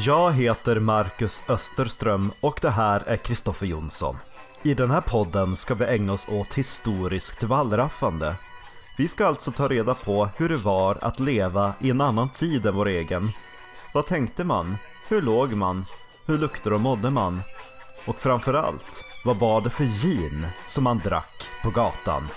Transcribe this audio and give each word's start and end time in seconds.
Jag 0.00 0.32
heter 0.32 0.80
Marcus 0.80 1.42
Österström 1.48 2.32
och 2.40 2.58
det 2.62 2.70
här 2.70 3.02
är 3.06 3.16
Kristoffer 3.16 3.66
Jonsson. 3.66 4.16
I 4.62 4.74
den 4.74 4.90
här 4.90 5.00
podden 5.00 5.56
ska 5.56 5.74
vi 5.74 5.84
ägna 5.84 6.12
oss 6.12 6.28
åt 6.28 6.54
historiskt 6.54 7.42
wallraffande. 7.42 8.34
Vi 8.98 9.08
ska 9.08 9.26
alltså 9.26 9.52
ta 9.52 9.68
reda 9.68 9.94
på 9.94 10.28
hur 10.36 10.48
det 10.48 10.56
var 10.56 10.98
att 11.00 11.20
leva 11.20 11.72
i 11.80 11.90
en 11.90 12.00
annan 12.00 12.28
tid 12.28 12.66
än 12.66 12.74
vår 12.74 12.88
egen. 12.88 13.32
Vad 13.94 14.06
tänkte 14.06 14.44
man? 14.44 14.76
Hur 15.08 15.22
låg 15.22 15.52
man? 15.52 15.84
Hur 16.26 16.38
luktade 16.38 16.74
och 16.74 16.80
mådde 16.80 17.10
man? 17.10 17.40
Och 18.06 18.16
framförallt, 18.16 19.04
vad 19.24 19.36
var 19.36 19.60
det 19.60 19.70
för 19.70 19.84
gin 19.84 20.46
som 20.66 20.84
man 20.84 20.98
drack 20.98 21.50
på 21.62 21.70
gatan? 21.70 22.28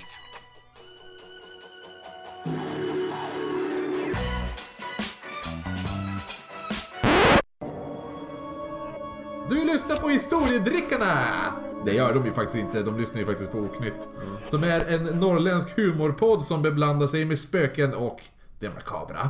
På 10.02 10.10
Historiedrickarna! 10.10 11.54
Det 11.86 11.94
gör 11.94 12.14
de 12.14 12.26
ju 12.26 12.32
faktiskt 12.32 12.58
inte, 12.58 12.84
de 12.84 13.00
lyssnar 13.00 13.20
ju 13.20 13.26
faktiskt 13.26 13.52
på 13.52 13.58
Oknytt. 13.58 14.08
Som 14.50 14.64
är 14.64 14.86
en 14.86 15.04
norrländsk 15.04 15.78
humorpodd 15.78 16.46
som 16.46 16.62
beblandar 16.62 17.08
sig 17.08 17.26
med 17.26 17.40
spöken 17.40 17.94
och 17.94 18.20
det 18.60 18.70
makabra. 18.70 19.30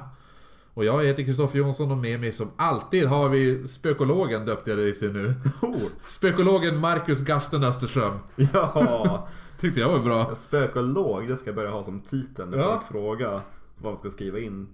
Och 0.74 0.86
jag 0.86 1.04
heter 1.06 1.24
Kristoffer 1.24 1.58
Jonsson 1.60 1.92
och 1.92 1.98
med 1.98 2.20
mig 2.20 2.32
som 2.32 2.52
alltid 2.58 3.06
har 3.08 3.30
vi 3.30 3.68
spökologen 3.68 4.46
döpte 4.46 4.70
jag 4.70 4.80
det 4.80 4.94
till 4.94 5.12
nu. 5.14 5.34
Spökologen 6.08 6.78
Marcus 6.80 7.22
Gasten 7.22 7.64
Österström. 7.64 8.20
Ja, 8.54 9.28
Tyckte 9.60 9.80
jag 9.80 9.90
var 9.90 10.00
bra. 10.00 10.36
spökolog, 10.36 11.28
det 11.28 11.38
ska 11.38 11.48
jag 11.48 11.56
börja 11.56 11.70
ha 11.72 11.84
som 11.84 12.00
titel 12.02 12.50
när 12.50 12.58
Ja. 12.58 12.74
folk 12.74 12.88
frågar 12.92 13.42
vad 13.78 13.94
de 13.94 13.98
ska 13.98 14.10
skriva 14.10 14.40
in. 14.40 14.68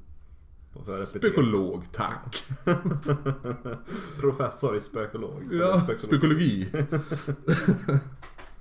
Spökolog, 1.07 1.83
tack. 1.91 2.43
Professor 4.19 4.75
i 4.75 4.81
spökolog. 4.81 5.43
Ja, 5.51 5.79
spökolog. 5.79 6.01
spökologi. 6.01 6.71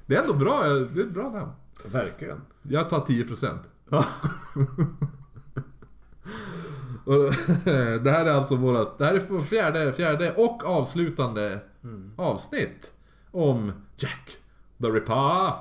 Det 0.06 0.16
är 0.16 0.22
ändå 0.22 0.34
bra, 0.34 0.62
det 0.64 1.00
är 1.00 1.04
ett 1.04 1.14
bra 1.14 1.30
namn. 1.30 1.52
Verkligen. 1.92 2.40
Jag 2.62 2.90
tar 2.90 3.00
10%. 3.00 3.58
Ja. 3.90 4.04
Och 7.04 7.32
det 8.02 8.10
här 8.10 8.26
är 8.26 8.32
alltså 8.32 8.56
vårat, 8.56 8.98
det 8.98 9.04
här 9.04 9.14
är 9.14 9.40
fjärde, 9.40 9.92
fjärde 9.92 10.34
och 10.34 10.64
avslutande 10.64 11.60
avsnitt 12.16 12.92
om 13.30 13.72
Jack 13.96 14.36
the 14.80 14.86
Ripper. 14.86 15.52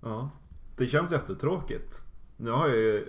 Ja. 0.00 0.30
Det 0.76 0.86
känns 0.86 1.12
jättetråkigt. 1.12 2.02
Nu 2.36 2.50
har 2.50 2.68
jag 2.68 2.76
ju 2.76 3.08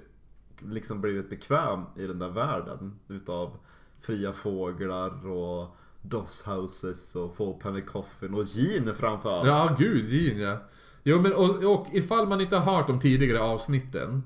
liksom 0.62 1.02
blivit 1.02 1.30
bekväm 1.30 1.82
i 1.96 2.08
den 2.08 2.20
där 2.20 2.30
världen 2.30 3.00
utav 3.08 3.58
fria 4.02 4.34
fåglar 4.34 5.28
och 5.28 5.76
Doss 6.02 6.44
Houses 6.46 7.16
och 7.16 7.36
Four 7.36 7.60
Penny 7.60 7.82
Coffin 7.82 8.34
och 8.34 8.46
gin 8.46 8.94
framförallt. 8.96 9.48
Ja, 9.48 9.76
gud, 9.80 10.10
gin 10.10 10.40
ja. 10.40 10.58
Jo 11.04 11.22
men 11.22 11.34
och, 11.34 11.64
och 11.64 11.88
ifall 11.94 12.28
man 12.28 12.42
inte 12.42 12.58
har 12.58 12.76
hört 12.76 12.88
de 12.88 13.00
tidigare 13.00 13.42
avsnitten 13.42 14.22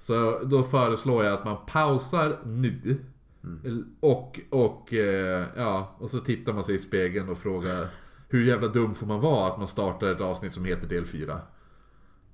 Så 0.00 0.38
då 0.44 0.62
föreslår 0.62 1.24
jag 1.24 1.34
att 1.34 1.44
man 1.44 1.56
pausar 1.66 2.38
nu 2.44 3.04
Och, 4.00 4.40
och, 4.50 4.92
eh, 4.92 5.46
ja, 5.56 5.96
och 5.98 6.10
så 6.10 6.18
tittar 6.18 6.52
man 6.52 6.64
sig 6.64 6.74
i 6.74 6.78
spegeln 6.78 7.28
och 7.28 7.38
frågar 7.38 7.86
Hur 8.28 8.44
jävla 8.44 8.68
dum 8.68 8.94
får 8.94 9.06
man 9.06 9.20
vara 9.20 9.52
att 9.52 9.58
man 9.58 9.68
startar 9.68 10.12
ett 10.12 10.20
avsnitt 10.20 10.54
som 10.54 10.64
heter 10.64 10.86
del 10.86 11.06
4? 11.06 11.40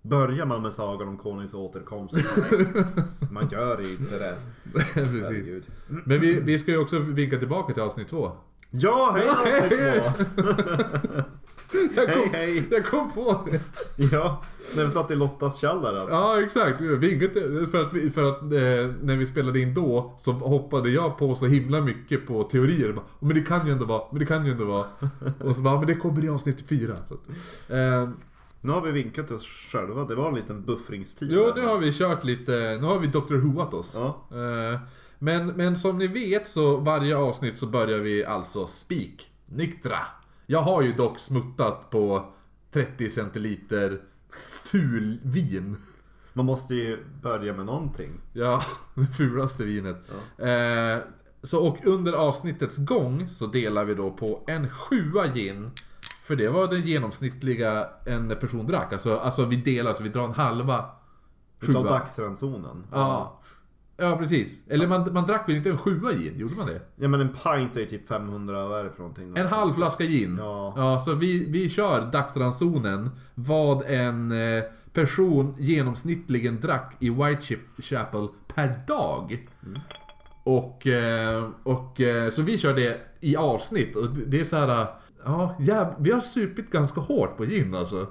Börjar 0.03 0.47
man 0.47 0.63
med 0.63 0.73
Sagan 0.73 1.09
om 1.09 1.17
Konungens 1.19 1.55
återkomst? 1.55 2.15
Man 3.31 3.49
gör 3.49 3.81
inte 3.81 4.19
det. 4.19 4.37
Herregud. 4.95 5.65
Men 5.87 6.21
vi, 6.21 6.41
vi 6.41 6.59
ska 6.59 6.71
ju 6.71 6.79
också 6.79 6.99
vinka 6.99 7.39
tillbaka 7.39 7.75
till 7.75 7.83
avsnitt 7.83 8.09
2 8.09 8.31
Ja, 8.71 9.17
hej 9.17 9.29
avsnitt 9.29 9.79
två! 9.79 10.13
jag 11.97 12.07
Hej 12.07 12.17
kom, 12.17 12.31
hej! 12.33 12.69
jag 12.71 12.87
kom 12.87 13.13
på 13.13 13.49
det! 13.51 13.61
Ja, 14.13 14.43
när 14.77 14.85
vi 14.85 14.91
satt 14.91 15.11
i 15.11 15.15
Lottas 15.15 15.61
källare. 15.61 16.07
Ja 16.11 16.43
exakt, 16.43 16.81
vinka 16.81 17.27
till, 17.29 17.67
för 17.71 17.83
att, 17.83 17.93
vi, 17.93 18.11
för 18.11 18.29
att 18.29 18.43
eh, 18.43 18.95
när 19.03 19.17
vi 19.17 19.27
spelade 19.27 19.61
in 19.61 19.75
då 19.75 20.15
så 20.19 20.33
hoppade 20.33 20.91
jag 20.91 21.19
på 21.19 21.35
så 21.35 21.47
himla 21.47 21.81
mycket 21.81 22.27
på 22.27 22.43
teorier. 22.43 22.93
Bara, 22.93 23.05
men 23.21 23.35
det 23.35 23.43
kan 23.43 23.67
ju 23.67 23.73
ändå 23.73 23.85
vara, 23.85 24.03
men 24.11 24.19
det 24.19 24.27
kan 24.27 24.47
ju 24.47 24.53
ändå 24.53 24.65
vara. 24.65 24.87
Och 25.41 25.57
så 25.57 25.63
bara, 25.63 25.79
men 25.79 25.87
det 25.87 25.95
kommer 25.95 26.25
i 26.25 26.29
avsnitt 26.29 26.69
4. 26.69 26.97
Så 27.09 27.15
att, 27.15 27.29
eh, 27.69 28.09
Nu 28.65 28.73
har 28.73 28.83
vi 28.83 28.91
vinkat 28.91 29.31
oss 29.31 29.47
själva, 29.47 30.05
det 30.05 30.15
var 30.15 30.29
en 30.29 30.35
liten 30.35 30.65
buffringstid. 30.65 31.33
jo 31.33 31.53
nu 31.57 31.67
har 31.67 31.79
vi 31.79 31.93
kört 31.93 32.25
lite, 32.25 32.79
nu 32.81 32.87
har 32.87 32.99
vi 32.99 33.07
Dr. 33.07 33.35
Whoat 33.35 33.75
oss. 33.75 33.93
Ja. 33.95 34.29
Eh, 34.31 34.81
men, 35.19 35.47
men 35.47 35.77
som 35.77 35.99
ni 35.99 36.07
vet 36.07 36.49
så 36.49 36.77
varje 36.77 37.17
avsnitt 37.17 37.59
så 37.59 37.67
börjar 37.67 37.99
vi 37.99 38.25
alltså 38.25 38.67
spik 38.67 39.31
nyktra. 39.47 39.99
Jag 40.47 40.63
har 40.63 40.83
ju 40.83 40.93
dock 40.93 41.19
smuttat 41.19 41.91
på 41.91 42.33
30 42.73 43.11
centiliter 43.11 44.01
ful 44.65 45.21
vin. 45.23 45.77
Man 46.33 46.47
måste 46.47 46.75
ju 46.75 47.05
börja 47.23 47.53
med 47.53 47.67
någonting. 47.67 48.11
Ja, 48.33 48.63
det 48.95 49.07
fulaste 49.07 49.65
vinet. 49.65 49.97
Eh, 50.39 51.05
så 51.43 51.67
och 51.67 51.87
under 51.87 52.13
avsnittets 52.13 52.77
gång 52.77 53.29
så 53.29 53.47
delar 53.47 53.85
vi 53.85 53.95
då 53.95 54.11
på 54.11 54.45
en 54.47 54.71
sjua 54.71 55.27
gin. 55.27 55.71
För 56.33 56.37
det 56.37 56.49
var 56.49 56.69
den 56.69 56.81
genomsnittliga 56.81 57.87
en 58.05 58.37
person 58.41 58.67
drack. 58.67 58.93
Alltså, 58.93 59.17
alltså 59.17 59.45
vi 59.45 59.57
delar, 59.57 59.95
så 59.95 60.03
vi 60.03 60.09
drar 60.09 60.25
en 60.25 60.33
halva 60.33 60.85
Utav 61.61 61.75
sjua. 61.75 61.99
dagsransonen. 61.99 62.85
Ja. 62.93 63.41
Ja, 63.97 64.17
precis. 64.17 64.69
Eller 64.69 64.87
man, 64.87 65.13
man 65.13 65.27
drack 65.27 65.49
väl 65.49 65.57
inte 65.57 65.71
en 65.71 65.79
sjua 65.79 66.13
gin? 66.13 66.39
Gjorde 66.39 66.55
man 66.55 66.67
det? 66.67 66.81
Ja 66.97 67.09
men 67.09 67.21
en 67.21 67.29
pint 67.29 67.77
är 67.77 67.81
ju 67.81 67.87
typ 67.87 68.09
500, 68.09 68.69
vad 68.69 68.81
är 68.81 68.85
det 68.85 68.91
för 68.91 68.99
någonting? 68.99 69.37
En 69.37 69.47
halv 69.47 69.71
flaska 69.71 70.05
gin. 70.05 70.37
Ja. 70.39 70.75
ja 70.77 71.01
så 71.01 71.15
vi, 71.15 71.51
vi 71.51 71.71
kör 71.71 72.11
dagsransonen 72.13 73.11
vad 73.35 73.83
en 73.87 74.33
eh, 74.33 74.63
person 74.93 75.55
genomsnittligen 75.59 76.61
drack 76.61 76.97
i 77.01 77.11
Whitechapel 77.11 78.29
per 78.55 78.87
dag. 78.87 79.47
Och, 80.45 80.87
eh, 80.87 81.51
och 81.63 82.01
eh, 82.01 82.31
så 82.31 82.43
vi 82.43 82.59
kör 82.59 82.75
det 82.75 83.01
i 83.21 83.37
avsnitt 83.37 83.97
och 83.97 84.09
det 84.09 84.41
är 84.41 84.45
så 84.45 84.57
här. 84.57 85.02
Ja, 85.25 85.57
jäv, 85.61 85.95
vi 85.99 86.11
har 86.11 86.21
supit 86.21 86.71
ganska 86.71 87.01
hårt 87.01 87.37
på 87.37 87.45
gin 87.45 87.75
alltså. 87.75 88.07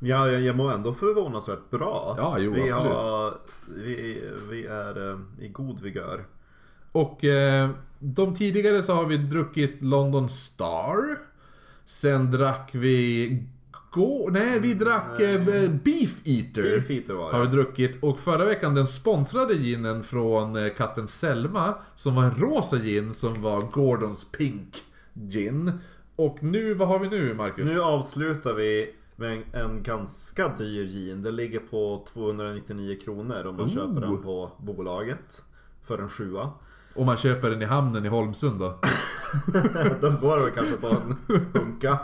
Ja, 0.00 0.30
jag, 0.30 0.42
jag 0.42 0.56
mår 0.56 0.72
ändå 0.72 0.94
förvånansvärt 0.94 1.70
bra. 1.70 2.14
Ja, 2.18 2.36
jo, 2.38 2.52
vi, 2.52 2.72
absolut. 2.72 2.92
har, 2.92 3.38
vi, 3.76 4.22
vi 4.50 4.66
är 4.66 5.10
eh, 5.10 5.18
i 5.38 5.48
god 5.48 5.80
vigör. 5.80 6.24
Och 6.92 7.24
eh, 7.24 7.70
de 7.98 8.34
tidigare 8.34 8.82
så 8.82 8.94
har 8.94 9.04
vi 9.04 9.16
druckit 9.16 9.82
London 9.82 10.30
Star. 10.30 11.18
Sen 11.86 12.30
drack 12.30 12.70
vi... 12.72 13.42
Gå, 13.92 14.28
nej, 14.32 14.60
vi 14.60 14.74
drack 14.74 15.20
eh, 15.20 15.40
Beef 15.84 16.20
Eater. 16.24 16.62
Beef 16.62 16.90
Eater 16.90 17.14
var 17.14 17.30
det. 17.30 17.36
Har 17.36 17.44
vi 17.44 17.50
druckit. 17.50 18.02
Och 18.02 18.20
förra 18.20 18.44
veckan 18.44 18.74
den 18.74 18.88
sponsrade 18.88 19.54
ginen 19.54 20.02
från 20.02 20.56
eh, 20.56 20.68
katten 20.76 21.08
Selma. 21.08 21.74
Som 21.96 22.14
var 22.14 22.24
en 22.24 22.34
rosa 22.34 22.76
gin 22.76 23.14
som 23.14 23.42
var 23.42 23.60
Gordons 23.60 24.32
Pink 24.32 24.82
Gin. 25.14 25.72
Och 26.16 26.42
nu, 26.42 26.74
vad 26.74 26.88
har 26.88 26.98
vi 26.98 27.08
nu 27.08 27.34
Marcus? 27.34 27.74
Nu 27.74 27.80
avslutar 27.80 28.54
vi 28.54 28.94
med 29.16 29.32
en, 29.32 29.60
en 29.60 29.82
ganska 29.82 30.48
dyr 30.48 30.84
gin. 30.86 31.22
Det 31.22 31.30
ligger 31.30 31.60
på 31.60 32.04
299 32.12 32.98
kronor 33.04 33.46
om 33.46 33.56
man 33.56 33.64
Oh. 33.66 33.74
köper 33.74 34.00
den 34.00 34.22
på 34.22 34.50
bolaget. 34.58 35.44
För 35.86 35.98
en 35.98 36.08
sjua. 36.08 36.50
Om 36.96 37.06
man 37.06 37.16
köper 37.16 37.50
den 37.50 37.62
i 37.62 37.64
hamnen 37.64 38.04
i 38.04 38.08
Holmsund 38.08 38.60
då? 38.60 38.66
Då 40.00 40.10
går 40.10 40.38
väl 40.38 40.50
kanske 40.50 40.76
på 40.76 40.86
en 40.86 41.16
hunka. 41.52 41.98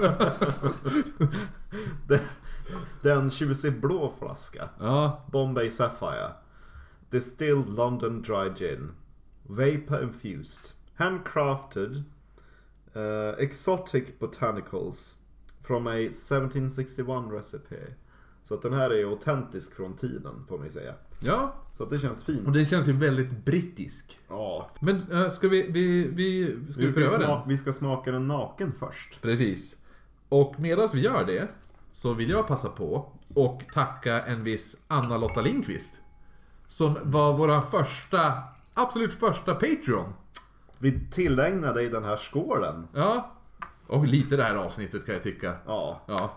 Det, 2.08 2.20
det 3.02 3.10
är 3.10 3.16
en 3.16 3.30
tjusig 3.30 3.80
blå 3.80 4.12
flaska. 4.18 4.68
Ja, 4.80 5.24
Bombay 5.32 5.70
Sapphire. 5.70 6.30
Distilled 7.10 7.70
London 7.70 8.22
Dry 8.22 8.50
Gin. 8.56 8.90
Vapor 9.42 10.02
infused. 10.02 10.72
Handcrafted. 10.94 12.02
Uh, 12.96 13.34
exotic 13.38 14.04
botanicals. 14.18 15.16
From 15.62 15.86
a 15.86 15.94
1761 15.94 17.32
recipe. 17.32 17.76
Så 18.44 18.54
att 18.54 18.62
den 18.62 18.72
här 18.72 18.90
är 18.90 19.04
autentisk 19.04 19.74
från 19.74 19.96
tiden 19.96 20.44
får 20.48 20.56
man 20.56 20.66
ju 20.66 20.72
säga. 20.72 20.94
ja. 21.20 21.54
Så 21.76 21.84
att 21.84 21.90
det 21.90 21.98
känns 21.98 22.20
Och 22.20 22.26
fint. 22.26 22.52
den 22.54 22.66
känns 22.66 22.88
ju 22.88 22.92
väldigt 22.92 23.44
brittisk. 23.44 24.18
Ja. 24.28 24.66
Men 24.80 25.12
äh, 25.12 25.30
ska 25.30 25.48
vi, 25.48 25.70
vi, 25.70 26.08
vi, 26.08 26.46
ska 26.72 26.80
vi, 26.80 26.86
Vi 26.86 26.90
ska, 26.92 27.00
pröva 27.00 27.18
den? 27.18 27.48
vi 27.48 27.56
ska 27.56 27.72
smaka 27.72 28.10
den 28.12 28.28
naken 28.28 28.72
först. 28.78 29.22
Precis. 29.22 29.76
Och 30.28 30.54
medan 30.60 30.88
vi 30.92 31.00
gör 31.00 31.24
det 31.24 31.48
så 31.92 32.12
vill 32.12 32.30
jag 32.30 32.46
passa 32.46 32.68
på 32.68 33.12
och 33.34 33.62
tacka 33.74 34.20
en 34.22 34.42
viss 34.42 34.76
Anna-Lotta 34.88 35.40
Lindqvist. 35.40 36.00
Som 36.68 36.96
var 37.04 37.32
vår 37.32 37.60
första, 37.60 38.32
absolut 38.74 39.14
första 39.14 39.54
Patreon. 39.54 40.12
Vi 40.82 41.00
tillägnar 41.10 41.74
dig 41.74 41.88
den 41.88 42.04
här 42.04 42.16
skålen. 42.16 42.88
Ja. 42.94 43.30
Och 43.86 44.06
lite 44.06 44.36
det 44.36 44.42
här 44.42 44.54
avsnittet 44.54 45.06
kan 45.06 45.14
jag 45.14 45.22
tycka. 45.22 45.54
Ja. 45.66 46.00
Ja. 46.06 46.30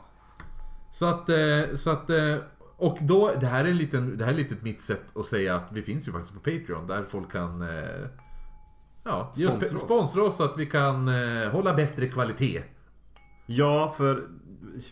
Så 0.91 1.05
att, 1.05 1.29
eh, 1.29 1.75
så 1.75 1.89
att 1.89 2.09
eh, 2.09 2.35
och 2.77 2.97
då, 3.01 3.31
det 3.39 3.45
här 3.45 3.65
är 3.65 3.69
en 3.69 3.77
liten, 3.77 4.17
det 4.17 4.25
här 4.25 4.31
är 4.33 4.37
lite 4.37 4.55
mitt 4.61 4.81
sätt 4.81 5.01
att 5.15 5.25
säga 5.25 5.55
att 5.55 5.71
vi 5.71 5.81
finns 5.81 6.07
ju 6.07 6.11
faktiskt 6.11 6.33
på 6.33 6.39
Patreon 6.39 6.87
där 6.87 7.03
folk 7.07 7.31
kan 7.31 7.61
eh, 7.61 8.05
Ja, 9.05 9.31
Sponsra 9.33 9.75
oss. 9.75 9.81
sponsra 9.81 10.23
oss 10.23 10.35
så 10.37 10.43
att 10.43 10.57
vi 10.57 10.65
kan 10.65 11.07
hålla 11.51 11.73
bättre 11.73 12.07
kvalitet. 12.07 12.63
Ja, 13.45 13.93
för 13.97 14.27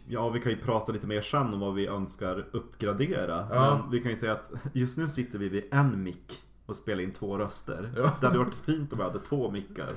ja, 0.08 0.30
vi 0.30 0.40
kan 0.40 0.52
ju 0.52 0.58
prata 0.58 0.92
lite 0.92 1.08
mer 1.08 1.22
sen 1.22 1.54
om 1.54 1.60
vad 1.60 1.74
vi 1.74 1.88
önskar 1.88 2.48
uppgradera. 2.52 3.48
Ja. 3.52 3.80
Men 3.82 3.92
vi 3.92 4.02
kan 4.02 4.12
ju 4.12 4.18
säga 4.18 4.32
att 4.34 4.52
just 4.74 4.98
nu 4.98 5.08
sitter 5.10 5.40
vi 5.40 5.50
vid 5.50 5.64
en 5.72 6.04
mick 6.04 6.44
och 6.72 6.78
spelar 6.78 7.04
in 7.04 7.14
två 7.14 7.38
röster. 7.38 7.94
Ja. 7.96 8.12
Det 8.22 8.28
hade 8.28 8.40
varit 8.40 8.56
fint 8.56 8.92
om 8.94 8.98
vi 8.98 9.04
hade 9.04 9.20
två 9.20 9.52
mickar. 9.52 9.90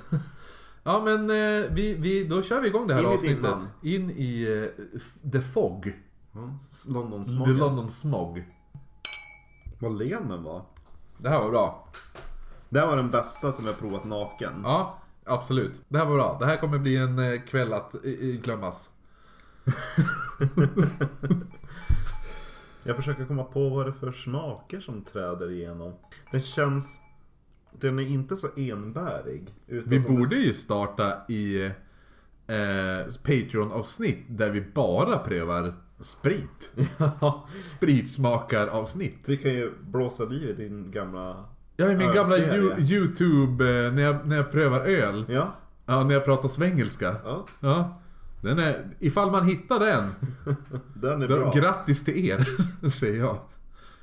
Ja 0.82 1.03
men 1.05 1.31
eh, 1.31 1.71
vi, 1.71 1.94
vi, 1.94 2.25
då 2.25 2.43
kör 2.43 2.61
vi 2.61 2.69
igång 2.69 2.87
det 2.87 2.94
här 2.94 3.00
In 3.00 3.09
i 3.09 3.15
avsnittet. 3.15 3.43
dimman. 3.43 3.69
In 3.82 4.11
i 4.11 4.43
eh, 4.43 5.31
The 5.32 5.41
Fog. 5.41 5.93
Ja, 6.32 6.59
The. 6.87 7.59
London 7.59 7.91
Smog. 7.91 8.44
Vad 9.79 9.99
len 9.99 10.29
den 10.29 10.43
var. 10.43 10.62
Det 11.19 11.29
här 11.29 11.41
var 11.41 11.50
bra. 11.50 11.88
Det 12.69 12.81
här 12.81 12.87
var 12.87 12.97
den 12.97 13.11
bästa 13.11 13.53
som 13.53 13.67
jag 13.67 13.79
provat 13.79 14.05
naken. 14.05 14.53
Ja, 14.65 14.99
absolut. 15.25 15.81
Det 15.88 15.99
här 15.99 16.06
var 16.06 16.15
bra. 16.15 16.37
Det 16.41 16.47
här 16.47 16.56
kommer 16.56 16.79
bli 16.79 16.97
en 16.97 17.19
eh, 17.19 17.41
kväll 17.41 17.73
att 17.73 17.94
eh, 17.94 18.00
eh, 18.12 18.41
glömmas. 18.43 18.88
Jag 22.85 22.97
försöker 22.97 23.25
komma 23.25 23.45
på 23.45 23.69
vad 23.69 23.87
det 23.87 23.91
är 23.91 23.93
för 23.93 24.13
smaker 24.13 24.81
som 24.81 25.03
träder 25.03 25.51
igenom. 25.53 25.93
Den 26.31 26.41
känns... 26.41 27.01
Den 27.81 27.99
är 27.99 28.03
inte 28.03 28.37
så 28.37 28.49
enbärig. 28.57 29.55
Vi 29.67 30.01
borde 30.01 30.37
ju 30.37 30.55
starta 30.55 31.13
i 31.29 31.65
eh, 32.47 33.13
Patreon-avsnitt 33.23 34.19
där 34.29 34.53
vi 34.53 34.61
bara 34.61 35.19
prövar 35.19 35.75
sprit. 36.01 36.71
Ja, 37.21 37.47
Spritsmakar-avsnitt. 37.63 39.19
vi 39.27 39.37
kan 39.37 39.51
ju 39.55 39.73
blåsa 39.81 40.25
liv 40.25 40.51
i 40.51 40.53
din 40.53 40.91
gamla... 40.91 41.45
Ja, 41.77 41.91
i 41.91 41.97
min 41.97 42.13
gamla 42.13 42.37
you- 42.37 42.81
YouTube, 42.81 43.87
eh, 43.87 43.93
när, 43.93 44.03
jag, 44.03 44.27
när 44.27 44.37
jag 44.37 44.53
prövar 44.53 44.81
öl. 44.81 45.25
Ja. 45.29 45.55
Ja, 45.87 46.05
när 46.05 46.15
jag 46.15 46.25
pratar 46.25 46.49
svengelska. 46.49 47.17
Ja, 47.25 47.47
Ja. 47.61 48.01
Den 48.44 48.58
är, 48.58 48.96
ifall 48.99 49.31
man 49.31 49.46
hittar 49.46 49.81
den, 49.81 50.12
den 50.94 51.23
är 51.23 51.29
då, 51.29 51.37
bra. 51.38 51.52
grattis 51.52 52.05
till 52.05 52.26
er, 52.26 52.49
säger 52.91 53.19
jag. 53.19 53.38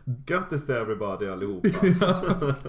Grattis 0.05 0.65
till 0.65 0.75
everybody 0.75 1.27
allihopa. 1.27 1.67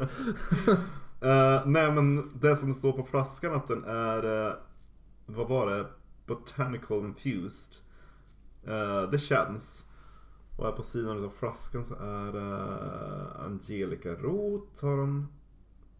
Eh, 1.22 1.62
nej 1.66 1.92
men 1.92 2.30
det 2.40 2.56
som 2.56 2.74
står 2.74 2.92
på 2.92 3.04
flaskan 3.04 3.54
att 3.54 3.68
den 3.68 3.84
är, 3.84 4.46
eh, 4.48 4.54
vad 5.26 5.48
var 5.48 5.70
det? 5.70 5.86
Botanical 6.26 6.98
infused. 6.98 7.74
Eh, 8.66 9.10
det 9.10 9.18
känns. 9.18 9.90
Och 10.56 10.64
här 10.64 10.72
på 10.72 10.82
sidan 10.82 11.24
av 11.24 11.30
flaskan 11.38 11.84
så 11.84 11.94
är 11.94 12.32
det 12.32 12.64
Angelica 13.44 14.08
rot 14.08 14.80
har 14.80 14.96
de. 14.96 15.28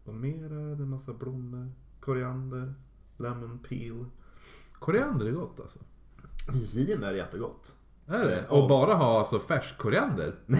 Vad 0.05 0.15
mer 0.15 0.45
är 0.45 0.75
det? 0.75 0.83
Är 0.83 0.87
massa 0.87 1.13
blommor. 1.13 1.71
Koriander. 1.99 2.73
Lemon 3.17 3.59
peel. 3.69 4.05
Koriander 4.83 5.25
är 5.25 5.31
gott 5.31 5.59
alltså. 5.59 5.79
Gin 6.77 7.03
är 7.03 7.13
jättegott. 7.13 7.71
Är 8.07 8.25
det? 8.25 8.45
Ja. 8.49 8.55
Och 8.61 8.69
bara 8.69 8.93
ha 8.93 9.19
alltså 9.19 9.39
färsk 9.39 9.77
koriander? 9.77 10.35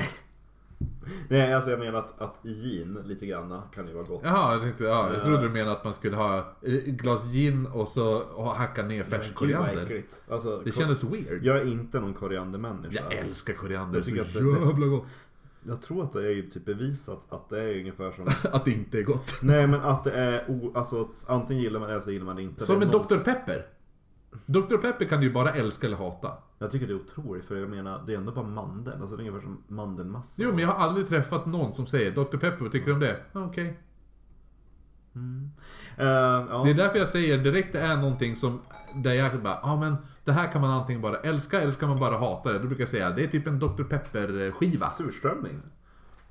Nej 1.30 1.54
alltså 1.54 1.70
jag 1.72 1.80
menar 1.80 2.00
att, 2.00 2.22
att 2.22 2.40
gin 2.44 2.98
lite 3.06 3.26
granna 3.26 3.64
kan 3.76 3.88
ju 3.88 3.94
vara 3.94 4.04
gott. 4.04 4.22
Jaha, 4.24 4.54
jag 4.54 4.62
tänkte, 4.62 4.84
ja, 4.84 5.08
jag 5.10 5.20
Ja. 5.20 5.24
trodde 5.24 5.42
du 5.42 5.50
menade 5.50 5.72
att 5.72 5.84
man 5.84 5.94
skulle 5.94 6.16
ha 6.16 6.56
ett 6.62 6.86
glas 6.86 7.24
gin 7.26 7.66
och 7.74 7.88
så 7.88 8.16
och 8.18 8.46
hacka 8.56 8.84
ner 8.84 9.04
färsk 9.04 9.24
Gud, 9.24 9.32
vad 9.32 9.38
koriander. 9.40 9.84
äckligt. 9.84 10.24
Alltså, 10.30 10.62
Det 10.66 10.72
ko- 10.72 10.80
kändes 10.80 11.04
weird. 11.04 11.44
Jag 11.44 11.58
är 11.58 11.66
inte 11.66 12.00
någon 12.00 12.14
koriandermänniska. 12.14 13.04
Jag 13.10 13.14
älskar 13.20 13.54
koriander, 13.54 13.98
Jag 13.98 14.06
så 14.06 14.12
tycker 14.12 14.22
att 14.26 14.34
det- 14.34 14.66
jävla 14.70 14.88
gott. 14.88 15.06
Jag 15.68 15.82
tror 15.82 16.04
att 16.04 16.14
det 16.14 16.20
är 16.26 16.32
ju 16.32 16.50
typ 16.50 16.66
bevisat 16.66 17.24
att 17.30 17.50
det 17.50 17.62
är 17.64 17.80
ungefär 17.80 18.12
som... 18.12 18.28
Att 18.52 18.66
det 18.66 18.72
inte 18.72 18.98
är 19.00 19.04
gott. 19.04 19.40
Nej 19.42 19.68
men 19.68 19.82
att 19.82 20.04
det 20.04 20.12
är 20.12 20.46
o... 20.52 20.72
Alltså 20.76 21.02
att 21.02 21.26
antingen 21.30 21.64
gillar 21.64 21.80
man 21.80 21.90
det 21.90 21.94
eller 21.94 22.02
så 22.02 22.12
gillar 22.12 22.26
man 22.26 22.36
det 22.36 22.42
inte. 22.42 22.64
Som 22.64 22.80
Det 22.80 22.86
med 22.86 22.94
någon- 22.96 23.08
Dr 23.08 23.18
Pepper. 23.18 23.66
Dr 24.46 24.78
Pepper 24.78 25.06
kan 25.06 25.20
du 25.20 25.28
ju 25.28 25.34
bara 25.34 25.50
älska 25.50 25.88
eller 25.88 25.98
hata. 25.98 26.32
Jag 26.60 26.72
tycker 26.72 26.88
det 26.88 26.94
är 26.94 26.96
otroligt 26.96 27.46
för 27.46 27.56
jag 27.56 27.70
menar 27.70 28.04
det 28.08 28.14
är 28.14 28.18
ändå 28.18 28.32
bara 28.32 28.46
mandel. 28.48 29.02
Alltså 29.02 29.16
det 29.16 29.24
är 29.24 29.28
ungefär 29.28 29.48
som 29.48 29.64
mandelmassa. 29.68 30.42
Jo, 30.44 30.50
men 30.50 30.60
jag 30.60 30.68
har 30.68 30.88
aldrig 30.88 31.08
träffat 31.08 31.46
någon 31.46 31.74
som 31.74 31.86
säger 31.86 32.12
Dr 32.12 32.38
Pepper, 32.38 32.58
vad 32.60 32.72
tycker 32.72 32.88
du 32.88 32.94
om 32.94 33.00
det? 33.00 33.18
"Ja, 33.32 33.46
Okej. 33.46 33.80
Eh, 35.98 36.06
ja. 36.06 36.62
Det 36.66 36.70
är 36.70 36.74
därför 36.74 37.00
jag 37.00 37.08
säger 37.08 37.38
direkt 37.38 37.74
det 37.74 37.80
är 37.80 37.98
någonting 37.98 38.36
som, 38.36 38.62
där 38.96 39.14
jag 39.14 39.42
bara, 39.42 39.54
ja 39.54 39.60
ah, 39.72 39.76
men 39.76 39.96
det 40.24 40.32
här 40.32 40.52
kan 40.52 40.62
man 40.62 40.72
antingen 40.72 41.02
bara 41.02 41.18
älska 41.18 41.62
eller 41.62 41.72
så 41.72 41.80
kan 41.80 41.90
man 41.90 42.00
bara 42.00 42.18
hata 42.18 42.54
det. 42.54 42.60
Då 42.60 42.66
brukar 42.66 42.82
jag 42.82 42.90
säga, 42.90 43.10
det 43.10 43.24
är 43.24 43.28
typ 43.28 43.48
en 43.48 43.60
Dr 43.60 43.84
Pepper 43.84 44.52
skiva. 44.52 44.90
Surströmming. 44.90 45.62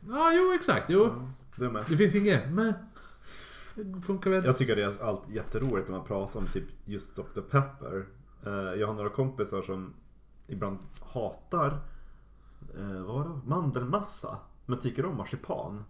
Ja, 0.08 0.32
jo 0.34 0.52
exakt, 0.54 0.84
jo. 0.88 1.10
Det 1.56 1.64
är 1.64 1.70
med. 1.70 1.84
Det 1.88 1.96
finns 1.96 2.14
inget, 2.14 2.50
men 2.52 2.66
det 2.66 2.91
funkar 4.06 4.30
väl. 4.30 4.44
Jag 4.44 4.58
tycker 4.58 4.76
det 4.76 4.82
är 4.82 5.02
allt 5.02 5.28
jätteroligt 5.28 5.88
när 5.88 5.96
man 5.96 6.06
pratar 6.06 6.40
om 6.40 6.46
typ 6.46 6.64
just 6.84 7.16
Dr. 7.16 7.40
Pepper. 7.40 8.06
Eh, 8.46 8.52
jag 8.52 8.86
har 8.86 8.94
några 8.94 9.08
kompisar 9.10 9.62
som 9.62 9.94
ibland 10.46 10.78
hatar 11.00 11.80
eh, 12.78 13.02
vad 13.02 13.14
var 13.14 13.24
det? 13.24 13.48
mandelmassa. 13.48 14.38
Men 14.66 14.78
tycker 14.78 15.06
om 15.06 15.16
marsipan. 15.16 15.84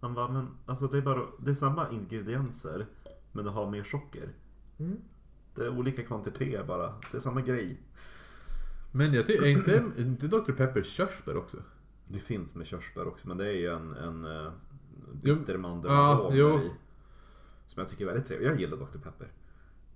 Man 0.00 0.14
bara, 0.14 0.28
men 0.28 0.48
alltså 0.66 0.86
det 0.86 0.98
är 0.98 1.02
bara 1.02 1.22
det 1.38 1.50
är 1.50 1.54
samma 1.54 1.90
ingredienser. 1.90 2.86
Men 3.32 3.44
det 3.44 3.50
har 3.50 3.70
mer 3.70 3.82
socker. 3.82 4.28
Mm. 4.78 4.96
Det 5.54 5.64
är 5.64 5.78
olika 5.78 6.02
kvantiteter 6.02 6.64
bara. 6.64 6.94
Det 7.10 7.16
är 7.16 7.20
samma 7.20 7.40
grej. 7.40 7.80
Men 8.92 9.14
jag 9.14 9.26
tycker, 9.26 9.44
är 9.44 9.50
inte, 9.50 9.76
är 9.76 10.00
inte 10.00 10.26
Dr 10.26 10.52
Pepper 10.52 10.82
körsbär 10.82 11.36
också? 11.36 11.56
Det 12.08 12.18
finns 12.18 12.54
med 12.54 12.66
körsbär 12.66 13.08
också 13.08 13.28
men 13.28 13.36
det 13.36 13.46
är 13.46 13.52
ju 13.52 13.68
en, 13.68 13.94
en 13.94 14.24
uh, 14.24 14.52
Jo. 15.22 15.34
bitter 15.34 15.56
mandel 15.56 15.90
Ja, 15.90 16.30
jo. 16.32 16.60
I. 17.78 17.80
Som 17.80 17.80
jag 17.80 17.90
tycker 17.90 18.04
är 18.04 18.08
väldigt 18.08 18.26
trevlig. 18.26 18.48
Jag 18.48 18.60
gillar 18.60 18.76
Dr. 18.76 18.98
Pepper. 18.98 19.28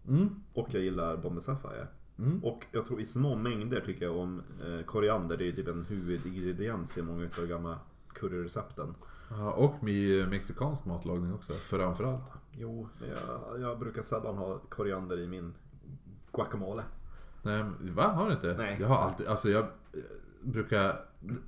Mm. 0.08 0.29
Och 0.52 0.69
jag 0.70 0.82
gillar 0.82 1.17
Bombay 1.17 1.43
Sapphire. 1.43 1.87
Mm. 2.19 2.44
Och 2.44 2.67
jag 2.73 2.87
tror 2.87 3.00
i 3.00 3.06
små 3.06 3.37
mängder 3.37 3.81
tycker 3.81 4.05
jag 4.05 4.17
om 4.17 4.43
eh, 4.64 4.84
koriander. 4.84 5.37
Det 5.37 5.44
är 5.44 5.46
ju 5.46 5.52
typ 5.52 5.69
en 5.69 5.84
huvudingrediens 5.84 6.99
i 6.99 7.02
många 7.02 7.29
av 7.38 7.46
gamla 7.46 7.79
curryrecepten. 8.14 8.94
Ja, 9.31 9.52
och 9.52 9.84
med 9.84 10.29
mexikansk 10.29 10.84
matlagning 10.84 11.34
också, 11.34 11.52
framförallt. 11.52 12.23
Jo, 12.52 12.88
jag, 13.00 13.61
jag 13.61 13.79
brukar 13.79 14.02
sällan 14.02 14.37
ha 14.37 14.58
koriander 14.58 15.20
i 15.20 15.26
min 15.26 15.55
guacamole. 16.32 16.82
Nej, 17.43 17.64
va? 17.81 18.02
Har 18.02 18.26
du 18.26 18.32
inte? 18.32 18.55
Nej. 18.58 18.76
Jag 18.81 18.88
har 18.88 18.96
alltid, 18.96 19.26
alltså 19.26 19.50
jag 19.50 19.67
brukar 20.44 21.00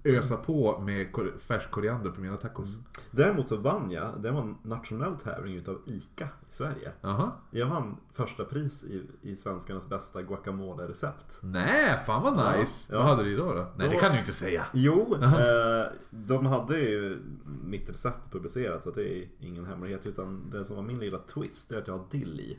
ösa 0.04 0.36
på 0.36 0.80
med 0.80 1.06
färsk 1.38 1.70
koriander 1.70 2.10
på 2.10 2.20
mina 2.20 2.36
tacos. 2.36 2.78
Däremot 3.10 3.48
så 3.48 3.56
vann 3.56 3.90
jag, 3.90 4.22
det 4.22 4.30
var 4.30 4.42
en 4.42 4.56
nationell 4.62 5.16
tävling 5.16 5.54
utav 5.54 5.78
ICA 5.86 6.24
i 6.24 6.52
Sverige. 6.52 6.92
Jaha. 7.00 7.30
Jag 7.50 7.66
vann 7.66 7.96
första 8.12 8.44
pris 8.44 8.84
i, 8.84 9.02
i 9.22 9.36
svenskarnas 9.36 9.88
bästa 9.88 10.22
guacamole-recept. 10.22 11.38
Nej, 11.42 11.98
fan 12.06 12.22
vad 12.22 12.58
nice. 12.58 12.92
ja. 12.92 12.98
Vad 12.98 13.06
hade 13.06 13.22
du 13.24 13.36
då? 13.36 13.44
då? 13.54 13.66
Nej, 13.76 13.88
Då- 13.88 13.94
det 13.94 14.00
kan 14.00 14.12
du 14.12 14.18
inte 14.18 14.32
säga. 14.32 14.66
Jo, 14.72 15.16
eh, 15.22 15.86
de 16.10 16.46
hade 16.46 16.78
ju 16.78 17.18
mitt 17.64 17.88
recept 17.90 18.32
publicerat 18.32 18.82
så 18.84 18.90
det 18.90 19.18
är 19.18 19.28
ingen 19.38 19.64
hemlighet. 19.66 20.06
Utan 20.06 20.50
det 20.50 20.64
som 20.64 20.76
var 20.76 20.82
min 20.82 20.98
lilla 20.98 21.18
twist 21.18 21.72
är 21.72 21.78
att 21.78 21.88
jag 21.88 21.98
har 21.98 22.04
dill 22.10 22.40
i. 22.40 22.58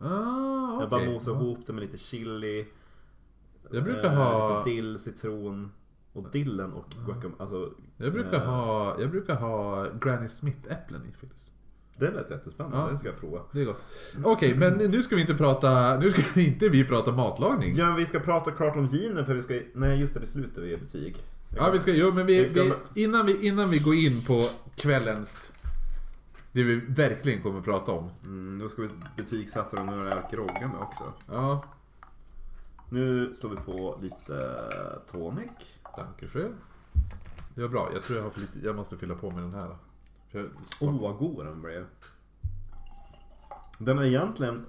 Ah, 0.00 0.80
Jag 0.80 0.90
bara 0.90 1.04
mosar 1.04 1.32
ihop 1.32 1.58
det 1.66 1.72
med 1.72 1.82
lite 1.82 1.98
chili. 1.98 2.66
Jag 3.70 3.84
brukar 3.84 4.04
eh, 4.04 4.10
ha... 4.14 4.58
Lite 4.58 4.70
dill, 4.70 4.98
citron. 4.98 5.70
Och 6.12 6.30
dillen 6.32 6.72
och 6.72 6.84
guacamole. 7.06 7.34
Alltså, 7.38 7.70
Jag 7.96 8.12
brukar 8.12 8.34
eh, 8.34 8.44
ha, 8.44 9.00
jag 9.00 9.10
brukar 9.10 9.34
ha 9.34 9.86
Granny 10.00 10.28
Smith-äpplen 10.28 11.00
i 11.08 11.12
faktiskt. 11.20 11.44
Det 11.96 12.10
lät 12.10 12.30
jättespännande, 12.30 12.76
Ja. 12.78 12.88
det 12.92 12.98
ska 12.98 13.08
jag 13.08 13.20
prova. 13.20 13.40
Det 13.52 13.60
är 13.60 13.64
gott. 13.64 13.84
Okej, 14.24 14.54
men 14.54 14.72
nu 14.72 15.02
ska 15.02 15.14
vi 15.14 15.20
inte 15.20 15.34
prata, 15.34 15.98
nu 15.98 16.10
ska 16.10 16.22
vi 16.34 16.46
inte 16.46 16.68
vi 16.68 16.84
prata 16.84 17.12
matlagning. 17.12 17.76
Ja, 17.76 17.86
men 17.86 17.96
vi 17.96 18.06
ska 18.06 18.20
prata 18.20 18.50
klart 18.50 18.76
om 18.76 18.86
ginen 18.86 19.26
för 19.26 19.34
vi 19.34 19.42
ska... 19.42 19.60
Nej, 19.74 20.00
just 20.00 20.14
det, 20.14 20.20
det 20.20 20.26
slutar 20.26 20.62
vi 20.62 20.72
i 20.72 20.76
betyg. 20.76 21.16
Ja, 21.56 21.70
vi 21.70 21.78
ska, 21.78 21.92
jo, 21.92 22.12
men 22.12 22.26
vi, 22.26 22.44
vi, 22.48 22.72
innan, 23.02 23.26
vi, 23.26 23.46
innan 23.46 23.68
vi 23.68 23.78
går 23.78 23.94
in 23.94 24.22
på 24.26 24.40
kvällens, 24.76 25.52
det 26.52 26.62
vi 26.62 26.80
verkligen 26.88 27.42
kommer 27.42 27.60
prata 27.60 27.92
om. 27.92 28.10
Mm, 28.24 28.58
då 28.58 28.68
ska 28.68 28.82
vi 28.82 28.88
betygsätta 29.16 29.76
dem 29.76 29.86
när 29.86 30.04
det 30.04 30.10
är 30.10 30.22
grogga 30.32 30.68
med 30.72 30.80
också. 30.80 31.04
Ja, 31.32 31.64
Nu 32.88 33.34
slår 33.34 33.50
vi 33.50 33.56
på 33.56 33.98
lite 34.02 34.60
tonic. 35.10 35.50
Dankeschön. 35.96 36.54
Det 37.54 37.62
var 37.62 37.68
bra, 37.68 37.88
jag 37.94 38.02
tror 38.02 38.18
jag 38.18 38.24
har 38.24 38.30
för 38.30 38.40
lite, 38.40 38.58
jag 38.58 38.76
måste 38.76 38.96
fylla 38.96 39.14
på 39.14 39.30
med 39.30 39.42
den 39.42 39.54
här. 39.54 39.76
För, 40.28 40.50
Åh, 40.80 40.90
oh, 40.90 41.00
vad 41.00 41.16
god 41.16 41.46
den 41.46 41.62
blev. 41.62 41.86
Den 43.78 43.98
är 43.98 44.04
egentligen... 44.04 44.66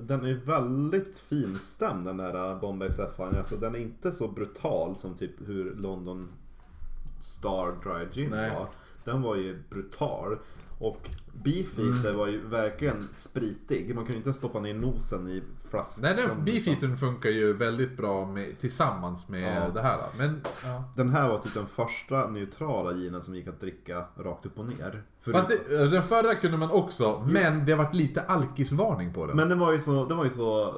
Den 0.00 0.24
är 0.24 0.34
väldigt 0.34 1.18
finstämd 1.18 2.06
den 2.06 2.16
där 2.16 2.58
Bombay 2.58 2.90
Sapphire. 2.90 3.38
Alltså 3.38 3.56
den 3.56 3.74
är 3.74 3.78
inte 3.78 4.12
så 4.12 4.28
brutal 4.28 4.96
som 4.96 5.14
typ 5.14 5.48
hur 5.48 5.74
London 5.74 6.28
Star 7.20 7.72
Dry 7.82 8.08
Gin 8.12 8.30
Nej. 8.30 8.50
var. 8.50 8.68
den 9.04 9.22
var 9.22 9.36
ju 9.36 9.62
brutal. 9.70 10.38
Och 10.78 11.08
Beefeater 11.32 12.12
var 12.12 12.26
ju 12.26 12.46
verkligen 12.46 13.08
spritig. 13.12 13.94
Man 13.94 14.04
kunde 14.04 14.18
inte 14.18 14.32
stoppa 14.32 14.60
ner 14.60 14.74
nosen 14.74 15.28
i 15.28 15.42
flaskan. 15.70 16.02
Nej, 16.02 16.26
den 16.26 16.44
beefeatern 16.44 16.96
funkar 16.96 17.30
ju 17.30 17.52
väldigt 17.52 17.96
bra 17.96 18.26
med, 18.26 18.58
tillsammans 18.60 19.28
med 19.28 19.62
Ja. 19.62 19.68
det 19.74 19.82
här. 19.82 19.98
Men, 20.18 20.40
ja. 20.64 20.84
Den 20.96 21.10
här 21.10 21.28
var 21.28 21.38
typ 21.38 21.54
den 21.54 21.66
första 21.66 22.26
neutrala 22.28 22.92
ginen 22.92 23.22
som 23.22 23.34
gick 23.34 23.48
att 23.48 23.60
dricka 23.60 24.04
rakt 24.16 24.46
upp 24.46 24.58
och 24.58 24.66
ner. 24.66 25.02
För 25.20 25.32
Fast 25.32 25.48
det, 25.68 25.88
den 25.90 26.02
förra 26.02 26.34
kunde 26.34 26.56
man 26.56 26.70
också, 26.70 27.22
men 27.26 27.66
det 27.66 27.72
har 27.72 27.84
varit 27.84 27.94
lite 27.94 28.20
alkisvarning 28.20 29.12
på 29.14 29.26
den. 29.26 29.36
Men 29.36 29.48
den 29.48 29.58
var 29.58 29.72
ju 29.72 29.78
så, 29.78 30.04
den 30.04 30.16
var 30.16 30.24
ju 30.24 30.30
så... 30.30 30.74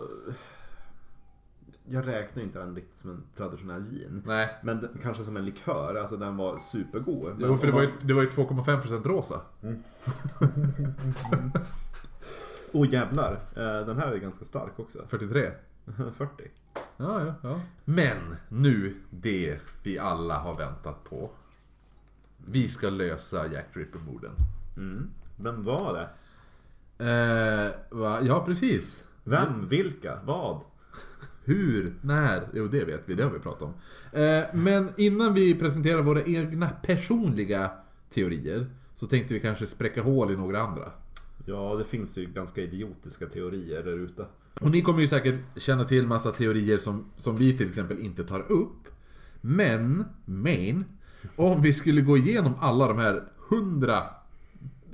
Jag 1.88 2.06
räknar 2.06 2.42
inte 2.42 2.58
den 2.58 2.74
riktigt 2.74 3.00
som 3.00 3.10
en 3.10 3.22
traditionell 3.36 3.82
gin. 3.82 4.22
Nej. 4.26 4.58
Men 4.62 4.80
den, 4.80 4.98
kanske 5.02 5.24
som 5.24 5.36
en 5.36 5.44
likör, 5.44 5.94
alltså 5.94 6.16
den 6.16 6.36
var 6.36 6.58
supergod. 6.58 7.36
Jo, 7.38 7.56
för 7.56 7.66
det 7.66 7.72
var, 7.72 7.82
ju, 7.82 7.92
det 8.00 8.14
var 8.14 8.22
ju 8.22 8.28
2,5% 8.28 9.08
rosa. 9.08 9.40
Åh 12.72 12.88
jävlar, 12.92 13.32
Eh, 13.56 13.86
den 13.86 13.98
här 13.98 14.12
är 14.12 14.16
ganska 14.16 14.44
stark 14.44 14.78
också. 14.78 14.98
43. 15.08 15.50
40. 16.16 16.42
Ja, 16.96 17.24
ja, 17.26 17.34
ja. 17.42 17.60
Men 17.84 18.36
nu 18.48 18.96
det 19.10 19.58
vi 19.82 19.98
alla 19.98 20.38
har 20.38 20.56
väntat 20.56 21.04
på. 21.04 21.30
Vi 22.46 22.68
ska 22.68 22.90
lösa 22.90 23.46
Jack 23.46 23.66
Ripper-morden. 23.72 24.32
Mm. 24.76 25.10
Vem 25.36 25.64
var 25.64 25.92
det? 25.94 26.08
Eh, 26.98 27.72
va? 27.98 28.18
Ja, 28.22 28.44
precis. 28.46 29.04
Vem? 29.24 29.68
Vilka? 29.68 30.18
Vad? 30.24 30.62
Hur? 31.44 31.94
När? 32.00 32.48
Jo, 32.54 32.68
det 32.68 32.84
vet 32.84 33.02
vi. 33.06 33.14
Det 33.14 33.22
har 33.22 33.30
vi 33.30 33.38
pratat 33.38 33.62
om. 33.62 33.74
Eh, 34.20 34.44
men 34.52 34.88
innan 34.96 35.34
vi 35.34 35.54
presenterar 35.54 36.02
våra 36.02 36.22
egna 36.22 36.68
personliga 36.68 37.70
teorier 38.14 38.66
så 38.94 39.06
tänkte 39.06 39.34
vi 39.34 39.40
kanske 39.40 39.66
spräcka 39.66 40.02
hål 40.02 40.30
i 40.30 40.36
några 40.36 40.60
andra. 40.60 40.92
Ja, 41.46 41.74
det 41.78 41.84
finns 41.84 42.18
ju 42.18 42.26
ganska 42.26 42.60
idiotiska 42.60 43.26
teorier 43.26 43.82
där 43.82 43.98
ute. 43.98 44.26
Och 44.60 44.70
ni 44.70 44.82
kommer 44.82 45.00
ju 45.00 45.08
säkert 45.08 45.40
känna 45.56 45.84
till 45.84 46.06
massa 46.06 46.30
teorier 46.30 46.78
som, 46.78 47.04
som 47.16 47.36
vi 47.36 47.56
till 47.56 47.68
exempel 47.68 47.98
inte 47.98 48.24
tar 48.24 48.52
upp. 48.52 48.88
Men, 49.40 50.04
men, 50.24 50.84
om 51.36 51.62
vi 51.62 51.72
skulle 51.72 52.00
gå 52.00 52.16
igenom 52.16 52.52
alla 52.60 52.88
de 52.88 52.98
här 52.98 53.22
hundra, 53.48 54.02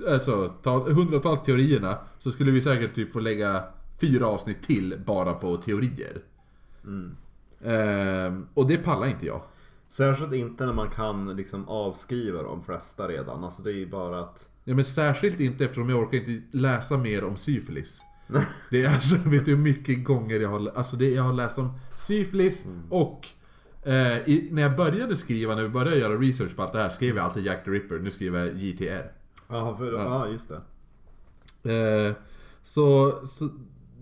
alltså 0.07 0.53
ta, 0.63 0.79
hundratals 0.79 1.43
teorierna 1.43 1.97
så 2.19 2.31
skulle 2.31 2.51
vi 2.51 2.61
säkert 2.61 2.95
typ 2.95 3.13
få 3.13 3.19
lägga 3.19 3.63
fyra 4.01 4.27
avsnitt 4.27 4.63
till 4.63 4.95
bara 5.05 5.33
på 5.33 5.57
teorier. 5.57 6.21
Ehm, 7.63 8.47
och 8.53 8.67
det 8.67 8.77
pallar 8.77 9.07
inte 9.07 9.25
jag. 9.25 9.41
Särskilt 9.87 10.33
inte 10.33 10.65
när 10.65 10.73
man 10.73 10.89
kan 10.89 11.35
liksom 11.35 11.67
avskriva 11.67 12.43
de 12.43 12.63
flesta 12.63 13.07
redan. 13.07 13.43
Alltså 13.43 13.61
det 13.61 13.69
är 13.71 13.75
ju 13.75 13.89
bara 13.89 14.19
att... 14.19 14.47
Ja 14.63 14.75
men 14.75 14.85
särskilt 14.85 15.39
inte 15.39 15.65
eftersom 15.65 15.89
jag 15.89 15.99
orkar 15.99 16.17
inte 16.17 16.57
läsa 16.57 16.97
mer 16.97 17.23
om 17.23 17.37
syfilis. 17.37 18.01
Det 18.69 18.83
är 18.83 18.89
alltså, 18.89 19.15
vet 19.15 19.45
du 19.45 19.51
hur 19.51 19.63
mycket 19.63 20.03
gånger 20.03 20.39
jag 20.39 20.49
har, 20.49 20.71
alltså 20.75 20.95
det, 20.95 21.09
jag 21.09 21.23
har 21.23 21.33
läst 21.33 21.57
om 21.57 21.79
syfilis 21.95 22.65
och 22.89 23.27
eh, 23.83 24.29
i, 24.29 24.49
när 24.51 24.61
jag 24.61 24.75
började 24.75 25.15
skriva, 25.15 25.55
när 25.55 25.63
vi 25.63 25.69
började 25.69 25.97
göra 25.97 26.17
research 26.17 26.55
på 26.55 26.61
allt 26.61 26.73
det 26.73 26.81
här, 26.81 26.89
skrev 26.89 27.15
jag 27.15 27.25
alltid 27.25 27.45
Jack 27.45 27.65
the 27.65 27.71
Ripper, 27.71 27.99
nu 27.99 28.11
skriver 28.11 28.39
jag 28.39 28.55
JTR. 28.55 29.11
Ja, 29.47 29.77
för, 29.77 29.93
ja. 29.93 30.27
just 30.27 30.49
det. 30.49 30.61
Eh, 31.73 32.13
så, 32.63 33.11
så 33.27 33.49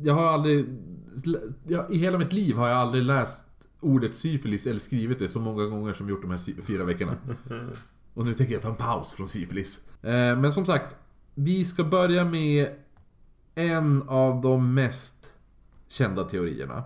jag 0.02 0.14
har 0.14 0.26
aldrig, 0.26 0.66
jag, 1.68 1.94
i 1.94 1.98
hela 1.98 2.18
mitt 2.18 2.34
liv 2.34 2.56
har 2.56 2.68
jag 2.68 2.78
aldrig 2.78 3.04
läst 3.04 3.46
ordet 3.80 4.16
syfilis 4.16 4.68
eller 4.68 4.80
skrivit 4.80 5.20
det 5.20 5.28
så 5.28 5.40
många 5.40 5.66
gånger 5.66 5.94
som 5.94 6.10
gjort 6.10 6.22
de 6.22 6.32
här 6.32 6.62
fyra 6.62 6.84
veckorna. 6.84 7.18
Och 8.14 8.26
nu 8.26 8.34
tänker 8.34 8.54
jag 8.54 8.62
ta 8.62 8.70
en 8.70 8.76
paus 8.76 9.14
från 9.14 9.28
syfilis. 9.28 9.88
Eh, 10.02 10.12
men 10.40 10.54
som 10.54 10.66
sagt, 10.66 10.96
vi 11.36 11.66
ska 11.66 11.84
börja 11.84 12.26
med 12.26 12.68
en 13.56 14.04
av 14.08 14.42
de 14.42 14.74
mest 14.74 15.16
kända 15.88 16.24
teorierna. 16.24 16.84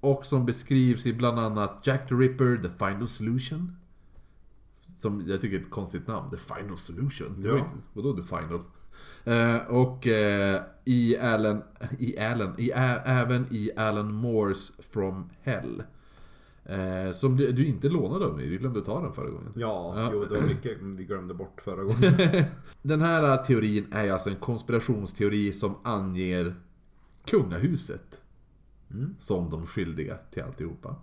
Och 0.00 0.24
som 0.24 0.46
beskrivs 0.46 1.06
i 1.06 1.12
bland 1.12 1.38
annat 1.38 1.80
Jack 1.84 2.08
the 2.08 2.14
Ripper, 2.14 2.56
The 2.56 2.68
Final 2.86 3.08
Solution. 3.08 3.76
Som 4.96 5.24
jag 5.26 5.40
tycker 5.40 5.56
är 5.56 5.60
ett 5.60 5.70
konstigt 5.70 6.06
namn, 6.06 6.30
The 6.30 6.36
Final 6.36 6.78
Solution. 6.78 7.42
Det 7.42 7.48
var 7.50 7.58
Ja. 7.58 7.64
inte, 7.64 7.76
vadå 7.92 8.12
The 8.16 8.22
Final? 8.22 8.60
Eh, 9.24 9.56
och 9.66 10.06
eh, 10.06 10.62
i 10.84 11.16
Alan, 11.18 11.62
i 11.98 12.18
Alan, 12.18 12.54
i, 12.58 12.70
ä, 12.74 13.02
även 13.04 13.46
i 13.50 13.70
Alan 13.76 14.12
Moores 14.14 14.72
From 14.90 15.30
Hell. 15.42 15.82
Eh, 16.64 17.12
som 17.12 17.36
du, 17.36 17.52
du 17.52 17.66
inte 17.66 17.88
lånade 17.88 18.26
av 18.26 18.36
mig, 18.36 18.48
du 18.48 18.58
glömde 18.58 18.80
ta 18.80 19.02
den 19.02 19.12
förra 19.12 19.30
gången. 19.30 19.52
Ja, 19.56 19.94
Ja. 20.00 20.10
jo 20.12 20.24
det 20.24 20.40
var 20.40 20.46
mycket 20.46 20.78
vi 20.82 21.04
glömde 21.04 21.34
bort 21.34 21.60
förra 21.64 21.82
gången. 21.84 22.14
Den 22.82 23.00
här 23.00 23.22
eh, 23.38 23.44
teorin 23.44 23.86
är 23.92 24.12
alltså 24.12 24.30
en 24.30 24.36
konspirationsteori 24.36 25.52
som 25.52 25.74
anger 25.82 26.54
kungahuset 27.26 28.20
som 29.18 29.50
de 29.50 29.66
skyldiga 29.66 30.16
till 30.32 30.42
alltihopa. 30.42 30.96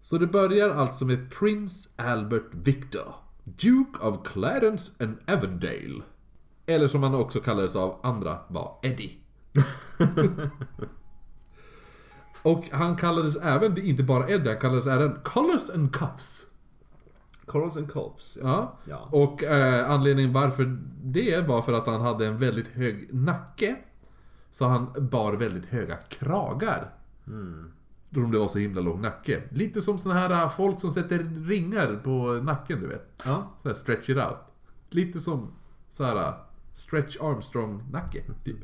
Så 0.00 0.18
det 0.18 0.26
börjar 0.26 0.70
alltså 0.70 1.04
med 1.04 1.30
Prince 1.30 1.88
Albert 1.96 2.46
Victor, 2.52 3.14
Duke 3.44 3.98
of 4.00 4.18
Clarence 4.32 4.92
and 5.04 5.16
Avondale. 5.26 6.02
Eller 6.70 6.88
som 6.88 7.02
han 7.02 7.14
också 7.14 7.40
kallades 7.40 7.76
av 7.76 8.00
andra 8.02 8.38
var 8.48 8.78
Eddie. 8.82 9.12
Och 12.42 12.64
han 12.72 12.96
kallades 12.96 13.36
även, 13.36 13.78
inte 13.78 14.02
bara 14.02 14.28
Eddie, 14.28 14.48
han 14.48 14.58
kallades 14.60 14.86
även 14.86 15.18
Colors 15.24 15.70
and 15.70 15.94
Cuffs. 15.94 16.46
Collins 17.50 17.76
and 17.76 17.92
Coves. 17.92 18.38
Ja. 18.42 18.78
Ja. 18.84 19.08
Och 19.12 19.42
eh, 19.42 19.90
anledningen 19.90 20.32
varför 20.32 20.78
det 21.02 21.48
var 21.48 21.62
för 21.62 21.72
att 21.72 21.86
han 21.86 22.00
hade 22.00 22.26
en 22.26 22.38
väldigt 22.38 22.68
hög 22.68 23.14
nacke. 23.14 23.76
Så 24.50 24.66
han 24.66 25.08
bar 25.10 25.32
väldigt 25.32 25.66
höga 25.66 25.96
kragar. 25.96 26.94
Då 28.10 28.20
det 28.20 28.38
var 28.38 28.48
så 28.48 28.58
himla 28.58 28.80
lång 28.80 29.00
nacke. 29.00 29.42
Lite 29.50 29.82
som 29.82 29.98
såna 29.98 30.14
här 30.14 30.30
eh, 30.30 30.48
folk 30.48 30.80
som 30.80 30.92
sätter 30.92 31.18
ringar 31.46 32.00
på 32.04 32.32
nacken 32.32 32.80
du 32.80 32.86
vet. 32.86 33.12
Ja. 33.24 33.50
Så 33.62 33.68
här 33.68 33.74
stretch 33.74 34.10
it 34.10 34.16
out. 34.16 34.38
Lite 34.90 35.20
som 35.20 35.48
så 35.90 36.04
här 36.04 36.16
eh, 36.16 36.34
stretch 36.80 37.16
Armstrong 37.20 37.82
nacke 37.92 38.22
typ. 38.44 38.56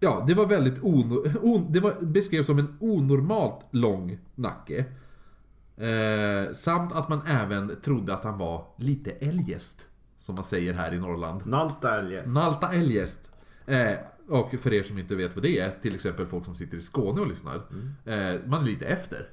Ja, 0.00 0.24
det 0.26 0.34
var 0.34 0.46
väldigt 0.46 0.82
ono, 0.82 1.24
on, 1.42 1.72
det 1.72 1.80
var, 1.80 1.94
beskrevs 2.00 2.46
som 2.46 2.58
en 2.58 2.76
onormalt 2.80 3.64
lång 3.70 4.18
nacke. 4.34 4.84
Eh, 5.76 6.52
samt 6.52 6.92
att 6.92 7.08
man 7.08 7.20
även 7.26 7.80
trodde 7.80 8.14
att 8.14 8.24
han 8.24 8.38
var 8.38 8.64
lite 8.76 9.10
eljest. 9.10 9.86
Som 10.18 10.34
man 10.34 10.44
säger 10.44 10.74
här 10.74 10.94
i 10.94 10.98
Norrland. 10.98 11.46
Nalta 11.46 11.98
Elges. 11.98 12.34
Nalta 12.34 12.72
eljest. 12.72 13.18
Eh, 13.66 13.92
och 14.28 14.50
för 14.50 14.72
er 14.72 14.82
som 14.82 14.98
inte 14.98 15.16
vet 15.16 15.34
vad 15.34 15.42
det 15.42 15.58
är, 15.58 15.70
till 15.82 15.94
exempel 15.94 16.26
folk 16.26 16.44
som 16.44 16.54
sitter 16.54 16.76
i 16.76 16.80
Skåne 16.80 17.20
och 17.20 17.26
lyssnar. 17.26 17.54
Eh, 18.04 18.40
man 18.46 18.62
är 18.62 18.66
lite 18.66 18.86
efter. 18.86 19.28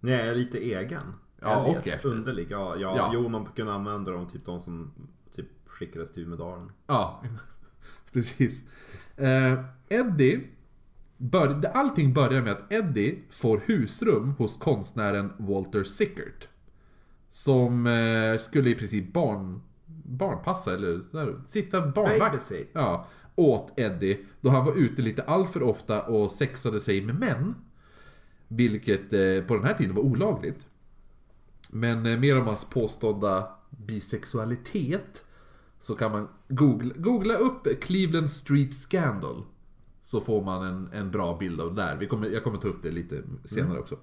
Nej, 0.00 0.34
lite 0.34 0.58
egen. 0.58 1.14
Ja, 1.40 1.66
Elges. 1.66 1.86
och 1.86 1.92
efter. 1.92 2.08
Underlig. 2.08 2.46
Ja, 2.50 2.76
ja, 2.76 2.96
Ja. 2.96 3.10
Jo, 3.14 3.28
man 3.28 3.46
kunde 3.56 3.72
använda 3.72 4.10
dem 4.10 4.30
typ 4.30 4.44
de 4.44 4.60
som 4.60 4.92
skickades 5.72 6.12
till 6.12 6.22
Umedalen. 6.22 6.72
Ja, 6.86 7.22
precis. 8.12 8.60
Eh, 9.16 9.64
Eddie, 9.88 10.40
bör, 11.16 11.66
allting 11.74 12.12
börjar 12.12 12.42
med 12.42 12.52
att 12.52 12.72
Eddie 12.72 13.22
får 13.30 13.60
husrum 13.66 14.34
hos 14.38 14.56
konstnären 14.56 15.32
Walter 15.38 15.84
Sickert. 15.84 16.48
Som 17.30 17.86
eh, 17.86 18.38
skulle 18.38 18.70
i 18.70 18.74
princip 18.74 19.12
barn, 19.12 19.62
barnpassa 20.04 20.74
eller 20.74 21.00
sådär, 21.00 21.40
sitta 21.46 21.86
barnvakt 21.86 22.52
ja, 22.72 23.06
åt 23.34 23.72
Eddie. 23.76 24.18
Då 24.40 24.50
han 24.50 24.64
var 24.64 24.78
ute 24.78 25.02
lite 25.02 25.22
allt 25.22 25.50
för 25.52 25.62
ofta 25.62 26.02
och 26.02 26.30
sexade 26.30 26.80
sig 26.80 27.00
med 27.00 27.14
män. 27.14 27.54
Vilket 28.48 29.12
eh, 29.12 29.46
på 29.46 29.56
den 29.56 29.64
här 29.64 29.74
tiden 29.74 29.94
var 29.94 30.02
olagligt. 30.02 30.66
Men 31.70 32.06
eh, 32.06 32.18
mer 32.18 32.38
om 32.38 32.46
hans 32.46 32.64
påstådda 32.64 33.48
bisexualitet 33.70 35.24
så 35.82 35.94
kan 35.94 36.12
man 36.12 36.28
googla, 36.48 36.94
googla 36.96 37.34
upp 37.34 37.80
Cleveland 37.80 38.30
Street 38.30 38.74
Scandal. 38.74 39.42
Så 40.02 40.20
får 40.20 40.44
man 40.44 40.66
en, 40.66 40.88
en 40.92 41.10
bra 41.10 41.36
bild 41.38 41.60
av 41.60 41.74
det 41.74 41.82
där. 41.82 41.96
Vi 41.96 42.06
kommer, 42.06 42.28
jag 42.28 42.44
kommer 42.44 42.58
ta 42.58 42.68
upp 42.68 42.82
det 42.82 42.90
lite 42.90 43.22
senare 43.44 43.78
också. 43.78 43.96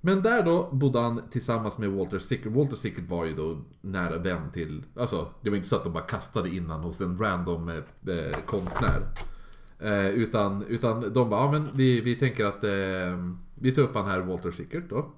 Men 0.00 0.22
där 0.22 0.42
då 0.42 0.68
bodde 0.72 1.00
han 1.00 1.22
tillsammans 1.30 1.78
med 1.78 1.90
Walter 1.90 2.18
Sickert. 2.18 2.52
Walter 2.52 2.76
Sickert 2.76 3.08
var 3.08 3.24
ju 3.24 3.34
då 3.34 3.58
nära 3.80 4.18
vän 4.18 4.50
till... 4.52 4.82
Alltså, 4.96 5.28
det 5.42 5.50
var 5.50 5.56
inte 5.56 5.68
så 5.68 5.76
att 5.76 5.84
de 5.84 5.92
bara 5.92 6.04
kastade 6.04 6.48
in 6.48 6.70
han 6.70 6.80
hos 6.80 7.00
en 7.00 7.18
random 7.18 7.68
eh, 7.68 7.76
eh, 8.14 8.32
konstnär. 8.46 9.02
Eh, 9.78 10.08
utan, 10.08 10.62
utan 10.62 11.12
de 11.12 11.30
bara, 11.30 11.40
ja 11.40 11.52
men 11.52 11.68
vi, 11.74 12.00
vi 12.00 12.14
tänker 12.14 12.44
att 12.44 12.64
eh, 12.64 13.34
vi 13.54 13.74
tar 13.74 13.82
upp 13.82 13.94
han 13.94 14.06
här 14.06 14.20
Walter 14.20 14.50
Sickert 14.50 14.90
då. 14.90 15.10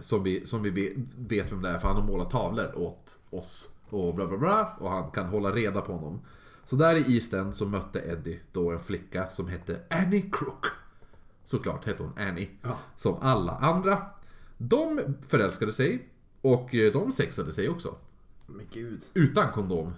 Som 0.00 0.22
vi, 0.22 0.46
som 0.46 0.62
vi 0.62 0.70
vet, 0.70 0.92
vet 1.16 1.52
vem 1.52 1.62
det 1.62 1.68
är 1.68 1.78
för 1.78 1.88
han 1.88 1.96
har 1.96 2.06
målat 2.06 2.30
tavlor 2.30 2.78
åt 2.78 3.16
oss. 3.30 3.68
Och 3.90 4.14
bla 4.14 4.26
bla 4.26 4.38
bla. 4.38 4.76
Och 4.80 4.90
han 4.90 5.10
kan 5.10 5.26
hålla 5.26 5.52
reda 5.52 5.80
på 5.80 5.92
honom. 5.92 6.20
Så 6.64 6.76
där 6.76 6.96
i 6.96 7.14
East 7.14 7.32
End 7.32 7.54
så 7.54 7.66
mötte 7.66 8.00
Eddie 8.00 8.40
då 8.52 8.70
en 8.70 8.78
flicka 8.78 9.28
som 9.28 9.48
hette 9.48 9.80
Annie 9.90 10.30
Crook. 10.32 10.66
Såklart 11.44 11.86
hette 11.86 12.02
hon 12.02 12.12
Annie. 12.18 12.48
Ja. 12.62 12.78
Som 12.96 13.16
alla 13.20 13.52
andra. 13.52 14.06
De 14.58 15.00
förälskade 15.28 15.72
sig. 15.72 16.08
Och 16.40 16.74
eh, 16.74 16.92
de 16.92 17.12
sexade 17.12 17.52
sig 17.52 17.68
också. 17.68 17.94
Men 18.46 18.66
gud. 18.72 19.04
Utan 19.14 19.52
kondom. 19.52 19.92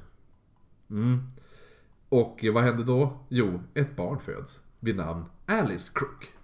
Mm. 0.91 1.19
Och 2.09 2.45
vad 2.53 2.65
hände 2.65 2.85
då? 2.85 3.19
Jo, 3.29 3.61
ett 3.75 3.97
barn 3.97 4.19
föds 4.19 4.61
vid 4.81 4.97
namn 4.97 5.25
Alice 5.47 5.93
Crook. 5.95 6.35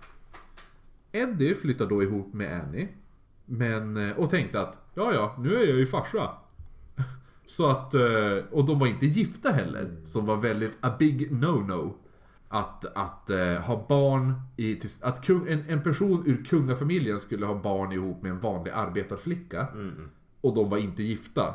Eddie 1.12 1.54
flyttar 1.54 1.86
då 1.86 2.02
ihop 2.02 2.32
med 2.32 2.60
Annie. 2.60 2.88
Men, 3.44 3.96
eh, 3.96 4.16
och 4.16 4.30
tänkte 4.30 4.60
att, 4.60 4.76
ja 4.94 5.14
ja, 5.14 5.36
nu 5.38 5.54
är 5.54 5.66
jag 5.66 5.78
ju 5.78 5.86
farsa. 5.86 6.36
Så 7.46 7.70
att, 7.70 7.94
eh, 7.94 8.36
och 8.50 8.64
de 8.64 8.78
var 8.78 8.86
inte 8.86 9.06
gifta 9.06 9.50
heller. 9.50 9.96
Som 10.04 10.26
var 10.26 10.36
väldigt 10.36 10.72
a 10.80 10.96
big 10.98 11.32
no-no. 11.32 11.92
Att, 12.48 12.84
att 12.96 13.30
eh, 13.30 13.54
ha 13.54 13.86
barn 13.88 14.34
i, 14.56 14.80
att 15.00 15.24
kung, 15.24 15.48
en, 15.48 15.64
en 15.68 15.82
person 15.82 16.22
ur 16.26 16.44
kungafamiljen 16.44 17.20
skulle 17.20 17.46
ha 17.46 17.54
barn 17.54 17.92
ihop 17.92 18.22
med 18.22 18.30
en 18.32 18.40
vanlig 18.40 18.70
arbetarflicka. 18.70 19.68
Och 20.40 20.54
de 20.54 20.70
var 20.70 20.78
inte 20.78 21.02
gifta. 21.02 21.54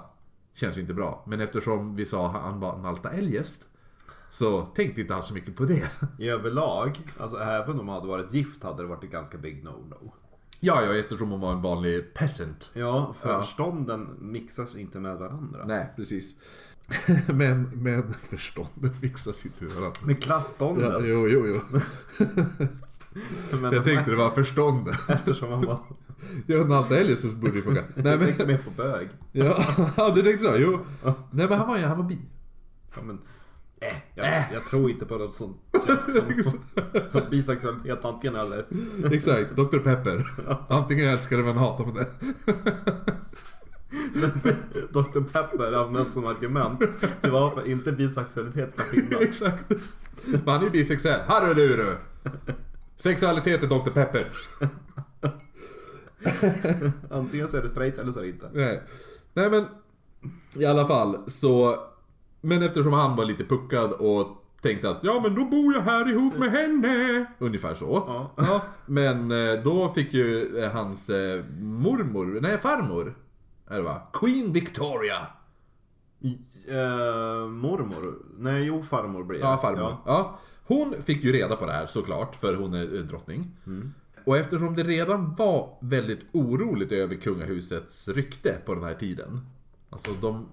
Känns 0.54 0.78
ju 0.78 0.82
inte 0.82 0.94
bra. 0.94 1.24
Men 1.28 1.42
eftersom 1.42 1.96
vi 1.96 2.06
sa 2.06 2.28
att 2.28 2.42
han 2.42 2.60
var 2.60 2.78
Nalta 2.78 3.10
eljest. 3.10 3.66
Så 4.32 4.62
tänkte 4.62 5.02
inte 5.02 5.14
han 5.14 5.24
så 5.24 5.34
mycket 5.34 5.56
på 5.56 5.66
det. 5.66 5.92
I 6.20 6.30
överlag, 6.30 7.00
alltså 7.18 7.38
även 7.38 7.72
om 7.72 7.78
de 7.78 7.90
hade 7.90 8.08
varit 8.08 8.34
gift 8.34 8.64
hade 8.64 8.84
det 8.84 8.88
varit 8.88 9.04
ett 9.04 9.12
ganska 9.12 9.38
big 9.38 9.64
no-no. 9.64 10.12
Ja, 10.60 10.86
ja, 10.86 10.96
eftersom 10.96 11.30
hon 11.30 11.40
var 11.40 11.54
en 11.54 11.62
vanlig 11.62 12.14
peasant. 12.14 12.70
Ja, 12.74 13.16
förstånden 13.22 14.08
mixas 14.20 14.76
inte 14.76 15.00
med 15.00 15.18
varandra. 15.18 15.66
Nej, 15.66 15.94
precis. 15.96 16.36
men, 17.28 17.70
men 17.74 18.14
förstånden 18.30 18.96
mixas 19.02 19.46
inte 19.46 19.64
med 19.64 19.74
varandra. 19.74 20.00
Med 20.06 20.24
klassstånden. 20.24 20.92
Ja, 20.92 21.00
jo, 21.00 21.28
jo, 21.28 21.46
jo. 21.48 21.80
Men 23.62 23.74
Jag 23.74 23.84
tänkte 23.84 24.12
det 24.12 24.18
var 24.18 24.32
förstånden. 24.32 24.96
Eftersom 25.08 25.52
han 25.52 25.66
var 25.66 25.80
Ja, 26.46 26.64
Nalta 26.64 26.98
eljest 26.98 27.22
så 27.22 27.28
borde 27.28 27.54
det 27.56 27.62
funka. 27.62 27.84
Nej, 27.96 28.18
men... 28.18 28.48
mer 28.48 28.58
på 28.58 28.70
bög. 28.78 29.10
Ja, 29.32 30.12
du 30.16 30.24
tänkte 30.24 30.44
så? 30.46 30.56
Jo. 30.58 30.80
Nej, 31.32 31.48
men 31.50 31.58
han 31.58 31.68
var, 31.68 31.78
han 31.78 31.98
var 31.98 32.06
bi. 32.06 32.20
Ja, 32.96 33.02
men, 33.02 33.20
äh, 33.80 33.96
jag, 34.16 34.46
jag 34.54 34.66
tror 34.66 34.90
inte 34.90 35.06
på 35.06 35.18
något 35.18 35.36
sånt 35.36 35.58
träsk 35.86 36.14
som, 36.14 36.60
som 37.08 37.30
bisexualitet 37.30 38.06
antingen 38.06 38.36
eller. 38.36 38.66
Exakt, 39.12 39.56
Dr. 39.56 39.80
Pepper. 39.80 40.28
Antingen 40.70 41.10
älskar 41.10 41.38
du 41.38 41.44
men 41.44 41.58
hatar 41.58 41.86
man 41.86 41.96
det. 41.96 42.08
Dr 44.90 45.22
Pepper 45.22 45.74
används 45.74 46.14
som 46.14 46.26
argument 46.26 46.80
till 47.22 47.32
varför 47.32 47.68
inte 47.68 47.92
bisexualitet 47.92 48.76
kan 48.78 48.86
finnas. 48.86 49.22
Exakt. 49.22 49.72
Men 50.26 50.42
han 50.46 50.60
är 50.60 50.64
ju 50.64 50.70
bisexuell. 50.70 51.22
Hörru 51.28 51.54
du 51.54 51.68
du! 51.78 51.98
Sexualitet 52.98 53.64
är 53.64 53.68
Dr. 53.68 53.90
Pepper. 53.90 54.32
Antingen 57.10 57.48
så 57.48 57.58
är 57.58 57.62
det 57.62 57.70
straight 57.70 57.98
eller 57.98 58.12
så 58.12 58.20
är 58.20 58.24
det 58.24 58.30
inte. 58.30 58.50
Nej. 58.54 58.84
Nej 59.34 59.50
men 59.50 59.66
i 60.56 60.66
alla 60.66 60.88
fall 60.88 61.24
så 61.28 61.84
Men 62.42 62.64
eftersom 62.64 62.94
han 62.94 63.16
var 63.16 63.26
lite 63.26 63.44
puckad 63.44 63.92
och 63.92 64.28
tänkte 64.62 64.90
att 64.90 65.00
ja 65.02 65.20
men 65.24 65.36
då 65.36 65.46
bor 65.46 65.74
jag 65.74 65.82
här 65.82 66.10
ihop 66.10 66.38
med 66.38 66.52
henne. 66.52 67.26
Ungefär 67.40 67.74
så. 67.74 68.04
Ja. 68.38 68.62
Men 68.86 69.32
eh, 69.32 69.64
då 69.64 69.90
fick 69.90 70.14
ju 70.14 70.58
eh, 70.58 70.72
hans 70.72 71.10
eh, 71.10 71.44
mormor, 71.60 72.40
nej 72.42 72.58
farmor. 72.58 73.16
Är 73.68 73.76
det 73.76 73.82
va? 73.82 74.02
Queen 74.14 74.52
Victoria. 74.52 75.28
Uh, 76.70 77.48
mormor? 77.48 78.18
Nej, 78.38 78.64
jo 78.64 78.84
farmor 78.84 79.24
blir 79.24 79.40
det. 79.40 79.46
Ja, 79.46 79.58
farmor. 79.58 79.94
Ja. 80.06 80.40
Hon 80.66 80.96
fick 81.06 81.24
ju 81.24 81.34
reda 81.34 81.56
på 81.56 81.66
det 81.66 81.72
här 81.72 81.86
såklart, 81.86 82.36
för 82.36 82.56
hon 82.56 82.74
är 82.74 82.96
eh, 82.96 83.02
drottning. 83.02 83.52
Och 84.26 84.38
eftersom 84.38 84.76
det 84.76 84.84
redan 84.84 85.36
var 85.36 85.78
väldigt 85.82 86.26
oroligt 86.32 86.92
över 86.92 87.16
kungahusets 87.16 88.08
rykte 88.08 88.58
på 88.66 88.76
den 88.76 88.84
här 88.84 88.94
tiden. 88.94 89.42
Alltså 89.90 90.12
de 90.22 90.46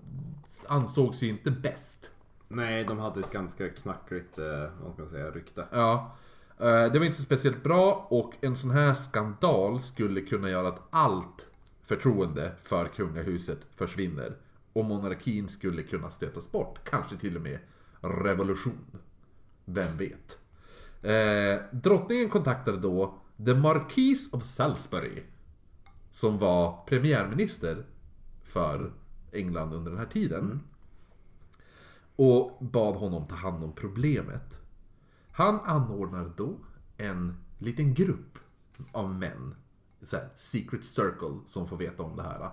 ansågs 0.68 1.22
ju 1.22 1.28
inte 1.28 1.50
bäst. 1.50 2.10
Nej, 2.48 2.84
de 2.84 2.98
hade 2.98 3.20
ett 3.20 3.32
ganska 3.32 3.68
knackligt, 3.68 4.38
eh, 4.38 4.70
vad 4.82 4.92
ska 4.92 5.02
man 5.02 5.08
säga, 5.08 5.30
rykte. 5.30 5.66
Ja. 5.72 6.16
eh, 6.58 6.92
Det 6.92 6.98
var 6.98 7.04
inte 7.06 7.22
speciellt 7.22 7.62
bra 7.62 8.06
och 8.10 8.32
en 8.40 8.56
sån 8.56 8.70
här 8.70 8.94
skandal 8.94 9.80
skulle 9.82 10.20
kunna 10.20 10.50
göra 10.50 10.68
att 10.68 10.82
allt 10.90 11.46
förtroende 11.82 12.52
för 12.62 12.84
kungahuset 12.84 13.58
försvinner. 13.76 14.36
Och 14.72 14.84
monarkin 14.84 15.48
skulle 15.48 15.82
kunna 15.82 16.10
stötas 16.10 16.52
bort. 16.52 16.78
Kanske 16.90 17.16
till 17.16 17.36
och 17.36 17.42
med 17.42 17.58
revolution. 18.00 18.98
Vem 19.64 19.96
vet? 19.96 20.38
Eh, 21.02 21.62
drottningen 21.72 22.30
kontaktade 22.30 22.78
då 22.78 23.14
The 23.46 23.54
Marquis 23.54 24.32
of 24.32 24.44
Salisbury. 24.44 25.22
Som 26.10 26.38
var 26.38 26.84
premiärminister 26.86 27.84
för 28.44 28.92
England 29.32 29.72
under 29.72 29.90
den 29.90 30.00
här 30.00 30.06
tiden. 30.06 30.60
Och 32.16 32.58
bad 32.60 32.94
honom 32.94 33.26
ta 33.26 33.34
hand 33.34 33.64
om 33.64 33.72
problemet. 33.72 34.60
Han 35.32 35.60
anordnar 35.60 36.32
då 36.36 36.58
en 36.96 37.36
liten 37.58 37.94
grupp 37.94 38.38
av 38.92 39.14
män. 39.14 39.54
Så 40.02 40.16
här, 40.16 40.28
secret 40.36 40.84
circle 40.84 41.38
som 41.46 41.68
får 41.68 41.76
veta 41.76 42.02
om 42.02 42.16
det 42.16 42.22
här. 42.22 42.50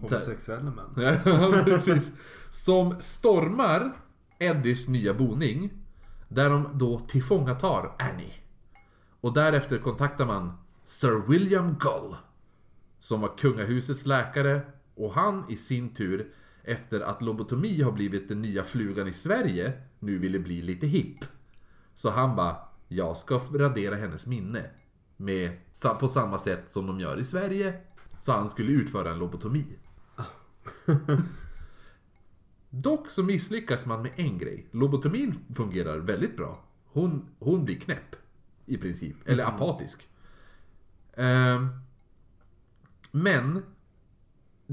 Homosexuella 0.00 0.70
män. 0.70 0.92
Ja, 1.24 1.62
precis. 1.64 2.12
Som 2.50 2.94
stormar 3.00 3.92
Eddies 4.38 4.88
nya 4.88 5.14
boning. 5.14 5.70
Där 6.28 6.50
de 6.50 6.78
då 6.78 6.98
tillfångatar 6.98 7.92
Annie. 7.98 8.34
Och 9.20 9.32
därefter 9.32 9.78
kontaktar 9.78 10.26
man 10.26 10.52
Sir 10.84 11.28
William 11.28 11.76
Gull. 11.80 12.16
Som 12.98 13.20
var 13.20 13.38
kungahusets 13.38 14.06
läkare. 14.06 14.62
Och 14.94 15.14
han 15.14 15.44
i 15.48 15.56
sin 15.56 15.94
tur, 15.94 16.32
efter 16.62 17.00
att 17.00 17.22
lobotomi 17.22 17.82
har 17.82 17.92
blivit 17.92 18.28
den 18.28 18.42
nya 18.42 18.64
flugan 18.64 19.08
i 19.08 19.12
Sverige, 19.12 19.72
nu 19.98 20.18
ville 20.18 20.38
bli 20.38 20.62
lite 20.62 20.86
hipp. 20.86 21.24
Så 21.94 22.10
han 22.10 22.36
bara, 22.36 22.56
jag 22.88 23.16
ska 23.16 23.40
radera 23.54 23.96
hennes 23.96 24.26
minne. 24.26 24.70
Med, 25.16 25.50
på 26.00 26.08
samma 26.08 26.38
sätt 26.38 26.70
som 26.70 26.86
de 26.86 27.00
gör 27.00 27.20
i 27.20 27.24
Sverige. 27.24 27.74
Så 28.18 28.32
han 28.32 28.48
skulle 28.48 28.72
utföra 28.72 29.10
en 29.10 29.18
lobotomi. 29.18 29.64
Dock 32.70 33.10
så 33.10 33.22
misslyckas 33.22 33.86
man 33.86 34.02
med 34.02 34.10
en 34.16 34.38
grej. 34.38 34.66
Lobotomin 34.70 35.34
fungerar 35.54 35.98
väldigt 35.98 36.36
bra. 36.36 36.64
Hon, 36.84 37.26
hon 37.38 37.64
blir 37.64 37.80
knäpp. 37.80 38.16
I 38.66 38.76
princip. 38.76 39.16
Eller 39.26 39.44
apatisk. 39.44 40.08
Ehm, 41.14 41.68
men 43.10 43.62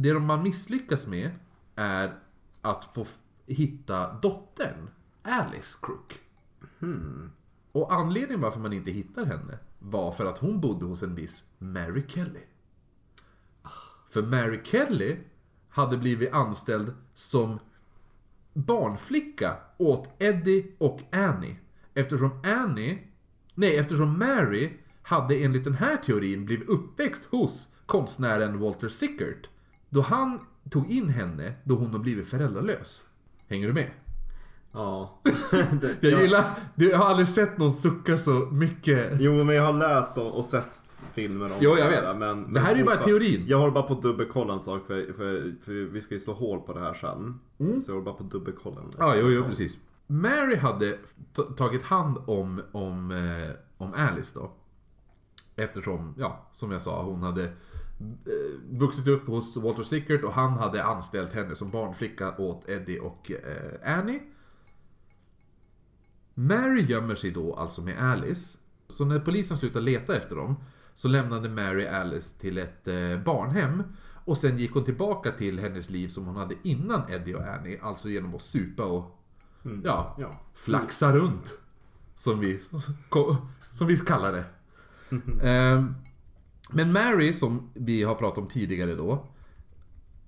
det 0.01 0.13
de 0.13 0.25
man 0.25 0.43
misslyckas 0.43 1.07
med 1.07 1.31
är 1.75 2.13
att 2.62 2.85
få 2.85 3.05
hitta 3.45 4.13
dottern, 4.13 4.89
Alice 5.21 5.77
Crook. 5.81 6.19
Och 7.71 7.93
anledningen 7.93 8.41
varför 8.41 8.59
man 8.59 8.73
inte 8.73 8.91
hittar 8.91 9.25
henne 9.25 9.59
var 9.79 10.12
för 10.12 10.25
att 10.25 10.38
hon 10.38 10.62
bodde 10.62 10.85
hos 10.85 11.03
en 11.03 11.15
viss 11.15 11.43
Mary 11.57 12.03
Kelly. 12.07 12.43
För 14.09 14.21
Mary 14.21 14.59
Kelly 14.63 15.17
hade 15.69 15.97
blivit 15.97 16.33
anställd 16.33 16.93
som 17.15 17.59
barnflicka 18.53 19.57
åt 19.77 20.09
Eddie 20.19 20.71
och 20.77 21.01
Annie. 21.12 21.57
Eftersom 21.93 22.41
Annie, 22.43 22.99
nej 23.55 23.77
eftersom 23.77 24.19
Mary 24.19 24.73
hade 25.01 25.35
enligt 25.35 25.63
den 25.63 25.73
här 25.73 25.97
teorin 25.97 26.45
blivit 26.45 26.69
uppväxt 26.69 27.25
hos 27.25 27.67
konstnären 27.85 28.59
Walter 28.59 28.88
Sickert. 28.88 29.49
Då 29.89 30.02
han 30.02 30.39
tog 30.69 30.91
in 30.91 31.10
henne 31.10 31.54
då 31.63 31.75
hon 31.75 31.91
har 31.91 31.99
blivit 31.99 32.28
föräldralös. 32.28 33.06
Hänger 33.47 33.67
du 33.67 33.73
med? 33.73 33.89
Ja. 34.71 35.19
Jag 36.02 36.21
gillar, 36.21 36.43
du, 36.75 36.89
jag 36.89 36.97
har 36.97 37.06
aldrig 37.06 37.28
sett 37.28 37.58
någon 37.58 37.71
sucka 37.73 38.17
så 38.17 38.32
mycket. 38.32 39.21
Jo, 39.21 39.43
men 39.43 39.56
jag 39.56 39.63
har 39.63 39.73
läst 39.73 40.17
och, 40.17 40.38
och 40.38 40.45
sett 40.45 40.65
filmer 41.13 41.45
om 41.45 41.52
Jo, 41.60 41.78
jag 41.78 41.88
det 41.88 41.95
vet. 41.95 42.04
här, 42.04 42.15
Men, 42.15 42.54
Det 42.54 42.60
här 42.60 42.71
är 42.73 42.78
ju 42.78 42.84
bara 42.84 42.95
teorin. 42.95 43.43
Jag 43.47 43.58
håller 43.60 43.71
bara 43.71 43.84
på 43.84 43.93
att 43.93 44.02
dubbelkolla 44.02 44.54
en 44.54 44.60
sak 44.62 44.88
för, 44.88 45.13
för, 45.13 45.56
för 45.65 45.71
vi 45.71 46.02
ska 46.02 46.13
ju 46.13 46.19
slå 46.19 46.34
hål 46.34 46.60
på 46.62 46.73
det 46.73 46.80
här 46.80 46.93
sen. 46.93 47.39
Så 47.58 47.91
jag 47.91 47.93
håller 47.93 48.06
bara 48.06 48.15
på 48.15 48.23
att 48.23 48.32
dubbelkolla. 48.32 48.75
en- 48.78 48.82
Mm. 48.84 48.93
Ja, 48.97 49.15
jo, 49.15 49.30
jo, 49.30 49.43
precis. 49.43 49.78
Mary 50.08 50.56
hade 50.56 50.97
tagit 51.58 51.84
hand 51.84 52.17
om, 52.25 52.62
om, 52.71 53.12
eh, 53.12 53.56
om 53.78 53.93
Alice 53.93 54.39
då. 54.39 54.52
Eftersom, 55.56 56.13
ja, 56.17 56.47
som 56.52 56.71
jag 56.71 56.82
sa, 56.82 57.04
hon 57.04 57.23
hade 57.23 57.52
vuxit 58.69 59.07
upp 59.07 59.27
hos 59.27 59.57
Walter 59.57 59.83
Sickert 59.83 60.23
och 60.23 60.33
han 60.33 60.51
hade 60.53 60.83
anställt 60.83 61.33
henne 61.33 61.55
som 61.55 61.69
barnflicka 61.71 62.38
åt 62.38 62.69
Eddie 62.69 62.99
och 62.99 63.31
eh, 63.31 63.97
Annie. 63.97 64.21
Mary 66.33 66.81
gömmer 66.81 67.15
sig 67.15 67.31
då 67.31 67.55
alltså 67.55 67.81
med 67.81 68.03
Alice. 68.03 68.57
Så 68.88 69.05
när 69.05 69.19
polisen 69.19 69.57
slutar 69.57 69.81
leta 69.81 70.17
efter 70.17 70.35
dem 70.35 70.55
så 70.93 71.07
lämnade 71.07 71.49
Mary 71.49 71.85
Alice 71.88 72.39
till 72.39 72.57
ett 72.57 72.88
eh, 72.88 73.19
barnhem. 73.25 73.83
Och 74.25 74.38
sen 74.38 74.57
gick 74.57 74.73
hon 74.73 74.83
tillbaka 74.85 75.31
till 75.31 75.59
hennes 75.59 75.89
liv 75.89 76.07
som 76.07 76.25
hon 76.25 76.35
hade 76.35 76.55
innan 76.63 77.12
Eddie 77.12 77.33
och 77.33 77.47
Annie. 77.47 77.79
Alltså 77.81 78.09
genom 78.09 78.35
att 78.35 78.41
supa 78.41 78.83
och 78.85 79.19
ja, 79.83 80.15
Ja. 80.19 80.31
flaxa 80.55 81.12
runt. 81.15 81.57
Som 82.15 82.39
vi, 82.39 82.59
som 83.69 83.88
vi 83.88 83.97
kallar 83.97 84.31
det. 84.31 84.43
Ehm, 85.49 85.95
Men 86.71 86.91
Mary, 86.91 87.34
som 87.34 87.69
vi 87.73 88.03
har 88.03 88.15
pratat 88.15 88.38
om 88.38 88.47
tidigare 88.47 88.95
då. 88.95 89.25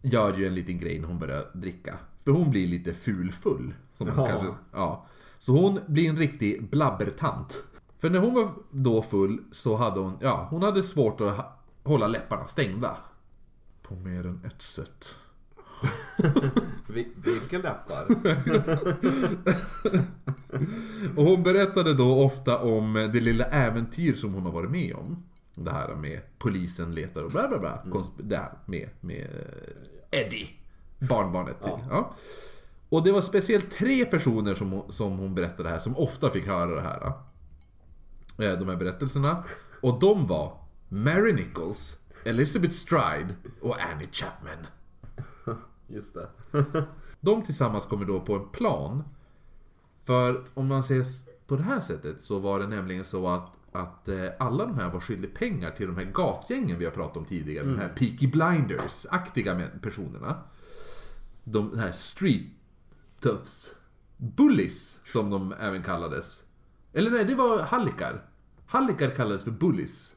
gör 0.01 0.37
ju 0.37 0.47
en 0.47 0.55
liten 0.55 0.79
grej 0.79 0.99
när 0.99 1.07
hon 1.07 1.19
börjar 1.19 1.43
dricka. 1.53 1.97
För 2.23 2.31
hon 2.31 2.49
blir 2.51 2.67
lite 2.67 2.93
fulfull. 2.93 3.73
Som 3.93 4.07
man 4.07 4.15
Ja. 4.17 4.25
kanske, 4.27 4.47
ja. 4.71 5.05
Så 5.39 5.51
hon 5.51 5.79
blir 5.87 6.09
en 6.09 6.17
riktig 6.17 6.69
blabbertant. 6.69 7.63
För 7.99 8.09
när 8.09 8.19
hon 8.19 8.33
var 8.33 8.51
då 8.71 9.01
full 9.01 9.39
så 9.51 9.75
hade 9.75 9.99
hon, 9.99 10.17
ja, 10.21 10.47
hon 10.49 10.61
hade 10.63 10.83
svårt 10.83 11.21
att 11.21 11.35
hålla 11.83 12.07
läpparna 12.07 12.47
stängda. 12.47 12.97
På 13.81 13.95
mer 13.95 14.25
än 14.25 14.41
ett 14.45 14.61
sätt. 14.61 15.15
Vi- 16.87 17.11
Vilka 17.15 17.57
läppar? 17.57 18.05
Och 21.17 21.23
hon 21.23 21.43
berättade 21.43 21.93
då 21.93 22.23
ofta 22.23 22.57
om 22.59 22.93
det 22.93 23.21
lilla 23.21 23.45
äventyr 23.45 24.13
som 24.13 24.33
hon 24.33 24.43
har 24.43 24.51
varit 24.51 24.71
med 24.71 24.95
om. 24.95 25.23
Det 25.55 25.71
här 25.71 25.95
med 25.95 26.21
polisen 26.39 26.95
letar 26.95 27.23
och 27.23 27.31
bla 27.31 27.47
bla 27.47 27.59
bla. 27.59 27.81
Konsp- 27.85 28.21
det 28.23 28.37
här 28.37 28.53
med, 28.65 28.89
med 28.99 29.21
eh, 30.11 30.19
Eddie. 30.19 30.49
Barnbarnet 30.99 31.61
till. 31.63 31.71
Ja. 31.89 32.13
Och 32.89 33.03
det 33.03 33.11
var 33.11 33.21
speciellt 33.21 33.71
tre 33.71 34.05
personer 34.05 34.55
som 34.55 34.81
som 34.89 35.17
hon 35.17 35.35
berättade 35.35 35.69
här 35.69 35.79
som 35.79 35.97
ofta 35.97 36.29
fick 36.29 36.47
höra 36.47 36.75
det 36.75 36.81
här. 36.81 37.05
eh, 38.51 38.59
De 38.59 38.69
här 38.69 38.75
berättelserna. 38.75 39.43
Och 39.81 39.99
de 39.99 40.27
var 40.27 40.57
Mary 40.89 41.33
Nichols, 41.33 41.99
Elizabeth 42.25 42.73
Stride 42.73 43.35
och 43.61 43.75
Annie 43.81 44.07
Chapman. 44.11 44.67
Just 45.87 46.13
det. 46.13 46.27
De 47.21 47.43
tillsammans 47.43 47.85
kommer 47.85 48.05
då 48.05 48.19
på 48.19 48.35
en 48.35 48.49
plan. 48.49 49.03
För 50.03 50.43
om 50.53 50.67
man 50.67 50.83
ser 50.83 51.05
på 51.47 51.55
det 51.55 51.63
här 51.63 51.79
sättet 51.79 52.21
så 52.21 52.39
var 52.39 52.59
det 52.59 52.67
nämligen 52.67 53.05
så 53.05 53.27
att, 53.27 53.49
att 53.71 54.07
eh, 54.07 54.27
alla 54.39 54.65
de 54.65 54.75
här 54.75 54.89
var 54.89 54.99
skyldiga 54.99 55.31
pengar 55.35 55.71
till 55.71 55.87
de 55.87 55.97
här 55.97 56.11
gatgängen 56.11 56.79
vi 56.79 56.85
har 56.85 56.91
pratat 56.91 57.17
om 57.17 57.25
tidigare. 57.25 57.65
De 57.65 57.77
här 57.77 57.89
Peaky 57.89 58.27
Blinders-aktiga 58.27 59.67
personerna. 59.81 60.35
De 61.43 61.77
här 61.77 61.91
street 61.91 62.47
toughs. 63.19 63.75
Bullies 64.17 64.99
som 65.05 65.29
de 65.29 65.53
även 65.59 65.83
kallades. 65.83 66.43
Eller 66.93 67.11
nej, 67.11 67.25
det 67.25 67.35
var 67.35 67.59
hallikar. 67.59 68.25
Hallikar 68.65 69.09
kallades 69.09 69.43
för 69.43 69.51
bullies. 69.51 70.15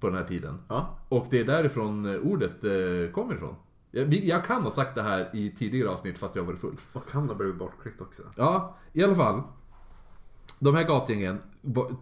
På 0.00 0.08
den 0.08 0.18
här 0.18 0.24
tiden. 0.24 0.58
Ja. 0.68 0.98
Och 1.08 1.26
det 1.30 1.40
är 1.40 1.44
därifrån 1.44 2.06
eh, 2.06 2.20
ordet 2.20 2.64
eh, 2.64 3.12
kommer 3.12 3.34
ifrån. 3.34 3.54
Jag, 3.90 4.14
jag 4.14 4.44
kan 4.44 4.62
ha 4.62 4.70
sagt 4.70 4.94
det 4.94 5.02
här 5.02 5.30
i 5.32 5.50
tidigare 5.50 5.88
avsnitt 5.88 6.18
fast 6.18 6.36
jag 6.36 6.44
varit 6.44 6.60
full. 6.60 6.76
Och 6.92 7.10
kan 7.10 7.28
ha 7.28 7.34
blivit 7.34 7.58
bortklippt 7.58 8.00
också. 8.00 8.22
Ja, 8.36 8.76
i 8.92 9.02
alla 9.02 9.14
fall. 9.14 9.42
De 10.62 10.74
här 10.74 10.84
gatgängen 10.84 11.38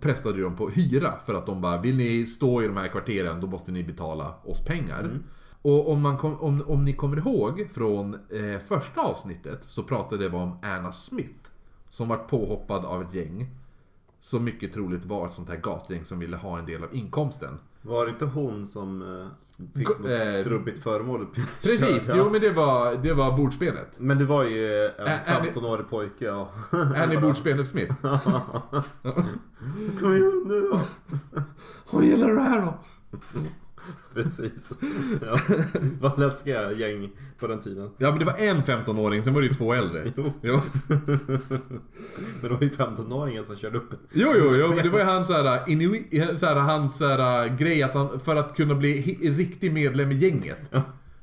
pressade 0.01 0.37
ju 0.37 0.45
dem 0.45 0.57
på 0.57 0.69
hyra 0.69 1.13
för 1.27 1.35
att 1.35 1.47
de 1.47 1.61
bara 1.61 1.81
Vill 1.81 1.97
ni 1.97 2.27
stå 2.27 2.63
i 2.63 2.67
de 2.67 2.77
här 2.77 2.89
kvarteren 2.89 3.41
då 3.41 3.47
måste 3.47 3.73
ni 3.73 3.85
betala 3.85 4.35
oss 4.45 4.65
pengar. 4.65 5.21
Och 5.63 5.91
om, 5.91 6.01
man 6.01 6.19
kom, 6.19 6.41
om, 6.41 6.63
om 6.67 6.85
ni 6.85 6.93
kommer 6.93 7.17
ihåg 7.17 7.69
från 7.73 8.15
eh, 8.15 8.59
första 8.69 9.01
avsnittet 9.01 9.61
så 9.67 9.83
pratade 9.83 10.29
vi 10.29 10.37
om 10.37 10.59
Anna 10.63 10.93
Smith. 10.93 11.49
Som 11.89 12.09
vart 12.09 12.29
påhoppad 12.29 12.85
av 12.85 13.03
ett 13.03 13.15
gäng. 13.15 13.51
Som 14.21 14.45
mycket 14.45 14.73
troligt 14.73 15.05
var 15.05 15.29
ett 15.29 15.35
sånt 15.35 15.49
här 15.49 15.61
gatgäng 15.61 16.05
som 16.05 16.19
ville 16.19 16.37
ha 16.37 16.59
en 16.59 16.67
del 16.67 16.85
av 16.85 16.95
inkomsten. 16.95 17.59
Var 17.83 18.07
det 18.07 18.11
inte 18.13 18.25
hon 18.25 18.67
som 18.67 19.03
eh, 19.03 19.27
fick 19.79 19.87
Gå- 19.89 19.95
något 19.99 20.11
eh, 20.11 20.45
trubbigt 20.45 20.83
föremål? 20.83 21.27
Precis, 21.63 22.09
Ja. 22.09 22.15
jo 22.17 22.31
men 22.31 22.41
det 22.41 22.51
var, 22.53 22.95
det 23.03 23.13
var 23.15 23.37
bordspenet. 23.37 23.89
Men 23.99 24.19
det 24.19 24.25
var 24.25 24.45
ju 24.45 24.85
en 24.87 25.07
Ä- 25.07 25.21
är 25.25 25.43
ni- 25.43 25.49
15-årig 25.49 25.89
pojke 25.91 26.25
ja. 26.25 26.51
Annie 26.97 27.19
Bordspenet 27.21 27.67
Smith. 27.69 27.95
Kom 30.01 30.13
igen 30.15 30.45
nu 30.47 30.61
då. 30.73 30.81
Vad 31.91 32.05
gäller 32.05 32.29
det 32.35 32.41
här 32.41 32.61
då? 32.61 32.75
Precis. 34.15 34.71
Ja. 35.27 35.41
Var 36.01 36.19
läskiga 36.19 36.73
gäng 36.73 37.11
på 37.39 37.47
den 37.47 37.61
tiden. 37.61 37.91
Ja 37.99 38.11
men 38.11 38.19
det 38.19 38.25
var 38.25 38.39
en 38.39 38.63
15-åring, 38.63 39.23
sen 39.23 39.35
var 39.35 39.41
det 39.41 39.47
ju 39.47 39.55
två 39.55 39.75
äldre. 39.75 40.13
Jo. 40.17 40.33
Jo, 40.43 40.61
Men 40.89 42.43
det 42.43 42.49
var 42.49 42.61
ju 42.61 42.69
15-åringen 42.69 43.43
som 43.43 43.57
körde 43.57 43.79
upp. 43.79 43.91
jo, 44.13 44.33
jo, 44.39 44.55
jo 44.55 44.69
men 44.69 44.77
det 44.85 44.89
var 44.91 44.99
ju 44.99 45.05
hans 45.15 45.27
såhär, 45.27 45.61
inui, 45.71 46.05
såhär, 46.37 46.57
hans 46.57 46.97
såhär, 46.99 47.49
grej 47.59 47.83
att 47.83 47.95
han, 47.95 48.21
för 48.21 48.37
att 48.37 48.57
kunna 48.57 48.75
bli 48.75 49.19
riktig 49.23 49.73
medlem 49.73 50.11
i 50.13 50.15
gänget. 50.15 50.59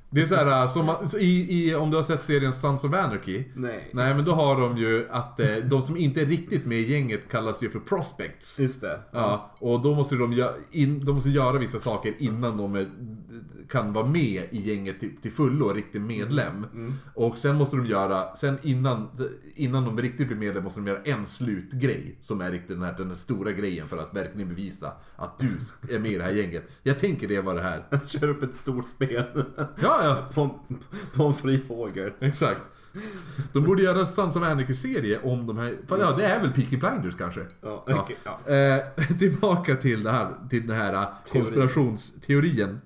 Det 0.10 0.22
är 0.22 0.26
såhär, 0.26 0.67
som 0.67 0.86
man- 0.86 1.10
så 1.10 1.17
i, 1.17 1.48
i, 1.70 1.76
om 1.76 1.91
du 1.91 1.98
har 1.98 2.04
sett 2.04 2.26
serien 2.26 2.54
Sons 2.54 2.84
of 2.84 2.93
Anarchy. 2.93 3.43
Nej. 3.56 3.89
Nej 3.93 4.13
men 4.15 4.26
då 4.26 4.32
har 4.32 4.62
de 4.62 4.78
ju 4.78 5.08
att 5.10 5.39
eh, 5.39 5.56
de 5.56 5.82
som 5.82 5.98
inte 5.98 6.22
är 6.22 6.26
riktigt 6.26 6.65
med 6.65 6.78
i 6.78 6.91
gänget 6.91 7.22
kallas 7.32 7.63
ju 7.63 7.70
för 7.70 7.80
prospects. 7.80 8.60
Just 8.60 8.82
det. 8.82 9.00
Ja, 9.12 9.52
och 9.60 9.82
då 9.82 9.96
måste 9.96 10.15
de, 10.15 10.34
gö- 10.34 10.54
in, 10.72 11.06
de 11.06 11.12
måste 11.15 11.30
göra 11.30 11.58
vissa 11.58 11.80
saker 11.80 12.13
innan 12.17 12.58
de 12.58 12.76
är, 12.76 12.88
kan 13.70 13.93
vara 13.93 14.06
med 14.08 14.43
i 14.52 14.62
gänget 14.74 15.00
till, 15.00 15.17
till 15.22 15.32
fullo, 15.32 15.74
riktig 15.74 16.02
medlem. 16.02 16.65
Och 17.15 17.38
sen 17.38 17.56
måste 17.56 17.76
de 17.76 17.86
göra, 17.86 18.36
sen 18.36 18.58
innan, 18.62 19.08
innan 19.56 19.86
de 19.86 19.98
riktigt 20.02 20.28
blir 20.28 20.38
medlem 20.38 20.63
måste 20.63 20.80
de 20.80 20.88
göra 20.88 21.02
en 21.04 21.26
slutgrej. 21.26 22.15
Som 22.22 22.41
är 22.41 22.52
riktigt 22.52 22.70
den 22.70 22.82
här, 22.84 22.96
den 22.98 23.08
här 23.08 23.15
stora 23.15 23.52
grejen 23.52 23.88
för 23.88 23.98
att 23.98 24.15
verkligen 24.15 24.50
bevisa 24.50 24.91
att 25.15 25.39
du 25.39 25.50
är 25.96 26.00
med 26.00 26.12
i 26.12 26.17
det 26.17 26.24
här 26.24 26.32
gänget. 26.32 26.70
Jag 26.84 27.00
tänker 27.00 27.28
det 27.28 27.41
var 27.41 27.56
det 27.56 27.62
här. 27.62 27.84
Kör 28.08 28.28
upp 28.30 28.43
ett 28.43 28.56
stort 28.56 28.86
spel. 28.88 29.43
Ja, 29.82 29.97
ja, 30.04 30.26
På 30.34 30.42
en, 30.42 30.80
på 31.16 31.24
en 31.24 31.34
fri 31.34 31.60
fågel. 31.60 32.14
exakt. 32.20 32.62
De 33.54 33.64
borde 33.64 33.82
göra 33.84 34.00
en 34.00 34.08
Sons 34.08 34.36
of 34.36 34.44
Anarchy-serie 34.44 35.20
om 35.24 35.48
de 35.48 35.58
här, 35.58 35.78
för, 35.88 35.98
ja 35.98 36.12
det 36.12 36.26
är 36.26 36.40
väl 36.42 36.52
Peaky 36.52 36.78
Blinders 36.78 37.16
kanske? 37.16 37.46
Ja, 37.62 37.84
okej, 37.88 38.18
ja. 38.24 38.54
Eh, 38.54 39.08
tillbaka 39.20 39.76
till, 39.76 40.04
det 40.04 40.12
här, 40.12 40.34
till 40.50 40.68
den 40.68 40.78
här 40.78 40.94
eh, 40.94 41.08
Teorin. 41.26 41.46
konspirationsteorin. 41.46 42.82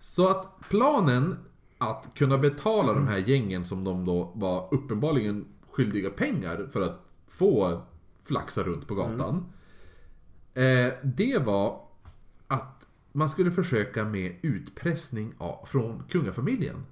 Så 0.00 0.28
att 0.28 0.46
planen 0.68 1.36
att 1.78 2.06
kunna 2.14 2.38
betala 2.38 2.92
de 2.92 3.08
här 3.08 3.18
gängen 3.18 3.64
som 3.64 3.84
de 3.84 4.04
då 4.04 4.32
var 4.34 4.68
uppenbarligen 4.74 5.44
skyldiga 5.70 6.10
pengar 6.10 6.68
för 6.72 6.80
att 6.80 7.00
få 7.28 7.82
flaxa 8.24 8.62
runt 8.62 8.88
på 8.88 8.94
gatan. 8.94 9.52
Eh, 10.54 10.92
det 11.02 11.38
var 11.44 11.80
man 13.12 13.28
skulle 13.28 13.50
försöka 13.50 14.04
med 14.04 14.36
utpressning 14.42 15.34
av, 15.38 15.66
från 15.66 16.02
kungafamiljen. 16.08 16.86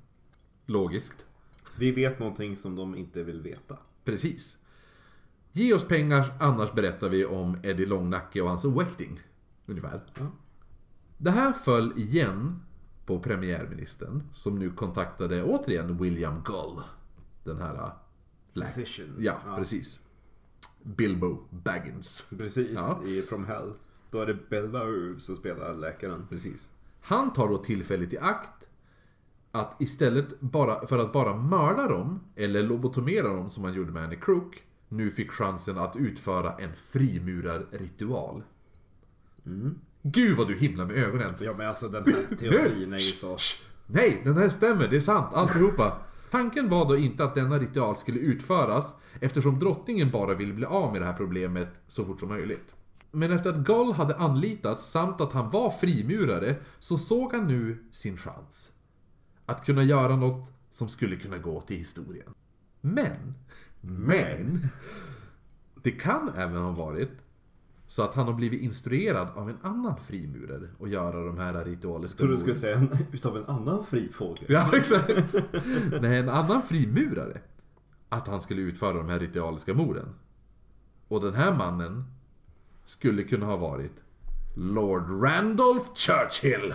Logiskt. 0.66 1.26
Vi 1.78 1.92
vet 1.92 2.18
någonting 2.18 2.56
som 2.56 2.76
de 2.76 2.96
inte 2.96 3.22
vill 3.22 3.40
veta. 3.42 3.76
Precis. 4.04 4.56
Ge 5.52 5.74
oss 5.74 5.88
pengar, 5.88 6.36
annars 6.40 6.72
berättar 6.72 7.08
vi 7.08 7.24
om 7.24 7.56
Eddie 7.62 7.86
Långnacke 7.86 8.40
och 8.42 8.48
hans 8.48 8.64
oäkting. 8.64 9.20
Ungefär. 9.66 10.00
Det 11.18 11.30
här 11.30 11.52
föll 11.52 11.92
igen 11.98 12.62
på 13.06 13.20
premiärministern 13.20 14.22
som 14.32 14.58
nu 14.58 14.70
kontaktade 14.70 15.42
återigen 15.42 15.98
William 15.98 16.42
Gull. 16.44 16.82
Den 17.44 17.58
här... 17.58 17.74
äh, 18.54 18.62
Physician. 18.62 19.14
Ja, 19.18 19.40
Ja. 19.46 19.56
precis. 19.56 20.00
Bilbo 20.82 21.38
Baggins. 21.50 22.26
Precis, 22.30 22.70
Ja. 22.74 23.02
i 23.04 23.22
From 23.22 23.46
Hell. 23.46 23.72
Då 24.10 24.20
är 24.20 24.26
det 24.26 24.50
Belva 24.50 24.80
som 25.18 25.36
spelar 25.36 25.74
läkaren. 25.74 26.26
Precis. 26.30 26.68
Han 27.00 27.32
tar 27.32 27.48
då 27.48 27.58
tillfället 27.58 28.12
i 28.12 28.18
akt 28.18 28.64
att 29.52 29.76
istället 29.80 30.40
bara, 30.40 30.86
för 30.86 30.98
att 30.98 31.12
bara 31.12 31.36
mörda 31.36 31.88
dem, 31.88 32.20
eller 32.36 32.62
lobotomera 32.62 33.28
dem 33.28 33.50
som 33.50 33.64
han 33.64 33.74
gjorde 33.74 33.92
med 33.92 34.04
Annie 34.04 34.16
Crook, 34.16 34.62
nu 34.88 35.10
fick 35.10 35.30
chansen 35.30 35.78
att 35.78 35.96
utföra 35.96 36.54
en 36.56 36.70
frimurarritual. 36.76 38.42
Gud 40.02 40.36
vad 40.36 40.48
du 40.48 40.54
himlar 40.54 40.86
med 40.86 40.96
ögonen. 40.96 41.30
Ja 41.40 41.54
men 41.56 41.68
alltså 41.68 41.88
den 41.88 42.04
här 42.04 42.36
teorin 42.36 42.92
är 42.92 42.98
ju 42.98 43.12
så... 43.12 43.36
Nej, 43.86 44.20
den 44.24 44.36
här 44.36 44.48
stämmer, 44.48 44.88
det 44.88 44.96
är 44.96 45.00
sant, 45.00 45.34
alltihopa. 45.34 45.98
Tanken 46.30 46.68
var 46.68 46.88
då 46.88 46.96
inte 46.96 47.24
att 47.24 47.34
denna 47.34 47.58
ritual 47.58 47.96
skulle 47.96 48.18
utföras 48.18 48.94
eftersom 49.20 49.58
drottningen 49.58 50.10
bara 50.10 50.34
ville 50.34 50.52
bli 50.52 50.66
av 50.66 50.92
med 50.92 51.02
det 51.02 51.06
här 51.06 51.12
problemet 51.12 51.68
så 51.86 52.04
fort 52.04 52.20
som 52.20 52.28
möjligt. 52.28 52.74
Men 53.10 53.32
efter 53.32 53.50
att 53.50 53.56
Gull 53.56 53.92
hade 53.92 54.16
anlitats 54.16 54.90
samt 54.90 55.20
att 55.20 55.32
han 55.32 55.50
var 55.50 55.70
frimurare 55.70 56.56
så 56.78 56.98
såg 56.98 57.32
han 57.32 57.46
nu 57.46 57.84
sin 57.92 58.16
chans. 58.16 58.72
Att 59.46 59.64
kunna 59.64 59.82
göra 59.82 60.16
något 60.16 60.50
som 60.70 60.88
skulle 60.88 61.16
kunna 61.16 61.38
gå 61.38 61.60
till 61.60 61.76
historien. 61.76 62.34
Men, 62.80 63.34
men, 63.80 64.68
det 65.82 65.90
kan 65.90 66.28
även 66.36 66.62
ha 66.62 66.70
varit 66.70 67.10
så 67.86 68.02
att 68.02 68.14
han 68.14 68.26
har 68.26 68.34
blivit 68.34 68.62
instruerad 68.62 69.28
av 69.34 69.48
en 69.48 69.56
annan 69.62 69.96
frimurare 69.96 70.68
att 70.80 70.90
göra 70.90 71.24
de 71.24 71.38
här 71.38 71.64
ritualiska 71.64 72.18
Tror 72.18 72.28
du 72.30 72.38
skulle 72.38 72.54
säga 72.54 72.76
en, 72.76 72.96
utav 73.12 73.36
en 73.36 73.44
annan 73.44 73.84
fri 73.84 74.08
fågel? 74.12 74.44
Ja, 74.48 74.76
exakt. 74.76 75.12
Nej, 76.00 76.18
en 76.18 76.28
annan 76.28 76.62
frimurare. 76.62 77.40
Att 78.08 78.28
han 78.28 78.40
skulle 78.40 78.62
utföra 78.62 78.92
de 78.92 79.08
här 79.08 79.18
ritualiska 79.18 79.74
morden. 79.74 80.14
Och 81.08 81.20
den 81.20 81.34
här 81.34 81.54
mannen 81.54 82.04
skulle 82.88 83.22
kunna 83.22 83.46
ha 83.46 83.56
varit 83.56 83.92
Lord 84.54 85.22
Randolph 85.22 85.94
Churchill. 85.94 86.74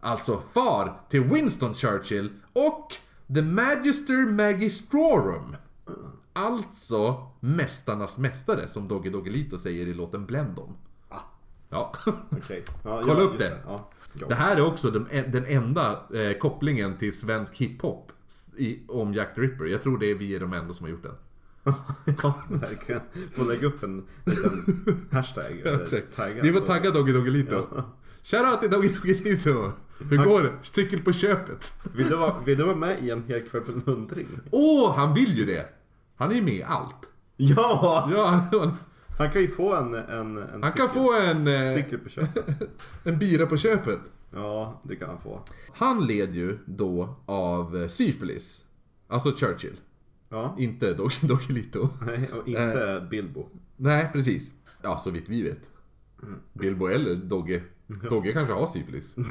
Alltså 0.00 0.42
far 0.52 1.00
till 1.08 1.24
Winston 1.24 1.74
Churchill 1.74 2.30
och 2.52 2.94
The 3.34 3.42
Magister 3.42 4.26
Magistrorum. 4.26 5.56
Alltså 6.32 7.26
Mästarnas 7.40 8.18
Mästare 8.18 8.68
som 8.68 8.88
Doggy 8.88 9.10
Doggelito 9.10 9.58
säger 9.58 9.86
i 9.86 9.94
låten 9.94 10.26
Blend 10.26 10.56
Them. 10.56 10.74
Ah. 11.08 11.20
Ja. 11.68 11.92
Okej. 12.30 12.64
Ja, 12.84 13.02
Kolla 13.04 13.20
upp 13.20 13.32
just 13.32 13.44
det. 13.44 13.60
Ja. 13.66 13.90
Det 14.28 14.34
här 14.34 14.56
är 14.56 14.66
också 14.66 14.90
den, 14.90 15.32
den 15.32 15.44
enda 15.46 16.02
eh, 16.14 16.38
kopplingen 16.38 16.96
till 16.96 17.18
svensk 17.18 17.56
hiphop 17.56 18.12
i, 18.56 18.78
om 18.88 19.14
Jack 19.14 19.34
the 19.34 19.40
Ripper. 19.40 19.64
Jag 19.64 19.82
tror 19.82 19.98
det 19.98 20.10
är 20.10 20.14
vi 20.14 20.34
är 20.34 20.40
de 20.40 20.52
enda 20.52 20.74
som 20.74 20.84
har 20.84 20.90
gjort 20.90 21.02
den. 21.02 21.14
Ja, 22.22 22.34
verkligen. 22.48 23.00
Får 23.36 23.44
lägga 23.44 23.66
upp 23.66 23.82
en 23.82 24.04
liten 24.24 25.06
hashtag. 25.12 25.62
tagga 26.16 26.42
Vi 26.42 26.50
var 26.50 26.60
på- 26.60 26.66
taggade 26.66 26.98
Doggy 26.98 27.12
Doggelito. 27.12 27.66
Ja. 27.76 27.84
Shoutout 28.22 28.60
till 28.60 28.70
Doggy 28.70 28.88
Doggelito. 28.88 29.72
Hur 30.10 30.24
går 30.24 30.42
det? 30.42 30.52
Styckel 30.62 31.00
på 31.02 31.12
köpet. 31.12 31.72
Vill 31.96 32.08
du, 32.08 32.16
vara, 32.16 32.34
vill 32.44 32.58
du 32.58 32.64
vara 32.64 32.76
med 32.76 33.04
i 33.04 33.10
en 33.10 33.22
hel 33.28 33.42
kväll 33.48 33.62
för 33.64 33.72
en 33.72 33.82
hundring? 33.86 34.26
Åh, 34.50 34.96
han 34.96 35.14
vill 35.14 35.38
ju 35.38 35.44
det! 35.46 35.66
Han 36.16 36.30
är 36.30 36.34
ju 36.34 36.42
med 36.42 36.54
i 36.54 36.62
allt. 36.62 36.94
Ja! 37.36 38.08
Ja, 38.14 38.26
han, 38.26 38.76
Han 39.18 39.30
kan 39.30 39.42
ju 39.42 39.48
få 39.50 39.74
en... 39.74 39.94
en, 39.94 40.38
en 40.38 40.62
han 40.62 40.72
kan 40.72 40.88
få 40.88 41.12
en, 41.12 41.46
eh, 41.46 41.74
Cykel 41.74 41.98
på 41.98 42.08
köpet. 42.08 42.46
en 43.04 43.18
bira 43.18 43.46
på 43.46 43.56
köpet. 43.56 43.98
Ja, 44.34 44.80
det 44.82 44.96
kan 44.96 45.08
han 45.08 45.20
få. 45.20 45.40
Han 45.74 46.06
led 46.06 46.34
ju 46.34 46.58
då 46.66 47.16
av 47.26 47.88
syfilis. 47.88 48.64
Alltså 49.08 49.32
Churchill. 49.36 49.76
Ja. 50.28 50.54
Inte 50.58 50.94
Doggy 50.94 51.14
Doggelito. 51.26 51.88
Nej, 52.06 52.32
och 52.32 52.48
inte 52.48 53.06
Bilbo. 53.10 53.46
Nej, 53.76 54.10
precis. 54.12 54.52
Ja, 54.82 54.98
så 54.98 55.10
vitt 55.10 55.28
vi 55.28 55.42
vet. 55.42 55.70
Bilbo 56.52 56.86
eller 56.86 57.14
Dogge. 57.14 57.62
Dogge 58.10 58.32
kanske 58.32 58.54
har 58.54 58.66
syfilis. 58.66 59.16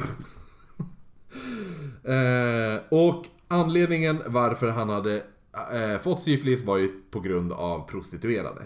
eh, 2.04 2.82
och 2.90 3.26
anledningen 3.48 4.22
varför 4.28 4.70
han 4.72 4.90
hade 4.90 5.24
eh, 5.72 6.00
fått 6.02 6.22
syfilis 6.24 6.64
var 6.64 6.78
ju 6.78 7.02
på 7.12 7.20
grund 7.20 7.52
av 7.52 7.88
prostituerade. 7.90 8.62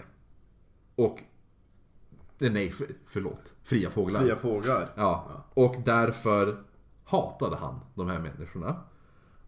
Och... 0.94 1.18
eh, 2.38 2.52
Nej, 2.52 2.70
för, 2.70 2.86
förlåt. 3.06 3.52
Fria 3.64 3.90
fåglar. 3.90 4.20
Fria 4.20 4.36
fåglar. 4.36 4.92
Ja, 4.96 5.44
och 5.54 5.76
därför 5.84 6.56
hatade 7.04 7.56
han 7.56 7.80
de 7.94 8.08
här 8.08 8.18
människorna. 8.18 8.76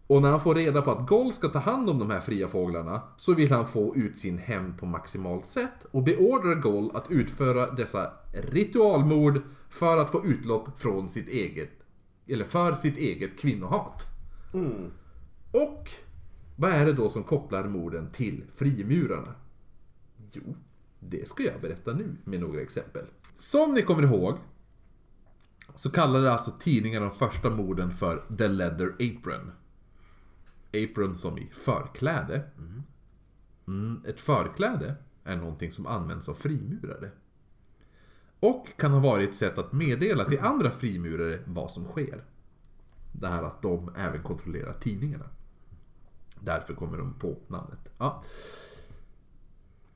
Och 0.07 0.21
när 0.21 0.29
han 0.29 0.39
får 0.39 0.55
reda 0.55 0.81
på 0.81 0.91
att 0.91 1.07
Goll 1.07 1.33
ska 1.33 1.47
ta 1.47 1.59
hand 1.59 1.89
om 1.89 1.99
de 1.99 2.09
här 2.09 2.19
fria 2.19 2.47
fåglarna 2.47 3.01
så 3.17 3.33
vill 3.33 3.51
han 3.51 3.67
få 3.67 3.95
ut 3.95 4.17
sin 4.17 4.37
hämnd 4.37 4.79
på 4.79 4.85
maximalt 4.85 5.45
sätt 5.45 5.85
och 5.91 6.03
beordrar 6.03 6.55
Goll 6.55 6.95
att 6.95 7.11
utföra 7.11 7.71
dessa 7.71 8.13
ritualmord 8.33 9.41
för 9.69 9.97
att 9.97 10.11
få 10.11 10.25
utlopp 10.25 10.81
från 10.81 11.09
sitt 11.09 11.29
eget, 11.29 11.71
eller 12.27 12.45
för 12.45 12.75
sitt 12.75 12.97
eget 12.97 13.39
kvinnohat. 13.39 14.05
Mm. 14.53 14.91
Och 15.51 15.89
vad 16.55 16.71
är 16.71 16.85
det 16.85 16.93
då 16.93 17.09
som 17.09 17.23
kopplar 17.23 17.63
morden 17.63 18.11
till 18.11 18.43
frimurarna? 18.55 19.35
Jo, 20.31 20.55
det 20.99 21.27
ska 21.27 21.43
jag 21.43 21.61
berätta 21.61 21.93
nu 21.93 22.15
med 22.23 22.39
några 22.39 22.61
exempel. 22.61 23.05
Som 23.39 23.73
ni 23.73 23.81
kommer 23.81 24.03
ihåg 24.03 24.37
så 25.75 25.91
kallade 25.91 26.31
alltså 26.31 26.51
tidningen 26.59 27.01
de 27.01 27.11
första 27.11 27.49
morden 27.49 27.93
för 27.93 28.23
The 28.37 28.47
Leather 28.47 28.87
Apron. 28.87 29.51
Apron 30.83 31.17
som 31.17 31.37
i 31.37 31.51
förkläde. 31.53 32.43
Mm, 33.67 34.01
ett 34.07 34.21
förkläde 34.21 34.95
är 35.23 35.35
någonting 35.35 35.71
som 35.71 35.87
används 35.87 36.29
av 36.29 36.33
frimurare. 36.33 37.11
Och 38.39 38.67
kan 38.77 38.91
ha 38.91 38.99
varit 38.99 39.29
ett 39.29 39.35
sätt 39.35 39.57
att 39.57 39.73
meddela 39.73 40.23
till 40.23 40.39
andra 40.39 40.71
frimurare 40.71 41.39
vad 41.45 41.71
som 41.71 41.85
sker. 41.85 42.23
Det 43.11 43.27
här 43.27 43.43
att 43.43 43.61
de 43.61 43.95
även 43.97 44.23
kontrollerar 44.23 44.73
tidningarna. 44.79 45.29
Därför 46.39 46.73
kommer 46.73 46.97
de 46.97 47.13
på 47.13 47.37
namnet. 47.47 47.79
Ja. 47.97 48.23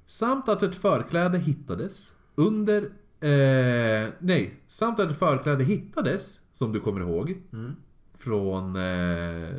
Samt 0.08 0.50
att 0.50 0.64
ett 0.64 0.76
förkläde 0.76 1.38
hittades 1.38 2.14
under... 2.36 2.84
Eh, 3.20 4.10
nej, 4.20 4.64
samt 4.68 5.00
att 5.00 5.10
ett 5.10 5.20
förkläde 5.20 5.64
hittades, 5.64 6.40
som 6.52 6.72
du 6.72 6.80
kommer 6.80 7.02
ihåg. 7.02 7.42
Från... 8.20 8.76
Eh, 8.76 9.50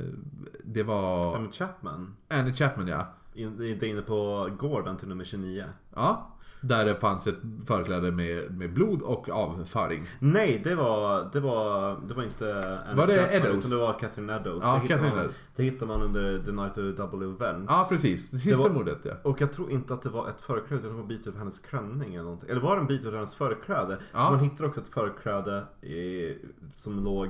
det 0.64 0.82
var... 0.82 1.36
Emmett 1.36 1.54
Chapman. 1.54 2.16
Annie 2.28 2.52
Chapman 2.52 2.88
ja. 2.88 3.06
In, 3.34 3.64
inte 3.64 3.86
inne 3.86 4.02
på 4.02 4.48
gården 4.58 4.96
till 4.96 5.08
nummer 5.08 5.24
29. 5.24 5.64
Ja. 5.94 6.26
Där 6.62 6.84
det 6.84 6.94
fanns 6.94 7.26
ett 7.26 7.38
förkläde 7.66 8.10
med, 8.12 8.58
med 8.58 8.72
blod 8.72 9.02
och 9.02 9.28
avföring. 9.30 10.06
Nej, 10.18 10.60
det 10.64 10.74
var, 10.74 11.30
det 11.32 11.40
var, 11.40 11.96
det 12.08 12.14
var 12.14 12.22
inte 12.22 12.50
Emmett 12.50 12.96
Var 12.96 13.06
det 13.06 13.16
Chapman, 13.16 13.36
Eddowes? 13.42 13.66
Utan 13.66 13.78
det 13.78 13.84
var 13.84 13.98
Catherine 13.98 14.36
Eddowes. 14.36 14.64
Ja, 14.64 14.72
det, 14.74 14.80
hittar 14.80 14.88
Catherine 14.88 15.14
man, 15.14 15.18
Eddowes. 15.24 15.40
det 15.56 15.62
hittar 15.62 15.86
man 15.86 16.02
under 16.02 16.42
The 16.44 16.52
Night 16.52 16.70
of 16.70 16.74
the 16.74 17.02
Double 17.02 17.26
Event. 17.26 17.66
Ja, 17.70 17.86
precis. 17.88 18.30
Det 18.30 18.38
sista 18.38 18.62
var- 18.68 18.74
mordet 18.74 18.98
ja. 19.02 19.12
Och 19.22 19.40
jag 19.40 19.52
tror 19.52 19.70
inte 19.70 19.94
att 19.94 20.02
det 20.02 20.08
var 20.08 20.28
ett 20.28 20.40
förkläde 20.40 20.74
utan 20.80 20.88
det 20.88 20.94
var 20.94 21.02
en 21.02 21.08
bit 21.08 21.26
av 21.26 21.36
hennes 21.38 21.58
klänning 21.58 22.14
eller 22.14 22.24
någonting. 22.24 22.50
Eller 22.50 22.60
var 22.60 22.76
det 22.76 22.80
en 22.80 22.86
bit 22.86 23.06
av 23.06 23.12
hennes 23.14 23.34
förkläde? 23.34 23.98
Ja. 24.12 24.30
Man 24.30 24.40
hittar 24.40 24.64
också 24.64 24.80
ett 24.80 24.88
förkläde 24.88 25.64
i, 25.82 26.34
som 26.76 27.04
låg 27.04 27.28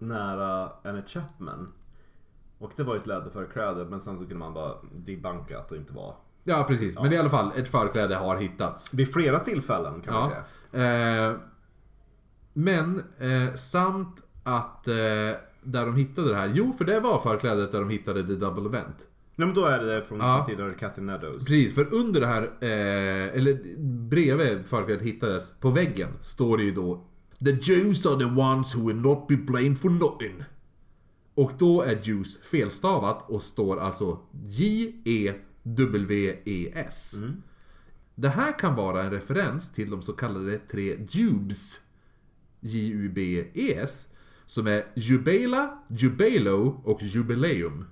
nära 0.00 0.72
Annie 0.84 1.02
Chapman. 1.06 1.72
Och 2.58 2.72
det 2.76 2.82
var 2.82 2.96
ett 2.96 3.06
läderförkläde 3.06 3.84
men 3.84 4.00
sen 4.00 4.14
så 4.14 4.20
kunde 4.20 4.34
man 4.34 4.54
bara 4.54 4.74
debunka 4.92 5.58
att 5.58 5.68
det 5.68 5.76
inte 5.76 5.92
var. 5.92 6.14
Ja, 6.44 6.64
precis. 6.68 6.98
Men 6.98 7.12
i 7.12 7.18
alla 7.18 7.30
fall, 7.30 7.50
ett 7.56 7.68
förkläde 7.68 8.14
har 8.16 8.36
hittats. 8.36 8.94
Vid 8.94 9.12
flera 9.12 9.38
tillfällen 9.38 10.00
kan 10.00 10.14
man 10.14 10.30
Ja. 10.30 10.44
säga. 10.72 11.28
Eh, 11.30 11.36
men 12.52 13.02
eh, 13.18 13.54
samt 13.54 14.22
att 14.42 14.88
eh, 14.88 14.94
där 15.62 15.86
de 15.86 15.94
hittade 15.96 16.28
det 16.28 16.36
här. 16.36 16.50
Jo, 16.54 16.72
för 16.78 16.84
det 16.84 17.00
var 17.00 17.18
förklädet 17.20 17.72
där 17.72 17.78
de 17.80 17.90
hittade 17.90 18.22
The 18.26 18.34
Double 18.34 18.64
Event. 18.78 19.06
Nej 19.36 19.46
men 19.46 19.54
då 19.54 19.64
är 19.64 19.78
det 19.84 20.02
från 20.02 20.18
Ja. 20.18 20.38
ja. 20.38 20.44
tidigare 20.46 20.74
Catherine 20.74 21.14
Eddowes. 21.14 21.36
Precis, 21.36 21.74
för 21.74 21.94
under 21.94 22.20
det 22.20 22.26
här, 22.26 22.42
eh, 22.42 23.36
eller 23.38 23.58
bredvid 24.08 24.66
förklädet 24.66 25.02
hittades, 25.02 25.52
på 25.60 25.70
väggen, 25.70 26.08
står 26.22 26.56
det 26.56 26.62
ju 26.64 26.72
då 26.72 27.04
The 27.44 27.52
Jews 27.52 28.06
are 28.06 28.16
the 28.16 28.24
ones 28.24 28.74
who 28.74 28.86
will 28.86 29.00
not 29.00 29.28
be 29.28 29.36
blamed 29.36 29.78
for 29.78 29.90
nothing. 29.90 30.44
Och 31.34 31.52
då 31.58 31.82
är 31.82 32.00
Jews 32.02 32.38
felstavat 32.42 33.30
och 33.30 33.42
står 33.42 33.76
alltså 33.80 34.18
J-E-W-E-S. 34.48 35.44
Det 38.14 38.28
här 38.28 38.58
kan 38.58 38.74
vara 38.74 39.02
en 39.02 39.10
referens 39.10 39.72
till 39.72 39.90
de 39.90 40.02
så 40.02 40.12
kallade 40.12 40.58
tre 40.58 41.06
Jubes. 41.10 41.80
J-U-B-E-S. 42.60 44.06
Som 44.46 44.66
är 44.66 44.84
Jubela, 44.94 45.78
Jubelo 45.88 46.80
och 46.84 47.02
Jubileum. 47.02 47.84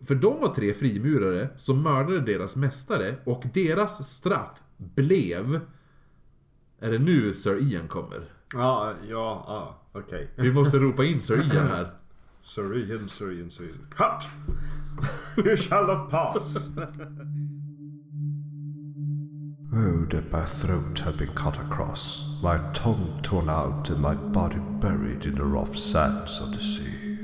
För 0.00 0.14
de 0.14 0.40
var 0.40 0.54
tre 0.54 0.74
frimurare 0.74 1.48
som 1.56 1.82
mördade 1.82 2.20
deras 2.20 2.56
mästare 2.56 3.16
och 3.24 3.44
deras 3.54 4.14
straff 4.14 4.62
blev... 4.76 5.60
Är 6.80 6.90
det 6.90 6.98
nu 6.98 7.34
Sir 7.34 7.72
Ian 7.72 7.88
kommer? 7.88 8.20
Ja, 8.52 8.94
ja, 9.08 9.44
ja, 9.46 9.78
okej. 9.92 10.30
Vi 10.36 10.52
måste 10.52 10.78
ropa 10.78 11.04
in 11.04 11.22
Sir 11.22 11.54
Ian 11.54 11.66
här. 11.68 11.90
Syrian, 12.42 13.08
Syrian, 13.08 13.50
Syrian. 13.50 13.86
Cut! 13.90 14.28
You 15.44 15.56
shall 15.56 15.86
not 15.86 16.10
pass! 16.10 16.68
Oh, 19.70 20.06
that 20.10 20.32
my 20.32 20.46
throat 20.46 20.98
had 21.00 21.18
been 21.18 21.34
cut 21.34 21.58
across, 21.58 22.24
my 22.42 22.58
tongue 22.72 23.20
torn 23.22 23.50
out, 23.50 23.90
and 23.90 24.00
my 24.00 24.14
body 24.14 24.56
buried 24.80 25.26
in 25.26 25.34
the 25.34 25.44
rough 25.44 25.76
sands 25.76 26.40
of 26.40 26.52
the 26.52 26.58
sea. 26.58 27.18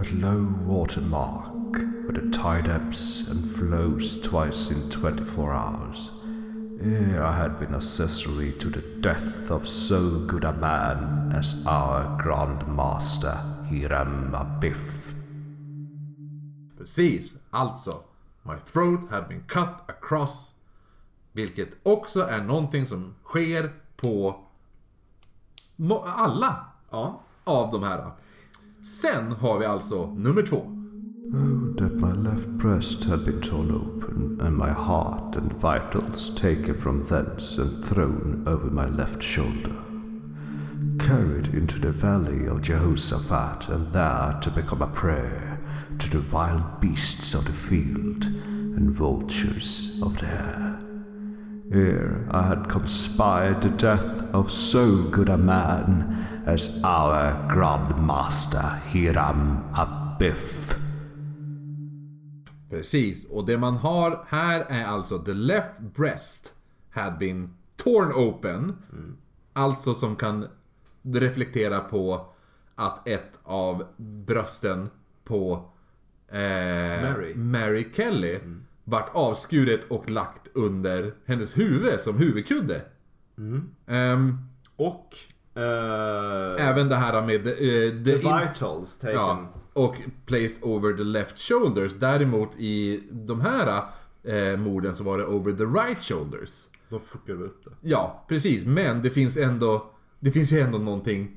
At 0.00 0.12
low 0.12 0.52
water 0.66 1.00
mark, 1.00 1.72
where 1.74 2.12
the 2.20 2.28
tide 2.32 2.68
ebbs 2.68 3.28
and 3.28 3.54
flows 3.56 4.20
twice 4.20 4.70
in 4.70 4.90
twenty-four 4.90 5.54
hours, 5.54 6.10
ere 6.22 6.23
I 6.82 7.32
had 7.32 7.58
been 7.60 7.74
accessory 7.74 8.52
to 8.52 8.68
the 8.70 8.80
death 9.00 9.50
of 9.50 9.68
so 9.68 10.26
good 10.26 10.44
a 10.44 10.52
man 10.52 11.32
as 11.32 11.54
our 11.66 12.18
Grand 12.22 12.66
Master 12.66 13.38
Hiram 13.70 14.34
Abiff. 14.34 15.14
Precis, 16.78 17.34
alltså. 17.50 18.02
My 18.42 18.56
throat 18.72 19.00
had 19.10 19.28
been 19.28 19.42
cut 19.46 19.68
across. 19.86 20.52
Vilket 21.32 21.68
också 21.82 22.20
är 22.20 22.40
någonting 22.44 22.86
som 22.86 23.14
sker 23.24 23.70
på 23.96 24.40
alla 26.06 26.66
Ja. 26.90 27.20
av 27.44 27.70
de 27.72 27.82
här. 27.82 28.10
Sen 29.00 29.32
har 29.32 29.58
vi 29.58 29.66
alltså 29.66 30.06
nummer 30.06 30.42
två. 30.42 30.83
Oh, 31.32 31.72
that 31.76 31.94
my 31.94 32.12
left 32.12 32.48
breast 32.58 33.04
had 33.04 33.24
been 33.24 33.40
torn 33.40 33.70
open, 33.70 34.36
and 34.40 34.56
my 34.56 34.70
heart 34.72 35.36
and 35.36 35.52
vitals 35.54 36.28
taken 36.34 36.78
from 36.78 37.04
thence 37.04 37.56
and 37.56 37.82
thrown 37.82 38.44
over 38.46 38.66
my 38.66 38.86
left 38.86 39.22
shoulder. 39.22 39.74
Carried 40.98 41.48
into 41.48 41.78
the 41.78 41.92
valley 41.92 42.46
of 42.46 42.60
Jehoshaphat, 42.60 43.70
and 43.70 43.92
there 43.94 44.38
to 44.42 44.50
become 44.50 44.82
a 44.82 44.86
prey 44.86 45.56
to 45.98 46.10
the 46.10 46.20
wild 46.30 46.80
beasts 46.80 47.32
of 47.32 47.46
the 47.46 47.52
field 47.52 48.26
and 48.26 48.90
vultures 48.90 49.98
of 50.02 50.18
the 50.18 50.26
air. 50.26 50.78
Ere 51.72 52.28
I 52.30 52.48
had 52.48 52.68
conspired 52.68 53.62
the 53.62 53.70
death 53.70 54.22
of 54.34 54.52
so 54.52 55.04
good 55.04 55.30
a 55.30 55.38
man 55.38 56.44
as 56.46 56.82
our 56.84 57.48
Grand 57.48 58.06
Master 58.06 58.60
Hiram 58.60 59.70
Abiff. 59.72 60.83
Precis, 62.76 63.24
och 63.24 63.46
det 63.46 63.58
man 63.58 63.76
har 63.76 64.24
här 64.28 64.66
är 64.68 64.84
alltså 64.84 65.18
the 65.18 65.34
left 65.34 65.80
breast 65.80 66.52
had 66.90 67.18
been 67.18 67.54
torn 67.76 68.12
open. 68.12 68.76
Alltså 69.52 69.94
som 69.94 70.16
kan 70.16 70.48
reflekterar 71.02 71.80
på 71.80 72.26
att 72.74 73.08
ett 73.08 73.38
av 73.42 73.84
brösten 73.96 74.90
på 75.24 75.70
eh, 76.28 76.38
Mary. 77.02 77.34
Mary 77.34 77.86
Kelly 77.96 78.38
vart 78.84 79.10
avskuret 79.14 79.84
och 79.84 80.10
lagt 80.10 80.48
under 80.52 81.14
hennes 81.26 81.58
huvud 81.58 82.00
som 82.00 82.18
huvudkudde. 82.18 82.82
Ehm, 83.86 84.38
Och... 84.76 85.14
eh, 85.54 86.68
även 86.68 86.88
det 86.88 86.96
här 86.96 87.22
med 87.22 87.46
eh, 87.46 88.04
the, 88.04 88.12
the 88.12 88.16
vitals 88.16 88.98
taken. 88.98 89.16
Ja, 89.16 89.48
och 89.74 89.96
placed 90.26 90.62
over 90.62 90.92
the 90.96 91.04
left 91.04 91.38
shoulders. 91.38 91.94
Däremot 91.94 92.50
i 92.58 93.02
de 93.10 93.40
här 93.40 93.82
eh, 94.22 94.56
morden 94.58 94.94
så 94.94 95.04
var 95.04 95.18
det 95.18 95.24
over 95.24 95.52
the 95.52 95.64
right 95.64 96.02
shoulders. 96.02 96.64
De 96.88 97.00
fuckade 97.00 97.38
väl 97.38 97.46
upp 97.46 97.64
det. 97.64 97.70
Ja, 97.80 98.24
precis. 98.28 98.64
Men 98.64 99.02
det 99.02 99.10
finns 99.10 99.36
ändå, 99.36 99.90
det 100.20 100.30
finns 100.30 100.52
ju 100.52 100.60
ändå 100.60 100.78
någonting 100.78 101.36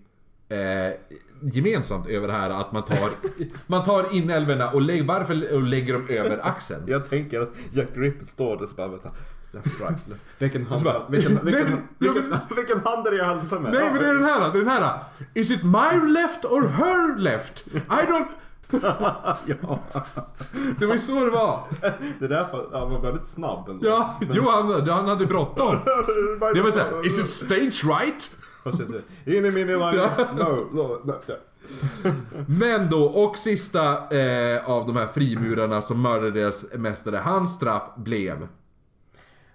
eh, 0.50 0.94
gemensamt 1.54 2.08
över 2.10 2.28
det 2.28 2.34
här 2.34 2.50
att 2.50 2.72
man 2.72 2.86
tar, 2.86 3.10
man 3.68 3.84
tar 3.84 4.16
inälvorna 4.16 4.72
och 4.72 4.82
lägger, 4.82 5.04
varför 5.04 5.54
och 5.56 5.62
lägger 5.62 5.94
dem 5.94 6.08
över 6.10 6.40
axeln? 6.48 6.84
Jag 6.88 7.10
tänker 7.10 7.42
att 7.42 7.54
Jack 7.72 7.90
Ripper 7.94 8.26
står 8.26 8.58
där 8.58 8.66
så 8.66 8.76
bara 8.76 8.88
vänta. 8.88 9.12
Left, 9.52 9.82
right, 9.82 10.08
left. 10.08 10.22
Vilken 10.38 10.66
hand, 10.66 10.84
bara, 10.84 11.08
vilken, 11.10 11.46
vilken, 11.46 11.70
nej, 11.70 11.82
vilken, 11.98 12.36
vilken 12.56 12.80
hand 12.80 13.08
är 13.08 13.12
det 13.12 13.18
jag 13.18 13.26
hälsar 13.26 13.60
med? 13.60 13.72
Nej 13.72 13.92
men 13.92 14.02
det 14.02 14.10
är 14.10 14.14
den 14.14 14.24
här, 14.24 14.40
det 14.40 14.60
är 14.60 14.64
den 14.64 14.68
här. 14.68 15.00
Is 15.34 15.52
it 15.52 15.64
my 15.64 16.08
left 16.14 16.46
or 16.46 16.68
her 16.68 17.18
left? 17.18 17.68
I 17.68 17.80
don't... 17.90 18.28
ja, 19.46 19.80
Det 20.80 20.86
var 20.86 20.94
ju 20.94 21.00
så 21.00 21.26
det 21.26 21.30
var. 21.32 21.64
det 22.20 22.26
är 22.26 22.30
därför 22.30 22.70
han 22.74 22.92
var 22.92 23.02
väldigt 23.02 23.28
snabb 23.28 23.70
ändå. 23.70 23.88
Ja, 23.88 24.20
jo 24.34 24.44
han, 24.50 24.90
han 24.90 25.08
hade 25.08 25.26
bråttom. 25.26 25.76
Det 26.54 26.62
var 26.62 26.72
såhär, 26.72 27.08
is 27.08 27.20
it 27.20 27.30
stage 27.30 27.84
right? 27.86 28.32
In 29.26 29.46
i 29.46 29.52
min 29.52 29.68
line. 29.68 29.80
No, 30.36 30.68
no, 30.72 31.02
no. 31.04 31.14
Men 32.48 32.90
då, 32.90 33.04
och 33.06 33.38
sista 33.38 34.10
eh, 34.18 34.70
av 34.70 34.88
de 34.88 34.96
här 34.96 35.08
frimurarna 35.08 35.82
som 35.82 36.02
mördade 36.02 36.32
deras 36.32 36.66
mästare, 36.74 37.18
hans 37.18 37.56
straff 37.56 37.84
blev... 37.96 38.48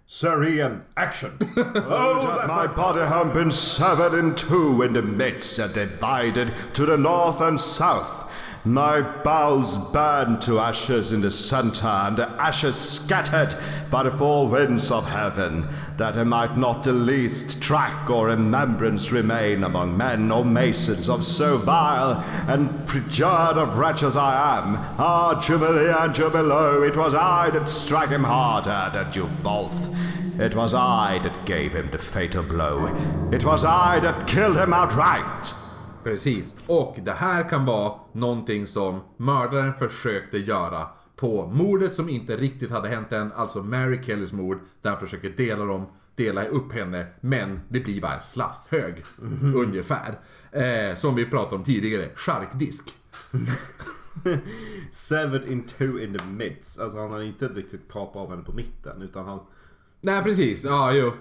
Sir 0.07 0.45
Ian, 0.45 0.85
action! 0.97 1.39
Oh, 1.57 2.37
that 2.39 2.49
my 2.49 2.67
body 2.67 3.01
had 3.01 3.33
been 3.33 3.51
severed 3.51 4.15
in 4.15 4.35
two 4.35 4.83
in 4.83 4.93
the 4.93 5.03
midst 5.03 5.59
and 5.59 5.73
divided 5.73 6.53
to 6.75 6.87
the 6.87 6.97
north 6.97 7.41
and 7.41 7.61
south. 7.61 8.22
My 8.65 9.01
boughs 9.01 9.77
burned 9.77 10.41
to 10.43 10.61
ashes 10.61 11.11
in 11.11 11.23
the 11.23 11.33
center, 11.33 11.89
and 11.89 12.17
the 12.17 12.29
ashes 12.29 12.77
scattered 12.77 13.57
by 13.91 14.05
the 14.05 14.13
four 14.13 14.47
winds 14.47 14.93
of 14.93 15.05
heaven, 15.09 15.67
that 15.97 16.15
there 16.15 16.25
might 16.25 16.57
not 16.57 16.85
the 16.85 16.93
least 16.93 17.61
track 17.61 18.09
or 18.09 18.27
remembrance 18.27 19.11
remain 19.11 19.65
among 19.65 19.97
men 19.97 20.31
or 20.31 20.45
masons 20.45 21.09
of 21.09 21.25
so 21.25 21.59
vile 21.59 22.23
and 22.47 22.87
perjured 22.87 23.59
of 23.59 23.77
wretch 23.77 24.05
as 24.05 24.17
I 24.17 24.59
am. 24.59 24.77
Ah, 24.97 25.41
Jubilee 25.41 25.93
and 25.99 26.15
Jubilee, 26.15 26.87
it 26.87 26.97
was 26.97 27.15
I 27.15 27.51
that 27.51 27.69
struck 27.69 28.11
him 28.11 28.23
harder 28.23 28.91
than 28.95 29.13
you 29.13 29.27
both. 29.43 29.89
It 30.39 30.55
was 30.55 30.73
I 30.73 31.19
that 31.25 31.47
gave 31.47 31.73
him 31.73 31.91
the 31.91 31.99
fatal 31.99 32.45
blow. 32.45 32.87
It 33.33 33.45
was 33.45 33.65
I 33.65 33.99
that 33.99 34.29
killed 34.29 34.57
him 34.57 34.73
outright. 34.73 35.53
Precis. 36.03 36.55
Och 36.67 36.97
det 37.03 37.13
här 37.13 37.49
kan 37.49 37.65
vara 37.65 37.95
någonting 38.13 38.67
som 38.67 39.01
mördaren 39.17 39.75
försökte 39.75 40.39
göra 40.39 40.87
på 41.17 41.47
mordet 41.47 41.95
som 41.95 42.09
inte 42.09 42.37
riktigt 42.37 42.71
hade 42.71 42.89
hänt 42.89 43.13
än. 43.13 43.33
Alltså 43.33 43.63
Mary 43.63 44.03
Kellys 44.03 44.33
mord. 44.33 44.59
Där 44.83 44.91
han 44.91 45.01
försöker 45.01 45.31
dela 45.31 45.65
dem, 45.65 45.87
dela 46.15 46.45
upp 46.45 46.73
henne. 46.73 47.07
Men 47.21 47.61
det 47.69 47.81
blir 47.81 48.01
bara 48.01 48.15
en 48.15 48.21
slafshög. 48.21 49.05
Ungefär. 49.55 50.19
Eh, 50.53 50.95
som 50.95 51.15
vi 51.15 51.27
pratade 51.27 51.57
om 51.57 51.65
tidigare. 51.65 52.09
Charkdisk. 52.15 52.95
Severed 54.91 55.49
in 55.49 55.67
two 55.67 56.01
in 56.01 56.19
the 56.19 56.25
midst. 56.25 56.81
Alltså 56.81 56.99
han 56.99 57.13
har 57.13 57.23
inte 57.23 57.49
riktigt 57.49 57.93
kapat 57.93 58.17
av 58.17 58.31
henne 58.31 58.43
på 58.43 58.53
mitten 58.53 59.03
utan 59.03 59.25
han 59.25 59.41
Nej 60.05 60.23
precis, 60.23 60.65
ja 60.65 60.93
jo. 60.93 61.13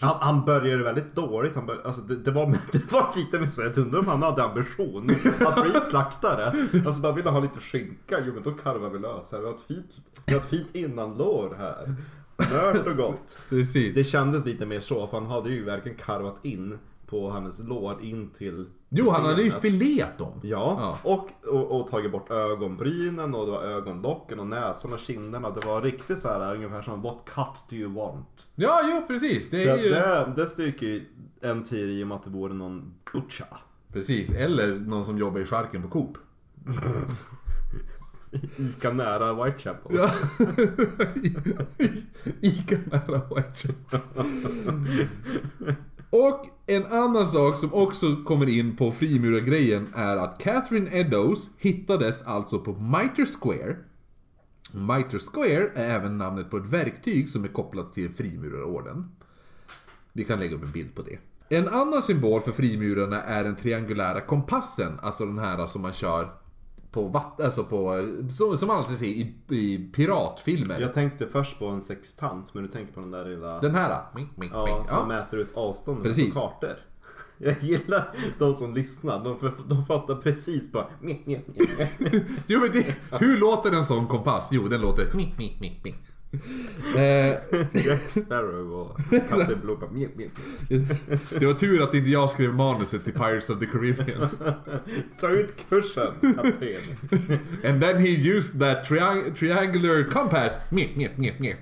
Han, 0.00 0.16
han 0.20 0.44
började 0.44 0.82
väldigt 0.82 1.14
dåligt. 1.14 1.54
Han 1.54 1.66
bör, 1.66 1.82
alltså 1.84 2.00
det, 2.00 2.16
det, 2.16 2.30
var, 2.30 2.46
det 2.72 2.92
var 2.92 3.12
lite 3.16 3.62
jag 3.62 3.78
undrar 3.78 3.98
om 3.98 4.06
han 4.06 4.22
hade 4.22 4.44
ambition 4.44 5.10
att 5.40 5.62
bli 5.62 5.80
slaktare. 5.80 6.46
Alltså 6.86 7.00
bara 7.00 7.12
ville 7.12 7.30
ha 7.30 7.40
lite 7.40 7.60
skinka. 7.60 8.18
Jo 8.26 8.34
men 8.34 8.42
då 8.42 8.52
karvar 8.52 8.90
vi 8.90 8.98
lös 8.98 9.32
här. 9.32 9.38
Vi 9.38 9.44
har 9.44 9.54
ett 9.54 9.60
fint, 9.60 9.90
vi 10.26 10.32
har 10.32 10.40
ett 10.40 10.46
fint 10.46 10.74
innanlår 10.74 11.54
här. 11.58 11.94
Mört 12.36 12.86
och 12.86 12.96
gott. 12.96 13.38
Precis. 13.48 13.94
Det 13.94 14.04
kändes 14.04 14.44
lite 14.44 14.66
mer 14.66 14.80
så 14.80 15.06
för 15.06 15.20
han 15.20 15.26
hade 15.26 15.50
ju 15.50 15.64
verkligen 15.64 15.98
karvat 15.98 16.44
in 16.44 16.78
på 17.12 17.30
hennes 17.30 17.58
lår 17.58 18.02
in 18.02 18.30
till 18.30 18.66
Jo, 18.88 19.10
han 19.10 19.24
hade 19.24 19.42
ju 19.42 19.50
fileat 19.50 20.18
dem. 20.18 20.40
Ja, 20.42 20.98
Och, 21.02 21.28
och, 21.46 21.80
och 21.80 21.88
tagit 21.88 22.12
bort 22.12 22.30
ögonbrynen 22.30 23.34
och 23.34 23.46
det 23.46 23.52
var 23.52 23.62
ögonlocken 23.62 24.40
och 24.40 24.46
näsan 24.46 24.92
och 24.92 24.98
kinderna. 24.98 25.50
Det 25.50 25.66
var 25.66 25.82
riktigt 25.82 26.18
så 26.18 26.28
här 26.28 26.54
ungefär 26.54 26.82
som 26.82 27.02
What 27.02 27.18
cut 27.24 27.70
do 27.70 27.76
you 27.76 27.94
want? 27.94 28.46
Ja, 28.54 28.80
jo 28.84 29.06
precis. 29.06 29.50
Det 29.50 29.64
är 29.64 29.78
ju... 29.78 29.90
det, 29.90 30.32
det 30.36 30.46
styrker 30.46 30.86
ju 30.86 31.04
en 31.40 31.62
teori 31.62 32.04
om 32.04 32.12
att 32.12 32.24
det 32.24 32.30
vore 32.30 32.54
någon 32.54 32.94
butcha. 33.12 33.46
Precis. 33.92 34.30
Eller 34.30 34.74
någon 34.74 35.04
som 35.04 35.18
jobbar 35.18 35.40
i 35.40 35.46
charken 35.46 35.82
på 35.82 35.88
Coop. 35.88 36.16
Ica 38.56 38.92
nära 38.92 39.44
Whitechapel. 39.44 39.96
Ja. 39.96 40.10
Ica 42.40 42.76
nära 42.90 43.22
Whitechapel. 43.34 44.00
Och 46.12 46.46
en 46.66 46.86
annan 46.86 47.26
sak 47.26 47.56
som 47.56 47.74
också 47.74 48.16
kommer 48.24 48.48
in 48.48 48.76
på 48.76 48.92
frimurargrejen 48.92 49.86
är 49.94 50.16
att 50.16 50.38
Catherine 50.38 50.90
Eddowes 50.92 51.50
hittades 51.58 52.22
alltså 52.22 52.58
på 52.58 52.72
Mitre 52.72 53.26
Square. 53.26 53.76
Mitre 54.72 55.18
Square 55.18 55.70
är 55.74 55.90
även 55.90 56.18
namnet 56.18 56.50
på 56.50 56.56
ett 56.56 56.66
verktyg 56.66 57.28
som 57.28 57.44
är 57.44 57.48
kopplat 57.48 57.92
till 57.92 58.10
frimurarorden. 58.10 59.10
Vi 60.12 60.24
kan 60.24 60.40
lägga 60.40 60.56
upp 60.56 60.62
en 60.62 60.72
bild 60.72 60.94
på 60.94 61.02
det. 61.02 61.18
En 61.56 61.68
annan 61.68 62.02
symbol 62.02 62.40
för 62.40 62.52
frimurarna 62.52 63.22
är 63.22 63.44
den 63.44 63.56
triangulära 63.56 64.20
kompassen, 64.20 64.98
alltså 65.02 65.26
den 65.26 65.38
här 65.38 65.66
som 65.66 65.82
man 65.82 65.92
kör 65.92 66.41
på 66.92 67.02
vatten, 67.02 67.46
alltså 67.46 67.64
på, 67.64 68.08
som, 68.32 68.58
som 68.58 68.68
man 68.68 68.76
alltid 68.78 68.98
ser 68.98 69.06
i, 69.06 69.34
i 69.48 69.90
piratfilmer. 69.92 70.80
Jag 70.80 70.94
tänkte 70.94 71.26
först 71.26 71.58
på 71.58 71.66
en 71.66 71.82
sextant 71.82 72.54
men 72.54 72.62
du 72.62 72.68
tänker 72.68 72.92
på 72.92 73.00
den 73.00 73.10
där 73.10 73.24
lilla... 73.24 73.60
Den 73.60 73.74
här. 73.74 74.02
Mink, 74.14 74.36
mink, 74.36 74.52
ja, 74.54 74.64
mink. 74.64 74.88
som 74.88 74.98
Ja. 74.98 75.06
mäter 75.06 75.38
ut 75.38 75.56
avståndet 75.56 76.16
på 76.34 76.40
kartor. 76.40 76.76
Jag 77.38 77.62
gillar 77.62 78.14
de 78.38 78.54
som 78.54 78.74
lyssnar. 78.74 79.24
De, 79.24 79.52
de 79.68 79.86
fattar 79.86 80.14
precis 80.14 80.72
bara... 80.72 80.86
Jo, 82.46 82.60
men 82.60 82.70
det, 82.72 82.96
hur 83.20 83.38
låter 83.38 83.72
en 83.72 83.84
sån 83.84 84.06
kompass? 84.06 84.48
Jo, 84.52 84.68
den 84.68 84.80
låter 84.80 85.10
Eh, 86.96 87.34
Jack 87.86 88.00
Sparrow 88.08 88.72
och 88.72 89.00
bara... 89.30 89.90
Mjäk, 89.90 90.16
mjäk, 90.16 90.16
mjäk. 90.16 90.30
det 91.38 91.46
var 91.46 91.54
tur 91.54 91.82
att 91.82 91.94
inte 91.94 92.10
jag 92.10 92.30
skrev 92.30 92.54
manuset 92.54 93.04
till 93.04 93.12
Pirates 93.12 93.50
of 93.50 93.58
the 93.58 93.66
Caribbean. 93.66 94.28
Ta 95.20 95.28
ut 95.28 95.54
kursen, 95.68 96.12
kapten. 96.20 96.96
And 97.64 97.82
then 97.82 97.98
he 97.98 98.08
used 98.08 98.60
that 98.60 98.88
triang- 98.88 99.34
triangular 99.34 100.10
compass. 100.10 100.60
Mjäk, 100.70 100.96
mjäk, 100.96 101.18
mjäk, 101.18 101.38
mjäk. 101.38 101.56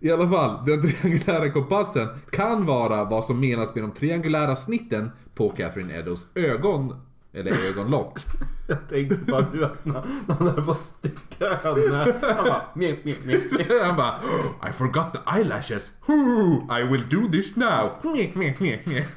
I 0.00 0.10
alla 0.10 0.28
fall, 0.28 0.66
den 0.66 0.82
triangulära 0.82 1.50
kompassen 1.50 2.08
kan 2.30 2.66
vara 2.66 3.04
vad 3.04 3.24
som 3.24 3.40
menas 3.40 3.74
med 3.74 3.84
de 3.84 3.92
triangulära 3.92 4.56
snitten 4.56 5.10
på 5.34 5.50
Catherine 5.50 5.94
Eddowes 5.98 6.26
ögon, 6.34 6.96
eller 7.32 7.68
ögonlock. 7.68 8.18
Jag 8.70 8.88
tänkte 8.88 9.16
bara 9.30 9.46
nu 9.52 9.64
att 9.64 9.84
när 9.84 10.02
han 10.28 10.46
höll 10.46 10.64
på 10.64 10.70
att 10.70 10.82
sticka 10.82 11.48
henne. 11.62 12.14
Han 12.22 12.44
bara... 12.44 12.62
Mjäk, 12.74 13.04
mjäk, 13.04 13.24
mjäk. 13.24 13.42
Han 13.82 13.96
bara 13.96 14.20
I 14.68 14.72
forgot 14.72 15.12
the 15.14 15.36
eyelashes. 15.36 15.90
Ooh, 16.06 16.80
I 16.80 16.82
will 16.82 17.04
do 17.10 17.28
this 17.32 17.56
now. 17.56 17.90
Mjäk, 18.14 18.34
mjäk, 18.34 18.60
mjäk, 18.60 18.86
mjäk. 18.86 19.08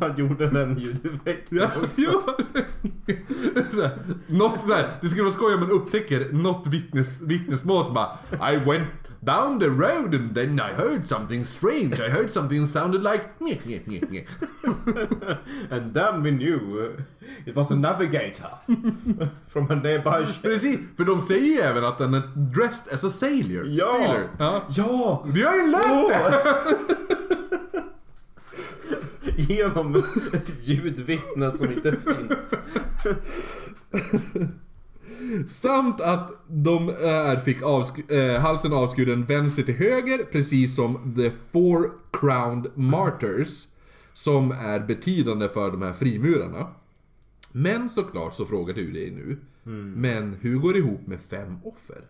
Han 0.00 0.16
gjorde 0.16 0.50
den 0.50 0.78
ljudeffekten 0.78 1.58
Ja, 1.58 1.70
också. 1.82 2.22
här, 3.82 3.98
Något 4.26 4.68
där, 4.68 4.98
det 5.00 5.08
skulle 5.08 5.22
vara 5.22 5.32
skoj 5.32 5.54
om 5.54 5.60
man 5.60 5.70
upptäcker 5.70 6.28
något 6.32 6.66
vittnes, 6.66 7.20
vittnesmål 7.20 7.84
som 7.84 7.94
bara 7.94 8.52
I 8.52 8.56
went 8.56 8.88
down 9.24 9.58
the 9.58 9.70
road 9.70 10.14
and 10.14 10.34
then 10.34 10.58
I 10.60 10.72
heard 10.72 11.08
something 11.08 11.44
strange. 11.44 12.00
I 12.00 12.08
heard 12.08 12.30
something 12.30 12.66
sounded 12.66 13.02
like. 13.02 13.24
And 15.70 15.94
then 15.94 16.22
we 16.22 16.30
knew 16.30 16.96
it 17.46 17.54
was 17.54 17.70
a 17.70 17.76
navigator 17.76 18.50
from 19.48 19.70
a 19.70 19.74
nearby 19.76 20.24
ship. 20.32 20.42
Precis, 20.42 20.80
för 20.96 21.04
de 21.04 21.20
säger 21.20 21.46
ju 21.46 21.58
även 21.60 21.84
att 21.84 21.98
den 21.98 22.14
är 22.14 22.22
dressed 22.36 22.94
as 22.94 23.04
a 23.04 23.10
sailor. 23.10 23.66
Ja! 23.66 23.84
Sailor. 23.86 24.28
Ja. 24.38 24.66
Ja! 24.68 25.24
Vi 25.26 25.42
har 25.42 25.54
ju 25.54 25.66
lärt 25.70 26.08
det! 26.08 26.22
Genom 29.36 30.02
ljudvittnen 30.62 31.56
som 31.58 31.72
inte 31.72 31.92
finns. 31.92 32.54
Samt 35.48 36.00
att 36.00 36.30
de 36.48 36.88
är, 36.88 37.36
fick 37.36 37.60
avsk- 37.62 38.12
eh, 38.12 38.40
halsen 38.40 38.72
avskuren 38.72 39.24
vänster 39.24 39.62
till 39.62 39.74
höger, 39.74 40.24
precis 40.32 40.74
som 40.74 41.14
the 41.16 41.30
four 41.52 41.90
crowned 42.12 42.70
martyrs. 42.74 43.66
Som 44.12 44.50
är 44.50 44.80
betydande 44.80 45.48
för 45.48 45.70
de 45.70 45.82
här 45.82 45.92
frimurarna. 45.92 46.66
Men 47.52 47.88
såklart 47.90 48.34
så 48.34 48.46
frågar 48.46 48.74
du 48.74 48.92
dig 48.92 49.10
nu. 49.10 49.38
Men 49.96 50.34
hur 50.40 50.56
går 50.58 50.72
det 50.72 50.78
ihop 50.78 51.06
med 51.06 51.20
fem 51.20 51.56
offer? 51.64 52.04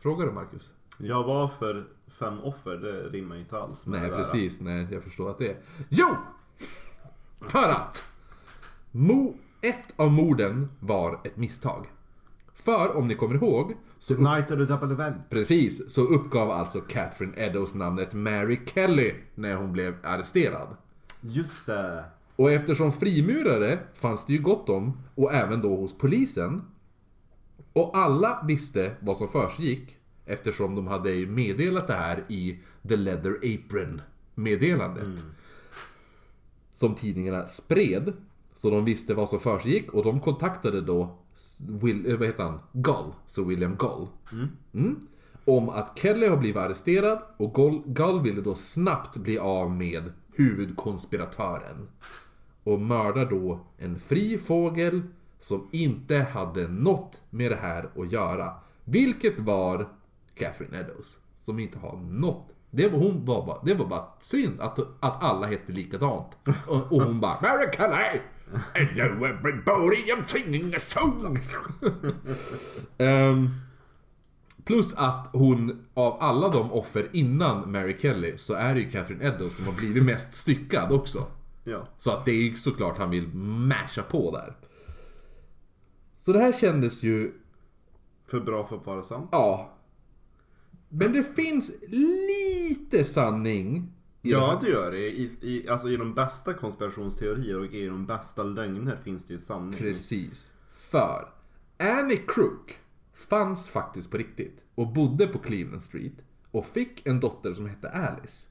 Frågar 0.00 0.26
du 0.26 0.32
Marcus? 0.32 0.72
Jag 0.98 1.24
var 1.24 1.48
för 1.58 1.86
fem 2.18 2.40
offer, 2.40 2.70
det 2.76 3.08
rimmar 3.18 3.34
ju 3.34 3.40
inte 3.40 3.58
alls 3.58 3.86
med 3.86 4.00
Nej 4.00 4.10
det 4.10 4.16
där. 4.16 4.22
precis, 4.24 4.60
nej 4.60 4.86
jag 4.92 5.02
förstår 5.02 5.30
att 5.30 5.38
det 5.38 5.48
är. 5.48 5.56
Jo! 5.88 6.16
För 7.40 7.68
att! 7.68 8.02
Mo, 8.90 9.36
ett 9.60 9.92
av 9.96 10.12
morden 10.12 10.68
var 10.80 11.20
ett 11.24 11.36
misstag. 11.36 11.86
För 12.54 12.96
om 12.96 13.08
ni 13.08 13.14
kommer 13.14 13.34
ihåg, 13.34 13.74
så 13.98 14.14
upp, 14.14 14.20
Night 14.20 14.50
of 14.50 14.58
the 14.58 14.64
double 14.64 14.92
event. 14.92 15.16
precis, 15.30 15.94
så 15.94 16.00
uppgav 16.02 16.50
alltså 16.50 16.80
Catherine 16.80 17.32
Eddowes 17.36 17.74
namnet 17.74 18.12
Mary 18.12 18.60
Kelly 18.66 19.14
när 19.34 19.54
hon 19.54 19.72
blev 19.72 19.96
arresterad. 20.02 20.76
Just 21.20 21.66
det. 21.66 22.04
Och 22.36 22.50
eftersom 22.52 22.92
frimurare 22.92 23.78
fanns 23.94 24.26
det 24.26 24.32
ju 24.32 24.42
gott 24.42 24.68
om, 24.68 24.98
och 25.14 25.34
även 25.34 25.62
då 25.62 25.76
hos 25.76 25.98
polisen. 25.98 26.62
Och 27.72 27.96
alla 27.96 28.44
visste 28.48 28.94
vad 29.00 29.16
som 29.16 29.28
försiggick 29.28 29.98
eftersom 30.26 30.74
de 30.74 30.86
hade 30.86 31.10
ju 31.10 31.26
meddelat 31.26 31.86
det 31.86 31.94
här 31.94 32.24
i 32.28 32.58
The 32.88 32.96
Leather 32.96 33.36
Apron 33.36 34.02
meddelandet. 34.34 35.24
Som 36.72 36.94
tidningarna 36.94 37.46
spred. 37.46 38.12
Så 38.58 38.70
de 38.70 38.84
visste 38.84 39.14
vad 39.14 39.28
som 39.28 39.40
försiggick 39.40 39.92
och 39.92 40.04
de 40.04 40.20
kontaktade 40.20 40.80
då 40.80 41.18
Will, 41.58 42.10
eh, 42.10 42.16
vad 42.16 42.26
heter 42.26 42.42
han? 42.42 42.58
Gull, 42.72 43.12
så 43.26 43.44
William 43.44 43.76
Gull. 43.76 44.06
Mm. 44.72 45.06
Om 45.44 45.68
att 45.68 45.98
Kelly 45.98 46.26
har 46.26 46.36
blivit 46.36 46.56
arresterad 46.56 47.22
och 47.36 47.54
Gull, 47.54 47.82
Gull 47.86 48.20
ville 48.22 48.40
då 48.40 48.54
snabbt 48.54 49.16
bli 49.16 49.38
av 49.38 49.70
med 49.70 50.12
huvudkonspiratören. 50.34 51.88
Och 52.64 52.80
mördar 52.80 53.26
då 53.26 53.60
en 53.76 54.00
fri 54.00 54.38
fågel 54.38 55.02
som 55.40 55.68
inte 55.72 56.16
hade 56.16 56.68
något 56.68 57.22
med 57.30 57.50
det 57.50 57.58
här 57.62 57.90
att 57.96 58.12
göra. 58.12 58.52
Vilket 58.84 59.38
var 59.38 59.88
Catherine 60.34 60.78
Eddowes. 60.78 61.16
Som 61.40 61.58
inte 61.58 61.78
har 61.78 61.96
något. 61.96 62.48
Det 62.70 62.88
var, 62.88 62.98
hon 62.98 63.24
var 63.24 63.46
bara, 63.46 63.62
det 63.64 63.74
var 63.74 63.86
bara 63.86 64.04
synd 64.22 64.60
att, 64.60 64.78
att 64.78 65.22
alla 65.22 65.46
hette 65.46 65.72
likadant. 65.72 66.26
Och, 66.66 66.92
och 66.92 67.02
hon 67.02 67.20
bara 67.20 67.40
Mary 67.40 67.66
Kelly! 67.76 68.20
Hello 68.74 69.24
everybody, 69.24 70.10
I'm 70.12 70.24
singing 70.26 70.74
a 70.74 70.78
song! 70.80 71.38
Ehm, 72.98 73.48
plus 74.64 74.94
att 74.94 75.28
hon, 75.32 75.86
av 75.94 76.16
alla 76.20 76.48
de 76.48 76.72
offer 76.72 77.08
innan 77.12 77.72
Mary 77.72 77.96
Kelly, 78.00 78.38
så 78.38 78.54
är 78.54 78.74
det 78.74 78.80
ju 78.80 78.90
Catherine 78.90 79.24
Eddowes 79.24 79.56
som 79.56 79.66
har 79.66 79.72
blivit 79.72 80.04
mest 80.04 80.34
styckad 80.34 80.92
också. 80.92 81.26
Ja. 81.64 81.88
Så 81.98 82.10
att 82.10 82.24
det 82.24 82.30
är 82.30 82.42
ju 82.42 82.56
såklart 82.56 82.98
han 82.98 83.10
vill 83.10 83.28
masha 83.34 84.02
på 84.02 84.30
där. 84.30 84.56
Så 86.16 86.32
det 86.32 86.38
här 86.38 86.52
kändes 86.52 87.02
ju, 87.02 87.32
För 88.26 88.40
bra 88.40 88.66
för 88.66 88.76
att 88.76 88.86
vara 88.86 89.02
sant. 89.02 89.28
ja. 89.32 89.74
Men 90.88 91.12
det 91.12 91.24
finns 91.36 91.70
lite 91.88 93.04
sanning 93.04 93.92
i 94.22 94.30
Ja 94.30 94.58
det 94.62 94.68
gör 94.68 94.90
det. 94.90 95.08
I, 95.08 95.38
i, 95.40 95.68
alltså 95.68 95.90
i 95.90 95.96
de 95.96 96.14
bästa 96.14 96.54
konspirationsteorier 96.54 97.58
och 97.58 97.66
i 97.66 97.86
de 97.86 98.06
bästa 98.06 98.42
lögner 98.42 98.96
finns 98.96 99.24
det 99.24 99.32
ju 99.32 99.38
sanning. 99.38 99.78
Precis. 99.78 100.52
För 100.72 101.28
Annie 101.78 102.22
Crook 102.26 102.78
fanns 103.14 103.68
faktiskt 103.68 104.10
på 104.10 104.16
riktigt 104.16 104.60
och 104.74 104.92
bodde 104.92 105.26
på 105.26 105.38
Cleveland 105.38 105.82
Street 105.82 106.12
och 106.50 106.66
fick 106.66 107.06
en 107.06 107.20
dotter 107.20 107.54
som 107.54 107.66
hette 107.66 107.90
Alice. 107.90 108.48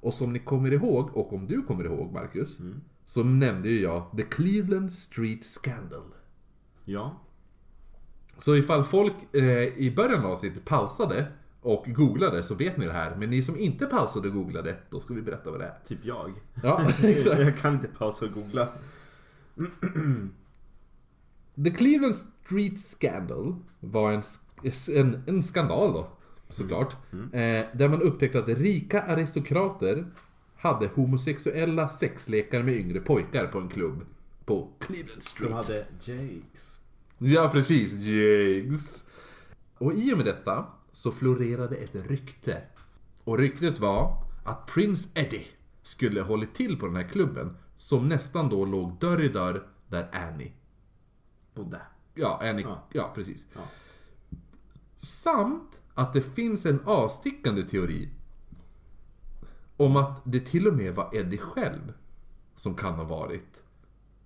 Och 0.00 0.14
som 0.14 0.32
ni 0.32 0.38
kommer 0.38 0.72
ihåg, 0.72 1.16
och 1.16 1.32
om 1.32 1.46
du 1.46 1.62
kommer 1.62 1.84
ihåg 1.84 2.12
Marcus, 2.12 2.58
så 3.06 3.24
nämnde 3.24 3.68
ju 3.68 3.80
jag 3.80 4.16
The 4.16 4.22
Cleveland 4.22 4.92
Street 4.92 5.44
Scandal. 5.44 6.14
Ja. 6.84 7.20
Så 8.36 8.56
ifall 8.56 8.84
folk 8.84 9.34
eh, 9.34 9.78
i 9.78 9.92
början 9.96 10.24
av 10.24 10.30
avsnittet 10.30 10.64
pausade 10.64 11.26
och 11.62 11.84
googlade 11.86 12.42
så 12.42 12.54
vet 12.54 12.76
ni 12.76 12.86
det 12.86 12.92
här. 12.92 13.16
Men 13.16 13.30
ni 13.30 13.42
som 13.42 13.58
inte 13.58 13.86
pausade 13.86 14.28
och 14.28 14.34
googlade, 14.34 14.76
då 14.90 15.00
ska 15.00 15.14
vi 15.14 15.22
berätta 15.22 15.50
vad 15.50 15.60
det 15.60 15.66
är. 15.66 15.78
Typ 15.86 15.98
jag. 16.02 16.32
Ja, 16.62 16.82
exakt. 17.02 17.40
jag 17.40 17.58
kan 17.58 17.74
inte 17.74 17.88
pausa 17.88 18.24
och 18.24 18.32
googla. 18.32 18.68
The 21.64 21.70
Cleveland 21.70 22.14
Street 22.14 22.80
Scandal 22.80 23.54
var 23.80 24.12
en, 24.12 24.22
en, 24.96 25.22
en 25.26 25.42
skandal 25.42 25.92
då, 25.92 26.08
såklart. 26.48 26.96
Eh, 27.12 27.64
där 27.72 27.88
man 27.88 28.02
upptäckte 28.02 28.38
att 28.38 28.48
rika 28.48 29.02
aristokrater 29.02 30.06
hade 30.56 30.86
homosexuella 30.86 31.88
sexlekar 31.88 32.62
med 32.62 32.74
yngre 32.74 33.00
pojkar 33.00 33.46
på 33.46 33.58
en 33.58 33.68
klubb 33.68 34.06
på 34.44 34.68
Cleveland 34.78 35.22
Street. 35.22 35.50
De 35.50 35.54
hade 35.54 35.86
Jakes. 36.00 36.80
Ja, 37.18 37.48
precis. 37.52 37.92
Jigs. 37.92 39.04
Och 39.78 39.92
i 39.92 40.12
och 40.12 40.16
med 40.16 40.26
detta 40.26 40.66
så 40.92 41.12
florerade 41.12 41.76
ett 41.76 41.94
rykte. 41.94 42.62
Och 43.24 43.38
ryktet 43.38 43.78
var 43.78 44.24
att 44.44 44.66
Prince 44.66 45.08
Eddie 45.14 45.46
skulle 45.82 46.22
hållit 46.22 46.54
till 46.54 46.78
på 46.78 46.86
den 46.86 46.96
här 46.96 47.08
klubben 47.08 47.56
som 47.76 48.08
nästan 48.08 48.48
då 48.48 48.64
låg 48.64 48.98
dörr 48.98 49.20
i 49.20 49.28
dörr 49.28 49.66
där 49.88 50.08
Annie 50.12 50.52
Bodde. 51.54 51.80
Ja, 52.14 52.40
Annie, 52.42 52.62
ja. 52.62 52.82
Ja. 52.92 53.12
precis. 53.14 53.46
Ja. 53.54 53.60
Samt 54.98 55.80
att 55.94 56.12
det 56.12 56.22
finns 56.22 56.66
en 56.66 56.80
avstickande 56.84 57.62
teori 57.62 58.08
om 59.76 59.96
att 59.96 60.20
det 60.24 60.40
till 60.40 60.68
och 60.68 60.74
med 60.74 60.94
var 60.94 61.10
Eddie 61.12 61.38
själv 61.38 61.92
som 62.56 62.74
kan 62.74 62.94
ha 62.94 63.04
varit 63.04 63.62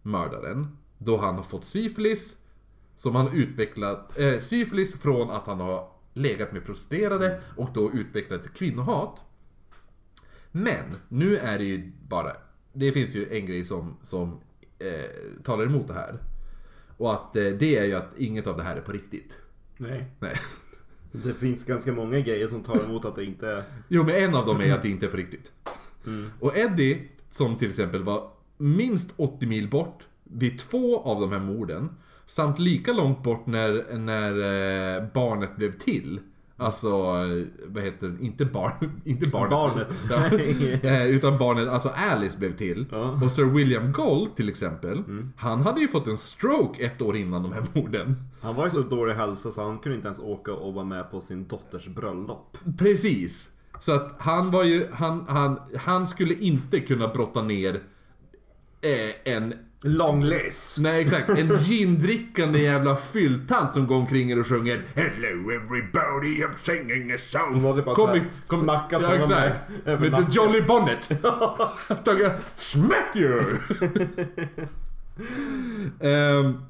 mördaren. 0.02 0.78
Då 0.98 1.16
han 1.16 1.34
har 1.34 1.42
fått 1.42 1.64
syfilis, 1.64 2.36
som 2.94 3.14
han 3.14 3.28
utvecklat, 3.28 4.18
eh, 4.18 4.40
syfilis 4.40 4.92
från 4.92 5.30
att 5.30 5.46
han 5.46 5.60
har 5.60 5.88
legat 6.16 6.52
med 6.52 6.64
prostituerade 6.64 7.40
och 7.56 7.68
då 7.74 7.92
utvecklat 7.92 8.44
ett 8.44 8.54
kvinnohat. 8.54 9.20
Men, 10.52 10.96
nu 11.08 11.36
är 11.36 11.58
det 11.58 11.64
ju 11.64 11.92
bara, 12.08 12.32
det 12.72 12.92
finns 12.92 13.14
ju 13.14 13.28
en 13.30 13.46
grej 13.46 13.64
som, 13.64 13.96
som 14.02 14.40
eh, 14.78 15.42
talar 15.42 15.64
emot 15.64 15.88
det 15.88 15.94
här. 15.94 16.18
Och 16.96 17.12
att 17.12 17.36
eh, 17.36 17.44
det 17.44 17.76
är 17.76 17.84
ju 17.84 17.94
att 17.94 18.18
inget 18.18 18.46
av 18.46 18.56
det 18.56 18.62
här 18.62 18.76
är 18.76 18.80
på 18.80 18.92
riktigt. 18.92 19.38
Nej. 19.76 20.04
Nej. 20.18 20.36
Det 21.12 21.34
finns 21.34 21.64
ganska 21.64 21.92
många 21.92 22.20
grejer 22.20 22.48
som 22.48 22.62
tar 22.62 22.84
emot 22.84 23.04
att 23.04 23.16
det 23.16 23.24
inte 23.24 23.48
är... 23.48 23.64
Jo 23.88 24.02
men 24.02 24.14
en 24.14 24.34
av 24.34 24.46
dem 24.46 24.60
är 24.60 24.74
att 24.74 24.82
det 24.82 24.88
inte 24.88 25.06
är 25.06 25.10
på 25.10 25.16
riktigt. 25.16 25.52
Och 26.40 26.56
Eddie, 26.56 27.08
som 27.28 27.56
till 27.56 27.70
exempel 27.70 28.02
var 28.02 28.30
minst 28.56 29.14
80 29.16 29.46
mil 29.46 29.70
bort 29.70 30.04
vid 30.24 30.58
två 30.58 31.00
av 31.00 31.20
de 31.20 31.32
här 31.32 31.38
morden. 31.38 31.88
Samt 32.26 32.58
lika 32.58 32.92
långt 32.92 33.22
bort 33.22 33.46
när, 33.46 33.98
när 33.98 34.30
eh, 34.96 35.04
barnet 35.14 35.56
blev 35.56 35.78
till. 35.78 36.20
Alltså, 36.58 36.88
eh, 36.88 37.46
vad 37.66 37.84
heter 37.84 38.08
det? 38.08 38.24
Inte, 38.24 38.44
barn, 38.44 39.00
inte 39.04 39.28
barnet. 39.28 39.88
Barnet. 40.08 40.82
Ja, 40.82 40.90
eh, 40.90 41.06
utan 41.06 41.38
barnet, 41.38 41.68
alltså 41.68 41.88
Alice 41.88 42.38
blev 42.38 42.56
till. 42.56 42.86
Ja. 42.90 43.20
Och 43.24 43.32
Sir 43.32 43.44
William 43.44 43.92
Gold 43.92 44.36
till 44.36 44.48
exempel. 44.48 45.02
Han 45.36 45.62
hade 45.62 45.80
ju 45.80 45.88
fått 45.88 46.06
en 46.06 46.16
stroke 46.18 46.84
ett 46.84 47.02
år 47.02 47.16
innan 47.16 47.42
de 47.42 47.52
här 47.52 47.64
morden. 47.72 48.16
Han 48.40 48.54
var 48.54 48.64
ju 48.64 48.70
så 48.70 48.80
dålig 48.80 49.14
hälsa 49.14 49.50
så 49.50 49.62
han 49.64 49.78
kunde 49.78 49.96
inte 49.96 50.08
ens 50.08 50.18
åka 50.18 50.52
och 50.52 50.74
vara 50.74 50.84
med 50.84 51.10
på 51.10 51.20
sin 51.20 51.46
dotters 51.46 51.88
bröllop. 51.88 52.58
Precis. 52.78 53.48
Så 53.80 53.92
att 53.92 54.14
han 54.18 54.50
var 54.50 54.64
ju, 54.64 54.86
han, 54.92 55.24
han, 55.28 55.60
han 55.76 56.06
skulle 56.06 56.34
inte 56.34 56.80
kunna 56.80 57.08
brotta 57.08 57.42
ner 57.42 57.80
eh, 58.80 59.32
en, 59.34 59.54
Long 59.82 60.24
Liz! 60.24 60.76
nej 60.80 61.02
exakt, 61.02 61.28
en 61.30 61.48
gindrickande 61.58 62.58
jävla 62.58 62.96
fylltant 62.96 63.72
som 63.72 63.86
går 63.86 63.96
omkring 63.96 64.40
och 64.40 64.46
sjunger 64.46 64.82
Hello 64.94 65.50
everybody 65.50 66.42
I'm 66.44 66.54
singing 66.62 67.12
a 67.12 67.18
song. 67.18 67.60
Hon 67.60 67.84
bara 67.84 67.94
Kom 67.94 68.20
kom- 68.46 68.60
smackat 68.60 69.02
ja, 69.02 69.08
honom 69.08 69.28
med 69.28 69.52
Med 70.00 70.10
nacken. 70.10 70.26
the 70.26 70.32
Jolly 70.36 70.60
Bonnet. 70.62 71.08
Smack 72.58 73.16
you! 73.16 73.42
Ehm, 76.00 76.62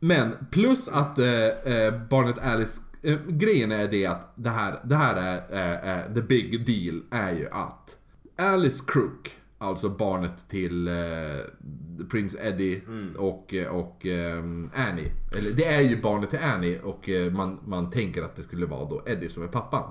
men 0.00 0.34
plus 0.50 0.88
att 0.88 1.18
eh, 1.18 1.26
eh, 1.46 1.94
barnet 2.10 2.38
Alice, 2.38 2.80
eh, 3.02 3.18
grejen 3.28 3.72
är 3.72 3.88
det 3.88 4.06
att 4.06 4.32
det 4.34 4.50
här, 4.50 4.80
det 4.84 4.96
här 4.96 5.16
är, 5.50 5.98
eh, 5.98 6.14
the 6.14 6.22
big 6.22 6.66
deal 6.66 7.02
är 7.10 7.32
ju 7.32 7.48
att 7.50 7.96
Alice 8.38 8.84
Crook, 8.86 9.30
alltså 9.58 9.88
barnet 9.88 10.48
till 10.48 10.88
Prince 12.10 12.38
Eddie 12.42 12.82
och, 13.16 13.54
eh, 13.54 13.68
och 13.68 14.06
ehm, 14.06 14.70
Annie. 14.74 15.12
Eller 15.36 15.50
det 15.50 15.64
är 15.64 15.80
ju 15.80 16.00
barnet 16.00 16.30
till 16.30 16.38
Annie 16.38 16.78
och 16.82 17.08
eh, 17.08 17.32
man, 17.32 17.58
man 17.66 17.90
tänker 17.90 18.22
att 18.22 18.36
det 18.36 18.42
skulle 18.42 18.66
vara 18.66 18.84
då 18.84 19.02
Eddie 19.06 19.28
som 19.28 19.42
är 19.42 19.48
pappan. 19.48 19.90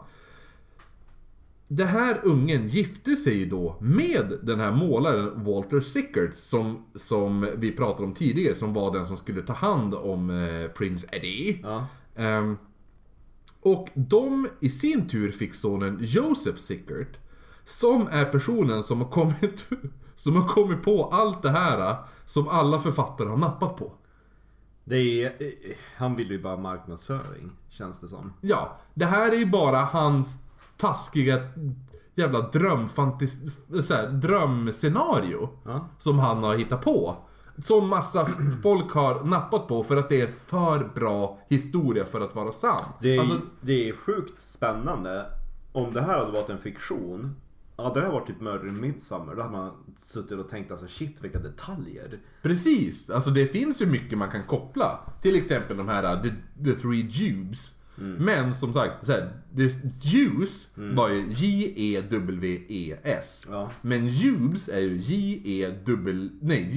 det 1.67 1.85
här 1.85 2.21
ungen 2.23 2.67
gifte 2.67 3.15
sig 3.15 3.37
ju 3.37 3.45
då 3.45 3.75
med 3.79 4.39
den 4.41 4.59
här 4.59 4.71
målaren 4.71 5.43
Walter 5.43 5.79
Sickert 5.81 6.35
som, 6.35 6.85
som 6.95 7.49
vi 7.57 7.71
pratade 7.71 8.03
om 8.03 8.13
tidigare, 8.13 8.55
som 8.55 8.73
var 8.73 8.93
den 8.93 9.05
som 9.05 9.17
skulle 9.17 9.41
ta 9.41 9.53
hand 9.53 9.93
om 9.95 10.29
eh, 10.29 10.67
Prince 10.67 11.07
Eddie. 11.11 11.59
Ja. 11.63 11.87
Ehm, 12.15 12.57
och 13.61 13.89
de 13.93 14.47
i 14.59 14.69
sin 14.69 15.07
tur 15.07 15.31
fick 15.31 15.53
sonen 15.53 15.97
Joseph 16.01 16.57
Sickert. 16.57 17.17
Som 17.65 18.07
är 18.07 18.25
personen 18.25 18.83
som 18.83 19.01
har 19.01 19.09
kommit, 19.09 19.67
som 20.19 20.35
har 20.35 20.47
kommit 20.47 20.83
på 20.83 21.03
allt 21.03 21.41
det 21.41 21.49
här 21.49 21.95
som 22.25 22.47
alla 22.47 22.79
författare 22.79 23.29
har 23.29 23.37
nappat 23.37 23.77
på. 23.77 23.91
Det 24.83 24.97
är, 24.97 25.25
eh, 25.25 25.75
han 25.97 26.15
vill 26.15 26.31
ju 26.31 26.41
bara 26.41 26.57
marknadsföring, 26.57 27.51
känns 27.69 27.99
det 27.99 28.07
som. 28.07 28.33
Ja, 28.41 28.77
det 28.93 29.05
här 29.05 29.31
är 29.31 29.35
ju 29.35 29.45
bara 29.45 29.77
hans 29.77 30.37
taskiga 30.77 31.41
jävla 32.15 32.41
drömfantis... 32.41 33.39
Så 33.83 33.93
här, 33.93 34.07
drömscenario. 34.07 35.49
Ja. 35.65 35.87
Som 35.97 36.19
han 36.19 36.43
har 36.43 36.55
hittat 36.55 36.81
på. 36.81 37.15
Som 37.63 37.89
massa 37.89 38.25
folk 38.63 38.93
har 38.93 39.23
nappat 39.23 39.67
på 39.67 39.83
för 39.83 39.97
att 39.97 40.09
det 40.09 40.21
är 40.21 40.29
för 40.47 40.91
bra 40.95 41.37
historia 41.49 42.05
för 42.05 42.21
att 42.21 42.35
vara 42.35 42.51
sann. 42.51 42.79
Det 43.01 43.15
är, 43.15 43.19
Alltså, 43.19 43.41
det 43.61 43.89
är 43.89 43.93
sjukt 43.93 44.41
spännande. 44.41 45.25
Om 45.71 45.93
det 45.93 46.01
här 46.01 46.19
hade 46.19 46.31
varit 46.31 46.49
en 46.49 46.59
fiktion. 46.59 47.35
Hade 47.83 47.99
det 47.99 48.05
här 48.05 48.13
varit 48.13 48.27
typ 48.27 48.41
Murder 48.41 48.67
in 48.67 48.81
Midsummer 48.81 49.35
då 49.35 49.41
hade 49.41 49.53
man 49.57 49.71
suttit 49.97 50.39
och 50.39 50.49
tänkt 50.49 50.71
alltså 50.71 50.87
shit 50.87 51.23
vilka 51.23 51.39
detaljer. 51.39 52.19
precis, 52.41 53.09
alltså 53.09 53.29
det 53.29 53.47
finns 53.47 53.81
ju 53.81 53.85
mycket 53.85 54.17
man 54.17 54.31
kan 54.31 54.43
koppla. 54.43 54.99
Till 55.21 55.35
exempel 55.35 55.77
de 55.77 55.87
här 55.87 56.15
uh, 56.15 56.21
The, 56.21 56.29
the 56.63 56.73
Three 56.73 57.07
Jews. 57.09 57.75
Men 58.01 58.53
som 58.53 58.73
sagt, 58.73 59.05
så 59.05 59.11
här, 59.11 59.31
the 59.55 59.69
Jews 60.01 60.71
var 60.75 61.09
ju 61.09 61.25
J-E-W-E-S. 62.29 63.45
Ja. 63.49 63.69
Men 63.81 64.07
Jubes 64.07 64.69
är 64.69 64.79
ju 64.79 64.97
J-E-W... 64.97 66.29
Nej, 66.41 66.69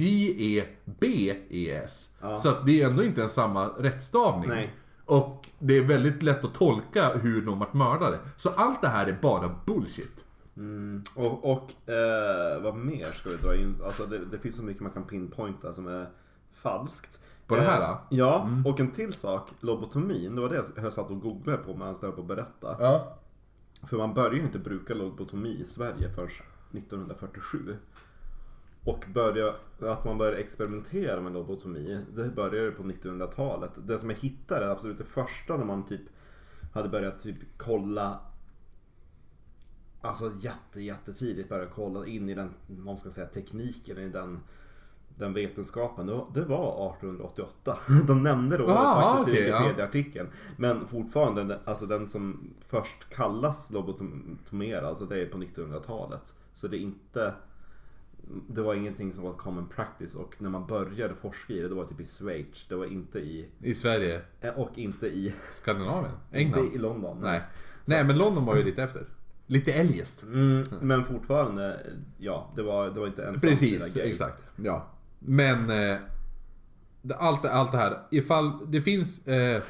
J-E-B-E-S. 1.05 2.09
Ja. 2.21 2.37
Så 2.39 2.49
att 2.49 2.65
det 2.65 2.81
är 2.81 2.89
ändå 2.89 3.03
inte 3.03 3.23
en 3.23 3.29
samma 3.29 3.65
rättstavning. 3.65 4.49
Nej. 4.49 4.73
Och 5.05 5.49
det 5.59 5.77
är 5.77 5.83
väldigt 5.83 6.23
lätt 6.23 6.45
att 6.45 6.53
tolka 6.53 7.17
hur 7.17 7.41
de 7.41 7.59
varit 7.59 7.73
mördare. 7.73 8.19
Så 8.37 8.49
allt 8.49 8.81
det 8.81 8.87
här 8.87 9.07
är 9.07 9.17
bara 9.21 9.55
bullshit. 9.65 10.25
Mm. 10.57 11.03
Och, 11.15 11.51
och 11.51 11.89
eh, 11.89 12.61
vad 12.61 12.75
mer 12.75 13.11
ska 13.11 13.29
vi 13.29 13.35
dra 13.35 13.55
in? 13.55 13.75
Alltså 13.85 14.05
det, 14.05 14.25
det 14.25 14.39
finns 14.39 14.55
så 14.55 14.63
mycket 14.63 14.83
man 14.83 14.91
kan 14.91 15.03
pinpointa 15.03 15.73
som 15.73 15.87
är 15.87 16.07
falskt. 16.51 17.19
På 17.47 17.55
det 17.55 17.61
här, 17.61 17.81
Eh? 17.81 17.97
Ja, 18.09 18.49
och 18.65 18.79
en 18.79 18.91
till 18.91 19.13
sak. 19.13 19.49
Lobotomin, 19.59 20.35
det 20.35 20.41
var 20.41 20.49
det 20.49 20.63
jag 20.75 20.93
satt 20.93 21.09
och 21.09 21.21
googlade 21.21 21.57
på 21.57 21.73
medan 21.73 21.95
jag 22.01 22.07
höll 22.07 22.11
på 22.11 22.21
att 22.21 22.27
berätta. 22.27 22.75
Ja. 22.79 23.17
För 23.89 23.97
man 23.97 24.13
började 24.13 24.35
ju 24.35 24.41
inte 24.41 24.59
bruka 24.59 24.93
lobotomi 24.93 25.57
i 25.61 25.65
Sverige 25.65 26.09
förrän 26.09 26.29
1947. 26.71 27.77
Och 28.85 29.05
börja, 29.13 29.53
att 29.79 30.05
man 30.05 30.17
började 30.17 30.37
experimentera 30.37 31.21
med 31.21 31.33
lobotomi, 31.33 32.05
det 32.15 32.29
började 32.29 32.71
på 32.71 32.83
1900-talet. 32.83 33.71
Det 33.87 33.99
som 33.99 34.09
jag 34.09 34.17
hittade, 34.17 34.71
absolut 34.71 34.97
det 34.97 35.03
första 35.03 35.57
när 35.57 35.65
man 35.65 35.85
typ 35.85 36.01
hade 36.73 36.89
börjat 36.89 37.19
typ 37.19 37.37
kolla 37.57 38.19
Alltså 40.05 40.31
jätte, 40.39 40.81
jättetidigt 40.81 41.49
började 41.49 41.69
kolla 41.75 42.05
in 42.05 42.29
i 42.29 42.33
den, 42.35 42.49
man 42.67 42.97
ska 42.97 43.09
säga, 43.11 43.27
tekniken, 43.27 43.97
i 43.97 44.09
den, 44.09 44.39
den 45.17 45.33
vetenskapen. 45.33 46.07
Det 46.07 46.13
var, 46.13 46.27
det 46.33 46.41
var 46.45 46.91
1888. 46.93 47.77
De 48.07 48.23
nämnde 48.23 48.57
då 48.57 48.67
Ah, 48.69 49.01
faktiskt 49.01 49.37
okej, 49.37 49.47
i 49.47 49.49
ja. 49.49 49.59
Wikipedia-artikeln. 49.59 50.27
Men 50.57 50.87
fortfarande, 50.87 51.59
alltså 51.65 51.85
den 51.85 52.07
som 52.07 52.53
först 52.67 53.09
kallas 53.09 53.71
lobotomera, 53.71 54.87
alltså 54.87 55.05
det 55.05 55.21
är 55.21 55.25
på 55.25 55.37
1900-talet. 55.37 56.33
Så 56.53 56.67
det 56.67 56.77
är 56.77 56.81
inte 56.81 57.33
det 58.47 58.61
var 58.61 58.73
ingenting 58.73 59.13
som 59.13 59.23
var 59.23 59.33
common 59.33 59.67
practice 59.75 60.15
och 60.15 60.35
när 60.41 60.49
man 60.49 60.65
började 60.67 61.15
forska 61.15 61.53
i 61.53 61.59
det, 61.59 61.67
det 61.67 61.75
var 61.75 61.85
typ 61.85 61.99
i 61.99 62.05
Schweiz. 62.05 62.65
Det 62.69 62.75
var 62.75 62.85
inte 62.85 63.19
i, 63.19 63.49
I 63.61 63.75
Sverige. 63.75 64.21
eh, 64.41 64.59
och 64.59 64.77
inte 64.77 65.07
i, 65.07 65.33
Skandinavien? 65.51 66.13
England? 66.31 66.63
inte 66.65 66.75
i 66.75 66.79
London. 66.79 67.17
Nej. 67.21 67.41
Nej, 67.85 68.03
men 68.03 68.17
London 68.17 68.45
var 68.45 68.55
ju 68.55 68.63
lite 68.63 68.83
efter. 68.83 69.05
Lite 69.47 69.73
eljest. 69.73 70.23
Mm, 70.23 70.63
men 70.81 71.05
fortfarande, 71.05 71.79
ja, 72.17 72.51
det 72.55 72.63
var, 72.63 72.89
det 72.89 72.99
var 72.99 73.07
inte 73.07 73.25
en 73.25 73.39
Precis, 73.39 73.95
exakt. 73.95 74.43
Ja. 74.55 74.87
Men 75.19 75.69
eh, 75.69 75.97
allt, 77.17 77.45
allt 77.45 77.71
det 77.71 77.77
här, 77.77 77.99
ifall 78.11 78.71
det 78.71 78.81
finns 78.81 79.27
eh, 79.27 79.63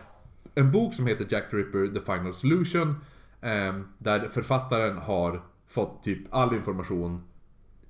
en 0.56 0.72
bok 0.72 0.94
som 0.94 1.08
heter 1.08 1.26
Jack 1.30 1.50
the 1.50 1.58
Ripper 1.58 1.88
The 1.88 2.02
Final 2.06 2.34
Solution. 2.34 2.96
Eh, 3.42 3.80
där 3.98 4.28
författaren 4.28 4.98
har 4.98 5.44
fått 5.68 6.04
typ 6.04 6.34
all 6.34 6.54
information 6.56 7.24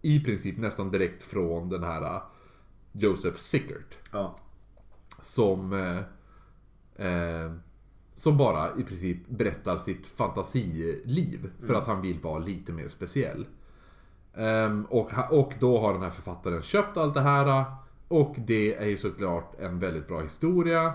i 0.01 0.19
princip 0.19 0.57
nästan 0.57 0.91
direkt 0.91 1.23
från 1.23 1.69
den 1.69 1.83
här 1.83 2.01
eh, 2.01 2.21
Joseph 2.91 3.37
Sickert. 3.37 3.97
Ja. 4.11 4.35
Som 5.21 5.73
eh, 5.73 5.97
eh, 7.07 7.51
Som 8.15 8.37
bara 8.37 8.77
i 8.77 8.83
princip 8.83 9.27
berättar 9.27 9.77
sitt 9.77 10.07
fantasiliv 10.07 11.49
För 11.67 11.73
att 11.73 11.87
han 11.87 12.01
vill 12.01 12.19
vara 12.19 12.39
lite 12.39 12.71
mer 12.71 12.89
speciell 12.89 13.45
Ehm, 14.33 14.85
och, 14.85 15.11
och 15.31 15.53
då 15.59 15.79
har 15.79 15.93
den 15.93 16.01
här 16.01 16.09
författaren 16.09 16.61
köpt 16.61 16.97
allt 16.97 17.13
det 17.13 17.21
här 17.21 17.65
Och 18.07 18.35
det 18.47 18.75
är 18.75 18.87
ju 18.87 18.97
såklart 18.97 19.59
en 19.59 19.79
väldigt 19.79 20.07
bra 20.07 20.21
historia 20.21 20.93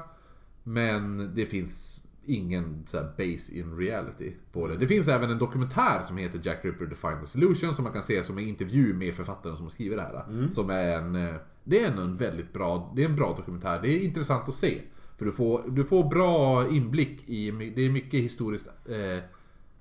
Men 0.63 1.31
det 1.35 1.47
finns 1.47 2.05
ingen 2.27 2.85
så 2.87 2.97
här, 2.97 3.05
base 3.05 3.55
in 3.55 3.77
reality 3.77 4.33
på 4.53 4.69
det. 4.69 4.77
Det 4.77 4.87
finns 4.87 5.09
även 5.09 5.31
en 5.31 5.39
dokumentär 5.39 6.03
som 6.03 6.17
heter 6.17 6.41
Jack 6.43 6.65
Ripper 6.65 6.87
The 6.87 6.95
Final 6.95 7.27
Solution 7.27 7.75
som 7.75 7.85
man 7.85 7.93
kan 7.93 8.03
se 8.03 8.25
som 8.25 8.39
en 8.39 8.45
intervju 8.45 8.95
med 8.95 9.15
författaren 9.15 9.57
som 9.57 9.65
har 9.65 9.71
skrivit 9.71 9.99
det 9.99 10.03
här. 10.03 10.25
Som 10.53 10.71
är 10.71 10.99
en, 10.99 11.15
eh, 11.15 11.35
det 11.65 11.85
är 11.85 11.87
en 11.91 12.17
väldigt 12.17 12.53
bra, 12.53 12.93
det 12.97 13.05
är 13.05 13.09
en 13.09 13.17
bra 13.17 13.35
dokumentär. 13.37 13.81
Det 13.83 13.89
är 13.89 14.05
intressant 14.05 14.49
att 14.49 14.55
se. 14.55 14.81
För 15.19 15.25
du 15.25 15.33
får, 15.33 15.65
du 15.69 15.85
får 15.85 16.05
bra 16.05 16.69
inblick 16.69 17.29
i, 17.29 17.51
det 17.77 17.83
är 17.83 17.91
mycket 17.91 18.21
historiskt, 18.21 18.69
eh, 18.89 19.23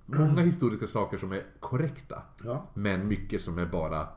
många 0.06 0.42
historiska 0.42 0.88
saker 0.88 1.18
som 1.18 1.32
är 1.32 1.44
korrekta. 1.60 2.22
Ja. 2.44 2.70
Men 2.74 3.08
mycket 3.08 3.42
som 3.42 3.58
är 3.58 3.66
bara 3.66 4.08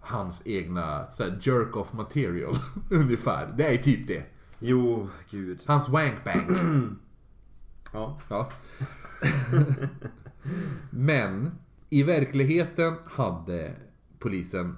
hans 0.00 0.42
egna 0.44 1.12
så 1.12 1.22
här, 1.22 1.38
jerk 1.42 1.76
off 1.76 1.92
material. 1.92 2.56
ungefär. 2.90 3.54
Det 3.56 3.74
är 3.74 3.76
typ 3.76 4.06
det. 4.06 4.24
Jo, 4.58 5.08
gud. 5.30 5.62
Hans 5.66 5.88
wankbank. 5.88 6.50
Ja. 7.92 8.20
Ja. 8.28 8.50
Men 10.90 11.50
i 11.88 12.02
verkligheten 12.02 12.94
hade 13.04 13.74
polisen 14.18 14.76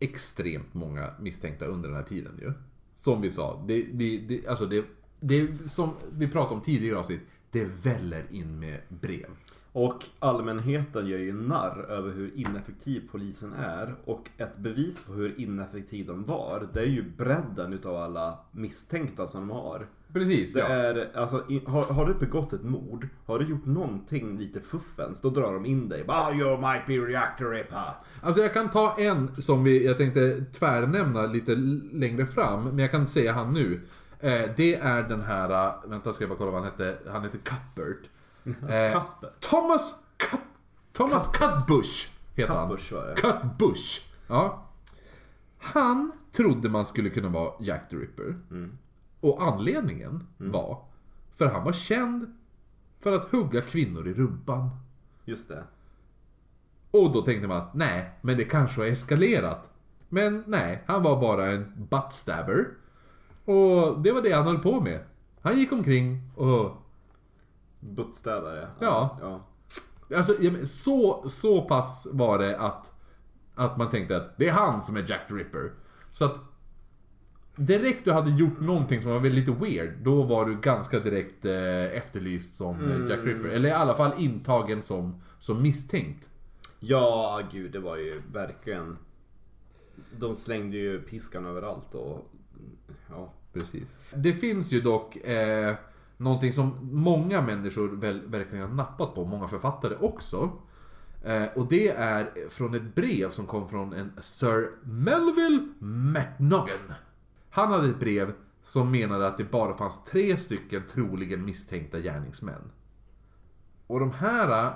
extremt 0.00 0.74
många 0.74 1.10
misstänkta 1.20 1.64
under 1.64 1.88
den 1.88 1.96
här 1.96 2.04
tiden 2.04 2.38
ju. 2.40 2.52
Som 2.94 3.20
vi 3.20 3.30
sa, 3.30 3.64
det, 3.68 3.82
det, 3.82 4.18
det, 4.18 4.46
alltså 4.46 4.66
det, 4.66 4.84
det 5.20 5.70
som 5.70 5.90
vi 6.12 6.28
pratade 6.28 6.54
om 6.54 6.60
tidigare 6.60 6.98
avsnitt, 6.98 7.20
det 7.50 7.64
väller 7.82 8.24
in 8.30 8.58
med 8.60 8.80
brev. 8.88 9.26
Och 9.72 10.04
allmänheten 10.18 11.06
gör 11.06 11.18
ju 11.18 11.32
narr 11.32 11.86
över 11.90 12.12
hur 12.12 12.30
ineffektiv 12.34 13.08
polisen 13.12 13.52
är. 13.52 13.94
Och 14.04 14.28
ett 14.36 14.56
bevis 14.56 15.00
på 15.00 15.12
hur 15.12 15.40
ineffektiv 15.40 16.06
de 16.06 16.24
var, 16.24 16.68
det 16.72 16.80
är 16.80 16.86
ju 16.86 17.04
bredden 17.16 17.72
utav 17.72 17.96
alla 17.96 18.38
misstänkta 18.52 19.28
som 19.28 19.40
de 19.40 19.50
har. 19.50 19.86
Precis, 20.12 20.52
Det 20.52 20.60
ja. 20.60 20.66
är, 20.66 21.10
alltså, 21.14 21.44
har, 21.66 21.84
har 21.84 22.06
du 22.06 22.14
begått 22.14 22.52
ett 22.52 22.64
mord, 22.64 23.08
har 23.26 23.38
du 23.38 23.48
gjort 23.48 23.66
någonting 23.66 24.38
lite 24.38 24.60
fuffens, 24.60 25.20
då 25.20 25.30
drar 25.30 25.54
de 25.54 25.66
in 25.66 25.88
dig. 25.88 26.04
Ah, 26.08 26.32
you 26.32 26.60
might 26.60 26.86
be 26.86 27.12
reactor 27.12 27.50
ripper. 27.50 27.94
Alltså 28.22 28.42
jag 28.42 28.54
kan 28.54 28.70
ta 28.70 28.96
en 28.98 29.42
som 29.42 29.64
vi, 29.64 29.86
jag 29.86 29.96
tänkte 29.96 30.44
tvärnämna 30.52 31.26
lite 31.26 31.54
längre 31.92 32.26
fram, 32.26 32.64
men 32.64 32.78
jag 32.78 32.90
kan 32.90 33.08
säga 33.08 33.32
han 33.32 33.54
nu. 33.54 33.80
Eh, 34.20 34.50
det 34.56 34.74
är 34.74 35.02
den 35.02 35.20
här, 35.20 35.68
eh, 35.68 35.90
vänta 35.90 36.12
ska 36.12 36.22
jag 36.24 36.28
bara 36.28 36.38
kolla 36.38 36.50
vad 36.50 36.62
han 36.62 36.70
hette, 36.70 36.98
han 37.10 37.22
heter 37.22 37.38
Cuthbert. 37.38 38.08
Eh. 38.70 39.02
Thomas 39.40 39.94
Cut, 40.16 40.40
Thomas 40.92 41.28
Cutbush 41.32 42.08
heter 42.34 42.54
han. 42.54 42.68
Cutbush 42.68 42.92
var 42.92 43.06
det. 43.06 43.14
Cutbush. 43.14 44.00
Ja. 44.26 44.66
Han 45.58 46.12
trodde 46.32 46.68
man 46.68 46.86
skulle 46.86 47.10
kunna 47.10 47.28
vara 47.28 47.52
Jack 47.60 47.90
the 47.90 47.96
Ripper. 47.96 48.36
Och 49.20 49.42
anledningen 49.42 50.26
var 50.36 50.82
för 51.36 51.46
han 51.46 51.64
var 51.64 51.72
känd 51.72 52.34
för 53.00 53.12
att 53.12 53.24
hugga 53.24 53.60
kvinnor 53.60 54.08
i 54.08 54.14
rumpan. 54.14 54.70
Just 55.24 55.48
det. 55.48 55.64
Och 56.90 57.12
då 57.12 57.22
tänkte 57.22 57.48
man 57.48 57.56
att 57.56 57.74
nej, 57.74 58.10
men 58.20 58.36
det 58.36 58.44
kanske 58.44 58.80
har 58.80 58.86
eskalerat. 58.86 59.68
Men 60.08 60.44
nej, 60.46 60.82
han 60.86 61.02
var 61.02 61.20
bara 61.20 61.46
en 61.50 61.86
buttstabber. 61.90 62.68
Och 63.50 64.00
det 64.00 64.12
var 64.12 64.22
det 64.22 64.32
han 64.32 64.46
höll 64.46 64.58
på 64.58 64.80
med. 64.80 65.00
Han 65.40 65.58
gick 65.58 65.72
omkring 65.72 66.20
och... 66.36 66.76
Buttstädare. 67.80 68.68
Ja. 68.80 69.18
ja. 69.20 69.40
Alltså, 70.16 70.34
så, 70.66 71.28
så 71.28 71.62
pass 71.62 72.06
var 72.10 72.38
det 72.38 72.58
att, 72.58 72.92
att 73.54 73.76
man 73.76 73.90
tänkte 73.90 74.16
att 74.16 74.36
det 74.36 74.48
är 74.48 74.52
han 74.52 74.82
som 74.82 74.96
är 74.96 75.04
Jack 75.08 75.28
the 75.28 75.34
Ripper. 75.34 75.72
Så 76.12 76.24
att 76.24 76.36
direkt 77.56 78.04
du 78.04 78.12
hade 78.12 78.30
gjort 78.30 78.60
någonting 78.60 79.02
som 79.02 79.10
var 79.10 79.18
väldigt 79.18 79.48
lite 79.48 79.64
weird, 79.64 79.98
då 79.98 80.22
var 80.22 80.46
du 80.46 80.60
ganska 80.60 80.98
direkt 80.98 81.44
eh, 81.44 81.84
efterlyst 81.84 82.54
som 82.54 82.90
eh, 82.90 83.10
Jack 83.10 83.24
Ripper. 83.24 83.48
Eller 83.48 83.68
i 83.68 83.72
alla 83.72 83.94
fall 83.94 84.12
intagen 84.18 84.82
som, 84.82 85.22
som 85.38 85.62
misstänkt 85.62 86.28
Ja, 86.80 87.42
gud 87.52 87.72
det 87.72 87.78
var 87.78 87.96
ju 87.96 88.22
verkligen... 88.32 88.98
De 90.18 90.36
slängde 90.36 90.76
ju 90.76 91.02
piskan 91.02 91.46
överallt 91.46 91.94
och... 91.94 92.30
Ja. 93.10 93.32
Precis. 93.52 93.96
Det 94.14 94.32
finns 94.32 94.72
ju 94.72 94.80
dock 94.80 95.16
eh, 95.16 95.74
någonting 96.16 96.52
som 96.52 96.88
många 96.92 97.42
människor 97.42 97.88
väl, 97.88 98.26
verkligen 98.26 98.68
har 98.68 98.74
nappat 98.74 99.14
på, 99.14 99.24
många 99.24 99.48
författare 99.48 99.96
också. 100.00 100.50
Eh, 101.24 101.44
och 101.56 101.68
det 101.68 101.88
är 101.88 102.48
från 102.48 102.74
ett 102.74 102.94
brev 102.94 103.30
som 103.30 103.46
kom 103.46 103.68
från 103.68 103.92
en 103.92 104.12
Sir 104.20 104.70
Melville 104.82 105.68
McNoggan. 105.78 106.94
Han 107.50 107.72
hade 107.72 107.88
ett 107.88 108.00
brev 108.00 108.32
som 108.62 108.90
menade 108.90 109.26
att 109.26 109.38
det 109.38 109.50
bara 109.50 109.74
fanns 109.74 110.04
tre 110.04 110.36
stycken 110.36 110.82
troligen 110.92 111.44
misstänkta 111.44 112.00
gärningsmän. 112.00 112.70
Och 113.86 114.00
de 114.00 114.12
här 114.12 114.66
eh, 114.66 114.72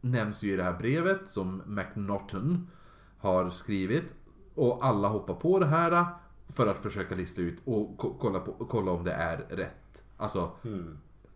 nämns 0.00 0.42
ju 0.42 0.52
i 0.52 0.56
det 0.56 0.62
här 0.62 0.78
brevet 0.78 1.30
som 1.30 1.62
McNaughton 1.66 2.70
har 3.18 3.50
skrivit. 3.50 4.14
Och 4.54 4.86
alla 4.86 5.08
hoppar 5.08 5.34
på 5.34 5.58
det 5.58 5.66
här 5.66 5.92
eh, 5.92 6.06
för 6.48 6.66
att 6.66 6.78
försöka 6.80 7.14
lista 7.14 7.40
ut 7.40 7.58
och 7.64 7.98
ko- 7.98 8.16
kolla, 8.20 8.40
på, 8.40 8.52
kolla 8.52 8.90
om 8.90 9.04
det 9.04 9.12
är 9.12 9.36
rätt. 9.36 10.02
Alltså, 10.16 10.50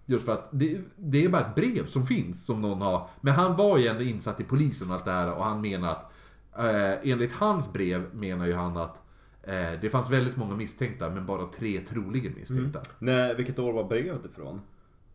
just 0.07 0.25
för 0.25 0.33
att 0.33 0.49
det, 0.53 0.81
det 0.97 1.25
är 1.25 1.29
bara 1.29 1.41
ett 1.43 1.55
brev 1.55 1.87
som 1.87 2.07
finns 2.07 2.47
som 2.47 2.61
någon 2.63 2.81
har. 2.81 3.09
Men 3.21 3.35
han 3.35 3.57
var 3.57 3.79
ju 3.79 3.87
ändå 3.87 4.03
insatt 4.03 4.41
i 4.41 4.45
polisen 4.45 4.89
och 4.91 4.95
allt 4.95 5.05
det 5.05 5.11
här 5.13 5.35
och 5.35 5.45
han 5.45 5.61
menar 5.61 5.91
att 5.91 6.13
eh, 6.59 7.11
enligt 7.13 7.33
hans 7.33 7.73
brev 7.73 8.15
menar 8.15 8.47
ju 8.47 8.55
han 8.55 8.77
att 8.77 9.03
eh, 9.43 9.73
det 9.81 9.91
fanns 9.91 10.11
väldigt 10.11 10.37
många 10.37 10.57
misstänkta 10.57 11.11
men 11.11 11.27
bara 11.27 11.47
tre 11.47 11.81
troligen 11.81 12.35
misstänkta. 12.37 12.81
Nej, 12.99 13.35
vilket 13.35 13.59
år 13.59 13.73
var 13.73 13.85
brevet 13.85 14.25
ifrån? 14.25 14.61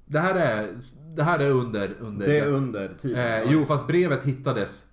Det 0.06 0.20
här 0.20 0.36
är, 0.36 0.78
det 1.16 1.24
här 1.24 1.40
är 1.40 1.50
under... 1.52 1.96
under 2.00 2.26
Det 2.28 2.40
är 2.40 2.48
under 2.48 2.94
tiden. 2.94 3.42
eh, 3.44 3.52
jo, 3.52 3.66
fast 3.66 3.88
brevet 3.88 4.24
hittades 4.24 4.86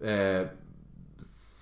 eh, 0.00 0.46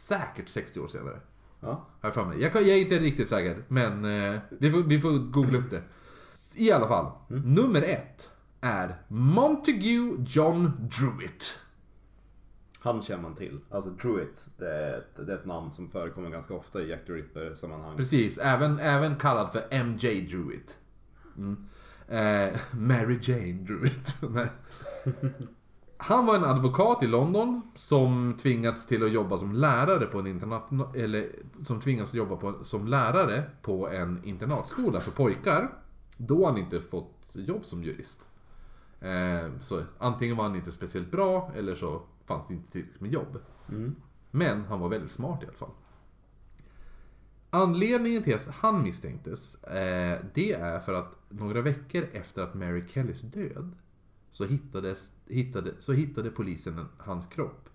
säkert 0.09 0.49
60 0.49 0.81
år 0.81 0.89
senare. 0.89 1.21
Ja. 1.61 1.87
Jag, 2.01 2.15
för 2.15 2.25
mig. 2.25 2.41
Jag, 2.43 2.57
är 2.57 2.77
inte 2.77 2.99
riktigt 2.99 3.29
säker, 3.29 3.63
men 3.69 4.05
eh, 4.05 4.41
vi, 4.49 4.71
får, 4.71 4.79
vi 4.79 5.01
får 5.01 5.19
googla 5.19 5.59
upp 5.59 5.71
det. 5.71 5.83
I 6.55 6.73
alla 6.73 6.89
fall, 6.89 7.13
nummer 7.29 7.83
ett 7.83 8.31
är 8.61 9.03
Montague 9.09 10.17
John 10.27 10.89
Druitt. 10.99 11.59
Han 12.81 13.03
känner 13.03 13.23
man 13.23 13.35
till. 13.35 13.61
Alltså 13.71 13.91
Druitt, 13.91 14.49
det 14.59 14.71
är, 14.71 14.99
ett, 14.99 15.27
det 15.27 15.33
är 15.33 15.37
ett 15.37 15.47
namn 15.47 15.73
som 15.73 15.91
förekommer 15.91 16.31
ganska 16.31 16.55
ofta 16.55 16.83
i 16.83 16.91
Jack 16.91 17.07
the 17.07 17.13
Ripper 17.13 17.55
sammanhang. 17.55 17.97
Precis, 17.97 18.39
även, 18.39 18.79
även 18.79 19.17
kallad 19.17 19.53
för 19.53 19.85
MJ 19.85 20.21
Druitt. 20.21 20.79
Mm. 21.37 21.69
Eh, 22.09 22.59
Mary 22.73 23.19
Jane 23.23 23.53
Druitt. 23.53 24.15
Han 26.01 26.27
var 26.27 26.35
en 26.35 26.45
advokat 26.45 27.03
i 27.03 27.07
London 27.07 27.63
som 27.75 28.37
tvingats 28.43 28.87
till 28.87 29.05
att 29.05 29.13
jobba 29.13 29.39
som 29.39 29.53
lärare 29.53 30.07
på 30.07 30.19
en 30.19 30.27
internat... 30.27 30.63
Eller 30.95 31.29
som 31.63 31.81
tvingats 31.81 32.15
jobba 32.15 32.37
på, 32.37 32.65
som 32.65 32.87
lärare 32.87 33.51
på 33.63 33.89
en 33.89 34.25
internatskola 34.25 35.01
för 35.01 35.11
pojkar. 35.11 35.71
Då 36.17 36.47
han 36.47 36.59
inte 36.59 36.81
fått 36.81 37.31
jobb 37.33 37.65
som 37.65 37.83
jurist. 37.85 38.27
Eh, 39.01 39.51
så 39.61 39.83
antingen 39.99 40.37
var 40.37 40.45
han 40.45 40.57
inte 40.57 40.73
speciellt 40.73 41.11
bra 41.11 41.53
eller 41.57 41.75
så 41.75 42.03
fanns 42.27 42.49
det 42.49 42.55
inte 42.55 42.73
tillräckligt 42.73 43.01
med 43.01 43.13
jobb. 43.13 43.39
Men 44.31 44.65
han 44.65 44.81
var 44.81 44.89
väldigt 44.89 45.11
smart 45.11 45.43
i 45.43 45.47
alla 45.47 45.57
fall. 45.57 45.71
Anledningen 47.51 48.23
till 48.23 48.35
att 48.35 48.49
han 48.49 48.83
misstänktes, 48.83 49.65
eh, 49.65 50.19
det 50.35 50.53
är 50.53 50.81
för 50.81 50.95
att 50.95 51.17
några 51.29 51.61
veckor 51.61 52.07
efter 52.13 52.43
att 52.43 52.55
Mary 52.55 52.85
Kellys 52.89 53.23
död 53.23 53.75
så, 54.31 54.45
hittades, 54.45 55.11
hittade, 55.27 55.75
så 55.81 55.93
hittade 55.93 56.31
polisen 56.31 56.79
en- 56.79 56.89
hans 56.99 57.27
kropp 57.27 57.69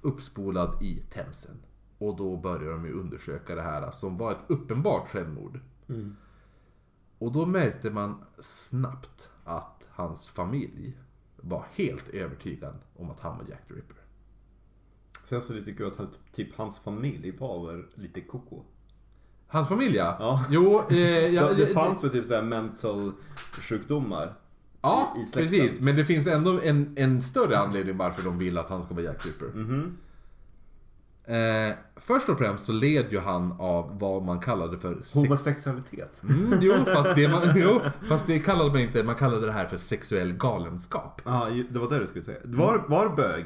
uppspolad 0.00 0.82
i 0.82 1.02
Themsen. 1.10 1.56
Och 1.98 2.16
då 2.16 2.36
började 2.36 2.70
de 2.72 2.84
ju 2.86 2.92
undersöka 2.92 3.54
det 3.54 3.62
här 3.62 3.90
som 3.90 4.16
var 4.16 4.32
ett 4.32 4.44
uppenbart 4.46 5.08
självmord. 5.08 5.60
Och 7.18 7.32
då 7.32 7.46
märkte 7.46 7.90
man 7.90 8.24
snabbt 8.40 9.28
att 9.44 9.84
hans 9.90 10.28
familj 10.28 10.96
var 11.36 11.64
helt 11.74 12.08
övertygad 12.08 12.74
om 12.96 13.10
att 13.10 13.20
han 13.20 13.38
var 13.38 13.44
Jack 13.50 13.68
the 13.68 13.74
Ripper. 13.74 13.96
Sen 15.24 15.40
så 15.40 15.52
tycker 15.52 15.84
jag 15.84 15.92
att 15.92 15.98
han, 15.98 16.08
typ 16.32 16.56
hans 16.56 16.78
familj 16.78 17.30
var 17.38 17.66
väl 17.66 17.84
lite 17.94 18.20
koko. 18.20 18.62
Hans 19.46 19.68
familj 19.68 19.96
ja. 19.96 20.16
Ja. 20.20 20.44
Jo, 20.50 20.82
eh, 20.90 20.98
ja, 21.26 21.48
det, 21.48 21.54
det 21.54 21.66
fanns 21.66 22.04
väl 22.04 22.10
typ 22.10 22.26
såhär 22.26 22.42
mental 22.42 23.12
sjukdomar. 23.60 24.34
Ja, 24.84 25.16
i- 25.22 25.26
släkten. 25.26 25.60
precis. 25.60 25.80
Men 25.80 25.96
det 25.96 26.04
finns 26.04 26.26
ändå 26.26 26.60
en, 26.60 26.92
en 26.96 27.22
större 27.22 27.58
anledning 27.58 27.96
varför 27.96 28.22
de 28.22 28.38
vill 28.38 28.58
att 28.58 28.68
han 28.70 28.82
ska 28.82 28.94
vara 28.94 29.04
Jack 29.04 29.26
Ripper. 29.26 29.46
Mhm. 29.46 29.96
Eh, 31.26 31.74
först 31.96 32.28
och 32.28 32.38
främst 32.38 32.66
så 32.66 32.72
led 32.72 33.12
ju 33.12 33.18
han 33.20 33.52
av 33.58 33.98
vad 33.98 34.22
man 34.22 34.40
kallade 34.40 34.78
för... 34.78 34.94
Sex... 34.94 35.14
Homosexualitet. 35.14 36.22
Mm, 36.28 36.58
jo, 36.62 36.84
fast 36.94 37.16
det, 37.16 37.28
man, 37.28 37.52
jo, 37.56 37.80
fast 38.08 38.26
det 38.26 38.38
kallade 38.38 38.70
man 38.70 38.80
inte. 38.80 39.02
Man 39.02 39.14
kallade 39.14 39.46
det 39.46 39.52
här 39.52 39.66
för 39.66 39.76
sexuell 39.76 40.32
galenskap. 40.32 41.20
Ja, 41.24 41.50
ju- 41.50 41.66
det 41.70 41.78
var 41.78 41.90
det 41.90 41.98
du 41.98 42.06
skulle 42.06 42.24
säga. 42.24 42.38
Var, 42.44 42.84
var 42.88 43.08
bög? 43.16 43.44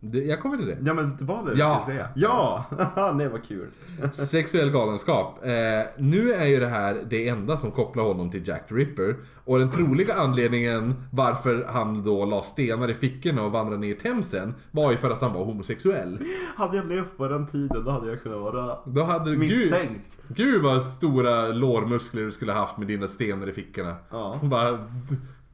Det, 0.00 0.18
jag 0.18 0.40
kommer 0.42 0.56
till 0.56 0.66
det. 0.66 0.78
Ja 0.84 0.94
men 0.94 1.16
det 1.18 1.24
var 1.24 1.44
det 1.44 1.54
du 1.54 1.58
Ja. 1.60 1.80
skulle 1.80 1.96
säga. 1.96 2.08
Ja! 2.14 2.64
Nej 3.14 3.28
vad 3.28 3.44
kul. 3.44 3.66
Sexuell 4.12 4.70
galenskap. 4.70 5.38
Eh, 5.44 5.50
nu 5.96 6.32
är 6.32 6.46
ju 6.46 6.60
det 6.60 6.66
här 6.68 6.96
det 7.10 7.28
enda 7.28 7.56
som 7.56 7.70
kopplar 7.70 8.04
honom 8.04 8.30
till 8.30 8.48
Jack 8.48 8.68
the 8.68 8.74
Ripper. 8.74 9.16
Och 9.44 9.58
den 9.58 9.70
troliga 9.70 10.14
anledningen 10.14 10.94
varför 11.12 11.66
han 11.72 12.04
då 12.04 12.24
la 12.24 12.42
stenar 12.42 12.90
i 12.90 12.94
fickorna 12.94 13.42
och 13.42 13.52
vandrade 13.52 13.80
ner 13.80 13.88
i 13.88 13.94
Themsen 13.94 14.54
var 14.70 14.90
ju 14.90 14.96
för 14.96 15.10
att 15.10 15.20
han 15.20 15.32
var 15.32 15.44
homosexuell. 15.44 16.18
Hade 16.56 16.76
jag 16.76 16.86
levt 16.88 17.16
på 17.16 17.28
den 17.28 17.46
tiden 17.46 17.84
då 17.84 17.90
hade 17.90 18.08
jag 18.10 18.22
kunnat 18.22 18.40
vara 18.40 18.78
Då 18.86 19.02
hade 19.04 19.24
du... 19.24 19.36
Gud, 19.36 19.40
misstänkt. 19.40 20.20
gud 20.28 20.62
vad 20.62 20.82
stora 20.82 21.48
lårmuskler 21.48 22.22
du 22.22 22.30
skulle 22.30 22.52
haft 22.52 22.78
med 22.78 22.86
dina 22.86 23.08
stenar 23.08 23.48
i 23.48 23.52
fickorna. 23.52 23.94
Ja. 24.10 24.38
Bara 24.42 24.78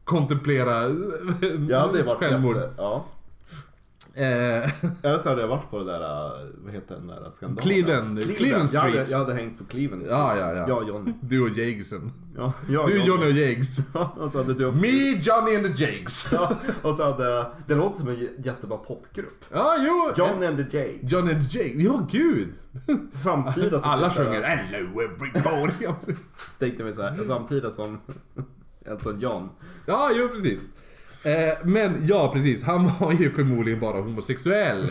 kontemplera 0.04 0.82
Jag 1.68 1.80
hade 1.80 2.02
varit 2.02 2.18
självmord. 2.18 2.56
jätte... 2.56 2.70
Ja. 2.76 3.04
Eh, 4.16 4.70
så 5.20 5.28
hade 5.28 5.40
jag 5.40 5.48
varit 5.48 5.70
på 5.70 5.78
det 5.78 5.84
där, 5.84 6.00
äh, 6.00 6.46
vad 6.64 6.74
heter 6.74 6.94
den 6.94 7.06
där 7.06 7.30
skandalen? 7.30 7.70
Cleveland- 7.70 8.36
Cleveland 8.36 8.68
Jag 8.72 8.80
hade, 8.80 8.92
Street. 8.92 9.10
jag 9.10 9.18
hade 9.18 9.34
hängt 9.34 9.58
på 9.58 9.64
Cleveland 9.64 10.06
Street. 10.06 10.20
Ja, 10.20 10.36
ja, 10.38 10.52
ja. 10.54 10.68
Jag 10.68 10.78
och 10.82 10.88
Johnny. 10.88 11.12
du 11.20 11.42
och 11.42 11.48
Jagsen. 11.48 12.12
Ja, 12.36 12.52
jag 12.68 12.86
Du, 12.88 12.98
Johnny 12.98 13.26
och 13.26 13.30
Jags. 13.32 13.78
och 14.18 14.30
så 14.30 14.38
hade 14.38 14.54
du 14.54 14.72
Me, 14.72 14.88
Johnny 15.22 15.56
and 15.56 15.76
the 15.76 15.84
Jags. 15.84 16.28
Ja, 16.32 16.56
och 16.82 16.94
så 16.94 17.04
hade, 17.12 17.46
det 17.66 17.74
låter 17.74 17.98
som 17.98 18.08
en 18.08 18.28
jättebra 18.44 18.76
popgrupp. 18.78 19.44
Ja, 19.52 19.76
jo. 19.78 20.12
John 20.16 20.42
and 20.44 20.56
the 20.70 20.78
Jay. 20.78 20.98
Johnny 21.02 21.32
and 21.32 21.50
the 21.50 21.58
Jags. 21.58 21.74
Ja, 21.80 22.06
gud. 22.10 22.48
Samtida 23.14 23.78
som 23.78 23.90
Alla 23.90 24.10
sjunger 24.10 24.42
Hello 24.42 25.00
everybody. 25.00 26.16
Tänkte 26.58 26.84
mig 26.84 26.92
såhär, 26.92 27.24
samtida 27.24 27.70
som 27.70 28.00
Elton 28.86 29.20
John. 29.20 29.48
Ja, 29.86 30.10
jo 30.14 30.28
precis. 30.28 30.60
Eh, 31.24 31.54
men 31.64 32.06
ja, 32.06 32.30
precis. 32.32 32.62
Han 32.62 32.90
var 33.00 33.12
ju 33.12 33.30
förmodligen 33.30 33.80
bara 33.80 34.00
homosexuell. 34.00 34.90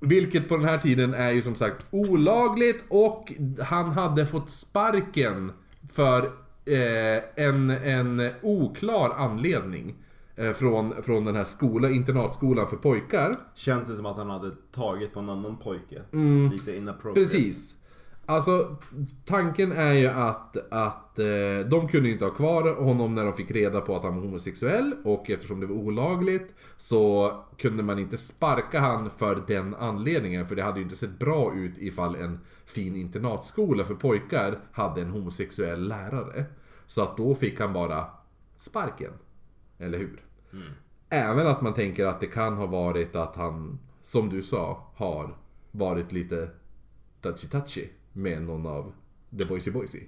Vilket 0.00 0.48
på 0.48 0.56
den 0.56 0.68
här 0.68 0.78
tiden 0.78 1.14
är 1.14 1.30
ju 1.30 1.42
som 1.42 1.54
sagt 1.54 1.86
olagligt 1.90 2.84
och 2.88 3.32
han 3.60 3.90
hade 3.90 4.26
fått 4.26 4.50
sparken 4.50 5.52
för 5.92 6.22
eh, 6.64 7.44
en, 7.44 7.70
en 7.70 8.30
oklar 8.42 9.10
anledning. 9.10 9.94
Eh, 10.36 10.52
från, 10.52 11.02
från 11.02 11.24
den 11.24 11.36
här 11.36 11.44
skolan, 11.44 11.94
internatskolan 11.94 12.70
för 12.70 12.76
pojkar. 12.76 13.36
Känns 13.54 13.88
det 13.88 13.96
som 13.96 14.06
att 14.06 14.16
han 14.16 14.30
hade 14.30 14.50
tagit 14.74 15.12
på 15.12 15.20
en 15.20 15.30
annan 15.30 15.56
pojke. 15.56 16.02
Lite 16.52 16.76
inappropriate. 16.76 17.20
Precis. 17.20 17.74
Alltså, 18.26 18.76
tanken 19.24 19.72
är 19.72 19.92
ju 19.92 20.06
att, 20.06 20.72
att 20.72 21.18
eh, 21.18 21.68
de 21.70 21.88
kunde 21.88 22.10
inte 22.10 22.24
ha 22.24 22.32
kvar 22.32 22.82
honom 22.82 23.14
när 23.14 23.24
de 23.24 23.32
fick 23.32 23.50
reda 23.50 23.80
på 23.80 23.96
att 23.96 24.02
han 24.02 24.14
var 24.14 24.22
homosexuell 24.22 24.94
och 25.04 25.30
eftersom 25.30 25.60
det 25.60 25.66
var 25.66 25.74
olagligt 25.74 26.54
så 26.76 27.32
kunde 27.58 27.82
man 27.82 27.98
inte 27.98 28.16
sparka 28.16 28.80
han 28.80 29.10
för 29.10 29.42
den 29.46 29.74
anledningen 29.74 30.46
för 30.46 30.56
det 30.56 30.62
hade 30.62 30.78
ju 30.78 30.84
inte 30.84 30.96
sett 30.96 31.18
bra 31.18 31.54
ut 31.54 31.78
ifall 31.78 32.16
en 32.16 32.40
fin 32.66 32.96
internatskola 32.96 33.84
för 33.84 33.94
pojkar 33.94 34.58
hade 34.72 35.02
en 35.02 35.10
homosexuell 35.10 35.88
lärare. 35.88 36.44
Så 36.86 37.02
att 37.02 37.16
då 37.16 37.34
fick 37.34 37.60
han 37.60 37.72
bara 37.72 38.06
sparken. 38.58 39.12
Eller 39.78 39.98
hur? 39.98 40.22
Även 41.08 41.46
att 41.46 41.62
man 41.62 41.74
tänker 41.74 42.06
att 42.06 42.20
det 42.20 42.26
kan 42.26 42.56
ha 42.56 42.66
varit 42.66 43.16
att 43.16 43.36
han, 43.36 43.78
som 44.02 44.28
du 44.28 44.42
sa, 44.42 44.92
har 44.94 45.36
varit 45.70 46.12
lite 46.12 46.48
touchy-touchy 47.22 47.88
med 48.16 48.42
någon 48.42 48.66
av 48.66 48.92
The 49.38 49.44
Boysy 49.44 49.70
Boysy. 49.70 49.98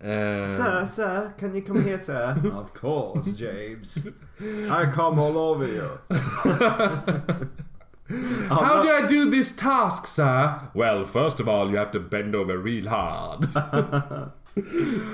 Eh, 0.00 0.46
Sir, 0.46 0.84
sir, 0.86 1.30
can 1.40 1.56
you 1.56 1.66
come 1.66 1.80
here 1.80 1.98
sir? 1.98 2.52
of 2.54 2.72
course 2.80 3.30
James. 3.36 3.96
I 4.70 4.92
come 4.94 5.18
all 5.22 5.36
over 5.36 5.66
you. 5.68 5.88
How 8.48 8.82
do 8.82 8.88
I 8.90 9.02
do 9.08 9.30
this 9.30 9.56
task, 9.56 10.06
sir? 10.06 10.54
Well, 10.74 11.04
first 11.04 11.40
of 11.40 11.48
all 11.48 11.68
you 11.70 11.76
have 11.78 11.92
to 11.92 12.00
bend 12.00 12.34
over 12.34 12.56
real 12.58 12.88
hard. 12.88 13.46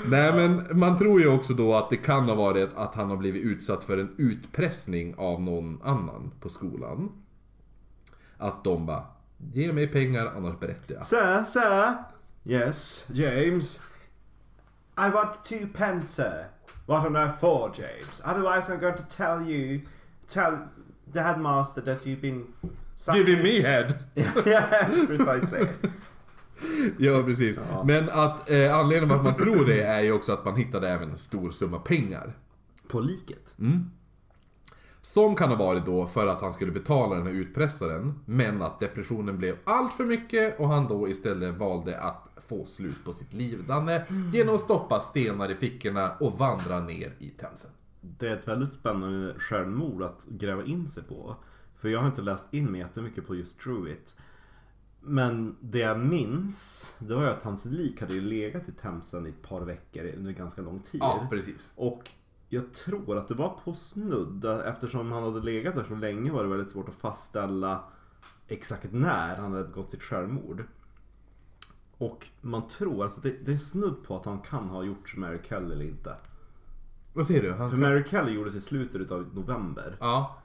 Nej 0.07 0.33
men 0.33 0.79
man 0.79 0.99
tror 0.99 1.20
ju 1.20 1.29
också 1.29 1.55
då 1.55 1.75
att 1.75 1.91
det 1.91 1.97
kan 1.97 2.29
ha 2.29 2.35
varit 2.35 2.75
att 2.77 2.95
han 2.95 3.11
har 3.11 3.16
blivit 3.16 3.43
utsatt 3.45 3.85
för 3.85 3.99
en 3.99 4.14
utpressning 4.18 5.14
av 5.18 5.43
någon 5.43 5.81
annan 5.85 6.31
på 6.41 6.49
skolan. 6.49 7.12
att 8.39 8.64
de 8.64 8.87
bara 8.87 9.03
Ge 9.39 9.72
mig 9.72 9.87
pengar 9.87 10.26
annars 10.26 10.61
berättar 10.61 10.95
jag. 10.95 11.07
Sir, 11.07 11.45
sir. 11.45 11.95
Yes, 12.45 13.05
James. 13.09 13.80
I 14.97 15.11
want 15.11 15.45
two 15.45 15.66
pence, 15.74 16.07
sir. 16.07 16.47
What 16.87 17.07
on 17.07 17.16
earth 17.16 17.41
for, 17.41 17.72
James? 17.74 18.20
Otherwise, 18.24 18.72
I'm 18.72 18.80
going 18.80 18.97
to 18.97 19.16
tell 19.16 19.51
you, 19.51 19.80
tell 20.28 20.59
the 21.12 21.22
headmaster 21.22 21.80
that 21.82 22.07
you've 22.07 22.20
been. 22.20 22.47
Giving 23.14 23.43
me 23.43 23.61
head! 23.61 23.99
yes, 24.16 25.07
precisely. 25.07 25.68
Ja 26.99 27.22
precis. 27.22 27.59
Men 27.85 28.09
att 28.11 28.51
eh, 28.51 28.76
anledningen 28.76 29.09
till 29.09 29.16
att 29.18 29.24
man 29.24 29.37
tror 29.37 29.66
det 29.66 29.82
är 29.82 30.01
ju 30.01 30.12
också 30.12 30.32
att 30.32 30.45
man 30.45 30.57
hittade 30.57 30.89
även 30.89 31.11
en 31.11 31.18
stor 31.18 31.51
summa 31.51 31.78
pengar. 31.78 32.32
På 32.89 33.01
liket. 33.01 33.55
Som 35.05 35.37
kan 35.37 35.49
ha 35.49 35.57
varit 35.57 35.87
då 35.87 36.07
för 36.07 36.27
att 36.27 36.41
han 36.41 36.53
skulle 36.53 36.73
betala 36.73 37.15
den 37.15 37.27
här 37.27 37.33
utpressaren. 37.33 38.21
Men 38.27 38.63
att 38.63 38.81
depressionen 38.81 39.39
blev 39.39 39.57
allt 39.65 39.93
för 39.93 40.05
mycket 40.05 40.61
och 40.61 40.69
han 40.69 40.89
då 40.89 41.09
istället 41.09 41.55
valde 41.55 42.01
att 42.01 42.29
få 42.49 42.67
slut 42.67 43.05
på 43.05 43.13
sitt 43.13 43.33
lidande 43.33 44.03
genom 44.33 44.55
att 44.55 44.61
stoppa 44.61 45.01
stenar 45.01 45.51
i 45.51 45.55
fickorna 45.55 46.13
och 46.21 46.39
vandra 46.39 46.81
ner 46.81 47.13
i 47.19 47.29
Themsen. 47.29 47.71
Det 48.01 48.29
är 48.29 48.37
ett 48.37 48.49
väldigt 48.49 48.75
spännande 48.75 49.35
självmord 49.39 50.03
att 50.03 50.25
gräva 50.29 50.65
in 50.65 50.89
sig 50.89 51.03
på. 51.03 51.37
För 51.81 51.89
jag 51.89 52.01
har 52.01 52.07
inte 52.07 52.23
läst 52.23 52.55
in 52.55 52.73
mig 52.73 52.81
jättemycket 52.81 53.27
på 53.27 53.35
just 53.35 53.61
Druid. 53.65 54.13
Men 55.01 55.57
det 55.61 55.79
jag 55.79 55.99
minns, 55.99 56.87
det 56.99 57.15
var 57.15 57.23
ju 57.23 57.29
att 57.29 57.43
hans 57.43 57.65
lik 57.65 58.01
hade 58.01 58.15
ju 58.15 58.21
legat 58.21 58.69
i 58.69 58.73
Themsen 58.73 59.27
i 59.27 59.29
ett 59.29 59.49
par 59.49 59.61
veckor 59.61 60.13
under 60.17 60.33
ganska 60.33 60.63
lång 60.63 60.81
tid. 60.81 61.01
Ja, 61.01 61.27
precis. 61.31 61.73
Och 61.77 62.11
jag 62.55 62.73
tror 62.73 63.19
att 63.19 63.29
det 63.29 63.35
var 63.35 63.59
på 63.65 63.75
snudd. 63.75 64.45
Eftersom 64.45 65.13
han 65.13 65.23
hade 65.23 65.41
legat 65.41 65.75
där 65.75 65.85
så 65.85 65.95
länge 65.95 66.33
var 66.33 66.43
det 66.43 66.49
väldigt 66.49 66.71
svårt 66.71 66.89
att 66.89 66.95
fastställa 66.95 67.85
exakt 68.49 68.93
när 68.93 69.37
han 69.37 69.53
hade 69.53 69.65
begått 69.65 69.91
sitt 69.91 70.03
självmord. 70.03 70.65
Och 71.99 72.27
man 72.41 72.69
tror, 72.69 73.05
alltså 73.05 73.21
det, 73.21 73.31
det 73.47 73.53
är 73.53 73.57
snudd 73.57 74.03
på 74.05 74.17
att 74.17 74.25
han 74.25 74.39
kan 74.41 74.65
ha 74.69 74.83
gjort 74.85 75.17
Mary 75.17 75.39
Kelly 75.49 75.73
eller 75.75 75.85
inte. 75.85 76.17
Vad 77.13 77.27
säger 77.27 77.43
du? 77.43 77.53
Han 77.53 77.71
För 77.71 77.77
Mary 77.77 78.05
Kelly 78.11 78.33
gjordes 78.33 78.55
i 78.55 78.61
slutet 78.61 79.11
av 79.11 79.35
november. 79.35 79.97
Ja, 80.01 80.39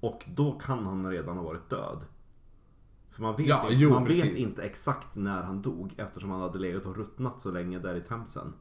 Och 0.00 0.24
då 0.34 0.52
kan 0.58 0.86
han 0.86 1.10
redan 1.10 1.36
ha 1.36 1.44
varit 1.44 1.68
död. 1.70 2.04
För 3.10 3.22
man 3.22 3.36
vet, 3.36 3.46
Ja, 3.46 3.62
inte, 3.62 3.74
jo, 3.74 3.90
man 3.90 4.04
vet 4.04 4.22
precis. 4.22 4.36
inte 4.38 4.62
exakt 4.62 5.14
när 5.14 5.42
han 5.42 5.62
dog 5.62 5.94
eftersom 5.96 6.30
han 6.30 6.40
hade 6.40 6.58
legat 6.58 6.86
och 6.86 6.96
ruttnat 6.96 7.40
så 7.40 7.50
länge 7.50 7.78
där 7.78 7.94
i 7.94 8.00
Themsen. 8.00 8.52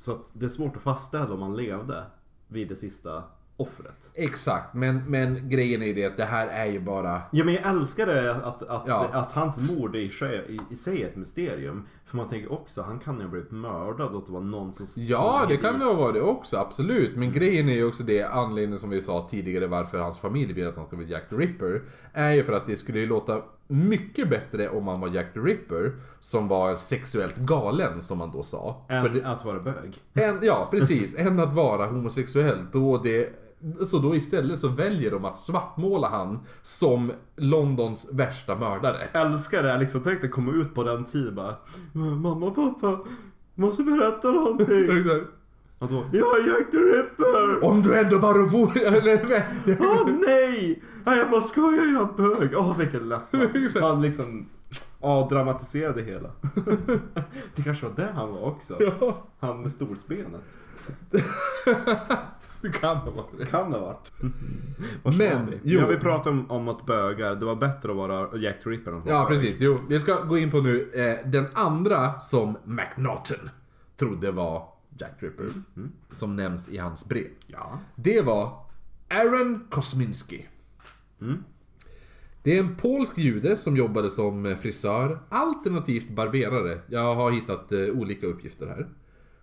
Så 0.00 0.12
att 0.12 0.30
det 0.32 0.44
är 0.46 0.50
svårt 0.50 0.76
att 0.76 0.82
fastställa 0.82 1.32
om 1.34 1.42
han 1.42 1.56
levde 1.56 2.04
vid 2.48 2.68
det 2.68 2.76
sista 2.76 3.22
offret. 3.56 4.10
exakt. 4.14 4.74
Men, 4.74 5.10
men 5.10 5.48
grejen 5.48 5.82
är 5.82 5.94
det 5.94 6.04
att 6.04 6.16
det 6.16 6.24
här 6.24 6.46
är 6.46 6.66
ju 6.66 6.80
bara... 6.80 7.22
Ja 7.30 7.44
men 7.44 7.54
jag 7.54 7.66
älskar 7.68 8.06
det 8.06 8.34
att, 8.34 8.62
att, 8.62 8.82
Ja. 8.86 9.08
att 9.12 9.32
hans 9.32 9.70
mord 9.70 9.96
i 9.96 10.10
sig, 10.10 10.46
i, 10.48 10.72
i 10.72 10.76
sig 10.76 11.02
är 11.02 11.08
ett 11.08 11.16
mysterium. 11.16 11.86
För 12.04 12.16
man 12.16 12.28
tänker 12.28 12.52
också, 12.52 12.82
han 12.82 12.98
kan 12.98 13.16
ju 13.16 13.22
ha 13.22 13.30
blivit 13.30 13.50
mördad 13.50 14.08
och 14.08 14.18
att 14.18 14.26
det 14.26 14.32
var 14.32 14.40
någon 14.40 14.74
som... 14.74 14.86
Ja, 14.96 15.46
det 15.48 15.56
kan 15.56 15.78
det 15.78 15.84
ha 15.84 15.94
varit 15.94 16.22
också, 16.22 16.56
absolut. 16.56 17.16
Men 17.16 17.32
grejen 17.32 17.68
är 17.68 17.74
ju 17.74 17.84
också 17.84 18.02
det, 18.02 18.22
anledningen 18.22 18.78
som 18.78 18.90
vi 18.90 19.02
sa 19.02 19.28
tidigare 19.30 19.66
varför 19.66 19.98
hans 19.98 20.18
familj 20.18 20.52
vill 20.52 20.68
att 20.68 20.76
han 20.76 20.86
ska 20.86 20.96
bli 20.96 21.10
Jack 21.10 21.28
the 21.28 21.36
Ripper. 21.36 21.82
Är 22.12 22.32
ju 22.32 22.44
för 22.44 22.52
att 22.52 22.66
det 22.66 22.76
skulle 22.76 22.98
ju 22.98 23.06
låta 23.06 23.42
mycket 23.70 24.30
bättre 24.30 24.68
om 24.68 24.88
han 24.88 25.00
var 25.00 25.08
Jack 25.08 25.34
the 25.34 25.40
Ripper. 25.40 25.92
Som 26.20 26.48
var 26.48 26.74
sexuellt 26.74 27.36
galen, 27.36 28.02
som 28.02 28.18
man 28.18 28.30
då 28.32 28.42
sa. 28.42 28.86
Än 28.88 29.14
det, 29.14 29.24
att 29.24 29.44
vara 29.44 29.58
bög. 29.58 29.98
en, 30.14 30.38
ja, 30.42 30.68
precis. 30.70 31.14
än 31.16 31.40
att 31.40 31.54
vara 31.54 31.86
homosexuell. 31.86 32.58
Då 32.72 32.98
det, 32.98 33.28
så 33.86 33.98
då 33.98 34.14
istället 34.14 34.60
så 34.60 34.68
väljer 34.68 35.10
de 35.10 35.24
att 35.24 35.38
svartmåla 35.38 36.08
han 36.08 36.40
som 36.62 37.12
Londons 37.36 38.06
värsta 38.10 38.56
mördare. 38.56 39.08
älskar 39.12 39.62
det, 39.62 39.78
liksom, 39.78 40.00
tänk 40.00 40.20
dig 40.20 40.30
komma 40.30 40.52
ut 40.52 40.74
på 40.74 40.82
den 40.82 41.04
tiden 41.04 41.34
bara 41.34 41.56
Mamma 41.92 42.46
och 42.46 42.54
pappa, 42.54 42.98
måste 43.54 43.82
berätta 43.82 44.32
någonting. 44.32 44.90
Och 45.78 45.88
då, 45.88 46.04
jag 46.12 46.40
är 46.40 46.46
Jack 46.46 46.70
the 46.70 46.78
Ripper! 46.78 47.64
Om 47.64 47.82
du 47.82 47.98
ändå 47.98 48.18
bara 48.18 48.46
vore... 48.46 49.46
Åh 49.80 50.08
nej! 50.26 50.82
Nej 51.04 51.18
jag 51.18 51.30
bara 51.30 51.40
skojar, 51.40 51.84
jag 51.84 52.02
är 52.02 52.36
bög. 52.38 52.50
Åh 52.56 52.78
vilken 52.78 53.08
lättnad. 53.08 53.48
Han 53.82 54.02
liksom 54.02 54.46
avdramatiserade 55.00 56.02
hela. 56.02 56.30
Det 57.54 57.62
kanske 57.62 57.86
var 57.86 57.96
det 57.96 58.12
han 58.14 58.32
var 58.32 58.40
också. 58.40 58.76
ja, 58.80 59.26
Han 59.38 59.62
med 59.62 59.72
storsbenet. 59.72 60.40
det 62.60 62.70
kan 62.80 62.96
ha 62.96 63.10
varit 63.10 63.38
det. 63.38 63.46
Kan 63.46 63.70
det 63.70 63.78
ha 63.78 63.86
varit. 63.86 64.12
Vars 65.02 65.18
Men, 65.18 65.46
var 65.46 65.50
vi? 65.52 65.58
jo. 65.62 65.80
Ja, 65.80 65.86
vi 65.86 65.96
pratade 65.96 66.30
om, 66.30 66.50
om 66.50 66.68
att 66.68 66.86
bögar, 66.86 67.34
det 67.34 67.44
var 67.44 67.56
bättre 67.56 67.90
att 67.90 67.96
vara 67.96 68.36
Jack 68.38 68.62
the 68.64 68.70
Ripper 68.70 68.92
än 68.92 69.02
Ja, 69.06 69.26
precis. 69.28 69.56
Jo, 69.58 69.78
vi 69.88 70.00
ska 70.00 70.20
gå 70.20 70.38
in 70.38 70.50
på 70.50 70.60
nu 70.60 70.90
eh, 70.94 71.30
den 71.30 71.46
andra 71.54 72.20
som 72.20 72.56
McNaughton 72.64 73.50
trodde 73.96 74.30
var 74.30 74.68
Jack 74.98 75.20
the 75.20 75.26
Ripper. 75.26 75.46
Som 76.12 76.36
nämns 76.36 76.68
i 76.68 76.78
hans 76.78 77.04
brev. 77.04 77.28
Ja. 77.46 77.78
Det 77.94 78.20
var 78.22 78.64
Aaron 79.08 79.66
Kosminski. 79.70 80.46
Det 82.42 82.56
är 82.56 82.60
en 82.60 82.76
polsk 82.76 83.18
jude 83.18 83.56
som 83.56 83.76
jobbade 83.76 84.10
som 84.10 84.56
frisör, 84.60 85.18
alternativt 85.28 86.08
barberare. 86.10 86.78
Jag 86.86 87.14
har 87.14 87.30
hittat 87.30 87.72
eh, 87.72 87.78
olika 87.80 88.26
uppgifter 88.26 88.66
här. 88.66 88.88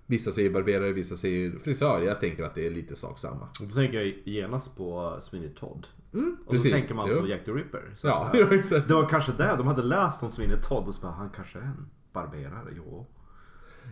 Vissa 0.06 0.32
säger 0.32 0.50
barberare, 0.50 0.92
vissa 0.94 1.16
säger 1.16 1.52
frisör. 1.60 2.02
Jag 2.02 2.20
tänker 2.20 2.44
att 2.44 2.56
det 2.56 2.68
är 2.68 2.72
lite 2.72 2.96
sak 2.96 3.20
samma. 3.20 3.48
Då 3.60 3.66
tänker 3.76 3.98
jag 4.02 4.14
genast 4.26 4.78
på 4.78 5.18
Sweeney 5.22 5.50
Todd. 5.50 5.88
Mm, 6.14 6.38
Och 6.46 6.52
precis. 6.52 6.72
då 6.72 6.78
tänker 6.78 6.96
man 6.96 7.10
Jo. 7.12 7.22
på 7.22 7.28
Jack 7.28 7.46
the 7.46 7.52
Ripper. 7.52 7.94
Så 7.96 8.08
Ja, 8.08 8.32
ja, 8.34 8.48
exakt. 8.54 8.88
Det 8.88 8.94
var 8.94 9.10
kanske 9.10 9.32
det, 9.38 9.56
de 9.58 9.68
hade 9.68 9.84
läst 9.84 10.24
om 10.24 10.30
Sweeney 10.30 10.58
Todd 10.62 10.88
och 10.88 10.96
så 10.96 11.02
bara, 11.02 11.12
han 11.12 11.30
kanske 11.30 11.60
är 11.60 11.64
en 11.64 11.90
barberare, 12.14 12.74
jo. 12.76 13.06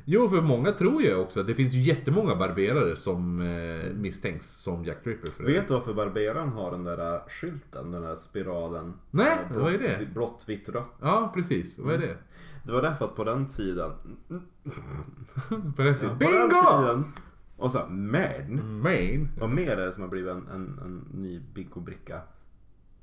Jo, 0.05 0.27
för 0.27 0.41
många 0.41 0.71
tror 0.71 1.01
ju 1.01 1.15
också 1.15 1.39
att 1.39 1.47
det 1.47 1.55
finns 1.55 1.73
ju 1.73 1.79
jättemånga 1.79 2.35
barberare 2.35 2.95
som 2.95 3.41
eh, 3.41 3.93
misstänks 3.93 4.49
som 4.49 4.85
Jack 4.85 4.97
Ripper. 5.03 5.31
För 5.31 5.43
Vet 5.43 5.67
du 5.67 5.73
varför 5.73 5.93
barberaren 5.93 6.49
har 6.49 6.71
den 6.71 6.83
där 6.83 7.15
äh, 7.15 7.21
skylten, 7.27 7.91
den 7.91 8.01
där 8.01 8.15
spiralen? 8.15 8.93
Nej, 9.11 9.37
blått, 9.49 9.61
vad 9.61 9.73
är 9.73 9.77
det? 9.79 10.07
Blått, 10.13 10.43
vitt, 10.45 10.69
rött. 10.69 10.95
Ja, 11.01 11.31
precis. 11.33 11.79
Vad 11.79 11.93
är 11.93 11.97
det? 11.97 12.17
Det 12.63 12.71
var 12.71 12.81
därför 12.81 13.05
att 13.05 13.15
på 13.15 13.23
den 13.23 13.47
tiden... 13.47 13.91
Berätta. 15.77 16.05
Ja, 16.05 16.09
på 16.09 16.17
den 16.17 16.17
Bingo! 16.17 16.79
tiden 16.79 17.13
och 17.57 17.71
så 17.71 17.85
men. 17.89 18.79
Main. 18.81 19.29
Vad 19.39 19.49
mer 19.49 19.71
är 19.71 19.85
det 19.85 19.91
som 19.91 20.03
har 20.03 20.09
blivit 20.09 20.31
en, 20.31 20.47
en, 20.47 20.79
en 20.85 21.21
ny 21.21 21.39
bingobricka? 21.53 22.21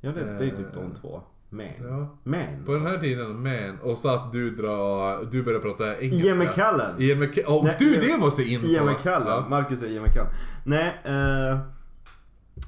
Ja 0.00 0.12
det, 0.12 0.24
det 0.24 0.30
är 0.30 0.42
ju 0.42 0.56
typ 0.56 0.74
de 0.74 0.94
två. 0.94 1.22
Men. 1.52 1.88
Ja. 1.88 2.08
Men. 2.22 2.64
På 2.64 2.72
den 2.72 2.86
här 2.86 2.98
tiden, 2.98 3.42
man. 3.42 3.78
Och 3.82 3.98
så 3.98 4.08
att 4.08 4.32
du 4.32 4.50
drar... 4.50 5.24
Du 5.30 5.42
börjar 5.42 5.60
prata 5.60 5.98
engelska. 5.98 6.28
Ian 6.28 6.38
McKellen. 6.38 7.02
Ian 7.02 7.18
McKellen. 7.18 7.50
Åh, 7.52 7.64
Nej, 7.64 7.76
du, 7.78 8.00
det 8.00 8.16
måste 8.18 8.42
in 8.42 8.60
på. 8.60 8.66
Ian 8.66 8.86
McKellen. 8.86 9.28
Ja. 9.28 9.46
Marcus 9.48 9.82
är 9.82 9.86
Ian 9.86 10.04
McKellen. 10.04 10.32
Nej, 10.64 11.00
eh, 11.04 11.58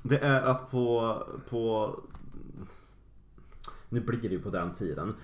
det 0.03 0.18
är 0.18 0.43
att 0.43 0.70
på, 0.70 1.18
på... 1.51 1.95
Nu 3.89 4.01
blir 4.01 4.20
det 4.20 4.28
ju 4.28 4.43
på 4.43 4.51
den 4.51 4.74
tiden. 4.74 5.14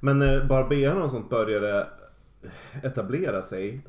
Men 0.00 0.18
när 0.18 0.44
barberarna 0.44 1.02
och 1.02 1.10
sånt 1.10 1.30
började 1.30 1.86
etablera 2.82 3.42
sig. 3.42 3.80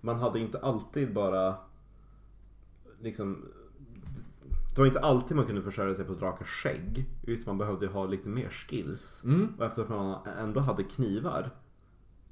Man 0.00 0.18
hade 0.18 0.38
inte 0.40 0.58
alltid 0.58 1.12
bara 1.12 1.54
liksom 3.00 3.44
det 4.74 4.80
var 4.80 4.86
inte 4.86 5.00
alltid 5.00 5.36
man 5.36 5.46
kunde 5.46 5.62
försörja 5.62 5.94
sig 5.94 6.04
på 6.04 6.14
raka 6.14 6.44
skägg. 6.44 7.04
Utan 7.22 7.44
man 7.46 7.58
behövde 7.58 7.86
ha 7.86 8.06
lite 8.06 8.28
mer 8.28 8.48
skills. 8.48 9.22
Mm. 9.24 9.48
Och 9.58 9.64
eftersom 9.64 9.96
man 9.96 10.18
ändå 10.38 10.60
hade 10.60 10.82
knivar. 10.84 11.50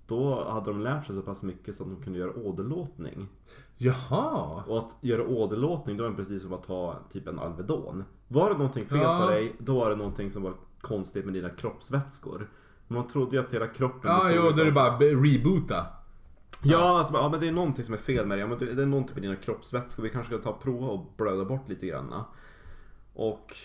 Då 0.06 0.50
hade 0.50 0.66
de 0.66 0.80
lärt 0.80 1.06
sig 1.06 1.14
så 1.14 1.22
pass 1.22 1.42
mycket 1.42 1.80
att 1.80 1.86
de 1.86 2.02
kunde 2.02 2.18
göra 2.18 2.32
åderlåtning. 2.34 3.28
Jaha. 3.76 4.62
Och 4.66 4.78
att 4.78 4.94
göra 5.00 5.26
åderlåtning 5.26 5.96
då 5.96 6.04
är 6.04 6.08
det 6.08 6.14
precis 6.14 6.42
som 6.42 6.52
att 6.52 6.66
ta 6.66 6.96
typ 7.12 7.26
en 7.28 7.38
Alvedon. 7.38 8.04
Var 8.28 8.50
det 8.50 8.56
någonting 8.56 8.86
fel 8.86 8.98
Ja. 8.98 9.22
på 9.24 9.30
dig, 9.30 9.56
då 9.58 9.74
var 9.78 9.90
det 9.90 9.96
någonting 9.96 10.30
som 10.30 10.42
var 10.42 10.52
konstigt 10.80 11.24
med 11.24 11.34
dina 11.34 11.50
kroppsvätskor. 11.50 12.50
Man 12.88 13.08
trodde 13.08 13.36
ju 13.36 13.42
att 13.42 13.52
hela 13.52 13.66
kroppen 13.66 14.10
Ja, 14.10 14.30
jo, 14.30 14.42
då 14.42 14.60
är 14.62 14.64
det 14.64 14.72
bara 14.72 14.98
be- 14.98 15.14
reboota. 15.14 15.86
Ja, 16.62 16.98
alltså, 16.98 17.14
ja, 17.14 17.28
men 17.28 17.40
det 17.40 17.48
är 17.48 17.52
någonting 17.52 17.84
som 17.84 17.94
är 17.94 17.98
fel 17.98 18.26
med 18.26 18.38
dig. 18.38 18.40
Ja, 18.40 18.46
men 18.46 18.58
det 18.58 18.74
det 18.74 18.82
är 18.82 18.86
någonting 18.86 19.14
med 19.14 19.22
dina 19.22 19.36
kroppsvätskor. 19.36 20.02
Vi 20.02 20.10
kanske 20.10 20.34
ska 20.34 20.42
ta 20.42 20.50
och 20.50 20.62
prova 20.62 20.86
och 20.86 21.06
blöda 21.16 21.44
bort 21.44 21.68
lite 21.68 21.86
grann. 21.86 22.14
Och 23.14 23.56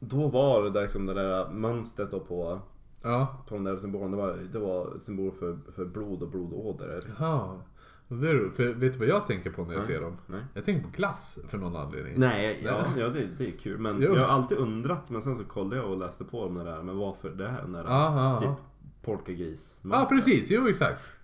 då 0.00 0.28
var 0.28 0.62
det 0.62 0.70
där, 0.70 0.82
liksom 0.82 1.06
det 1.06 1.14
där 1.14 1.48
mönstret 1.50 2.10
då 2.10 2.20
på, 2.20 2.60
Ja. 3.02 3.44
på 3.48 3.54
den 3.54 3.64
där 3.64 3.76
symbolen. 3.76 4.10
Det 4.10 4.16
var, 4.16 4.38
det 4.52 4.58
var 4.58 4.98
symbol 4.98 5.32
för, 5.32 5.58
för 5.76 5.84
blod 5.84 6.22
och 6.22 6.28
blodådror. 6.28 7.14
Jaha. 7.18 7.60
För 8.08 8.74
vet 8.74 8.92
du 8.92 8.98
vad 8.98 9.08
jag 9.08 9.26
tänker 9.26 9.50
på 9.50 9.64
när 9.64 9.74
jag 9.74 9.84
ser 9.84 10.00
dem? 10.00 10.16
Nej. 10.26 10.40
Jag 10.54 10.64
tänker 10.64 10.82
på 10.82 10.90
glass 10.96 11.38
för 11.48 11.58
någon 11.58 11.76
anledning. 11.76 12.12
Nej, 12.16 12.60
ja, 12.64 12.84
ja 12.96 13.08
det, 13.08 13.26
det 13.38 13.46
är 13.48 13.58
kul. 13.58 13.78
Men 13.78 14.02
Jo. 14.02 14.14
jag 14.14 14.20
har 14.20 14.28
alltid 14.28 14.58
undrat. 14.58 15.10
Men 15.10 15.22
sen 15.22 15.36
så 15.36 15.44
kollade 15.44 15.76
jag 15.76 15.90
och 15.90 15.98
läste 15.98 16.24
på 16.24 16.40
om 16.42 16.54
det 16.54 16.64
där. 16.64 16.82
Men 16.82 16.98
varför 16.98 17.30
det 17.30 17.48
här? 17.48 17.62
Den 17.62 17.72
där 17.72 17.84
Aha. 17.84 18.40
typ 18.40 18.50
polkagris. 19.04 19.80
Ja, 19.92 20.06
precis. 20.10 20.50
Jo, 20.50 20.68
exakt. 20.68 21.16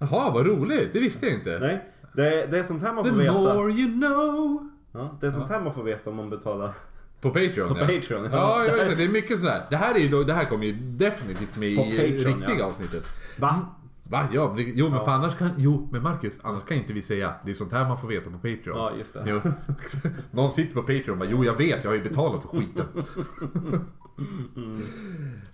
Jaha, 0.00 0.30
vad 0.30 0.46
roligt. 0.46 0.92
Det 0.92 1.00
visste 1.00 1.26
jag 1.26 1.34
inte. 1.34 1.58
Nej, 1.60 1.84
det, 2.14 2.46
det 2.50 2.58
är 2.58 2.62
sånt 2.62 2.82
här 2.82 2.92
man 2.94 3.04
The 3.04 3.10
får 3.10 3.16
veta. 3.16 3.32
more 3.32 3.72
you 3.72 3.92
know. 4.00 4.68
Ja, 4.92 5.16
det 5.20 5.26
är 5.26 5.30
sånt 5.30 5.48
här 5.48 5.60
man 5.60 5.74
får 5.74 5.82
veta 5.82 6.10
om 6.10 6.16
man 6.16 6.30
betalar 6.30 6.72
På 7.20 7.28
Patreon 7.30 7.68
På 7.68 7.78
ja. 7.78 7.86
Patreon, 7.86 8.24
ja. 8.24 8.30
Ja, 8.32 8.64
jag 8.64 8.72
vet 8.72 8.82
inte, 8.82 8.94
det 8.94 9.04
är 9.04 9.08
mycket 9.08 9.38
sådär. 9.38 9.66
Det 9.70 9.76
här, 9.76 9.94
är 9.94 9.98
ju 9.98 10.08
då, 10.08 10.22
det 10.22 10.32
här 10.34 10.44
kommer 10.44 10.66
ju 10.66 10.72
definitivt 10.72 11.56
med 11.56 11.76
På 11.76 11.82
i 11.82 11.90
Patreon, 11.96 12.38
riktiga 12.40 12.58
ja. 12.58 12.64
avsnittet. 12.64 13.04
Va? 13.38 13.60
Va? 14.04 14.28
Ja, 14.32 14.52
men 14.56 14.64
jo 14.74 14.88
men 14.88 14.98
Ja. 14.98 15.10
annars 15.12 15.36
kan, 15.36 15.50
jo 15.56 15.88
men 15.92 16.02
Marcus, 16.02 16.40
annars 16.42 16.64
kan 16.64 16.76
inte 16.76 16.92
vi 16.92 17.02
säga 17.02 17.32
det 17.44 17.50
är 17.50 17.54
sånt 17.54 17.72
här 17.72 17.88
man 17.88 17.98
får 17.98 18.08
veta 18.08 18.30
på 18.30 18.36
Patreon. 18.36 18.76
Ja, 18.76 18.92
just 18.98 19.14
det. 19.14 19.24
Jo. 19.26 19.40
Någon 20.30 20.50
sitter 20.50 20.74
på 20.74 20.80
Patreon 20.82 21.10
och 21.10 21.16
bara, 21.16 21.28
jo 21.30 21.44
jag 21.44 21.56
vet, 21.56 21.84
jag 21.84 21.90
har 21.90 21.96
ju 21.96 22.02
betalat 22.02 22.42
för 22.42 22.48
skiten. 22.48 22.86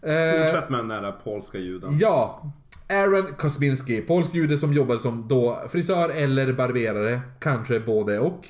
eh, 0.03 0.43
Fortsätt 0.43 0.71
med 0.71 0.79
den 0.79 0.89
där 0.89 1.13
polska 1.25 1.59
juden. 1.59 1.99
ja, 1.99 2.53
Aaron 2.89 3.35
Kosminski, 3.39 4.01
polsk 4.01 4.35
jude 4.35 4.59
som 4.59 4.73
jobbade 4.73 5.01
som 5.01 5.29
då 5.29 5.63
frisör 5.71 6.09
eller 6.09 6.53
barberare, 6.53 7.21
kanske 7.41 7.81
både 7.81 8.19
och. 8.19 8.49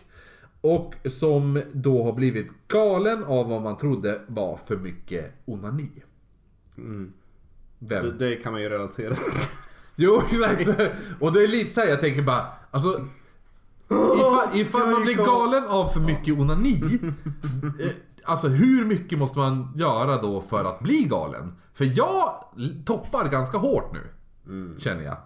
Och 0.60 0.94
som 1.04 1.62
då 1.72 2.04
har 2.04 2.12
blivit 2.12 2.68
galen 2.68 3.24
av 3.24 3.48
vad 3.48 3.62
man 3.62 3.76
trodde 3.76 4.20
var 4.26 4.56
för 4.66 4.76
mycket 4.76 5.34
onani. 5.44 5.90
Mm. 6.78 7.12
Det, 7.78 8.12
det 8.18 8.36
kan 8.36 8.52
man 8.52 8.62
ju 8.62 8.68
relatera 8.68 9.16
Jo, 9.96 10.22
exakt. 10.30 10.68
Och 11.20 11.32
det 11.32 11.42
är 11.42 11.48
lite 11.48 11.74
såhär, 11.74 11.88
jag 11.88 12.00
tänker 12.00 12.22
bara, 12.22 12.46
alltså... 12.70 13.06
Ifall, 13.90 14.60
ifall 14.60 14.90
man 14.90 15.02
blir 15.02 15.14
galen 15.14 15.64
av 15.64 15.88
för 15.88 16.00
mycket 16.00 16.38
onani, 16.38 16.80
eh, 17.80 17.90
alltså 18.24 18.48
hur 18.48 18.84
mycket 18.84 19.18
måste 19.18 19.38
man 19.38 19.72
göra 19.76 20.22
då 20.22 20.40
för 20.40 20.64
att 20.64 20.80
bli 20.80 21.02
galen? 21.02 21.52
För 21.74 21.92
jag 21.94 22.44
toppar 22.84 23.28
ganska 23.28 23.58
hårt 23.58 23.92
nu, 23.92 24.00
känner 24.78 25.02
jag. 25.02 25.16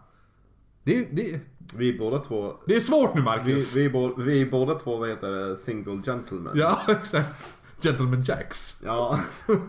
Det, 0.84 1.04
det, 1.04 1.40
Vi 1.74 1.98
båda 1.98 2.18
två... 2.18 2.54
det 2.66 2.76
är 2.76 2.80
svårt 2.80 3.14
nu 3.14 3.20
Vi, 3.20 3.24
Marcus. 3.24 3.76
vi, 3.76 3.90
bo, 3.90 4.14
vi 4.22 4.40
är 4.40 4.50
båda 4.50 4.74
två, 4.78 4.96
vad 4.96 5.08
heter 5.08 5.30
det, 5.30 5.56
single 5.56 6.02
gentlemen. 6.02 6.52
Ja, 6.56 6.78
exakt. 6.88 7.28
Gentleman 7.80 8.22
Jacks. 8.22 8.80
Ja. 8.84 9.20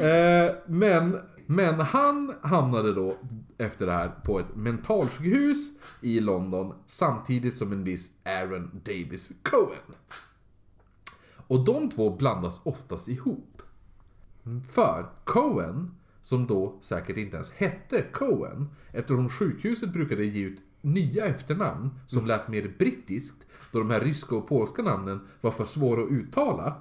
Eh, 0.00 0.54
men, 0.66 1.18
men 1.46 1.80
han 1.80 2.34
hamnade 2.42 2.92
då 2.92 3.16
efter 3.58 3.86
det 3.86 3.92
här 3.92 4.08
på 4.24 4.38
ett 4.40 4.56
mentalsjukhus 4.56 5.68
i 6.00 6.20
London 6.20 6.74
samtidigt 6.86 7.56
som 7.56 7.72
en 7.72 7.84
viss 7.84 8.10
Aaron 8.24 8.80
Davis 8.84 9.32
Cohen. 9.42 9.96
Och 11.46 11.64
de 11.64 11.90
två 11.90 12.10
blandas 12.10 12.60
oftast 12.64 13.08
ihop. 13.08 13.62
För 14.72 15.06
Cohen, 15.24 15.94
som 16.24 16.46
då 16.46 16.74
säkert 16.80 17.16
inte 17.16 17.36
ens 17.36 17.50
hette 17.52 18.02
Cohen, 18.12 18.68
eftersom 18.92 19.28
sjukhuset 19.28 19.92
brukade 19.92 20.24
ge 20.24 20.44
ut 20.46 20.60
nya 20.80 21.24
efternamn 21.26 21.90
som 22.06 22.26
lät 22.26 22.48
mer 22.48 22.72
brittiskt, 22.78 23.36
då 23.72 23.78
de 23.78 23.90
här 23.90 24.00
ryska 24.00 24.36
och 24.36 24.48
polska 24.48 24.82
namnen 24.82 25.20
var 25.40 25.50
för 25.50 25.64
svåra 25.64 26.02
att 26.02 26.10
uttala. 26.10 26.74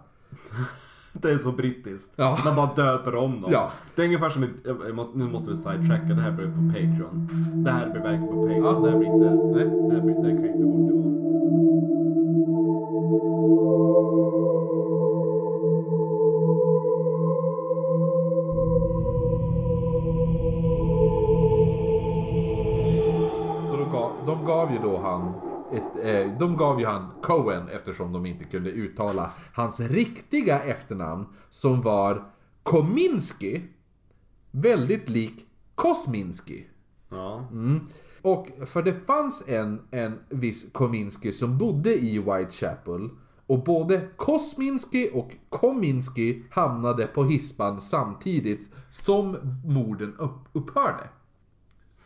Det 1.13 1.31
är 1.31 1.37
så 1.37 1.51
brittiskt. 1.51 2.13
Ja. 2.15 2.39
Man 2.45 2.55
bara 2.55 2.73
döper 2.73 3.15
om 3.15 3.41
dem. 3.41 3.51
Ja. 3.51 3.71
Det 3.95 4.01
är 4.01 4.05
ungefär 4.05 4.29
som, 4.29 4.43
i- 4.43 4.93
måste, 4.93 5.17
nu 5.17 5.25
måste 5.29 5.49
vi 5.51 5.57
sidetracka, 5.57 6.05
det 6.05 6.21
här 6.21 6.31
blir 6.31 6.45
på 6.45 6.73
Patreon. 6.73 7.27
Det 7.63 7.71
här 7.71 7.89
blir 7.89 8.01
verkligen 8.01 8.27
på 8.27 8.47
Patreon. 8.47 8.63
Ja. 8.63 8.79
Det 8.79 8.91
här 8.91 8.97
blir 8.97 9.07
inte, 9.13 9.29
Nej. 9.29 9.89
det 9.89 9.95
här 9.95 10.01
blir, 10.01 10.15
det 10.15 10.29
här 10.29 10.37
klipper 10.37 10.57
vi 10.57 10.63
bort. 10.63 11.32
Gav, 24.63 24.73
ju 24.73 24.79
då 24.79 24.97
han 24.97 25.33
ett, 25.71 26.05
eh, 26.05 26.37
de 26.37 26.57
gav 26.57 26.79
ju 26.79 26.85
han 26.85 27.09
Cohen 27.21 27.69
eftersom 27.69 28.13
de 28.13 28.25
inte 28.25 28.43
kunde 28.43 28.71
uttala 28.71 29.31
hans 29.53 29.79
riktiga 29.79 30.59
efternamn 30.59 31.25
som 31.49 31.81
var 31.81 32.23
Kominski. 32.63 33.61
Väldigt 34.51 35.09
lik 35.09 35.45
Kosminski. 35.75 36.67
Ja. 37.09 37.47
Och 38.21 38.47
för 38.65 38.83
det 38.83 39.05
fanns 39.05 39.43
en, 39.47 39.81
en 39.91 40.19
viss 40.29 40.71
Kominski 40.71 41.31
som 41.31 41.57
bodde 41.57 41.95
i 41.95 42.19
Whitechapel. 42.19 43.09
Och 43.47 43.63
både 43.63 44.07
Kosminski 44.15 45.09
och 45.13 45.31
Kominski 45.49 46.43
hamnade 46.49 47.07
på 47.07 47.23
hispan 47.23 47.81
samtidigt 47.81 48.69
som 48.91 49.37
morden 49.65 50.15
upp, 50.17 50.39
upphörde. 50.53 51.09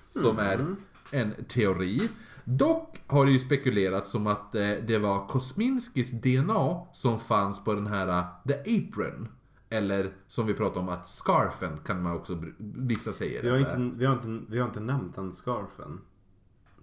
Som 0.10 0.40
är 0.40 0.76
en 1.12 1.34
teori. 1.48 2.10
Dock 2.50 3.02
har 3.08 3.26
det 3.26 3.32
ju 3.32 3.40
spekulerats 3.40 4.12
som 4.12 4.28
att 4.28 4.56
eh, 4.56 4.72
det 4.88 4.98
var 4.98 5.28
Kosminskis 5.28 6.12
DNA 6.12 6.82
som 6.94 7.20
fanns 7.20 7.64
på 7.64 7.74
den 7.74 7.88
här 7.88 8.08
eh, 8.08 8.26
The 8.48 8.54
Apron. 8.78 9.28
Eller 9.70 10.12
som 10.28 10.48
vi 10.48 10.54
pratade 10.54 10.80
om 10.80 10.90
att 10.90 11.08
scarfen 11.08 11.78
kan 11.86 12.02
man 12.04 12.16
också, 12.16 12.44
vissa 12.58 13.14
säger. 13.14 13.44
Vi, 13.44 13.50
har 13.50 13.58
inte, 13.58 13.98
vi, 13.98 14.06
har 14.06 14.14
inte, 14.14 14.52
vi 14.52 14.60
har 14.60 14.68
inte 14.68 14.80
nämnt 14.80 15.16
den 15.16 15.32
scarfen. 15.32 16.02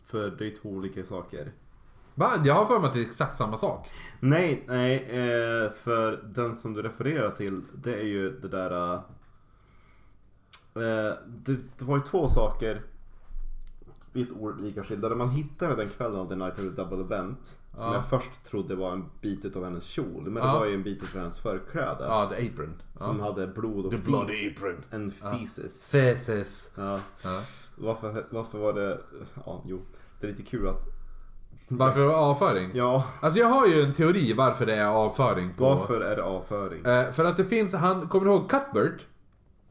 För 0.06 0.30
det 0.30 0.46
är 0.46 0.56
två 0.62 0.68
olika 0.68 1.04
saker. 1.04 1.52
Va? 2.14 2.30
Jag 2.44 2.54
har 2.54 2.66
för 2.66 2.78
mig 2.78 2.88
att 2.88 2.94
det 2.94 3.00
är 3.00 3.06
exakt 3.06 3.36
samma 3.36 3.56
sak. 3.56 3.90
Nej, 4.20 4.64
nej, 4.68 4.96
eh, 4.96 5.72
för 5.72 6.24
den 6.34 6.56
som 6.56 6.72
du 6.72 6.82
refererar 6.82 7.30
till, 7.30 7.62
det 7.74 7.94
är 7.94 8.04
ju 8.04 8.40
det 8.40 8.48
där... 8.48 9.00
Det, 11.26 11.56
det 11.78 11.84
var 11.84 11.96
ju 11.96 12.02
två 12.02 12.28
saker 12.28 12.82
lite 14.14 14.34
olika 14.34 14.84
skilda. 14.84 15.08
Det 15.08 15.14
man 15.16 15.30
hittade 15.30 15.76
den 15.76 15.88
kvällen 15.88 16.16
av 16.16 16.28
The 16.28 16.34
Night 16.34 16.52
of 16.52 16.58
the 16.58 16.68
Double 16.82 17.00
Event, 17.00 17.58
som 17.76 17.86
Ja. 17.92 17.94
jag 17.94 18.06
först 18.08 18.44
trodde 18.50 18.74
var 18.74 18.92
en 18.92 19.04
bit 19.20 19.56
av 19.56 19.64
hennes 19.64 19.84
kjol, 19.84 20.22
men 20.30 20.42
Ja. 20.42 20.52
det 20.52 20.58
var 20.58 20.66
ju 20.66 20.74
en 20.74 20.82
bit 20.82 21.02
av 21.02 21.08
hennes 21.20 21.38
förkläde. 21.40 22.04
Ja, 22.04 22.30
The 22.36 22.48
Apron. 22.48 22.82
Som 22.96 23.18
Ja. 23.18 23.24
hade 23.24 23.46
blod 23.46 23.84
och 23.86 23.90
The. 23.92 23.98
Bloody 23.98 24.50
Apron. 24.50 24.76
En 24.90 25.10
feces. 25.10 25.90
Feces. 25.90 26.70
Varför, 27.76 28.26
varför 28.30 28.58
var 28.58 28.72
det... 28.72 29.00
Ja, 29.46 29.62
jo. 29.66 29.82
Det 30.20 30.26
är 30.26 30.30
lite 30.30 30.42
kul 30.42 30.68
att... 30.68 30.80
Varför 31.68 32.00
det 32.00 32.16
avföring? 32.16 32.70
Ja, 32.74 33.04
Alltså 33.20 33.38
jag 33.40 33.46
har 33.48 33.66
ju 33.66 33.82
en 33.82 33.92
teori 33.94 34.32
varför 34.32 34.66
det 34.66 34.74
är 34.74 34.86
avföring 34.86 35.54
på... 35.54 35.64
varför 35.64 36.00
är 36.00 36.16
det 36.16 36.22
avföring? 36.22 36.84
Eh, 36.84 37.10
för 37.10 37.24
att 37.24 37.36
det 37.36 37.44
finns, 37.44 37.74
han, 37.74 38.08
kommer 38.08 38.26
du 38.26 38.32
ihåg 38.32 38.50
Cuthbert? 38.50 39.00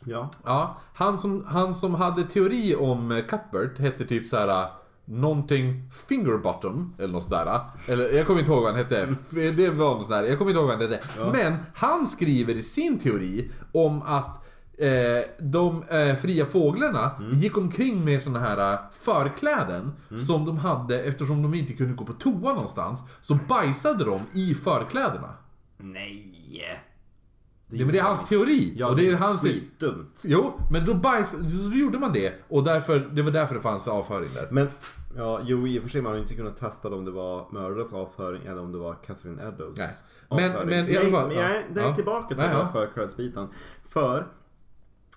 Ja. 0.05 0.29
Ja, 0.45 0.77
han 0.93 1.17
som, 1.17 1.45
han 1.47 1.75
som 1.75 1.95
hade 1.95 2.23
teori 2.23 2.75
om 2.75 3.11
eh, 3.11 3.25
Cuthbert 3.25 3.79
hette 3.79 4.05
typ 4.05 4.25
så 4.25 4.37
här. 4.37 4.67
Någonting 5.05 5.89
Fingerbottom 6.07 6.93
eller 6.97 7.13
något 7.13 7.23
sådär. 7.23 7.59
Eller 7.87 8.09
jag 8.09 8.27
kommer 8.27 8.39
inte 8.39 8.51
ihåg 8.51 8.61
vad 8.63 8.71
han 8.71 8.83
hette. 8.83 9.15
Det 9.55 9.69
var 9.69 9.95
något 9.95 10.05
sådär. 10.05 10.23
Jag 10.23 10.37
kommer 10.37 10.51
inte 10.51 10.59
ihåg 10.59 10.69
vad 10.69 10.81
han 10.81 10.91
hette. 10.91 11.05
Men 11.31 11.55
han 11.73 12.07
skriver 12.07 12.55
i 12.55 12.61
sin 12.61 12.99
teori 12.99 13.51
om 13.71 14.01
att 14.01 14.45
eh, 14.77 14.89
de 15.39 15.83
eh, 15.83 16.15
fria 16.15 16.45
fåglarna 16.45 17.11
gick 17.33 17.57
omkring 17.57 18.05
med 18.05 18.21
såna 18.21 18.39
här 18.39 18.73
eh, 18.73 18.79
förkläden 19.01 19.91
som 20.27 20.45
de 20.45 20.57
hade 20.57 20.99
eftersom 21.03 21.41
de 21.41 21.53
inte 21.53 21.73
kunde 21.73 21.93
gå 21.93 22.05
på 22.05 22.13
toa 22.13 22.53
någonstans. 22.53 23.03
Så 23.21 23.37
bajsade 23.47 24.05
de 24.05 24.19
i 24.33 24.55
förkläderna. 24.55 25.29
Nej! 25.77 26.83
Det, 27.77 27.85
men 27.85 27.93
det 27.93 27.99
är 27.99 28.03
hans 28.03 28.27
teori. 28.29 28.73
Ja, 28.77 28.87
och 28.89 28.95
det 28.95 29.07
är 29.09 29.15
hans 29.15 29.41
skitdumt. 29.41 30.21
Jo, 30.25 30.59
men 30.71 30.85
då, 30.85 30.93
bajs, 30.93 31.29
då 31.71 31.75
gjorde 31.77 31.99
man 31.99 32.13
det. 32.13 32.33
Och 32.47 32.63
därför, 32.63 32.99
det 32.99 33.21
var 33.21 33.31
därför 33.31 33.55
det 33.55 33.61
fanns 33.61 33.87
avföring 33.87 34.29
där. 34.33 34.47
Men, 34.51 34.69
ja, 35.15 35.41
jo 35.43 35.67
i 35.67 35.79
och 35.79 35.83
för 35.83 35.89
sig 35.89 36.01
man 36.01 36.11
har 36.11 36.19
inte 36.19 36.35
kunnat 36.35 36.57
testa 36.57 36.89
om 36.95 37.05
det 37.05 37.11
var 37.11 37.47
mördares 37.51 37.93
avföring 37.93 38.41
eller 38.45 38.59
om 38.61 38.71
det 38.71 38.77
var 38.77 38.95
Catherine 38.95 39.43
Eddowes 39.47 39.77
Nej. 39.77 39.89
Men- 40.29 40.51
avföring. 40.51 40.69
men 40.69 40.89
i 40.89 40.97
alla 40.97 41.09
fall, 41.09 41.27
Nej, 41.27 41.37
ja. 41.37 41.73
det 41.73 41.81
är 41.81 41.85
Ja. 41.87 41.95
tillbaka 41.95 42.27
till 42.27 42.37
Nej, 42.37 42.47
den 42.47 42.55
här 42.55 42.63
ja. 42.63 42.71
förklädesbiten. 42.71 43.47
För 43.89 44.27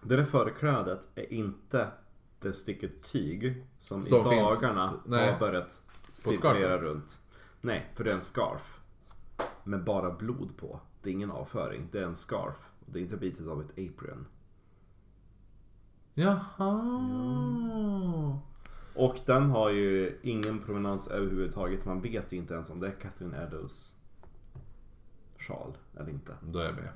det 0.02 0.16
där 0.16 0.24
förklädet 0.24 1.08
är 1.14 1.32
inte 1.32 1.88
det 2.40 2.52
stycket 2.52 3.12
tyg 3.12 3.64
som, 3.80 4.02
Som 4.02 4.18
i 4.26 4.28
finns- 4.30 4.60
dagarna 4.60 4.90
nej. 5.06 5.32
har 5.32 5.38
börjat 5.38 5.82
cirkulera 6.10 6.78
runt. 6.78 7.18
Nej, 7.60 7.90
för 7.96 8.04
det 8.04 8.10
är 8.10 8.14
en 8.14 8.20
scarf. 8.20 8.80
Med 9.64 9.84
bara 9.84 10.10
blod 10.10 10.50
på. 10.56 10.80
Det 11.06 11.10
är 11.10 11.12
ingen 11.12 11.30
avföring, 11.30 11.88
det 11.92 11.98
är 11.98 12.04
en 12.04 12.16
scarf. 12.16 12.70
Det 12.86 12.98
är 12.98 13.02
inte 13.02 13.16
bitet 13.16 13.46
av 13.48 13.60
ett 13.60 13.70
apron. 13.70 14.26
Jaha. 16.14 16.72
Och 18.94 19.18
den 19.26 19.50
har 19.50 19.70
ju 19.70 20.18
ingen 20.22 20.58
provenans 20.58 21.08
överhuvudtaget. 21.08 21.84
Man 21.84 22.00
vet 22.00 22.32
ju 22.32 22.36
inte 22.36 22.54
ens 22.54 22.70
om 22.70 22.80
det 22.80 22.86
är 22.86 22.92
Catherine 22.92 23.42
Eddowes 23.42 23.94
sjal 25.38 25.76
eller 25.96 26.10
inte. 26.10 26.32
Då 26.42 26.58
är 26.58 26.64
jag 26.64 26.74
med. 26.74 26.88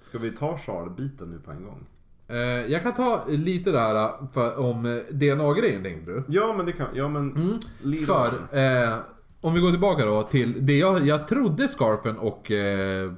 Ska 0.00 0.18
vi 0.18 0.36
ta 0.36 0.58
sjalbiten 0.58 1.30
nu 1.30 1.38
på 1.38 1.50
en 1.50 1.64
gång? 1.64 1.86
Eh, 2.28 2.36
jag 2.72 2.82
kan 2.82 2.94
ta 2.94 3.24
lite 3.28 3.70
där 3.70 3.94
eh, 3.94 4.28
för, 4.32 4.58
om 4.58 4.86
eh, 4.86 5.02
DNA-grejen 5.10 5.82
tänkte 5.82 6.10
du. 6.10 6.22
Ja 6.28 6.54
men 6.56 6.66
det 6.66 6.72
kan, 6.72 6.88
ja 6.94 7.08
men... 7.08 7.58
lead 7.82 8.06
För, 8.06 8.56
eh, 8.58 8.98
om 9.42 9.54
vi 9.54 9.60
går 9.60 9.70
tillbaka 9.70 10.04
då 10.04 10.22
till 10.22 10.66
det 10.66 10.78
jag, 10.78 11.06
jag 11.06 11.28
trodde 11.28 11.68
scarfen 11.68 12.18
och... 12.18 12.50
Eh, 12.50 13.10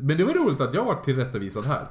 men 0.00 0.16
det 0.16 0.24
var 0.24 0.32
roligt 0.34 0.60
att 0.60 0.74
jag 0.74 0.84
var 0.84 0.94
tillrättavisad 0.94 1.64
här. 1.64 1.86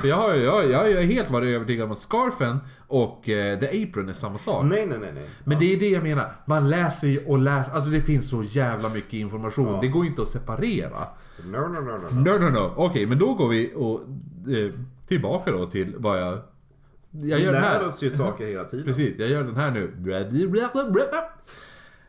För 0.00 0.08
jag 0.08 0.16
har 0.16 0.34
jag, 0.34 0.70
jag, 0.70 0.90
jag 0.90 1.02
är 1.02 1.06
helt 1.06 1.30
varit 1.30 1.48
övertygad 1.48 1.86
om 1.86 1.92
att 1.92 2.00
scarfen 2.00 2.58
och 2.88 3.28
eh, 3.28 3.58
the 3.58 3.84
apron 3.84 4.08
är 4.08 4.12
samma 4.12 4.38
sak. 4.38 4.64
Nej, 4.64 4.86
nej, 4.86 4.98
nej, 4.98 5.12
nej. 5.14 5.28
Men 5.44 5.58
det 5.58 5.72
är 5.74 5.80
det 5.80 5.88
jag 5.88 6.02
menar. 6.02 6.32
Man 6.46 6.70
läser 6.70 7.08
ju 7.08 7.24
och 7.26 7.38
läser. 7.38 7.72
Alltså 7.72 7.90
det 7.90 8.00
finns 8.00 8.30
så 8.30 8.42
jävla 8.42 8.88
mycket 8.88 9.12
information. 9.12 9.80
Det 9.80 9.88
går 9.88 10.06
inte 10.06 10.22
att 10.22 10.28
separera. 10.28 11.06
No, 11.44 11.56
no, 11.56 11.68
no, 11.68 11.80
no. 11.80 12.08
no. 12.10 12.38
No, 12.38 12.38
no, 12.38 12.50
no. 12.50 12.72
Okej, 12.76 13.06
men 13.06 13.18
då 13.18 13.34
går 13.34 13.48
vi 13.48 13.72
och, 13.74 14.00
eh, 14.54 14.72
tillbaka 15.08 15.52
då 15.52 15.66
till 15.66 15.94
vad 15.98 16.20
jag... 16.20 16.38
Jag 17.10 17.36
Vi 17.36 17.44
gör 17.44 17.52
den 17.52 17.62
lär 17.62 17.68
här. 17.68 17.86
oss 17.86 18.02
ju 18.02 18.10
saker 18.10 18.46
hela 18.46 18.64
tiden. 18.64 18.86
Precis, 18.86 19.18
jag 19.18 19.28
gör 19.28 19.44
den 19.44 19.56
här 19.56 19.70
nu. 19.70 19.94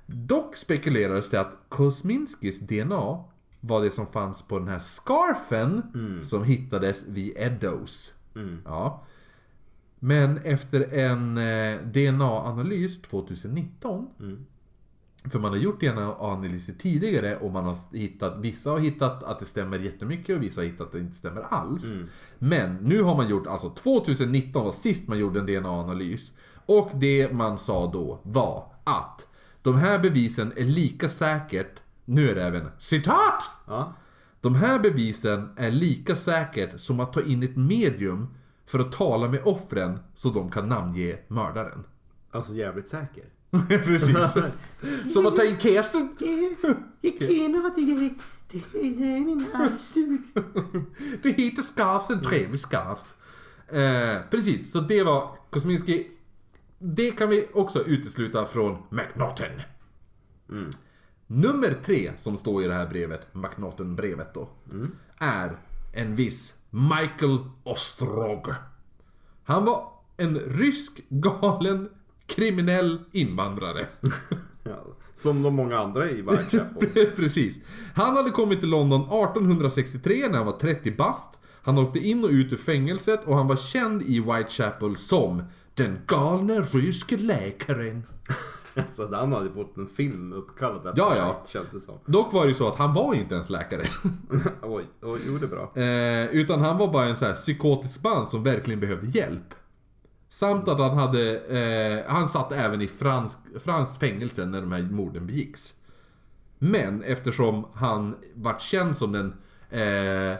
Dock 0.05 0.55
spekulerades 0.55 1.29
det 1.29 1.41
att 1.41 1.53
Kosminskis 1.69 2.59
DNA 2.59 3.23
var 3.59 3.81
det 3.81 3.91
som 3.91 4.07
fanns 4.07 4.41
på 4.41 4.59
den 4.59 4.67
här 4.67 4.79
scarfen 4.79 5.81
som 6.23 6.43
hittades 6.43 7.03
vid 7.07 7.33
Eddowes. 7.37 8.13
Ja. 8.65 9.03
Men 9.99 10.37
efter 10.37 10.93
en 10.93 11.37
eh, 11.37 11.79
DNA-analys 11.81 13.01
2019 13.01 14.07
för 15.31 15.39
man 15.39 15.51
har 15.51 15.57
gjort 15.57 15.79
DNA-analyser 15.81 16.73
tidigare 16.73 17.37
och 17.37 17.51
man 17.51 17.65
har 17.65 17.97
hittat, 17.97 18.39
vissa 18.39 18.71
har 18.71 18.79
hittat 18.79 19.23
att 19.23 19.39
det 19.39 19.45
stämmer 19.45 19.79
jättemycket 19.79 20.35
och 20.35 20.43
vissa 20.43 20.61
har 20.61 20.65
hittat 20.65 20.87
att 20.87 20.91
det 20.91 20.99
inte 20.99 21.17
stämmer 21.17 21.41
alls. 21.41 21.83
Men 22.39 22.75
nu 22.75 23.01
har 23.01 23.15
man 23.15 23.29
gjort, 23.29 23.47
alltså 23.47 23.69
2019 23.69 24.63
var 24.63 24.71
sist 24.71 25.07
man 25.07 25.19
gjorde 25.19 25.39
en 25.39 25.45
DNA-analys. 25.45 26.31
Och 26.65 26.91
det 26.93 27.33
man 27.33 27.57
sa 27.57 27.91
då 27.91 28.19
var 28.23 28.65
att 28.83 29.27
de 29.63 29.77
här 29.77 29.99
bevisen 29.99 30.53
är 30.55 30.63
lika 30.63 31.09
säkert, 31.09 31.79
nu 32.05 32.29
är 32.29 32.35
det 32.35 32.43
även 32.43 32.69
citat! 32.79 33.49
Ja. 33.67 33.93
De 34.41 34.55
här 34.55 34.79
bevisen 34.79 35.49
är 35.55 35.71
lika 35.71 36.15
säkert 36.15 36.81
som 36.81 36.99
att 36.99 37.13
ta 37.13 37.21
in 37.21 37.43
ett 37.43 37.55
medium 37.55 38.27
för 38.65 38.79
att 38.79 38.91
tala 38.91 39.27
med 39.27 39.41
offren 39.43 39.99
så 40.15 40.29
de 40.29 40.51
kan 40.51 40.69
namnge 40.69 41.17
mördaren. 41.27 41.83
Alltså 42.31 42.53
jävligt 42.53 42.87
säker. 42.87 43.23
Precis. 43.67 44.17
Som 45.13 45.25
att 45.25 45.35
ta 45.35 45.43
in 45.43 45.59
Kerstin. 45.59 46.15
Jag 47.01 47.13
känner 47.19 47.67
att 47.67 47.75
det 47.75 47.81
är, 47.81 48.13
det 48.51 48.87
är 48.87 49.19
min 49.19 49.45
halsduk. 49.53 50.21
Det 51.23 51.31
heter 51.31 51.61
Scarfs, 51.61 52.09
en 52.09 52.21
trevlig 52.21 52.59
Scarfs. 52.59 53.13
Eh, 53.67 54.21
precis, 54.29 54.71
så 54.71 54.79
det 54.79 55.03
var 55.03 55.29
Kosminski. 55.49 56.07
Det 56.85 57.11
kan 57.11 57.29
vi 57.29 57.47
också 57.53 57.83
utesluta 57.83 58.45
från 58.45 58.77
McNaughton. 58.89 59.61
Nummer 61.27 61.75
tre 61.85 62.11
som 62.17 62.37
står 62.37 62.63
i 62.63 62.67
det 62.67 62.73
här 62.73 62.87
brevet, 62.87 63.33
McNaughton-brevet 63.33 64.33
då, 64.33 64.49
är 65.17 65.57
en 65.93 66.15
viss 66.15 66.55
Michael 66.69 67.39
Ostrog. 67.63 68.47
Han 69.43 69.65
var 69.65 69.89
en 70.17 70.39
rysk 70.39 71.01
galen 71.09 71.89
kriminell 72.27 72.99
invandrare. 73.11 73.87
Ja. 74.65 74.83
Som 75.15 75.43
de 75.43 75.55
många 75.55 75.79
andra 75.79 76.09
i 76.09 76.21
Whitechapel. 76.21 77.11
Precis. 77.15 77.59
Han 77.95 78.15
hade 78.15 78.29
kommit 78.29 78.59
till 78.59 78.69
London 78.69 79.01
1863 79.01 80.27
när 80.29 80.37
han 80.37 80.45
var 80.45 80.59
30 80.59 80.91
bast. 80.91 81.29
Han 81.61 81.77
åkte 81.77 81.99
in 81.99 82.23
och 82.23 82.29
ut 82.29 82.53
ur 82.53 82.57
fängelset 82.57 83.25
och 83.25 83.35
han 83.37 83.47
var 83.47 83.55
känd 83.55 84.01
i 84.01 84.19
Whitechapel 84.19 84.97
som 84.97 85.43
den 85.73 85.99
galne 86.07 86.61
ryske 86.61 87.17
läkaren. 87.17 88.03
alltså 88.75 89.15
han 89.15 89.31
hade 89.33 89.49
fått 89.49 89.77
en 89.77 89.87
film 89.87 90.33
uppkallad 90.33 90.87
efter 90.87 90.97
Ja, 91.01 91.09
sig, 91.09 91.17
ja. 91.19 91.43
Känns 91.47 91.71
det 91.71 91.79
som. 91.79 91.99
Dock 92.05 92.33
var 92.33 92.41
det 92.41 92.47
ju 92.47 92.53
så 92.53 92.67
att 92.67 92.75
han 92.75 92.93
var 92.93 93.13
ju 93.13 93.21
inte 93.21 93.33
ens 93.35 93.49
läkare. 93.49 93.83
oj, 94.61 94.83
oj, 95.01 95.19
jo 95.27 95.37
det 95.37 95.45
är 95.45 95.49
bra. 95.49 95.71
eh, 95.75 96.25
utan 96.41 96.61
han 96.61 96.77
var 96.77 96.87
bara 96.91 97.05
en 97.05 97.15
så 97.17 97.25
här 97.25 97.33
psykotisk 97.33 98.03
man 98.03 98.27
som 98.27 98.43
verkligen 98.43 98.79
behövde 98.79 99.07
hjälp. 99.19 99.53
Samt 100.29 100.67
att 100.67 100.79
han 100.79 100.97
hade, 100.97 101.37
eh, 101.39 102.11
han 102.13 102.27
satt 102.29 102.51
även 102.53 102.81
i 102.81 102.87
fransk, 102.87 103.39
franskt 103.63 103.99
fängelse 103.99 104.45
när 104.45 104.61
de 104.61 104.71
här 104.71 104.81
morden 104.81 105.27
begicks. 105.27 105.73
Men 106.59 107.03
eftersom 107.03 107.65
han 107.73 108.15
vart 108.35 108.61
känd 108.61 108.97
som 108.97 109.11
den, 109.11 109.33
eh, 109.69 110.37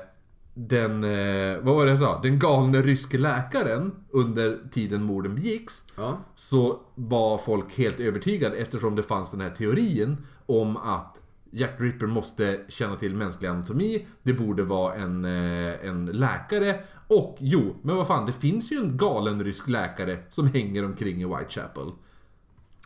den, 0.54 1.04
eh, 1.04 1.58
vad 1.62 1.76
var 1.76 1.86
det 1.86 1.90
jag 1.90 2.00
sa? 2.00 2.20
Den 2.22 2.40
galne 2.40 2.82
ryske 2.82 3.18
läkaren 3.18 3.92
under 4.12 4.58
tiden 4.72 5.04
morden 5.04 5.36
begicks. 5.36 5.84
Ja. 5.96 6.18
Så 6.36 6.80
var 6.96 7.38
folk 7.38 7.78
helt 7.78 8.00
övertygade 8.00 8.56
eftersom 8.56 8.96
det 8.96 9.04
fanns 9.04 9.32
den 9.32 9.42
här 9.42 9.50
teorin 9.50 10.18
om 10.46 10.78
att 10.78 11.20
Jack 11.52 11.76
Ripper 11.78 12.06
måste 12.08 12.60
känna 12.68 12.96
till 12.96 13.16
mänsklig 13.16 13.48
anatomi. 13.48 14.06
Det 14.24 14.34
borde 14.34 14.64
vara 14.64 14.96
en, 14.96 15.26
eh, 15.26 15.88
en 15.88 16.06
läkare. 16.06 16.80
Och 17.08 17.38
jo, 17.40 17.76
men 17.82 17.96
vad 17.96 18.08
fan, 18.08 18.26
det 18.26 18.34
finns 18.34 18.72
ju 18.72 18.78
en 18.78 18.98
galen 18.98 19.44
rysk 19.44 19.68
läkare 19.68 20.18
som 20.30 20.48
hänger 20.48 20.86
omkring 20.86 21.22
i 21.22 21.26
Whitechapel. 21.26 21.92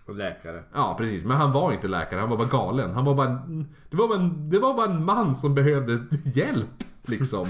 Läkare. 0.08 0.64
Ja, 0.74 0.96
precis. 0.98 1.26
Men 1.26 1.38
han 1.38 1.52
var 1.52 1.74
inte 1.74 1.88
läkare, 1.88 2.20
han 2.20 2.30
var 2.30 2.38
bara 2.38 2.48
galen. 2.48 2.94
Han 2.94 3.06
var 3.06 3.16
bara 3.16 3.28
en, 3.28 3.68
det, 3.90 3.98
var 3.98 4.08
bara 4.08 4.20
en, 4.20 4.50
det 4.50 4.60
var 4.60 4.74
bara 4.74 4.92
en 4.92 5.06
man 5.06 5.36
som 5.36 5.56
behövde 5.56 6.00
hjälp. 6.36 6.84
Liksom. 7.08 7.48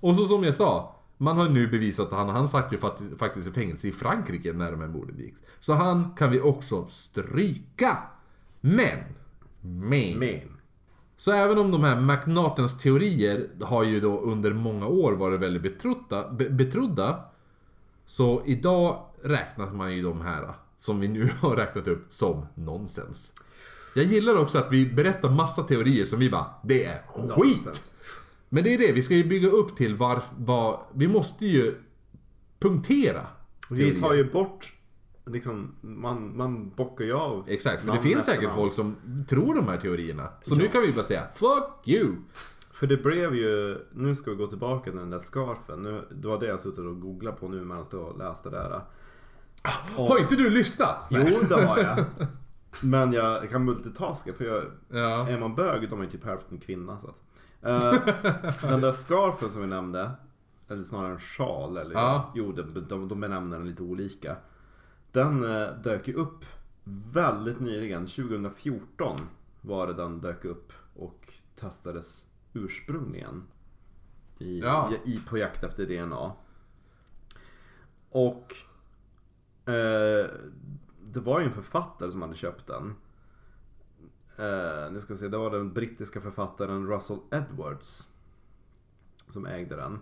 Och 0.00 0.16
så 0.16 0.26
som 0.26 0.44
jag 0.44 0.54
sa, 0.54 0.96
man 1.16 1.36
har 1.36 1.48
nu 1.48 1.68
bevisat 1.68 2.06
att 2.06 2.12
han, 2.12 2.28
han 2.28 2.48
satt 2.48 2.72
ju 2.72 2.76
faktiskt, 2.76 3.18
faktiskt 3.18 3.48
i 3.48 3.52
fängelse 3.52 3.88
i 3.88 3.92
Frankrike 3.92 4.52
när 4.52 4.70
de 4.70 4.80
här 4.80 4.88
morden 4.88 5.18
gick. 5.18 5.34
Så 5.60 5.72
han 5.72 6.14
kan 6.18 6.30
vi 6.30 6.40
också 6.40 6.86
stryka. 6.90 7.98
Men, 8.60 8.98
men. 9.60 10.18
Men. 10.18 10.60
Så 11.16 11.32
även 11.32 11.58
om 11.58 11.70
de 11.70 11.84
här 11.84 12.00
McNaughtons 12.00 12.78
teorier 12.78 13.48
har 13.60 13.84
ju 13.84 14.00
då 14.00 14.20
under 14.20 14.52
många 14.52 14.86
år 14.86 15.12
varit 15.12 15.40
väldigt 15.40 15.62
betrodda, 15.62 16.30
be, 16.32 16.50
betrodda 16.50 17.24
så 18.06 18.42
idag 18.46 19.06
räknas 19.22 19.72
man 19.72 19.96
ju 19.96 20.02
de 20.02 20.20
här 20.20 20.54
som 20.78 21.00
vi 21.00 21.08
nu 21.08 21.30
har 21.40 21.56
räknat 21.56 21.88
upp 21.88 22.06
som 22.10 22.46
nonsens. 22.54 23.32
Jag 23.94 24.04
gillar 24.04 24.42
också 24.42 24.58
att 24.58 24.72
vi 24.72 24.86
berättar 24.86 25.30
massa 25.30 25.62
teorier 25.62 26.04
som 26.04 26.18
vi 26.18 26.30
bara, 26.30 26.46
det 26.62 26.84
är 26.84 27.02
skit! 27.06 27.56
Nonsens. 27.56 27.89
Men 28.52 28.64
det 28.64 28.74
är 28.74 28.78
det, 28.78 28.92
vi 28.92 29.02
ska 29.02 29.14
ju 29.14 29.24
bygga 29.24 29.48
upp 29.48 29.76
till 29.76 29.96
var, 29.96 30.22
var 30.38 30.82
vi 30.94 31.08
måste 31.08 31.46
ju 31.46 31.74
punktera. 32.58 33.26
Vi 33.70 34.00
tar 34.00 34.14
ju 34.14 34.30
bort, 34.30 34.72
liksom, 35.26 35.74
man, 35.80 36.36
man 36.36 36.70
bockar 36.70 37.04
ju 37.04 37.12
av. 37.12 37.44
Exakt, 37.48 37.84
för 37.84 37.92
det 37.92 38.02
finns 38.02 38.24
säkert 38.24 38.42
namn. 38.42 38.54
folk 38.56 38.72
som 38.72 38.96
tror 39.28 39.54
de 39.54 39.68
här 39.68 39.76
teorierna. 39.76 40.28
Så 40.42 40.54
nu 40.54 40.68
kan 40.68 40.82
vi 40.82 40.92
bara 40.92 41.04
säga, 41.04 41.26
fuck 41.34 41.88
you! 41.88 42.14
För 42.72 42.86
det 42.86 42.96
blev 42.96 43.34
ju, 43.34 43.78
nu 43.92 44.16
ska 44.16 44.30
vi 44.30 44.36
gå 44.36 44.46
tillbaka 44.46 44.90
till 44.90 44.98
den 45.00 45.10
där 45.10 45.18
scarfen. 45.18 45.82
Nu, 45.82 46.04
det 46.10 46.28
var 46.28 46.40
det 46.40 46.46
jag 46.46 46.60
suttit 46.60 46.78
och 46.78 47.00
googlat 47.00 47.40
på 47.40 47.48
nu 47.48 47.64
medan 47.64 47.84
jag 47.92 48.00
och 48.00 48.18
läste 48.18 48.50
det 48.50 48.56
där. 48.56 48.80
Har 49.96 50.18
inte 50.18 50.36
du 50.36 50.50
lyssnat? 50.50 50.96
Jo, 51.10 51.38
det 51.48 51.54
har 51.66 51.78
jag. 51.78 52.04
Men 52.82 53.12
jag 53.12 53.50
kan 53.50 53.64
multitaska 53.64 54.32
för 54.32 54.44
jag, 54.44 54.64
Ja. 54.88 55.28
är 55.28 55.38
man 55.38 55.54
bög 55.54 55.88
då 55.88 55.94
är 55.94 55.98
man 55.98 56.06
ju 56.06 56.12
typ 56.12 56.24
hälften 56.24 56.58
kvinna. 56.58 56.98
Så 56.98 57.06
att. 57.08 57.16
Eh, 57.62 57.92
den 58.62 58.80
där 58.80 58.92
scarfen 58.92 59.50
som 59.50 59.60
vi 59.60 59.66
nämnde, 59.66 60.10
eller 60.68 60.84
snarare 60.84 61.12
en 61.12 61.18
sjal, 61.20 61.76
eller 61.76 61.92
Ja. 61.94 62.32
jo 62.34 62.52
de, 62.52 62.62
de, 62.88 63.08
de 63.08 63.20
benämner 63.20 63.58
den 63.58 63.66
lite 63.66 63.82
olika. 63.82 64.36
Den 65.12 65.44
eh, 65.44 65.68
dök 65.82 66.08
ju 66.08 66.14
upp 66.14 66.44
väldigt 67.12 67.60
nyligen, 67.60 68.06
2014 68.06 69.16
var 69.60 69.86
det 69.86 69.92
den 69.92 70.20
dök 70.20 70.44
upp 70.44 70.72
och 70.96 71.32
testades 71.56 72.26
ursprungligen. 72.52 73.42
I, 74.38 74.60
Ja. 74.60 74.90
i, 75.04 75.20
på 75.28 75.38
jakt 75.38 75.64
efter 75.64 75.86
DNA. 75.86 76.32
Och 78.10 78.54
eh, 79.68 80.26
det 81.02 81.20
var 81.20 81.40
ju 81.40 81.46
en 81.46 81.52
författare 81.52 82.12
som 82.12 82.22
hade 82.22 82.34
köpt 82.34 82.66
den. 82.66 82.94
Eh, 84.40 84.92
nu 84.92 85.00
ska 85.00 85.12
vi 85.14 85.18
se, 85.20 85.28
det 85.28 85.38
var 85.38 85.50
den 85.50 85.72
brittiska 85.72 86.20
författaren 86.20 86.86
Russell 86.86 87.18
Edwards. 87.30 88.08
Som 89.28 89.46
ägde 89.46 89.76
den. 89.76 89.98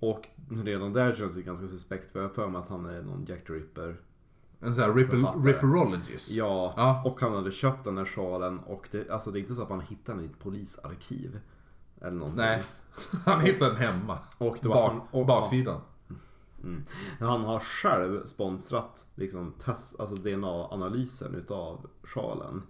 Och 0.00 0.28
redan 0.64 0.92
där 0.92 1.14
känns 1.14 1.34
det 1.34 1.42
ganska 1.42 1.68
suspekt 1.68 2.10
för 2.10 2.20
jag 2.20 2.28
har 2.28 2.34
för 2.34 2.48
mig 2.48 2.58
att 2.60 2.68
han 2.68 2.86
är 2.86 3.02
någon 3.02 3.24
Jack 3.24 3.46
the 3.46 3.52
Ripper. 3.52 3.96
En 4.60 4.74
sån 4.74 4.84
här 4.84 4.94
ripper, 4.94 5.44
ripperologist. 5.44 6.32
Ja, 6.32 6.74
Ja. 6.76 7.02
och 7.04 7.20
han 7.20 7.34
hade 7.34 7.50
köpt 7.50 7.84
den 7.84 7.94
där 7.94 8.04
sjalen 8.04 8.58
och 8.58 8.88
det, 8.90 9.10
alltså 9.10 9.30
det 9.30 9.38
är 9.38 9.40
inte 9.40 9.54
så 9.54 9.62
att 9.62 9.68
man 9.70 9.80
hittar 9.80 10.14
den 10.14 10.22
i 10.22 10.26
ett 10.26 10.38
polisarkiv. 10.38 11.40
Eller 12.00 12.16
någonting. 12.16 12.36
Nej, 12.36 12.62
han 13.24 13.40
hittade 13.40 13.70
den 13.70 13.80
hemma. 13.80 14.18
Och 14.38 14.58
det 14.62 14.68
var 14.68 14.74
Bak, 14.76 14.92
han, 14.92 15.00
och, 15.20 15.26
baksidan. 15.26 15.80
Mm. 16.62 16.84
Han 17.20 17.44
har 17.44 17.58
själv 17.60 18.26
sponsrat 18.26 19.06
liksom, 19.14 19.52
test, 19.58 20.00
alltså 20.00 20.14
DNA-analysen 20.16 21.34
utav 21.34 21.86
sjalen. 22.02 22.62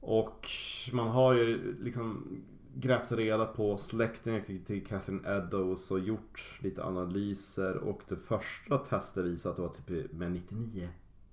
Och 0.00 0.46
man 0.92 1.08
har 1.08 1.34
ju 1.34 1.74
liksom 1.84 2.26
grävt 2.74 3.12
reda 3.12 3.46
på 3.46 3.76
släktingar 3.76 4.40
till 4.66 4.86
Catherine 4.86 5.28
Eddowes 5.36 5.90
och 5.90 6.00
gjort 6.00 6.58
lite 6.62 6.84
analyser 6.84 7.76
och 7.76 8.02
det 8.08 8.16
första 8.16 8.78
testet 8.78 9.24
visade 9.24 9.50
att 9.50 9.56
det 9.56 9.62
var 9.62 10.00
typ 10.02 10.12
med 10.12 10.42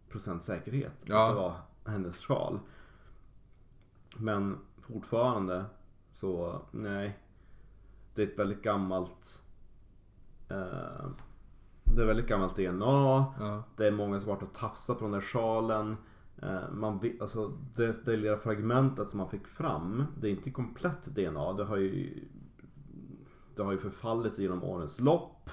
99% 0.09 0.39
säkerhet 0.39 0.93
Ja. 1.05 1.27
att 1.27 1.35
det 1.35 1.41
var 1.41 1.55
hennes 1.93 2.23
sjal. 2.25 2.59
Men 4.17 4.57
fortfarande 4.81 5.65
så, 6.11 6.61
nej. 6.71 7.17
Det 8.15 8.23
är 8.23 8.27
ett 8.27 8.39
väldigt 8.39 8.61
gammalt 8.63 9.43
Eh, 10.49 11.07
det 11.95 12.01
är 12.01 12.05
väldigt 12.05 12.27
gammalt 12.27 12.55
DNA. 12.55 13.25
Ja. 13.39 13.63
Det 13.77 13.87
är 13.87 13.91
många 13.91 14.19
som 14.19 14.29
har 14.29 14.35
varit 14.35 14.49
och 14.49 14.53
tafsat 14.53 14.99
på 14.99 15.03
den 15.05 15.11
där 15.11 15.21
sjalen. 15.21 15.97
Eh, 16.41 16.71
man, 16.73 16.99
alltså, 17.21 17.53
det, 17.75 18.05
det 18.05 18.17
lilla 18.17 18.37
fragmentet 18.37 19.09
som 19.09 19.17
man 19.17 19.29
fick 19.29 19.47
fram, 19.47 20.03
det 20.21 20.27
är 20.27 20.31
inte 20.31 20.51
komplett 20.51 21.05
DNA. 21.05 21.53
Det 21.53 21.63
har 21.63 21.77
ju, 21.77 22.23
det 23.55 23.63
har 23.63 23.71
ju 23.71 23.77
förfallit 23.77 24.37
genom 24.39 24.63
årens 24.63 24.99
lopp. 24.99 25.49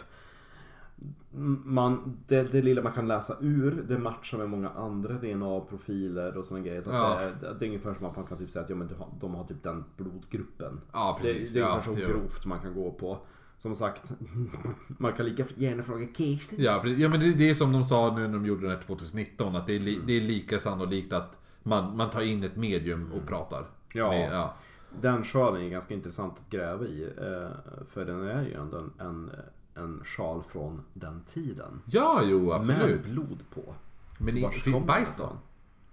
Man, 1.64 2.16
det, 2.26 2.53
det 2.53 2.62
lilla 2.62 2.82
man 2.82 2.93
kan 2.93 3.09
läsa 3.09 3.37
ur, 3.41 3.85
det 3.89 3.99
matchar 3.99 4.39
med 4.39 4.49
många 4.51 4.68
andra 4.70 5.14
DNA-profiler 5.14 6.37
och 6.37 6.45
sådana 6.45 6.66
grejer. 6.66 6.82
Så 6.82 6.91
Ja. 6.91 7.20
det, 7.41 7.55
det 7.59 7.64
är 7.64 7.68
ungefär 7.68 7.95
som 7.95 8.07
att 8.07 8.16
man 8.16 8.26
kan 8.26 8.39
typ 8.39 8.51
säga 8.51 8.62
att 8.64 8.70
ja, 8.70 8.76
men 8.76 8.89
de 9.20 9.35
har 9.35 9.45
typ 9.45 9.62
den 9.62 9.85
blodgruppen. 9.97 10.80
Ja, 10.93 11.18
precis. 11.22 11.53
Det, 11.53 11.59
det 11.59 11.64
är 11.64 11.68
ja, 11.68 11.72
ungefär 11.72 11.95
så 11.95 12.01
jo. 12.01 12.09
grovt 12.09 12.47
man 12.47 12.61
kan 12.61 12.74
gå 12.74 12.91
på. 12.93 13.18
Som 13.65 13.77
sagt, 13.77 14.03
man 14.87 15.12
kan 15.12 15.27
lika 15.27 15.45
gärna 15.57 15.83
fråga 15.83 16.07
Kirsten. 16.17 16.62
Ja, 16.62 16.79
precis. 16.83 16.99
ja 16.99 17.09
men 17.09 17.21
det, 17.21 17.33
det 17.35 17.51
är 17.51 17.55
som 17.55 17.73
de 17.73 17.85
sa 17.85 18.15
nu 18.17 18.21
när 18.27 18.33
de 18.35 18.47
gjorde 18.47 18.61
den 18.62 18.71
här 18.71 18.81
2019, 18.83 19.57
att 19.57 19.67
det 19.67 19.75
är, 19.77 19.81
li, 19.81 20.01
det 20.07 20.12
är 20.12 20.21
lika 20.21 20.59
sannolikt 20.59 21.12
att 21.12 21.37
man, 21.62 21.97
man 21.97 22.11
tar 22.11 22.21
in 22.21 22.43
ett 22.45 22.57
medium 22.57 23.12
och 23.12 23.27
pratar. 23.29 23.65
Ja. 23.93 24.11
Med, 24.11 24.33
ja. 24.33 24.55
Den 25.01 25.25
sjalen 25.25 25.62
är 25.62 25.69
ganska 25.69 25.95
intressant 25.95 26.35
att 26.39 26.51
gräva 26.51 26.85
i. 26.85 27.03
eh, 27.03 27.49
För 27.93 28.05
den 28.05 28.23
är 28.29 28.43
ju 28.43 28.55
ändå 28.55 28.77
en, 28.79 28.93
en, 28.99 29.31
en 29.75 30.01
sjal 30.05 30.43
från 30.53 30.81
den 30.95 31.23
tiden. 31.35 31.81
ja, 31.87 32.21
jo 32.25 32.41
Med 32.47 32.55
absolut. 32.57 33.05
blod 33.05 33.39
på. 33.55 33.75
Men 34.19 34.37
i- 34.39 34.81
bajs 34.87 35.15
då? 35.19 35.33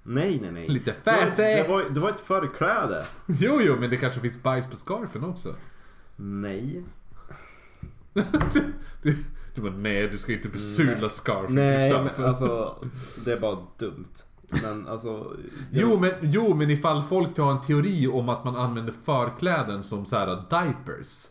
Nej, 0.04 0.40
nej, 0.42 0.52
nej. 0.52 0.68
Lite 0.68 0.94
fancy. 0.94 1.42
det, 1.44 1.66
var, 1.70 1.84
det 1.90 2.00
var 2.00 2.10
ett 2.10 2.22
förkläde. 2.22 3.06
Jo, 3.28 3.60
jo, 3.62 3.76
men 3.80 3.90
det 3.90 3.98
kanske 3.98 4.20
finns 4.20 4.44
bajs 4.44 4.68
på 4.70 4.76
scarfen 4.76 5.24
också. 5.24 5.56
Nej. 6.16 6.84
Du, 9.02 9.18
du 9.56 9.62
bara, 9.62 9.74
nej 9.74 10.08
du 10.08 10.18
ska 10.18 10.34
inte 10.34 10.50
besudla 10.50 11.10
scarfen 11.10 11.56
Nej, 11.56 11.90
Kristoffer." 11.90 12.22
men 12.22 12.28
alltså 12.30 12.76
det 13.26 13.32
är 13.32 13.40
bara 13.40 13.58
dumt. 13.78 14.14
Men 14.64 14.88
alltså. 14.88 15.36
Jo 15.72 16.00
men, 16.00 16.12
jo 16.22 16.54
men 16.54 16.70
ifall 16.70 17.04
folk 17.04 17.38
har 17.38 17.52
en 17.52 17.62
teori 17.62 18.08
om 18.08 18.30
att 18.30 18.44
man 18.44 18.56
använder 18.56 18.94
förkläden 19.04 19.84
som 19.84 20.06
så 20.06 20.18
här 20.18 20.44
diapers. 20.50 21.28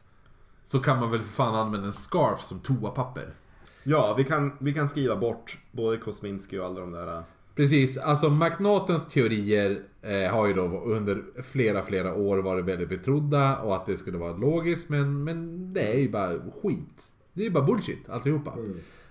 Så 0.64 0.78
kan 0.78 1.00
man 1.00 1.10
väl 1.10 1.20
för 1.22 1.32
fan 1.32 1.54
använda 1.54 1.86
en 1.86 1.92
scarf 1.92 2.40
som 2.40 2.60
toapapper. 2.60 3.34
Ja, 3.82 4.14
vi 4.14 4.24
kan, 4.24 4.52
vi 4.58 4.74
kan 4.74 4.88
skriva 4.88 5.16
bort 5.16 5.58
både 5.72 5.96
Kosminski 5.96 6.58
och 6.58 6.66
alla 6.66 6.80
de 6.80 6.92
där. 6.92 7.22
Precis, 7.60 7.96
alltså 7.96 8.30
McNaughtons 8.30 9.08
teorier 9.08 9.82
eh, 10.02 10.32
har 10.32 10.46
ju 10.46 10.54
då 10.54 10.62
under 10.84 11.42
flera, 11.42 11.82
flera 11.82 12.14
år 12.14 12.38
varit 12.38 12.64
väldigt 12.64 12.88
betrodda 12.88 13.56
och 13.56 13.76
att 13.76 13.86
det 13.86 13.96
skulle 13.96 14.18
vara 14.18 14.36
logiskt 14.36 14.88
men, 14.88 15.24
men 15.24 15.72
det 15.72 15.92
är 15.92 15.98
ju 15.98 16.10
bara 16.10 16.32
skit. 16.62 17.06
Det 17.32 17.42
är 17.42 17.44
ju 17.44 17.50
bara 17.50 17.64
bullshit 17.64 18.08
alltihopa. 18.08 18.54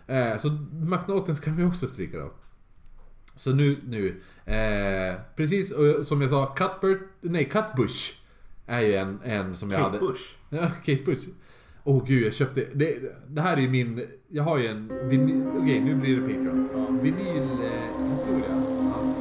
Eh, 0.07 0.37
så 0.37 0.49
McNaughtons 0.71 1.39
kan 1.39 1.55
vi 1.57 1.63
också 1.63 1.87
stryka 1.87 2.17
då. 2.17 2.31
Så 3.35 3.53
nu, 3.53 3.77
nu. 3.87 4.21
Eh, 4.53 5.15
precis 5.35 5.71
och 5.71 6.07
som 6.07 6.21
jag 6.21 6.29
sa, 6.29 6.45
Cuthbert, 6.45 7.01
nej 7.21 7.45
Cutbush 7.45 8.13
är 8.65 8.81
ju 8.81 8.93
en, 8.95 9.19
en 9.23 9.55
som 9.55 9.71
jag 9.71 9.79
Kate 9.79 9.91
hade. 9.91 10.07
Bush. 10.07 10.35
Ja, 10.49 10.71
Kate 10.85 11.03
Bush. 11.05 11.27
Åh 11.83 12.05
gud, 12.05 12.25
jag 12.25 12.33
köpte... 12.33 12.65
Det, 12.73 12.97
det 13.27 13.41
här 13.41 13.57
är 13.57 13.67
min... 13.67 14.07
Jag 14.27 14.43
har 14.43 14.57
ju 14.57 14.67
en 14.67 15.09
vinyl... 15.09 15.47
Okej, 15.55 15.81
nu 15.81 15.95
blir 15.95 16.15
det 16.15 16.21
Patreon. 16.21 16.99
Vinylhistoria. 17.01 18.45
Eh, 18.45 18.85
ja. 18.85 19.19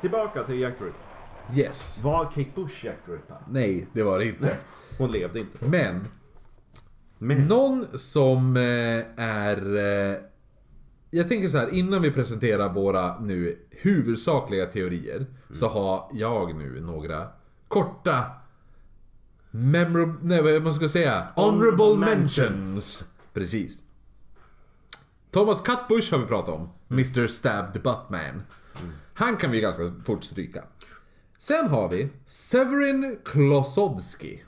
Tillbaka 0.00 0.44
till 0.44 0.60
Jack 0.60 0.74
Ripper. 0.80 1.11
Yes. 1.54 2.00
Var 2.02 2.24
Kate 2.24 2.50
Bush 2.54 2.86
Jack 2.86 2.98
Ripper? 3.04 3.36
Nej, 3.48 3.86
det 3.92 4.02
var 4.02 4.18
det 4.18 4.24
inte. 4.26 4.56
Hon 4.98 5.10
levde 5.10 5.40
inte. 5.40 5.66
Men, 5.66 6.08
Men. 7.18 7.46
någon 7.46 7.98
som 7.98 8.56
eh, 8.56 8.62
är... 9.16 9.76
Eh, 9.76 10.16
jag 11.10 11.28
tänker 11.28 11.48
så 11.48 11.58
här, 11.58 11.74
innan 11.74 12.02
vi 12.02 12.10
presenterar 12.10 12.72
våra 12.72 13.20
nu 13.20 13.58
huvudsakliga 13.70 14.66
teorier. 14.66 15.26
Så 15.52 15.68
har 15.68 16.08
jag 16.12 16.54
nu 16.54 16.80
några 16.80 17.28
korta... 17.68 18.24
Memorable... 19.50 20.14
Nej, 20.22 20.42
vad 20.42 20.62
man 20.62 20.74
ska 20.74 20.88
säga? 20.88 21.28
Honorable 21.36 21.84
Honorable 21.84 22.16
mentions. 22.16 22.38
mentions. 22.38 23.04
Precis. 23.32 23.82
Thomas 25.30 25.60
Cutbush 25.60 26.12
har 26.12 26.18
vi 26.18 26.26
pratat 26.26 26.54
om. 26.54 26.68
Mr 26.90 27.26
Stab 27.26 27.72
the 27.72 27.78
Buttman. 27.78 28.42
Han 29.14 29.36
kan 29.36 29.50
vi 29.50 29.60
ganska 29.60 29.92
fort 30.04 30.24
stryka. 30.24 30.64
Sen 31.42 31.68
har 31.68 31.88
vi 31.88 32.08
Severin 32.26 33.18
Klosowski. 33.24 34.42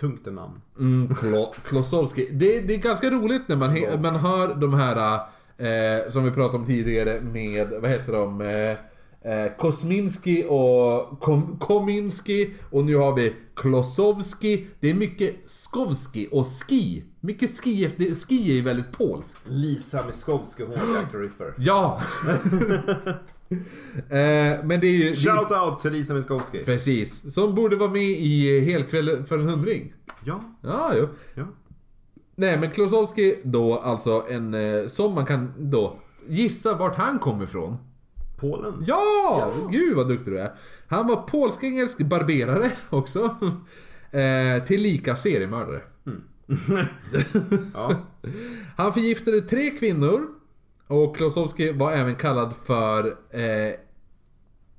Tungt 0.00 0.26
namn. 0.26 0.60
Mm, 0.78 1.08
Klo- 1.08 1.54
Klosowski. 1.64 2.28
Det, 2.32 2.60
det 2.60 2.74
är 2.74 2.78
ganska 2.78 3.10
roligt 3.10 3.42
när 3.48 3.56
man, 3.56 4.02
man 4.02 4.16
hör 4.16 4.54
de 4.54 4.74
här 4.74 5.14
eh, 5.58 6.10
som 6.10 6.24
vi 6.24 6.30
pratade 6.30 6.58
om 6.58 6.66
tidigare 6.66 7.20
med, 7.20 7.68
vad 7.80 7.90
heter 7.90 8.12
de? 8.12 8.40
Eh, 8.40 9.30
eh, 9.32 9.52
Kosminski 9.58 10.44
och 10.48 11.20
Kom- 11.20 11.56
Kominski 11.60 12.54
och 12.70 12.84
nu 12.84 12.96
har 12.96 13.14
vi 13.14 13.34
Klosowski. 13.56 14.66
Det 14.80 14.90
är 14.90 14.94
mycket 14.94 15.34
Skovski 15.46 16.28
och 16.32 16.46
Ski. 16.46 17.04
Mycket 17.20 17.58
Ski, 17.60 17.90
Ski 18.14 18.58
är 18.58 18.62
väldigt 18.62 18.92
polskt. 18.92 19.38
Lisa 19.44 20.06
Miskovsky, 20.06 20.64
hon 20.64 20.88
var 20.88 20.96
Jack 20.96 21.10
the 21.12 21.18
Ripper. 21.18 21.54
Ja! 21.58 22.02
eh, 23.96 24.64
men 24.64 24.80
det 24.80 24.86
är 24.86 24.92
ju... 25.04 25.10
det- 25.10 25.16
Shout 25.16 25.50
out 25.50 25.78
till 25.78 25.92
Lisa 25.92 26.14
Miskovsky. 26.14 26.64
Precis, 26.64 27.34
som 27.34 27.54
borde 27.54 27.76
vara 27.76 27.90
med 27.90 28.02
i 28.10 28.60
Helkväll 28.60 29.24
för 29.28 29.38
en 29.38 29.48
hundring. 29.48 29.92
Ja, 30.24 30.40
Ja, 30.62 30.92
jo. 30.96 31.08
ja. 31.34 31.44
Nej 32.36 32.58
men 32.60 32.70
Klosowski 32.70 33.36
då 33.44 33.78
alltså 33.78 34.24
en 34.30 34.54
eh, 34.54 34.86
som 34.86 35.14
man 35.14 35.26
kan 35.26 35.52
då 35.58 35.98
gissa 36.28 36.74
vart 36.74 36.96
han 36.96 37.18
kommer 37.18 37.44
ifrån. 37.44 37.76
Polen. 38.40 38.84
Ja! 38.86 39.52
Gud 39.70 39.96
vad 39.96 40.08
duktig 40.08 40.32
du 40.32 40.38
är. 40.40 40.52
Han 40.88 41.06
var 41.06 41.16
polsk-engelsk 41.16 41.98
barberare 41.98 42.70
också. 42.90 43.36
Eh, 44.10 44.64
tillika 44.66 45.16
seriemördare. 45.16 45.80
Ja. 47.74 47.94
Han 48.76 48.92
förgiftade 48.92 49.40
tre 49.40 49.70
kvinnor. 49.70 50.26
Och 50.86 51.16
Klosowski 51.16 51.72
var 51.72 51.92
även 51.92 52.16
kallad 52.16 52.54
för 52.64 53.16
eh, 53.30 53.74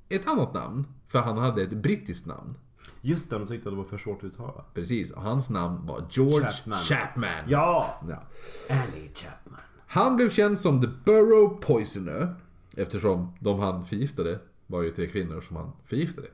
ett 0.08 0.28
annat 0.28 0.54
namn. 0.54 0.86
För 1.08 1.18
han 1.18 1.38
hade 1.38 1.62
ett 1.62 1.70
brittiskt 1.72 2.26
namn. 2.26 2.54
Just 3.00 3.30
det, 3.30 3.38
de 3.38 3.48
tyckte 3.48 3.68
att 3.68 3.72
det 3.72 3.76
var 3.76 3.84
för 3.84 3.98
svårt 3.98 4.18
att 4.18 4.24
uttala. 4.24 4.64
Precis, 4.74 5.10
och 5.10 5.22
hans 5.22 5.48
namn 5.48 5.86
var 5.86 6.06
George 6.10 6.50
Chapman. 6.50 6.78
Chapman. 6.78 7.44
Ja! 7.48 8.00
Ja. 8.08 8.22
Annie 8.70 9.10
Chapman. 9.14 9.60
Han 9.86 10.16
blev 10.16 10.30
känd 10.30 10.58
som 10.58 10.80
The 10.82 10.88
Burrow 11.04 11.60
Poisoner. 11.60 12.34
Eftersom 12.76 13.32
de 13.40 13.58
han 13.60 13.86
förgiftade 13.86 14.38
var 14.66 14.82
ju 14.82 14.90
tre 14.90 15.06
kvinnor 15.06 15.40
som 15.40 15.56
han 15.56 15.72
förgiftade. 15.86 16.28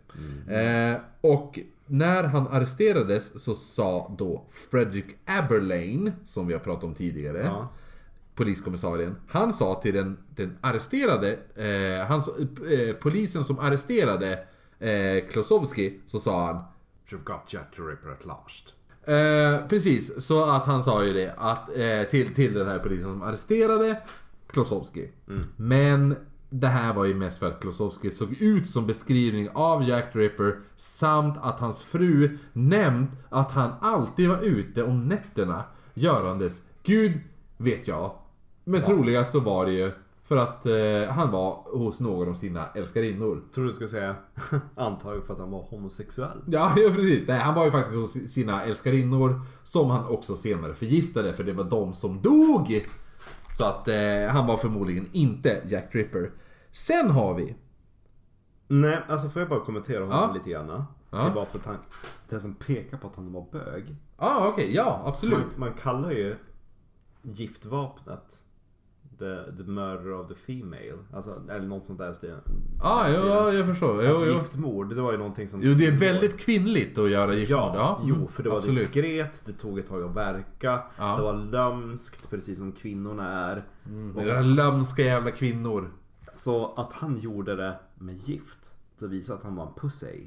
Eh, 0.48 1.00
och 1.20 1.58
när 1.86 2.24
han 2.24 2.46
arresterades 2.48 3.42
så 3.44 3.54
sa 3.54 4.14
då 4.18 4.44
Frederick 4.70 5.06
Aberlane, 5.24 6.12
som 6.26 6.46
vi 6.46 6.52
har 6.52 6.60
pratat 6.60 6.84
om 6.84 6.94
tidigare, 6.94 7.38
Ja. 7.44 7.68
Poliskommissarien. 8.34 9.16
Han 9.28 9.52
sa 9.52 9.74
till 9.74 9.94
den, 9.94 10.16
den 10.36 10.58
arresterade, 10.60 11.38
eh, 11.54 12.06
han, 12.06 12.22
eh, 12.70 12.94
polisen 12.94 13.44
som 13.44 13.58
arresterade 13.58 14.38
eh, 14.78 15.28
Klosowski, 15.30 16.00
så 16.06 16.18
sa 16.18 16.46
han 16.46 16.56
You've 17.08 17.24
got 17.24 17.52
Jack 17.52 17.76
the 17.76 17.82
Ripper 17.82 18.10
at 18.10 18.24
last. 18.24 18.74
Eh, 19.04 19.68
precis, 19.68 20.26
så 20.26 20.50
att 20.50 20.66
han 20.66 20.82
sa 20.82 21.04
ju 21.04 21.12
det 21.12 21.34
att, 21.38 21.68
eh, 21.76 22.02
till, 22.10 22.34
till 22.34 22.54
den 22.54 22.68
här 22.68 22.78
polisen 22.78 23.04
som 23.04 23.22
arresterade 23.22 24.02
Klosowski. 24.46 25.10
Men 25.56 26.16
det 26.50 26.68
här 26.68 26.94
var 26.94 27.04
ju 27.04 27.14
mest 27.14 27.38
för 27.38 27.46
att 27.46 27.60
Klosowski 27.60 28.10
såg 28.10 28.32
ut 28.32 28.70
som 28.70 28.86
beskrivning 28.86 29.48
av 29.54 29.88
Jack 29.88 30.12
the 30.12 30.18
Ripper 30.18 30.58
samt 30.76 31.38
att 31.42 31.60
hans 31.60 31.82
fru 31.82 32.38
nämnt 32.52 33.10
att 33.28 33.50
han 33.50 33.72
alltid 33.80 34.28
var 34.28 34.42
ute 34.42 34.82
om 34.82 35.08
nätterna 35.08 35.64
görandes 35.94 36.60
Gud 36.82 37.20
vet 37.56 37.88
jag. 37.88 38.12
Men 38.64 38.82
troligast 38.82 39.32
så 39.32 39.40
var 39.40 39.66
det 39.66 39.72
ju 39.72 39.92
för 40.24 40.36
att 40.36 40.66
eh, 40.66 41.12
han 41.14 41.30
var 41.30 41.78
hos 41.78 42.00
någon 42.00 42.28
av 42.28 42.34
sina 42.34 42.66
älskarinnor. 42.74 43.42
Tror 43.54 43.64
du 43.64 43.72
skulle 43.72 43.88
säga 43.88 44.16
antagligen 44.76 45.26
för 45.26 45.34
att 45.34 45.40
han 45.40 45.50
var 45.50 45.62
homosexuell. 45.62 46.38
Ja, 46.46 46.72
ja 46.76 46.90
precis. 46.90 47.28
Nej, 47.28 47.38
han 47.38 47.54
var 47.54 47.64
ju 47.64 47.70
faktiskt 47.70 47.96
hos 47.96 48.32
sina 48.32 48.62
älskarinnor 48.64 49.40
som 49.64 49.90
han 49.90 50.06
också 50.06 50.36
senare 50.36 50.74
förgiftade 50.74 51.32
för 51.34 51.44
det 51.44 51.52
var 51.52 51.64
de 51.64 51.94
som 51.94 52.22
dog. 52.22 52.86
Så 53.58 53.64
att 53.64 53.88
eh, 53.88 54.26
han 54.30 54.46
var 54.46 54.56
förmodligen 54.56 55.08
inte 55.12 55.62
Jack 55.66 55.94
Ripper. 55.94 56.30
Sen 56.70 57.10
har 57.10 57.34
vi... 57.34 57.54
Nej, 58.68 58.98
alltså 59.08 59.28
får 59.28 59.42
jag 59.42 59.48
bara 59.48 59.60
kommentera 59.60 60.00
honom 60.04 60.18
Ja. 60.28 60.32
lite 60.34 60.50
grann? 60.50 60.84
Ja. 61.10 61.24
Till 61.24 61.34
varför 61.34 61.58
tan- 61.58 61.76
det 62.28 62.40
som 62.40 62.54
pekar 62.54 62.98
på 62.98 63.06
att 63.06 63.16
han 63.16 63.32
var 63.32 63.46
bög. 63.52 63.84
Ja, 63.88 63.94
ah, 64.38 64.48
okej, 64.48 64.74
ja 64.74 65.02
absolut. 65.04 65.38
Man, 65.38 65.50
man 65.56 65.72
kallar 65.72 66.10
ju 66.10 66.36
giftvapnet 67.22 68.42
the, 69.18 69.56
the 69.56 69.70
murder 69.70 70.12
of 70.12 70.28
the 70.28 70.34
female. 70.34 70.98
Alltså, 71.12 71.42
eller 71.50 71.66
något 71.66 71.84
sånt 71.84 71.98
där 71.98 72.12
stil. 72.12 72.34
Ja, 72.82 73.10
ja, 73.10 73.26
ja, 73.26 73.52
jag 73.52 73.66
förstår. 73.66 74.04
Jo, 74.04 74.22
jo. 74.26 74.32
Giftmord, 74.32 74.94
det 74.94 75.02
var 75.02 75.12
ju 75.12 75.18
någonting 75.18 75.48
som... 75.48 75.62
jo, 75.62 75.74
det 75.74 75.86
är 75.86 75.90
väldigt 75.90 76.38
kvinnligt 76.40 76.98
att 76.98 77.10
göra 77.10 77.34
giftmord. 77.34 77.58
Ja, 77.60 77.74
Ja, 77.76 78.00
jo, 78.04 78.28
för 78.28 78.42
det 78.42 78.48
var 78.48 78.56
absolut. 78.56 78.78
diskret, 78.78 79.32
det 79.44 79.52
tog 79.52 79.78
ett 79.78 79.88
tag 79.88 80.02
att 80.02 80.16
verka, 80.16 80.82
Ja. 80.98 81.16
det 81.16 81.22
var 81.22 81.34
lömskt 81.34 82.30
precis 82.30 82.58
som 82.58 82.72
kvinnorna 82.72 83.50
är. 83.50 83.64
Det 84.14 84.30
är 84.30 84.42
lömska 84.42 85.02
jävla 85.02 85.30
kvinnor. 85.30 85.90
Så 86.34 86.74
att 86.76 86.92
han 86.92 87.18
gjorde 87.18 87.56
det 87.56 87.78
med 87.94 88.16
gift, 88.16 88.72
det 88.98 89.06
visar 89.06 89.34
att 89.34 89.42
han 89.42 89.54
var 89.56 89.66
en 89.66 89.74
pussy. 89.74 90.20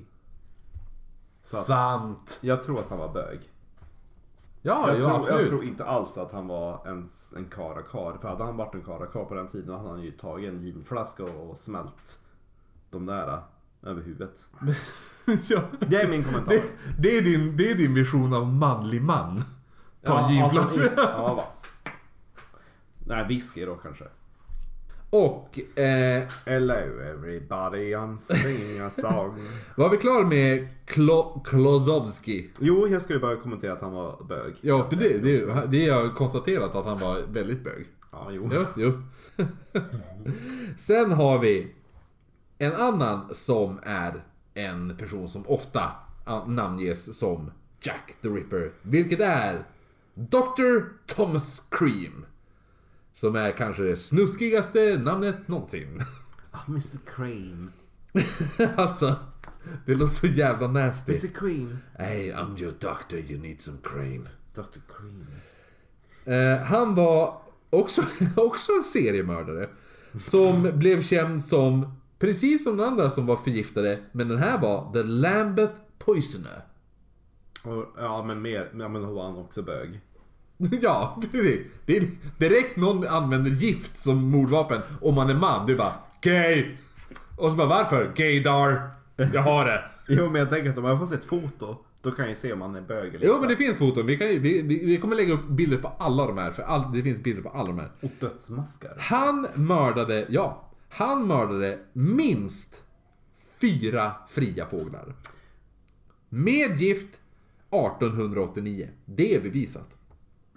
Så 1.45 1.57
att, 1.57 1.65
Sant. 1.65 2.38
jag 2.41 2.64
tror 2.64 2.80
att 2.80 2.89
han 2.89 2.99
var 2.99 3.14
bög. 3.14 3.39
Ja, 4.68 4.88
Jag, 4.88 4.98
ja 4.98 5.02
tror, 5.02 5.15
absolut. 5.15 5.41
jag 5.41 5.49
tror 5.49 5.64
inte 5.64 5.85
alls 5.85 6.18
att 6.18 6.31
han 6.31 6.48
var 6.48 6.88
en, 6.88 7.07
en 7.35 7.45
karakar. 7.45 8.18
För 8.22 8.27
hade 8.27 8.44
han 8.44 8.57
varit 8.57 8.76
en 8.76 8.84
karakar 8.84 9.26
på 9.26 9.35
den 9.35 9.48
tiden 9.48 9.76
hade 9.76 9.89
han 9.89 10.02
ju 10.02 10.11
tagit 10.11 10.49
en 10.49 10.61
ginflaska 10.61 11.23
och, 11.23 11.49
och 11.49 11.57
smält 11.57 12.19
de 12.89 13.06
där 13.06 13.27
äh, 13.27 13.39
över 13.81 14.02
huvudet. 14.02 14.49
ja. 15.49 15.61
Det 15.80 16.02
är 16.02 16.10
min 16.10 16.23
kommentar. 16.23 16.52
det, 16.52 16.64
det, 16.99 17.18
är 17.18 17.22
din, 17.22 17.57
det 17.57 17.72
är 17.72 17.76
din 17.76 17.94
vision 17.94 18.34
av 18.34 18.48
manlig 18.48 19.02
man. 19.02 19.44
Ta 20.03 20.19
en 20.19 20.35
Ja, 20.35 20.45
han 20.45 20.56
ginflaska. 20.56 20.91
Ja. 20.95 21.48
Nej, 23.06 23.27
whisky 23.27 23.65
då 23.65 23.76
kanske. 23.76 24.06
Och 25.10 25.60
eh, 25.80 26.24
Hello 26.46 26.74
everybody, 26.74 27.96
I'm 27.96 28.18
singing 28.18 28.80
a 28.80 28.90
song. 28.90 29.48
var 29.76 29.90
vi 29.90 29.98
klar 29.98 30.24
med 30.24 30.68
Klo, 30.86 31.42
Klozowski? 31.46 32.50
jo, 32.60 32.88
jag 32.88 33.02
skulle 33.02 33.20
bara 33.20 33.36
kommentera 33.36 33.74
att 33.74 33.82
han 33.82 33.92
var 33.92 34.24
bög. 34.24 34.56
Ja, 34.62 34.88
det, 34.90 34.96
det, 34.96 35.18
det, 35.18 35.68
det 35.68 35.90
har 35.90 36.02
jag 36.02 36.16
konstaterat 36.16 36.76
att 36.76 36.86
han 36.86 37.00
var 37.00 37.22
väldigt 37.32 37.64
bög. 37.64 37.88
Ja, 38.12 38.28
jo. 38.32 38.50
Jo, 38.54 38.66
jo. 38.76 39.02
Sen 40.78 41.12
har 41.12 41.40
vi 41.40 41.76
en 42.58 42.74
annan 42.74 43.30
som 43.32 43.80
är 43.84 44.24
en 44.54 44.98
person 44.98 45.30
som 45.30 45.48
ofta 45.48 45.92
namnges 46.48 47.18
som 47.18 47.52
Jack 47.82 48.16
the 48.22 48.28
Ripper. 48.28 48.72
Vilket 48.82 49.20
är 49.20 49.64
Dr. 50.14 50.80
Thomas 51.06 51.68
Cream. 51.70 52.26
Som 53.18 53.35
är 53.35 53.52
kanske 53.52 53.84
det 53.84 53.98
snuskigaste 53.98 54.98
namnet 54.98 55.48
någonsin. 55.48 56.03
Ah, 56.52 56.60
Mr 56.68 56.98
Cream. 57.15 57.72
alltså, 58.76 59.15
det 59.85 59.94
låter 59.94 60.14
så 60.14 60.27
jävla 60.27 60.68
nasty. 60.68 61.11
Mr 61.11 61.39
Cream. 61.39 61.77
Hey, 61.98 62.31
I'm 62.31 62.61
your 62.61 62.73
doctor, 62.80 63.19
you 63.19 63.41
need 63.41 63.61
some 63.61 63.77
cream. 63.84 64.27
Dr 64.56 64.80
Cream. 64.98 65.26
Eh, 66.26 66.64
han 66.64 66.95
var 66.95 67.41
också, 67.69 68.03
också 68.35 68.72
en 68.72 68.84
seriemördare. 68.84 69.69
Som 70.19 70.72
blev 70.73 71.02
känd 71.02 71.45
som, 71.45 71.98
precis 72.19 72.64
som 72.64 72.77
den 72.77 72.88
andra 72.88 73.10
som 73.10 73.26
var 73.26 73.35
förgiftade, 73.38 73.99
men 74.11 74.27
den 74.27 74.38
här 74.38 74.57
var 74.57 74.94
The 74.94 75.03
Lambeth 75.03 75.76
Poisoner. 75.98 76.61
Och, 77.64 77.85
ja, 77.98 78.23
men 78.23 78.41
mer. 78.41 78.72
Ja, 78.80 78.88
men 78.88 79.02
då 79.02 79.14
var 79.14 79.23
han 79.23 79.38
också 79.38 79.61
bög. 79.61 80.02
ja, 80.82 81.22
precis. 81.32 81.60
Det 81.86 81.98
är 81.98 82.08
direkt 82.38 82.78
någon 82.78 83.08
använder 83.08 83.52
gift 83.52 83.98
som 83.98 84.18
mordvapen 84.18 84.82
om 85.02 85.16
man 85.16 85.30
är 85.30 85.36
man. 85.36 85.70
Är 85.70 85.76
bara 85.76 85.94
gay. 86.22 86.76
Och 87.38 87.52
så 87.52 87.58
bara 87.58 87.68
varför? 87.68 88.12
Gaydar. 88.16 88.90
Jag 89.16 89.42
har 89.42 89.66
det. 89.66 89.84
Jo, 90.10 90.30
men 90.30 90.36
jag 90.40 90.50
tänker 90.50 90.70
att 90.70 90.78
om 90.78 90.86
jag 90.86 91.00
får 91.00 91.06
se 91.06 91.16
ett 91.16 91.26
foto, 91.26 91.78
då 92.02 92.12
kan 92.12 92.28
jag 92.28 92.38
se 92.38 92.54
om 92.54 92.62
han 92.62 92.76
är 92.76 92.82
bög 92.82 93.16
eller 93.16 93.26
Jo 93.28 93.40
men 93.40 93.50
det 93.50 93.56
finns 93.56 93.78
foton. 93.78 94.06
Vi, 94.06 94.18
kan, 94.18 94.28
vi, 94.28 94.62
vi, 94.62 94.86
vi 94.86 94.98
kommer 94.98 95.16
lägga 95.16 95.34
upp 95.34 95.48
bilder 95.48 95.78
på 95.78 95.88
alla 95.88 96.28
de 96.28 96.38
här. 96.38 96.52
För 96.52 96.64
all, 96.64 96.94
det 96.94 97.04
finns 97.04 97.24
bilder 97.24 97.42
på 97.42 97.50
alla 97.50 97.66
de 97.66 97.80
här. 97.80 97.92
Och 98.02 98.12
dödsmaskar. 98.20 98.98
Han 99.00 99.48
mördade, 99.54 100.26
ja, 100.30 100.72
han 100.90 101.28
mördade 101.28 101.80
minst 101.94 102.82
fyra 103.62 104.12
fria 104.30 104.66
fåglar. 104.66 105.16
Med 106.30 106.80
gift 106.82 107.08
1889. 107.70 108.90
Det 109.06 109.36
är 109.36 109.42
bevisat. 109.42 109.97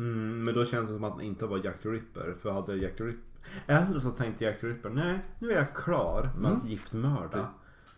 Mm, 0.00 0.44
men 0.44 0.54
då 0.54 0.64
känns 0.64 0.88
det 0.88 0.94
som 0.94 1.04
att 1.04 1.12
han 1.12 1.20
inte 1.20 1.46
var 1.46 1.60
Jack 1.64 1.82
the 1.82 1.88
Ripper. 1.88 2.34
För 2.42 2.50
hade 2.50 2.76
Jack 2.76 2.96
the 2.96 3.04
Ripper... 3.04 3.24
Eller 3.66 4.00
så 4.00 4.10
tänkte 4.10 4.44
Jack 4.44 4.60
the 4.60 4.66
Ripper, 4.66 4.90
nej, 4.90 5.18
nu 5.38 5.52
är 5.52 5.56
jag 5.56 5.74
klar 5.74 6.30
med 6.38 6.52
att 6.52 6.64
giftmörda. 6.68 7.48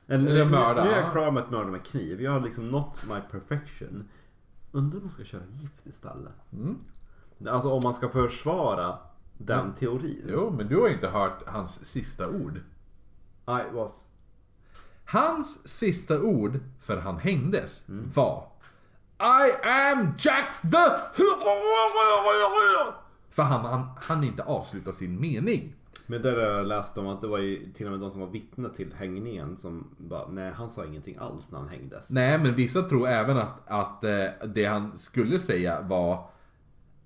Eller, 0.07 0.31
Eller 0.31 0.45
mörda, 0.45 0.85
nu 0.85 0.91
är 0.91 0.97
ja. 0.97 1.01
jag 1.03 1.13
klar 1.13 1.31
med 1.31 1.43
att 1.43 1.51
mörda 1.51 1.71
med 1.71 1.85
kniv. 1.85 2.23
Jag 2.23 2.33
har 2.33 2.41
liksom 2.41 2.69
nått 2.69 3.05
my 3.09 3.21
perfection. 3.31 4.09
Undrar 4.73 4.99
om 4.99 5.05
man 5.05 5.13
ska 5.13 5.25
köra 5.25 5.43
gift 5.51 5.87
istället. 5.87 6.33
Alltså 7.47 7.71
om 7.71 7.81
man 7.85 7.95
ska 7.95 8.09
försvara 8.09 8.99
den 9.39 9.73
teorin. 9.73 10.25
Jo, 10.29 10.55
men 10.57 10.69
du 10.69 10.77
har 10.77 10.89
inte 10.89 11.09
hört 11.09 11.43
hans 11.47 11.85
sista 11.85 12.29
ord. 12.29 12.57
I 13.47 13.75
was... 13.75 14.07
Hans 15.05 15.69
sista 15.69 16.23
ord, 16.23 16.61
för 16.81 16.97
han 16.97 17.19
hängdes, 17.19 17.85
var 18.15 18.52
I 19.23 19.69
am 19.69 20.15
Jack 20.19 20.45
the... 20.63 21.13
För 23.31 23.43
han 23.43 23.65
han 23.65 23.89
han 24.01 24.25
inte 24.25 24.43
avsluta 24.43 24.93
sin 24.93 25.21
mening. 25.21 25.75
Men 26.07 26.23
där 26.23 26.33
har 26.33 26.57
jag 26.57 26.67
läst 26.67 26.99
om 26.99 27.09
att 27.09 27.21
det 27.21 27.27
var 27.27 27.39
ju 27.39 27.73
till 27.73 27.87
och 27.87 27.93
med 27.93 28.01
de 28.01 28.11
som 28.11 28.21
var 28.21 28.29
vittne 28.29 28.69
till 28.69 28.93
hängningen 28.93 29.57
som 29.57 29.95
bara, 29.99 30.29
nej 30.29 30.53
han 30.53 30.71
sa 30.71 30.85
ingenting 30.85 31.17
alls 31.17 31.51
när 31.51 31.59
han 31.59 31.69
hängdes. 31.69 32.11
Nej, 32.11 32.39
men 32.39 32.55
vissa 32.55 32.83
tror 32.83 33.09
även 33.09 33.39
att, 33.39 33.61
att 33.67 34.05
eh, 34.05 34.25
det 34.47 34.65
han 34.65 34.99
skulle 34.99 35.41
säga 35.41 35.81
var 35.81 36.29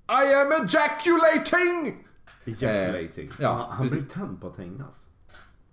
I 0.08 0.34
am 0.34 0.52
ejaculating! 0.52 2.06
Ejaculating. 2.44 3.28
Eh, 3.28 3.34
ja, 3.38 3.66
han 3.70 3.76
han 3.76 3.88
blev 3.88 4.06
tänd 4.06 4.40
på 4.40 4.46
att 4.46 4.56
hängas. 4.56 5.06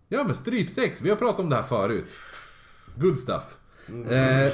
Ja, 0.07 0.23
men 0.23 0.35
strypsex. 0.35 1.01
Vi 1.01 1.09
har 1.09 1.17
pratat 1.17 1.39
om 1.39 1.49
det 1.49 1.55
här 1.55 1.63
förut. 1.63 2.09
Good 2.95 3.19
stuff. 3.19 3.57
Mm. 3.89 4.07
Eh, 4.07 4.53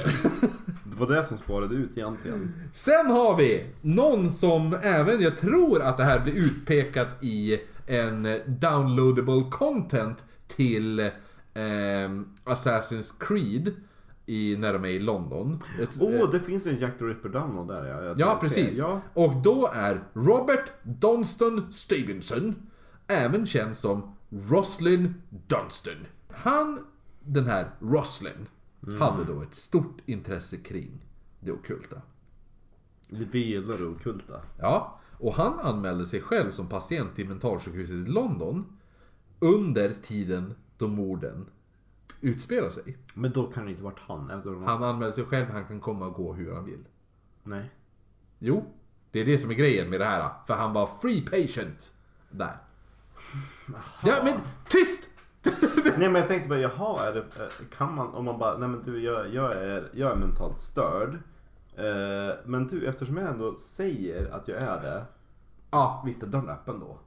Det 0.84 0.96
var 0.96 1.06
det 1.06 1.24
som 1.24 1.36
spårade 1.36 1.74
ut 1.74 1.98
egentligen. 1.98 2.54
sen 2.72 3.06
har 3.06 3.36
vi 3.36 3.66
någon 3.80 4.30
som 4.30 4.74
även, 4.82 5.20
jag 5.20 5.36
tror 5.38 5.82
att 5.82 5.96
det 5.96 6.04
här 6.04 6.20
blir 6.20 6.34
utpekat 6.34 7.24
i 7.24 7.60
en 7.86 8.40
downloadable 8.46 9.44
content 9.50 10.24
till 10.48 11.10
ehm, 11.54 12.28
Assassin's 12.44 13.14
Creed 13.20 13.74
i, 14.26 14.56
när 14.56 14.72
de 14.72 14.84
är 14.84 14.88
i 14.88 14.98
London. 14.98 15.62
Åh, 16.00 16.08
oh, 16.08 16.30
det 16.30 16.40
finns 16.40 16.66
en 16.66 16.78
Jack 16.78 16.98
the 16.98 17.04
Ripper 17.04 17.28
download 17.28 17.68
där 17.68 17.86
ja. 17.86 18.14
Ja, 18.18 18.38
precis. 18.40 18.78
Ja. 18.78 19.00
Och 19.14 19.36
då 19.36 19.70
är 19.74 20.00
Robert 20.14 20.64
Dunstan 20.82 21.72
Stevenson 21.72 22.54
även 23.06 23.46
känd 23.46 23.76
som 23.76 24.16
Roslin 24.30 25.14
Dunstan. 25.28 26.06
Han, 26.28 26.78
den 27.20 27.46
här 27.46 27.66
Roslin, 27.80 28.46
hade 28.80 29.24
då 29.24 29.42
ett 29.42 29.54
stort 29.54 29.96
intresse 30.06 30.56
kring 30.56 31.06
det 31.40 31.52
ockulta. 31.52 32.02
Det 33.08 33.38
gillar 33.38 33.78
det 33.78 33.86
ockulta. 33.86 34.40
Ja, 34.58 35.00
och 35.18 35.34
han 35.34 35.60
anmälde 35.60 36.06
sig 36.06 36.20
själv 36.20 36.50
som 36.50 36.68
patient 36.68 37.16
till 37.16 37.28
mentalsjukhuset 37.28 37.94
i 37.94 38.10
London 38.10 38.78
under 39.38 39.94
tiden 40.02 40.54
då 40.78 40.88
morden 40.88 41.46
utspelar 42.20 42.70
sig. 42.70 42.96
Men 43.14 43.32
då 43.32 43.46
kan 43.46 43.64
det 43.64 43.70
inte 43.70 43.82
varit 43.82 43.98
han 43.98 44.30
eftersom 44.30 44.62
Han 44.62 44.82
anmälde 44.82 45.14
sig 45.14 45.24
själv, 45.24 45.46
han 45.50 45.64
kan 45.64 45.80
komma 45.80 46.06
och 46.06 46.14
gå 46.14 46.32
hur 46.32 46.54
han 46.54 46.64
vill. 46.64 46.84
Nej. 47.42 47.70
Jo, 48.38 48.74
det 49.10 49.20
är 49.20 49.24
det 49.24 49.38
som 49.38 49.50
är 49.50 49.54
grejen 49.54 49.90
med 49.90 50.00
det 50.00 50.04
här. 50.04 50.30
För 50.46 50.54
han 50.54 50.72
var 50.72 50.86
free 50.86 51.20
patient 51.22 51.92
där. 52.30 52.56
Ja, 54.04 54.14
men 54.24 54.34
tyst! 54.68 55.09
Nej 55.98 56.08
men 56.08 56.14
jag 56.14 56.28
tänkte 56.28 56.48
bara, 56.48 56.58
jaha, 56.58 57.08
är 57.08 57.14
det, 57.14 57.18
eh, 57.20 57.66
kan 57.78 57.94
man, 57.94 58.14
om 58.14 58.24
man 58.24 58.38
bara, 58.38 58.58
nej 58.58 58.68
men 58.68 58.82
du 58.82 59.02
jag, 59.02 59.34
jag, 59.34 59.52
är, 59.52 59.88
jag 59.92 60.12
är 60.12 60.16
mentalt 60.16 60.60
störd. 60.60 61.14
Eh, 61.76 62.36
men 62.44 62.66
du, 62.66 62.86
eftersom 62.86 63.16
jag 63.16 63.28
ändå 63.28 63.56
säger 63.56 64.30
att 64.30 64.48
jag 64.48 64.58
är 64.62 64.80
det. 64.82 65.04
Ja, 65.70 66.02
Visst 66.06 66.22
är 66.22 66.26
dörren 66.26 66.48
öppen 66.48 66.80
då? 66.80 66.98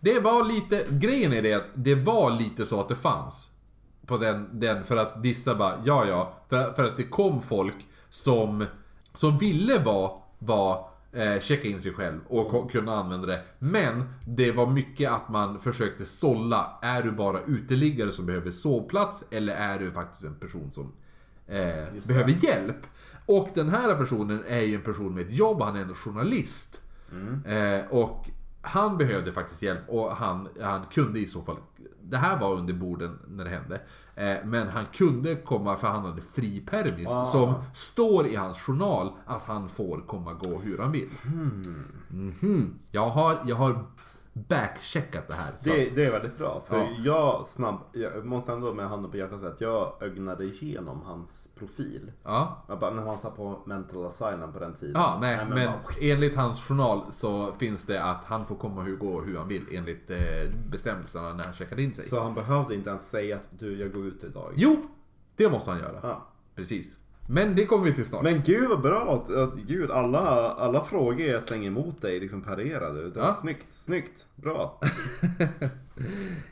det 0.00 0.20
var 0.20 0.44
lite, 0.44 0.84
grejen 0.90 1.32
är 1.32 1.42
det 1.42 1.54
att 1.54 1.66
det 1.74 1.94
var 1.94 2.30
lite 2.30 2.66
så 2.66 2.80
att 2.80 2.88
det 2.88 2.94
fanns. 2.94 3.50
På 4.06 4.16
den, 4.16 4.48
den 4.52 4.84
för 4.84 4.96
att 4.96 5.12
vissa 5.16 5.54
bara, 5.54 5.74
ja 5.84 6.06
ja. 6.06 6.32
För, 6.48 6.72
för 6.72 6.84
att 6.84 6.96
det 6.96 7.04
kom 7.04 7.42
folk 7.42 7.76
som, 8.10 8.66
som 9.14 9.38
ville 9.38 9.78
vara, 9.78 10.10
vara 10.38 10.84
checka 11.40 11.68
in 11.68 11.80
sig 11.80 11.92
själv 11.92 12.20
och 12.28 12.70
kunna 12.70 12.94
använda 12.94 13.26
det. 13.26 13.42
Men 13.58 14.04
det 14.26 14.52
var 14.52 14.66
mycket 14.66 15.10
att 15.10 15.28
man 15.28 15.60
försökte 15.60 16.06
sålla. 16.06 16.78
Är 16.82 17.02
du 17.02 17.12
bara 17.12 17.40
uteliggare 17.46 18.12
som 18.12 18.26
behöver 18.26 18.50
sovplats 18.50 19.24
eller 19.30 19.54
är 19.54 19.78
du 19.78 19.92
faktiskt 19.92 20.24
en 20.24 20.34
person 20.34 20.70
som 20.72 20.92
eh, 21.46 22.06
behöver 22.08 22.44
hjälp? 22.44 22.86
Och 23.26 23.48
den 23.54 23.68
här 23.68 23.96
personen 23.96 24.44
är 24.48 24.60
ju 24.60 24.74
en 24.74 24.82
person 24.82 25.14
med 25.14 25.26
ett 25.26 25.36
jobb, 25.36 25.62
han 25.62 25.76
är 25.76 25.80
ändå 25.80 25.94
journalist. 25.94 26.80
Eh, 27.44 27.86
och 27.90 28.26
han 28.66 28.96
behövde 28.98 29.32
faktiskt 29.32 29.62
hjälp 29.62 29.88
och 29.88 30.16
han, 30.16 30.48
han 30.60 30.82
kunde 30.92 31.18
i 31.20 31.26
så 31.26 31.42
fall... 31.42 31.56
Det 32.02 32.16
här 32.16 32.40
var 32.40 32.52
under 32.54 32.74
borden 32.74 33.18
när 33.28 33.44
det 33.44 33.50
hände. 33.50 33.80
Eh, 34.14 34.36
men 34.44 34.68
han 34.68 34.86
kunde 34.86 35.34
komma 35.34 35.76
för 35.76 35.88
han 35.88 36.04
hade 36.04 36.22
fri 36.22 36.60
permis 36.60 37.08
Ah. 37.10 37.24
som 37.24 37.54
står 37.74 38.26
i 38.26 38.36
hans 38.36 38.58
journal 38.58 39.12
att 39.26 39.42
han 39.44 39.68
får 39.68 40.00
komma 40.06 40.30
och 40.30 40.38
gå 40.38 40.58
hur 40.58 40.78
han 40.78 40.92
vill. 40.92 41.08
Mhm. 42.08 42.78
Jag, 42.90 43.08
har, 43.10 43.38
jag 43.46 43.56
har 43.56 43.84
backcheckat 44.48 45.28
det 45.28 45.34
här. 45.34 45.52
Det, 45.64 45.90
det 45.90 46.04
är 46.04 46.12
väldigt 46.12 46.38
bra. 46.38 46.62
För 46.68 46.76
Ja. 46.78 46.88
jag 47.04 47.46
snabb, 47.46 47.78
jag 47.92 48.24
måste 48.26 48.52
ändå 48.52 48.74
med 48.74 48.88
handen 48.88 49.10
på 49.10 49.16
hjärtat 49.16 49.40
säga 49.40 49.52
att 49.52 49.60
jag 49.60 50.02
ögnade 50.02 50.44
igenom 50.44 51.02
hans 51.02 51.48
profil. 51.58 52.12
ja. 52.24 52.64
Jag 52.68 52.78
bara, 52.78 52.90
när 52.94 53.02
han 53.02 53.18
satt 53.18 53.36
på 53.36 53.58
mental 53.66 54.06
asylum 54.06 54.52
på 54.52 54.58
den 54.58 54.74
tiden. 54.74 54.94
Ja, 54.94 55.18
nej, 55.20 55.46
men 55.48 55.66
bara, 55.66 55.80
enligt 56.00 56.36
hans 56.36 56.62
journal 56.68 57.12
så 57.12 57.52
finns 57.52 57.86
det 57.86 58.02
att 58.04 58.24
han 58.24 58.46
får 58.46 58.56
komma 58.56 58.80
och 58.82 58.98
gå 58.98 59.20
hur 59.20 59.38
han 59.38 59.48
vill 59.48 59.64
enligt 59.72 60.10
eh, 60.10 60.18
bestämmelserna 60.70 61.32
när 61.32 61.44
han 61.44 61.54
checkade 61.54 61.82
in 61.82 61.94
sig. 61.94 62.04
Så 62.04 62.22
han 62.22 62.34
behövde 62.34 62.74
inte 62.74 62.90
ens 62.90 63.08
säga 63.10 63.36
att 63.36 63.58
du, 63.58 63.78
jag 63.78 63.92
går 63.92 64.06
ut 64.06 64.24
idag. 64.24 64.52
Jo, 64.56 64.76
det 65.36 65.50
måste 65.50 65.70
han 65.70 65.80
göra. 65.80 65.98
Ja. 66.02 66.26
Precis. 66.54 66.96
Men 67.28 67.56
det 67.56 67.66
kommer 67.66 67.84
vi 67.84 67.92
till 67.94 68.04
snart. 68.04 68.22
Men 68.22 68.42
gud 68.46 68.68
vad 68.68 68.80
bra 68.80 69.14
att, 69.24 69.30
att 69.36 69.54
gud, 69.54 69.90
alla, 69.90 70.20
alla 70.52 70.84
frågor 70.84 71.26
jag 71.26 71.42
slänger 71.42 71.66
emot 71.66 72.02
dig 72.02 72.20
liksom 72.20 72.42
parerar 72.42 72.94
du. 72.94 73.10
Det 73.10 73.20
var 73.20 73.26
Ja. 73.26 73.34
snyggt, 73.34 73.66
snyggt, 73.70 74.26
bra. 74.36 74.80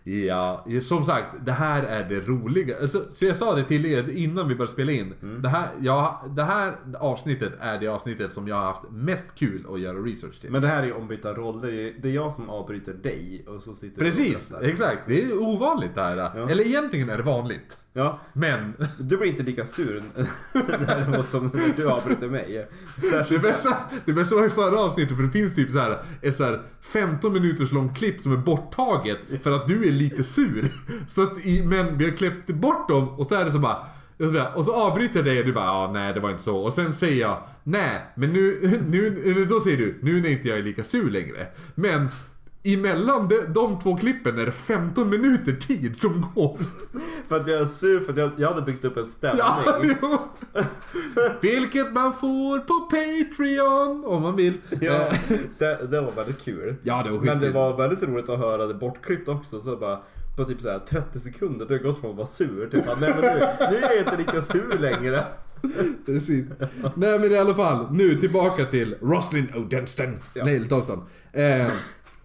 Ja, 0.05 0.67
som 0.83 1.05
sagt, 1.05 1.27
det 1.45 1.53
här 1.53 1.83
är 1.83 2.09
det 2.09 2.21
roliga. 2.21 2.77
Alltså, 2.83 3.05
så 3.15 3.25
jag 3.25 3.37
sa 3.37 3.55
det 3.55 3.65
till 3.65 3.87
er 3.87 4.11
innan 4.17 4.49
vi 4.49 4.55
började 4.55 4.73
spela 4.73 4.93
in. 4.93 5.15
Mm. 5.23 5.43
Det, 5.43 5.49
här, 5.49 5.69
ja, 5.81 6.23
det 6.29 6.43
här 6.45 6.77
avsnittet 7.01 7.53
är 7.61 7.79
det 7.79 7.89
avsnittet 7.89 8.33
som 8.33 8.49
jag 8.49 8.57
har 8.57 8.63
haft 8.65 8.91
mest 8.91 9.35
kul 9.35 9.67
att 9.73 9.81
göra 9.81 9.99
research 9.99 10.41
till. 10.41 10.51
Men 10.51 10.63
det 10.63 10.69
här 10.69 10.83
är 10.83 10.87
ju 10.87 10.93
ombytta 10.93 11.35
roller. 11.35 11.95
Det 12.03 12.09
är 12.09 12.13
jag 12.13 12.33
som 12.33 12.51
avbryter 12.51 12.95
dig 12.95 13.45
och 13.47 13.63
så 13.63 13.75
sitter 13.75 14.01
du 14.01 14.09
och 14.09 14.15
Precis, 14.15 14.49
berättar. 14.49 14.67
exakt. 14.67 15.03
Det 15.07 15.23
är 15.25 15.39
ovanligt 15.43 15.95
det 15.95 16.01
här. 16.03 16.17
Ja. 16.17 16.49
Eller 16.51 16.67
egentligen 16.67 17.09
är 17.11 17.17
det 17.17 17.23
vanligt. 17.23 17.79
Ja, 17.97 18.19
Men 18.33 18.75
du 18.99 19.17
blir 19.17 19.29
inte 19.29 19.43
lika 19.43 19.65
sur 19.67 20.03
däremot 20.87 21.31
som 21.31 21.51
när 21.55 21.77
du 21.77 21.91
avbryter 21.91 22.29
mig. 22.29 22.69
Det 23.29 23.39
bästa, 23.39 23.77
det 24.05 24.13
bästa 24.13 24.35
var 24.35 24.47
i 24.47 24.51
förra 24.51 24.81
avsnittet 24.81 25.17
för 25.17 25.23
det 25.23 25.31
finns 25.31 25.55
typ 25.55 25.71
så 25.71 25.79
här 25.79 25.99
ett 26.23 26.37
så 26.37 26.45
här 26.45 26.63
15 26.81 27.33
minuters 27.33 27.73
långt 27.73 27.97
klipp 27.99 28.21
som 28.21 28.33
är 28.33 28.37
borttaget 28.37 29.19
för 29.43 29.53
att 29.53 29.69
du 29.69 29.89
är 29.89 29.93
lite 29.93 30.25
sur. 30.25 30.73
Så 31.11 31.23
att 31.23 31.47
i, 31.47 31.65
men 31.65 31.99
vi 31.99 32.05
har 32.05 32.17
klippt 32.17 32.47
bort 32.47 32.89
dem 32.89 33.09
och 33.09 33.27
så 33.27 33.35
är 33.35 33.45
det 33.45 33.53
så 33.53 33.59
bara 33.59 33.77
och 34.55 34.65
så, 34.65 34.75
avbryter 34.75 35.17
jag 35.17 35.25
dig 35.25 35.39
och 35.39 35.47
du 35.47 35.53
bara 35.53 35.71
ah, 35.71 35.93
nej 35.93 36.15
det 36.15 36.21
var 36.21 36.31
inte 36.31 36.43
så. 36.43 36.57
Och 36.57 36.73
sen 36.73 36.95
säger 36.95 37.21
jag 37.21 37.43
nej 37.63 38.01
men 38.15 38.33
nu, 38.33 38.81
nu 38.89 39.07
eller 39.07 39.45
då 39.47 39.61
säger 39.61 39.77
du 39.77 39.99
nu 40.03 40.21
när 40.21 40.29
inte 40.29 40.49
jag 40.49 40.59
är 40.59 40.63
lika 40.63 40.85
sur 40.85 41.11
längre. 41.11 41.47
Men 41.75 42.09
emellan 42.65 43.29
de, 43.29 43.41
de 43.49 43.81
två 43.81 43.97
klippen 43.97 44.39
är 44.39 44.47
det 44.47 44.53
15 44.53 45.11
minuter 45.11 45.53
tid 45.53 46.01
som 46.01 46.27
går. 46.35 46.59
för 47.29 47.37
att 47.37 47.47
jag 47.47 47.61
är 47.61 47.67
sur 47.67 48.01
för 48.05 48.13
att 48.13 48.19
jag, 48.19 48.31
jag 48.37 48.49
hade 48.49 48.63
byggt 48.63 48.85
upp 48.85 48.97
en 48.97 49.07
stämning. 49.07 49.43
Ja. 50.01 50.29
Vilket 51.41 51.93
man 51.93 52.15
får 52.15 52.59
på 52.59 52.81
Patreon 52.91 54.05
om 54.07 54.23
man 54.23 54.37
vill. 54.37 54.55
Ja, 54.81 54.95
Eh, 55.05 55.39
det, 55.59 55.87
det 55.91 56.01
var 56.01 56.11
väldigt 56.13 56.45
kul. 56.45 56.75
Ja, 56.83 57.03
det 57.03 57.11
var 57.11 57.21
Men 57.21 57.41
det 57.41 57.51
var 57.51 57.77
väldigt 57.77 58.03
roligt 58.03 58.29
att 58.29 58.39
höra 58.39 58.67
det 58.67 58.75
bortklippt 58.75 59.29
också. 59.29 59.61
Så 59.61 59.77
bara 59.77 59.99
på 60.37 60.45
typ 60.45 60.61
så 60.61 60.71
här 60.71 60.79
30 60.79 61.19
sekunder, 61.19 61.67
det 61.67 61.75
har 61.75 61.79
gått 61.83 62.01
från 62.01 62.11
att 62.11 62.17
vara 62.17 62.27
sur 62.27 62.69
till 62.69 62.81
att 62.81 63.01
nej 63.01 63.15
men 63.21 63.21
nu, 63.21 63.47
nu 63.71 63.77
är 63.77 63.91
jag 63.93 63.99
inte 63.99 64.17
lika 64.17 64.41
sur 64.41 64.79
längre. 64.79 65.25
Precis. 66.07 66.47
Nej 66.95 67.19
men 67.19 67.33
i 67.33 67.39
alla 67.39 67.55
fall, 67.55 67.93
nu 67.93 68.15
tillbaka 68.15 68.65
till 68.65 68.97
Roslyn 69.01 69.49
O'Denston. 69.55 70.13
Ja. 70.35 70.45
Nej, 70.45 70.59
Dunstan. 70.59 71.03
Eh, 71.33 71.67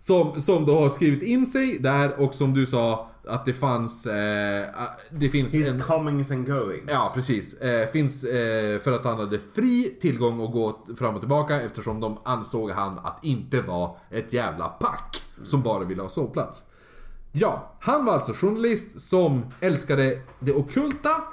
som, 0.09 0.41
som 0.41 0.65
då 0.65 0.79
har 0.79 0.89
skrivit 0.89 1.23
in 1.23 1.45
sig 1.45 1.79
där 1.79 2.19
och 2.19 2.33
som 2.33 2.53
du 2.53 2.65
sa 2.65 3.09
att 3.27 3.45
det 3.45 3.53
fanns... 3.53 4.05
Eh, 4.05 4.67
det 5.09 5.29
finns 5.29 5.53
His 5.53 5.73
en... 5.73 5.81
comings 5.81 6.31
and 6.31 6.47
goings. 6.47 6.83
Ja, 6.87 7.11
precis. 7.15 7.53
Eh, 7.53 7.91
finns 7.91 8.23
eh, 8.23 8.79
för 8.79 8.91
att 8.91 9.03
han 9.03 9.19
hade 9.19 9.39
fri 9.39 9.97
tillgång 10.01 10.43
att 10.45 10.51
gå 10.51 10.79
fram 10.97 11.15
och 11.15 11.21
tillbaka 11.21 11.61
eftersom 11.61 11.99
de 11.99 12.17
ansåg 12.23 12.71
han 12.71 12.99
att 12.99 13.19
inte 13.23 13.61
vara 13.61 13.91
ett 14.11 14.33
jävla 14.33 14.67
pack 14.67 15.21
som 15.43 15.61
bara 15.61 15.83
ville 15.83 16.01
ha 16.01 16.09
sovplats. 16.09 16.63
Ja, 17.31 17.75
han 17.79 18.05
var 18.05 18.13
alltså 18.13 18.33
journalist 18.33 19.01
som 19.01 19.45
älskade 19.59 20.21
det 20.39 20.53
ockulta 20.53 21.23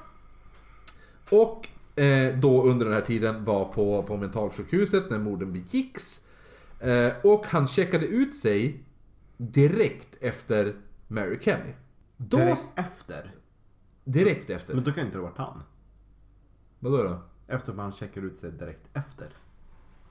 och 1.30 1.68
eh, 2.00 2.36
då 2.38 2.62
under 2.62 2.86
den 2.86 2.94
här 2.94 3.00
tiden 3.00 3.44
var 3.44 3.64
på, 3.64 4.02
på 4.02 4.16
mentalsjukhuset 4.16 5.10
när 5.10 5.18
morden 5.18 5.52
begicks. 5.52 6.20
Eh, 6.86 7.12
och 7.22 7.46
han 7.46 7.66
checkade 7.66 8.06
ut 8.06 8.36
sig 8.36 8.84
direkt 9.36 10.16
efter 10.20 10.74
Mary 11.08 11.38
Kelly. 11.42 11.72
Då, 12.16 12.36
Direkt 12.36 12.72
efter. 12.74 13.34
direkt 14.04 14.50
efter. 14.50 14.74
Men 14.74 14.84
då 14.84 14.92
kan 14.92 15.06
inte 15.06 15.18
det 15.18 15.22
varit 15.22 15.38
han. 15.38 15.62
Vadå 16.78 17.02
då? 17.02 17.22
Eftersom 17.46 17.78
han 17.78 17.92
checkar 17.92 18.22
ut 18.22 18.38
sig 18.38 18.52
direkt 18.52 18.88
efter. 18.92 19.28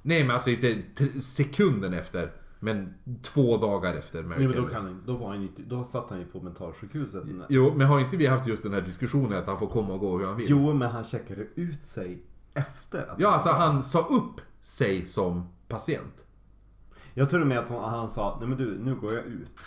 Nej 0.01 0.23
men 0.23 0.31
alltså 0.31 0.49
inte 0.49 1.21
sekunden 1.21 1.93
efter. 1.93 2.31
Men 2.59 2.93
två 3.21 3.57
dagar 3.57 3.93
efter 3.93 4.23
Mary 4.23 4.39
Nej, 4.39 4.47
men 4.47 4.63
då, 4.63 4.67
kan 4.69 4.85
han, 4.85 5.03
då, 5.05 5.17
var 5.17 5.27
han 5.27 5.41
inte, 5.41 5.61
då 5.61 5.83
satt 5.83 6.09
han 6.09 6.19
ju 6.19 6.25
på 6.25 6.41
mentalsjukhuset. 6.41 7.23
Jo, 7.49 7.73
men 7.75 7.87
har 7.87 7.99
inte 7.99 8.17
vi 8.17 8.25
haft 8.25 8.47
just 8.47 8.63
den 8.63 8.73
här 8.73 8.81
diskussionen 8.81 9.39
att 9.39 9.45
han 9.45 9.59
får 9.59 9.67
komma 9.67 9.93
och 9.93 9.99
gå 9.99 10.17
hur 10.17 10.25
han 10.25 10.37
vill? 10.37 10.45
Jo, 10.49 10.73
men 10.73 10.91
han 10.91 11.03
checkade 11.03 11.47
ut 11.55 11.85
sig 11.85 12.23
efter. 12.53 13.15
Ja, 13.17 13.29
alltså 13.29 13.49
han 13.49 13.83
sa 13.83 13.99
upp 13.99 14.41
sig 14.61 15.05
som 15.05 15.47
patient. 15.67 16.24
Jag 17.17 17.29
tror 17.29 17.45
med 17.45 17.59
att 17.59 17.69
han, 17.69 17.83
han 17.83 18.09
sa, 18.09 18.37
nej 18.39 18.49
men 18.49 18.57
du, 18.57 18.77
nu 18.79 18.95
går 18.95 19.13
jag 19.13 19.25
ut. 19.25 19.59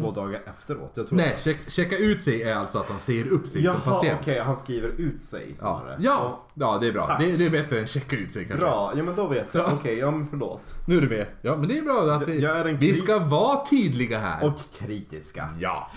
Två 0.00 0.10
dagar 0.10 0.42
efteråt. 0.46 0.92
Jag 0.94 1.08
tror 1.08 1.18
Mm. 1.20 1.30
Nej, 1.30 1.38
check, 1.38 1.70
checka 1.70 1.96
ut 1.98 2.22
sig 2.24 2.42
är 2.42 2.54
alltså 2.54 2.78
att 2.78 2.88
han 2.88 2.98
säger 3.00 3.28
upp 3.28 3.46
sig 3.46 3.64
som 3.64 3.74
Jaha, 3.84 3.94
patient. 3.94 4.18
okej, 4.22 4.38
han 4.40 4.56
skriver 4.56 4.88
ut 4.88 5.22
sig 5.22 5.46
Ja. 5.50 5.56
snarare. 5.58 5.96
Ja, 6.00 6.46
ja, 6.54 6.78
det 6.80 6.88
är 6.88 6.92
bra. 6.92 7.16
Det, 7.20 7.36
det 7.36 7.46
är 7.46 7.50
bättre 7.50 7.78
än 7.80 7.86
checka 7.86 8.16
ut 8.16 8.32
sig 8.32 8.44
kanske. 8.44 8.66
Bra, 8.66 8.92
ja 8.96 9.02
men 9.02 9.16
då 9.16 9.26
vet 9.26 9.46
jag. 9.52 9.62
Ja. 9.64 9.72
Okej, 9.74 9.98
ja 9.98 10.10
men 10.10 10.26
förlåt. 10.28 10.74
Nu 10.86 10.96
är 10.96 11.00
du 11.00 11.08
med. 11.08 11.26
Ja, 11.42 11.56
men 11.56 11.68
det 11.68 11.78
är 11.78 11.82
bra 11.82 12.12
att 12.12 12.28
vi, 12.28 12.44
en 12.44 12.78
vi 12.78 12.92
kri- 12.92 12.94
ska 12.94 13.18
vara 13.18 13.66
tydliga 13.66 14.18
här. 14.18 14.44
Och 14.46 14.54
kritiska. 14.78 15.48
Ja. 15.60 15.90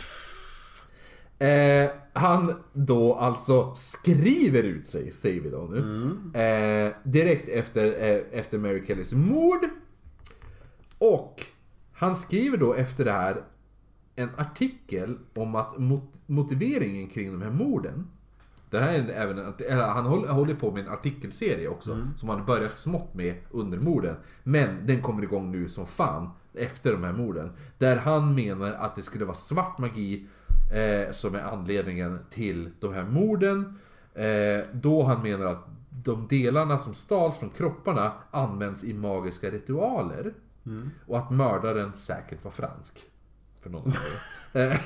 Eh, 1.45 1.89
han 2.13 2.53
då 2.73 3.15
alltså 3.15 3.75
skriver 3.75 4.63
ut 4.63 4.87
sig, 4.87 5.11
säger 5.11 5.41
vi 5.41 5.49
då 5.49 5.69
nu. 5.71 5.79
Eh, 6.41 6.91
direkt 7.03 7.49
efter, 7.49 7.85
eh, 7.85 8.39
efter 8.39 8.57
Mary 8.57 8.83
Kellys 8.87 9.13
mord. 9.13 9.59
Och 11.01 11.45
han 11.93 12.15
skriver 12.15 12.57
då 12.57 12.73
efter 12.73 13.05
det 13.05 13.11
här 13.11 13.43
en 14.15 14.29
artikel 14.37 15.17
om 15.35 15.55
att 15.55 15.77
mot- 15.77 16.13
motiveringen 16.25 17.09
kring 17.09 17.31
de 17.31 17.41
här 17.41 17.49
morden. 17.51 18.07
Det 18.69 18.79
här 18.79 18.93
är 18.93 18.99
en- 18.99 19.09
även 19.09 19.37
en, 19.37 19.53
eller 19.69 19.87
han 19.87 20.05
håller, 20.05 20.55
på 20.55 20.71
med 20.71 20.85
en 20.85 20.91
artikelserie 20.93 21.67
också. 21.67 22.07
Som 22.17 22.29
han 22.29 22.45
börjat 22.45 22.79
smått 22.79 23.13
med 23.13 23.35
under 23.51 23.77
morden. 23.79 24.15
Men 24.43 24.85
den 24.87 25.01
kommer 25.01 25.23
igång 25.23 25.51
nu 25.51 25.69
som 25.69 25.85
fan 25.87 26.29
efter 26.53 26.91
de 26.91 27.03
här 27.03 27.13
morden. 27.13 27.49
Där 27.77 27.97
han 27.97 28.35
menar 28.35 28.73
att 28.73 28.95
det 28.95 29.01
skulle 29.01 29.25
vara 29.25 29.35
svart 29.35 29.77
magi 29.77 30.25
eh, 30.73 31.11
som 31.11 31.35
är 31.35 31.41
anledningen 31.43 32.19
till 32.31 32.69
de 32.79 32.93
här 32.93 33.03
morden. 33.05 33.79
Eh, 34.13 34.65
då 34.73 35.03
han 35.03 35.21
menar 35.23 35.45
att 35.45 35.67
de 36.03 36.27
delarna 36.27 36.77
som 36.77 36.93
stals 36.93 37.37
från 37.37 37.49
kropparna 37.49 38.11
används 38.31 38.83
i 38.83 38.93
magiska 38.93 39.49
ritualer. 39.49 40.33
Och 41.05 41.17
att 41.17 41.31
mördaren 41.31 41.91
säkert 41.95 42.43
var 42.43 42.51
fransk. 42.51 42.99
För 43.61 43.69
någon. 43.69 43.93
Eh, 44.53 44.79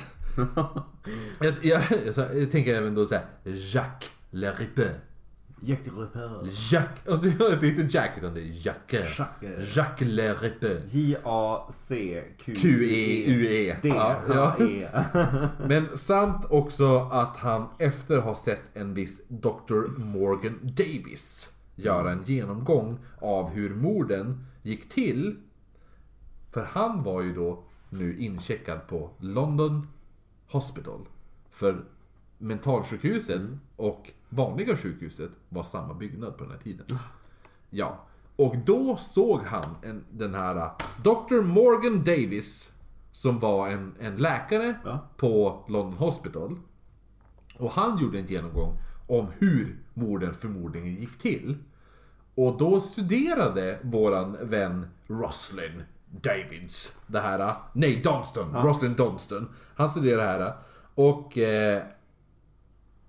jag, 1.40 1.54
jag, 1.62 1.82
jag, 2.16 2.40
jag 2.40 2.50
tänker 2.50 2.74
även 2.74 2.94
då 2.94 3.06
såhär 3.06 3.24
Jacques 3.44 4.10
Le 4.30 4.50
Ripper. 4.50 5.00
Jack 5.60 5.80
Ripper. 5.84 6.48
Jacques, 6.70 7.08
alltså 7.08 7.26
det 7.26 7.44
är 7.44 7.64
inte 7.64 7.96
Jack 7.96 8.18
utan 8.18 8.34
det 8.34 8.40
är 8.40 8.66
Jacques. 8.66 9.18
Jacques. 9.18 9.76
Jacques 9.76 10.08
Le 10.08 10.34
Ripper. 10.34 10.82
J-A-C-Q 10.86 12.54
Q-E-U-E. 12.54 13.76
D 13.82 13.88
Ja, 13.88 14.20
ja. 14.28 14.54
H-E. 14.58 14.88
Men 15.68 15.96
samt 15.96 16.44
också 16.50 16.98
att 16.98 17.36
han 17.36 17.68
efter 17.78 18.20
har 18.20 18.34
sett 18.34 18.62
en 18.74 18.94
viss 18.94 19.22
Dr. 19.28 19.98
Morgan 19.98 20.58
Davis 20.62 21.50
göra 21.76 22.12
en 22.12 22.22
genomgång 22.22 22.98
av 23.20 23.50
hur 23.50 23.74
morden 23.74 24.46
gick 24.62 24.88
till. 24.88 25.36
För 26.50 26.64
han 26.64 27.02
var 27.02 27.22
ju 27.22 27.34
då 27.34 27.62
nu 27.90 28.18
incheckad 28.18 28.86
på 28.86 29.10
London 29.18 29.88
Hospital. 30.48 31.00
För 31.50 31.84
mentalsjukhuset 32.38 33.40
och 33.76 34.10
vanliga 34.28 34.76
sjukhuset 34.76 35.30
var 35.48 35.62
samma 35.62 35.94
byggnad 35.94 36.36
på 36.36 36.44
den 36.44 36.52
här 36.52 36.58
tiden. 36.58 36.98
Ja, 37.70 38.04
och 38.36 38.56
då 38.56 38.96
såg 38.96 39.40
han 39.40 39.74
en, 39.82 40.04
den 40.10 40.34
här 40.34 40.56
uh, 40.56 40.70
Dr. 41.02 41.42
Morgan 41.42 42.04
Davis 42.04 42.74
som 43.12 43.38
var 43.38 43.68
en, 43.68 43.94
en 44.00 44.16
läkare 44.16 44.74
Ja. 44.84 45.08
på 45.16 45.64
London 45.68 45.98
Hospital. 45.98 46.58
Och 47.58 47.70
han 47.70 47.98
gjorde 47.98 48.18
en 48.18 48.26
genomgång 48.26 48.78
om 49.06 49.26
hur 49.38 49.76
morden 49.94 50.34
förmodligen 50.34 50.94
gick 50.94 51.18
till. 51.18 51.56
Och 52.34 52.58
då 52.58 52.80
studerade 52.80 53.78
våran 53.82 54.36
vän 54.42 54.86
Roslyn 55.06 55.82
Davids. 56.22 56.96
Det 57.06 57.20
här. 57.20 57.54
Nej, 57.72 58.02
Dunston. 58.02 58.54
Roslyn 58.54 58.94
Dunston. 58.94 59.48
Han 59.74 59.88
studerar 59.88 60.38
det 60.38 60.44
här. 60.44 60.54
Och 60.94 61.38
eh, 61.38 61.82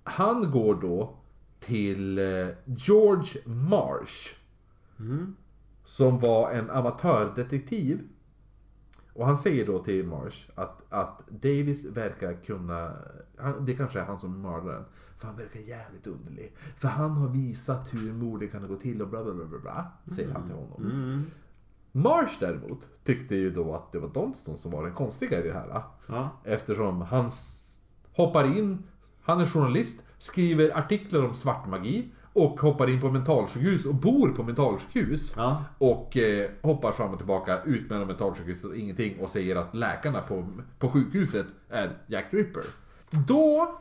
han 0.03 0.51
går 0.51 0.75
då 0.75 1.15
till 1.59 2.19
eh, 2.19 2.47
George 2.65 3.41
Marsh. 3.45 4.35
Som 5.83 6.19
var 6.19 6.51
en 6.51 6.69
amatördetektiv. 6.69 8.01
Och 9.13 9.25
han 9.25 9.37
säger 9.37 9.65
då 9.65 9.79
till 9.79 10.05
Marsh 10.05 10.49
att, 10.55 10.81
att 10.89 11.27
Davis 11.29 11.85
verkar 11.85 12.33
kunna... 12.33 12.93
Han, 13.37 13.65
det 13.65 13.73
kanske 13.73 13.99
är 13.99 14.03
han 14.03 14.19
som 14.19 14.33
är 14.33 14.49
mördaren. 14.51 14.85
För 15.17 15.27
han 15.27 15.37
verkar 15.37 15.59
jävligt 15.59 16.07
underlig. 16.07 16.53
För 16.77 16.87
han 16.87 17.11
har 17.11 17.27
visat 17.27 17.93
hur 17.93 18.13
mordet 18.13 18.51
kan 18.51 18.67
gå 18.67 18.75
till 18.75 19.01
och 19.01 19.07
bla 19.07 19.23
bla 19.23 19.33
bla 19.33 19.45
bla 19.45 19.59
bla. 19.59 19.91
Säger 20.15 20.31
han 20.33 20.43
till 20.43 20.55
honom. 20.55 21.25
Marsh 21.91 22.37
däremot 22.39 22.87
tyckte 23.03 23.35
ju 23.35 23.51
då 23.51 23.75
att 23.75 23.91
det 23.91 23.99
var 23.99 24.09
Dunston 24.09 24.57
som 24.57 24.71
var 24.71 24.83
den 24.83 24.93
konstiga 24.93 25.39
i 25.39 25.47
det 25.47 25.53
här. 25.53 25.81
Ja. 26.07 26.29
Eftersom 26.43 27.01
han 27.01 27.31
hoppar 28.15 28.57
in, 28.57 28.83
han 29.21 29.41
är 29.41 29.45
journalist, 29.45 30.03
skriver 30.17 30.77
artiklar 30.77 31.25
om 31.25 31.33
svart 31.33 31.67
magi 31.67 32.11
och 32.33 32.59
hoppar 32.59 32.89
in 32.89 33.01
på 33.01 33.11
mentalsjukhus 33.11 33.85
och 33.85 33.95
bor 33.95 34.29
på 34.29 34.43
mentalsjukhus. 34.43 35.33
Ja. 35.37 35.63
Och 35.77 36.17
eh, 36.17 36.49
hoppar 36.61 36.91
fram 36.91 37.11
och 37.11 37.17
tillbaka 37.17 37.63
ut 37.63 37.89
mellan 37.89 38.07
mentalsjukhuset 38.07 38.65
och 38.65 38.75
ingenting 38.75 39.19
och 39.19 39.29
säger 39.29 39.55
att 39.55 39.75
läkarna 39.75 40.21
på, 40.21 40.47
på 40.79 40.89
sjukhuset 40.89 41.45
är 41.69 41.97
Jack 42.07 42.25
Ripper. 42.29 42.63
Då 43.27 43.79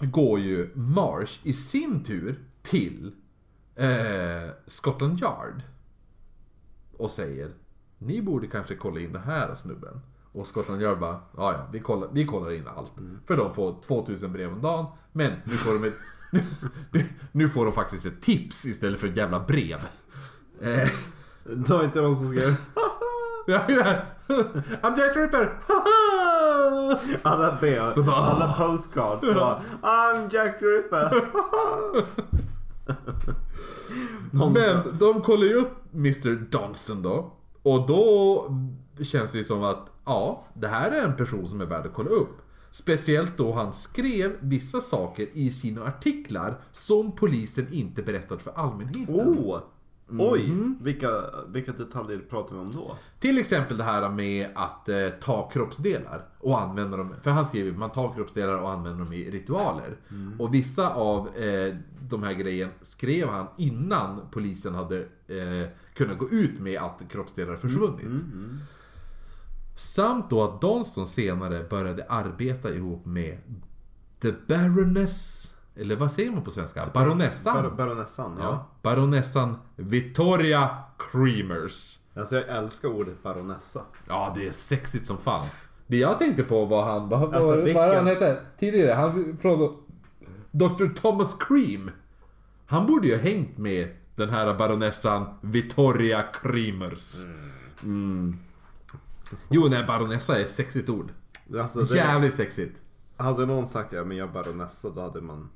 går 0.00 0.40
ju 0.40 0.70
Marsh 0.74 1.40
i 1.42 1.52
sin 1.52 2.04
tur 2.04 2.44
till 2.62 3.12
eh, 3.76 4.50
Scotland 4.66 5.20
Yard 5.20 5.62
och 6.98 7.10
säger 7.10 7.50
Ni 7.98 8.22
borde 8.22 8.46
kanske 8.46 8.76
kolla 8.76 9.00
in 9.00 9.12
den 9.12 9.22
här 9.22 9.54
snubben. 9.54 10.00
Och 10.32 10.46
Scotland 10.46 10.82
Yard 10.82 10.98
bara, 10.98 11.20
ja 11.36 11.52
ja, 11.52 11.66
vi 11.72 11.80
kollar, 11.80 12.08
vi 12.12 12.26
kollar 12.26 12.52
in 12.52 12.68
allt. 12.76 12.92
För 13.26 13.36
de 13.36 13.54
får 13.54 13.80
2000 13.82 14.32
brev 14.32 14.52
om 14.52 14.60
dagen. 14.62 14.86
Men 15.12 15.32
nu 15.44 15.52
får 15.52 15.72
de 15.72 15.84
ett, 15.84 15.94
nu, 16.90 17.04
nu 17.32 17.48
får 17.48 17.64
de 17.64 17.72
faktiskt 17.74 18.06
ett 18.06 18.22
tips 18.22 18.64
istället 18.66 19.00
för 19.00 19.08
ett 19.08 19.16
jävla 19.16 19.40
brev. 19.40 19.78
Eh, 20.60 20.88
Det 21.44 21.68
var 21.68 21.84
inte 21.84 22.00
någon 22.00 22.16
som 22.16 22.36
skrev 22.36 22.48
ja, 23.46 23.62
ja. 23.68 23.96
I'm 24.82 24.98
Jack 24.98 25.16
Ripper! 25.16 25.58
alla 27.22 27.56
brev, 27.60 28.08
alla 28.10 28.54
postcards. 28.58 29.20
det 29.22 29.34
var, 29.34 29.60
I'm 29.82 30.34
Jack 30.34 30.62
Ripper. 30.62 31.24
Men 34.32 34.98
de 34.98 35.22
kollar 35.22 35.44
ju 35.44 35.54
upp 35.54 35.94
Mr 35.94 36.50
Dunston 36.50 37.02
då. 37.02 37.32
Och 37.62 37.86
då 37.86 38.44
känns 39.02 39.32
det 39.32 39.38
ju 39.38 39.44
som 39.44 39.64
att, 39.64 39.90
ja, 40.04 40.46
det 40.54 40.68
här 40.68 40.90
är 40.90 41.04
en 41.04 41.16
person 41.16 41.48
som 41.48 41.60
är 41.60 41.66
värd 41.66 41.86
att 41.86 41.94
kolla 41.94 42.10
upp. 42.10 42.36
Speciellt 42.70 43.36
då 43.36 43.52
han 43.52 43.72
skrev 43.72 44.32
vissa 44.40 44.80
saker 44.80 45.28
i 45.32 45.50
sina 45.50 45.84
artiklar 45.84 46.60
som 46.72 47.12
polisen 47.12 47.72
inte 47.72 48.02
berättat 48.02 48.42
för 48.42 48.50
allmänheten. 48.50 49.14
Oh! 49.14 49.60
Oj! 50.08 50.48
Mhm. 50.48 50.78
Vilka, 50.80 51.10
vilka 51.48 51.72
detaljer 51.72 52.18
pratar 52.18 52.54
vi 52.54 52.60
om 52.60 52.72
då? 52.72 52.96
Till 53.20 53.38
exempel 53.38 53.76
det 53.76 53.84
här 53.84 54.08
med 54.08 54.48
att 54.54 54.88
eh, 54.88 55.08
ta 55.08 55.50
kroppsdelar 55.50 56.24
och 56.38 56.60
använda 56.60 56.96
dem. 56.96 57.14
För 57.22 57.30
han 57.30 57.46
skriver 57.46 57.70
att 57.70 57.78
man 57.78 57.90
tar 57.90 58.14
kroppsdelar 58.14 58.62
och 58.62 58.70
använder 58.70 59.04
dem 59.04 59.12
i 59.12 59.30
ritualer. 59.30 59.96
Och 60.38 60.54
vissa 60.54 60.94
av 60.94 61.36
eh, 61.36 61.74
de 62.00 62.22
här 62.22 62.32
grejerna 62.32 62.72
skrev 62.82 63.28
han 63.28 63.46
innan 63.56 64.20
polisen 64.30 64.74
hade 64.74 64.98
eh, 65.26 65.68
kunnat 65.94 66.18
gå 66.18 66.30
ut 66.30 66.60
med 66.60 66.80
att 66.82 67.02
kroppsdelar 67.10 67.56
försvunnit. 67.56 68.06
Samt 69.76 70.30
då 70.30 70.44
att 70.44 70.60
Donston 70.60 71.06
senare 71.08 71.66
började 71.70 72.06
arbeta 72.08 72.74
ihop 72.74 73.06
med 73.06 73.38
The 74.20 74.32
Baroness, 74.48 75.53
eller 75.76 75.96
vad 75.96 76.12
säger 76.12 76.30
man 76.30 76.42
på 76.44 76.50
svenska? 76.50 76.86
Baronessan? 76.94 77.62
Bar- 77.62 77.70
baronessan, 77.70 78.36
ja. 78.38 78.44
ja. 78.44 78.66
Baronessan 78.82 79.56
Victoria 79.76 80.76
Creamers. 80.98 81.98
Alltså 82.16 82.36
jag 82.36 82.48
älskar 82.48 82.88
ordet 82.88 83.22
baronessa. 83.22 83.82
Ja, 84.08 84.32
det 84.36 84.48
är 84.48 84.52
sexigt 84.52 85.06
som 85.06 85.18
fan. 85.18 85.46
Det 85.86 85.96
jag 85.96 86.18
tänkte 86.18 86.42
på 86.42 86.64
var 86.64 86.84
han, 86.84 87.08
vad, 87.08 87.34
Alltså, 87.34 87.50
vad, 87.50 87.64
vilken- 87.64 87.82
vad 87.82 87.94
han 87.96 88.06
hette 88.06 88.40
tidigare? 88.58 88.92
Han 88.92 89.36
från 89.40 89.76
Dr. 90.50 90.86
Thomas 90.94 91.36
Cream. 91.38 91.90
Han 92.66 92.86
borde 92.86 93.06
ju 93.06 93.14
ha 93.16 93.22
hängt 93.22 93.58
med 93.58 93.88
den 94.16 94.28
här 94.28 94.54
baronessan 94.54 95.26
Vittoria 95.40 96.22
Creamers. 96.22 97.24
Mm. 97.82 98.38
Jo, 99.48 99.68
nej, 99.68 99.84
baronessa 99.86 100.38
är 100.38 100.40
ett 100.42 100.50
sexigt 100.50 100.88
ord. 100.88 101.12
Alltså, 101.60 101.96
Jävligt 101.96 102.34
sexigt. 102.36 102.80
Hade 103.16 103.46
någon 103.46 103.66
sagt 103.66 103.92
ja 103.92 104.04
men 104.04 104.16
jag 104.16 104.28
är 104.28 104.32
baronessa 104.32 104.90
då 104.90 105.00
hade 105.02 105.20
man... 105.20 105.50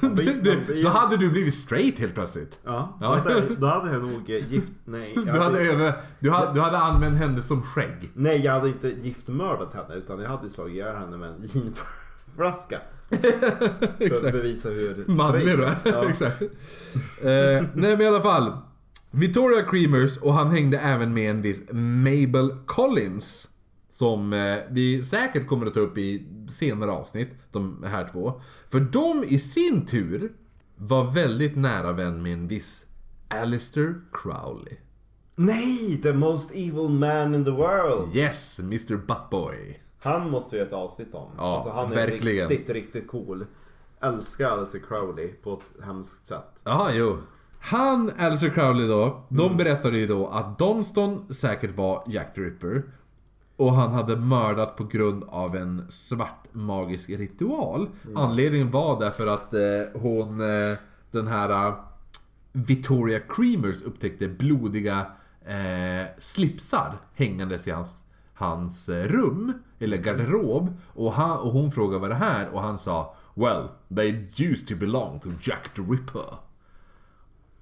Du, 0.42 0.82
då 0.82 0.88
hade 0.88 1.16
du 1.16 1.30
blivit 1.30 1.54
straight 1.54 1.98
helt 1.98 2.14
plötsligt. 2.14 2.58
Ja, 2.64 2.98
då 3.00 3.06
hade, 3.06 3.40
då 3.58 3.66
hade 3.66 3.92
jag 3.92 4.02
nog 4.02 4.30
eh, 4.30 4.52
gift... 4.52 4.72
Nej, 4.84 5.14
Du 5.24 5.30
hade, 5.30 5.60
över, 5.60 5.92
du, 6.18 6.30
hade, 6.30 6.54
du 6.54 6.60
hade 6.60 6.78
använt 6.78 7.18
henne 7.18 7.42
som 7.42 7.62
skägg. 7.62 8.10
Nej, 8.14 8.40
jag 8.44 8.52
hade 8.52 8.68
inte 8.68 8.88
giftmördat 8.88 9.74
henne 9.74 9.94
utan 9.94 10.20
jag 10.20 10.28
hade 10.30 10.50
slagit 10.50 10.74
ihjäl 10.74 10.96
henne 10.96 11.16
med 11.16 11.28
en 11.28 11.42
ginflaska. 11.42 12.80
För 13.98 14.26
att 14.26 14.32
bevisa 14.32 14.68
hur 14.68 15.04
Manlig 15.06 15.48
jag 15.48 15.60
är. 15.60 15.76
Ja. 15.84 16.10
Exakt. 16.10 16.42
Eh, 16.42 16.48
nej 17.74 17.96
men 17.96 18.00
i 18.00 18.06
alla 18.06 18.22
fall. 18.22 18.52
Victoria 19.10 19.62
Creamers 19.62 20.18
och 20.18 20.34
han 20.34 20.50
hängde 20.50 20.78
även 20.78 21.14
med 21.14 21.30
en 21.30 21.42
viss 21.42 21.60
Mabel 21.72 22.54
Collins. 22.66 23.48
Som 24.00 24.32
eh, 24.32 24.58
vi 24.70 25.02
säkert 25.02 25.46
kommer 25.48 25.66
att 25.66 25.74
ta 25.74 25.80
upp 25.80 25.98
i 25.98 26.26
senare 26.48 26.90
avsnitt. 26.90 27.28
De 27.52 27.84
här 27.86 28.08
två. 28.12 28.40
För 28.68 28.80
de 28.80 29.24
i 29.24 29.38
sin 29.38 29.86
tur 29.86 30.32
var 30.76 31.10
väldigt 31.10 31.56
nära 31.56 31.92
vän 31.92 32.22
med 32.22 32.32
en 32.32 32.48
viss 32.48 32.84
Alistair 33.28 33.94
Crowley. 34.12 34.76
Nej, 35.36 36.00
the 36.02 36.12
most 36.12 36.50
evil 36.50 36.88
man 36.88 37.34
in 37.34 37.44
the 37.44 37.50
world! 37.50 38.16
Yes, 38.16 38.58
Mr 38.58 38.96
Buttboy. 38.96 39.80
Han 39.98 40.30
måste 40.30 40.56
vi 40.56 40.58
göra 40.58 40.68
ett 40.68 40.74
avsnitt 40.74 41.14
om. 41.14 41.30
Ja, 41.36 41.54
alltså, 41.54 41.70
han 41.70 41.92
är 41.92 41.96
verkligen. 41.96 42.48
riktigt, 42.48 42.70
riktigt 42.70 43.08
cool. 43.08 43.46
Älskar 44.00 44.50
Alistair 44.50 44.82
Crowley 44.88 45.28
på 45.28 45.52
ett 45.52 45.84
hemskt 45.84 46.26
sätt. 46.26 46.60
Ja, 46.64 46.88
jo. 46.92 47.18
Han, 47.60 48.10
Alistair 48.18 48.50
Crowley 48.50 48.88
då, 48.88 49.22
de 49.28 49.56
berättade 49.56 49.98
ju 49.98 50.06
då 50.06 50.26
att 50.26 50.58
Dunston 50.58 51.34
säkert 51.34 51.76
var 51.76 52.04
Jack 52.06 52.34
the 52.34 52.40
Ripper. 52.40 52.82
Och 53.60 53.74
han 53.74 53.92
hade 53.92 54.16
mördat 54.16 54.76
på 54.76 54.84
grund 54.84 55.24
av 55.28 55.56
en 55.56 55.86
svart 55.88 56.44
magisk 56.52 57.10
ritual. 57.10 57.88
Anledningen 58.14 58.70
var 58.70 59.00
därför 59.00 59.26
att 59.26 59.54
eh, 59.54 60.00
hon, 60.00 60.40
eh, 60.40 60.76
den 61.10 61.26
här 61.26 61.68
eh, 61.68 61.74
Victoria 62.52 63.20
Creamers 63.28 63.82
upptäckte 63.82 64.28
blodiga 64.28 65.06
eh, 65.46 66.06
slipsar 66.18 66.98
hängandes 67.14 67.68
i 67.68 67.70
hans, 67.70 68.02
hans 68.34 68.88
eh, 68.88 69.08
rum, 69.08 69.52
eller 69.78 69.96
garderob. 69.96 70.76
Och, 70.86 71.12
han, 71.12 71.38
och 71.38 71.52
hon 71.52 71.72
frågade 71.72 72.00
vad 72.00 72.10
det 72.10 72.14
här 72.14 72.48
och 72.48 72.60
han 72.60 72.78
sa 72.78 73.14
Well, 73.34 73.68
they 73.96 74.28
used 74.36 74.68
to 74.68 74.76
belong 74.76 75.20
to 75.20 75.28
Jack 75.42 75.74
the 75.76 75.82
Ripper. 75.82 76.49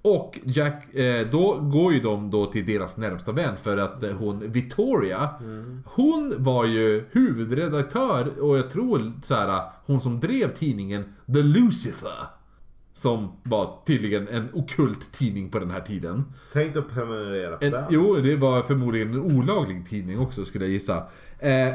Och 0.02 0.38
Jack, 0.44 0.94
eh, 0.94 1.26
då 1.30 1.60
går 1.60 1.92
ju 1.92 2.00
de 2.00 2.30
då 2.30 2.46
till 2.46 2.66
deras 2.66 2.96
närmsta 2.96 3.32
vän 3.32 3.56
för 3.56 3.76
att 3.76 4.02
eh, 4.02 4.10
hon, 4.16 4.50
Victoria, 4.52 5.30
hon 5.84 6.34
var 6.38 6.64
ju 6.64 7.04
huvudredaktör 7.10 8.40
och 8.40 8.58
jag 8.58 8.70
tror 8.72 9.12
så 9.24 9.34
här, 9.34 9.62
hon 9.86 10.00
som 10.00 10.20
drev 10.20 10.54
tidningen 10.54 11.04
The 11.26 11.42
Lucifer. 11.42 12.26
Som 12.94 13.32
var 13.42 13.74
tydligen 13.86 14.28
en 14.28 14.48
okult 14.52 15.12
tidning 15.12 15.50
på 15.50 15.58
den 15.58 15.70
här 15.70 15.80
tiden. 15.80 16.24
Tänk 16.52 16.76
att 16.76 16.88
prenumerera 16.90 17.56
på 17.56 17.64
En, 17.64 17.70
den. 17.72 17.84
jo, 17.90 18.16
det 18.16 18.36
var 18.36 18.62
förmodligen 18.62 19.12
en 19.12 19.20
olaglig 19.38 19.88
tidning 19.88 20.18
också 20.18 20.44
skulle 20.44 20.64
jag 20.64 20.72
gissa. 20.72 20.96
Eh, 21.38 21.74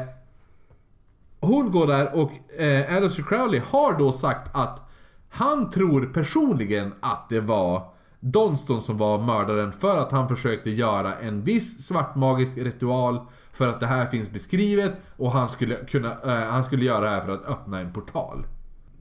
hon 1.40 1.72
går 1.72 1.86
där 1.86 2.14
och 2.14 2.60
eh, 2.60 2.96
Alistair 2.96 3.24
Crowley 3.24 3.60
har 3.66 3.98
då 3.98 4.12
sagt 4.12 4.50
att 4.54 4.80
han 5.28 5.70
tror 5.70 6.06
personligen 6.06 6.92
att 7.00 7.28
det 7.28 7.40
var 7.40 7.93
Donston 8.26 8.82
som 8.82 8.98
var 8.98 9.18
mördaren 9.22 9.72
för 9.72 9.98
att 9.98 10.12
han 10.12 10.28
försökte 10.28 10.70
göra 10.70 11.14
en 11.18 11.42
viss 11.42 11.86
svartmagisk 11.86 12.56
ritual 12.58 13.20
för 13.52 13.68
att 13.68 13.80
det 13.80 13.86
här 13.86 14.06
finns 14.06 14.30
beskrivet 14.32 14.92
och 15.16 15.32
han 15.32 15.48
skulle, 15.48 15.74
kunna, 15.84 16.10
eh, 16.22 16.50
han 16.52 16.64
skulle 16.64 16.84
göra 16.84 17.00
det 17.04 17.10
här 17.10 17.20
för 17.20 17.32
att 17.32 17.44
öppna 17.44 17.80
en 17.80 17.92
portal. 17.92 18.46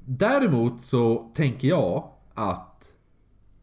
Däremot 0.05 0.81
så 0.83 1.31
tänker 1.35 1.67
jag 1.67 2.09
att 2.33 2.83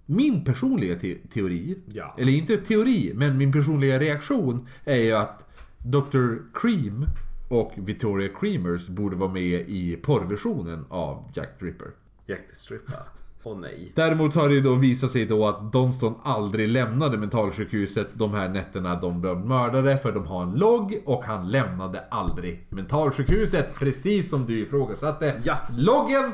min 0.06 0.44
personliga 0.44 0.98
te- 0.98 1.18
teori, 1.32 1.78
Ja. 1.86 2.14
eller 2.18 2.32
inte 2.32 2.56
teori, 2.56 3.12
men 3.14 3.38
min 3.38 3.52
personliga 3.52 3.98
reaktion 3.98 4.66
är 4.84 4.96
ju 4.96 5.12
att 5.12 5.42
Dr. 5.78 6.34
Cream 6.54 7.06
och 7.50 7.72
Victoria 7.76 8.28
Creamers 8.40 8.88
borde 8.88 9.16
vara 9.16 9.32
med 9.32 9.60
i 9.68 9.96
porrversionen 10.02 10.84
av 10.88 11.30
Jack 11.34 11.58
the 11.58 11.64
Ripper. 11.66 11.88
Jack 12.26 12.40
the 12.50 12.56
Stripper. 12.56 12.96
Åh 13.42 13.58
nej. 13.58 13.92
Däremot 13.96 14.34
har 14.34 14.48
det 14.48 14.54
ju 14.54 14.60
då 14.60 14.74
visat 14.74 15.10
sig 15.10 15.26
då 15.26 15.48
att 15.48 15.72
Donston 15.72 16.14
aldrig 16.22 16.68
lämnade 16.68 17.18
mentalsjukhuset 17.18 18.08
de 18.12 18.34
här 18.34 18.48
nätterna 18.48 19.00
de 19.00 19.20
blev 19.20 19.36
mördade 19.36 19.98
för 19.98 20.12
de 20.12 20.26
har 20.26 20.42
en 20.42 20.54
logg 20.54 21.02
och 21.06 21.24
han 21.24 21.50
lämnade 21.50 22.04
aldrig 22.10 22.66
mentalsjukhuset 22.68 23.74
precis 23.78 24.30
som 24.30 24.46
du 24.46 24.58
ifrågasatte. 24.58 25.40
Ja. 25.44 25.58
Loggen 25.78 26.32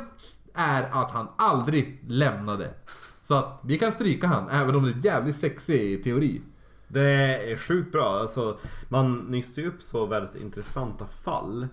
är 0.55 0.83
att 0.83 1.11
han 1.11 1.29
aldrig 1.37 2.05
lämnade. 2.07 2.75
Så 3.23 3.35
att 3.35 3.61
vi 3.65 3.79
kan 3.79 3.93
stryka 3.93 4.27
han 4.27 4.49
även 4.49 4.77
om 4.77 4.83
det 4.83 4.91
är 4.91 5.13
jävligt 5.13 5.37
sexig 5.37 6.05
teori. 6.05 6.43
Det 6.89 7.51
är 7.53 7.57
sjukt 7.57 7.93
bra. 7.93 8.21
Alltså, 8.21 8.59
man 8.89 9.19
nystar 9.19 9.63
ju 9.63 9.69
upp 9.69 9.83
så 9.83 10.07
väldigt 10.07 10.43
intressanta 10.43 11.07
fall 11.07 11.69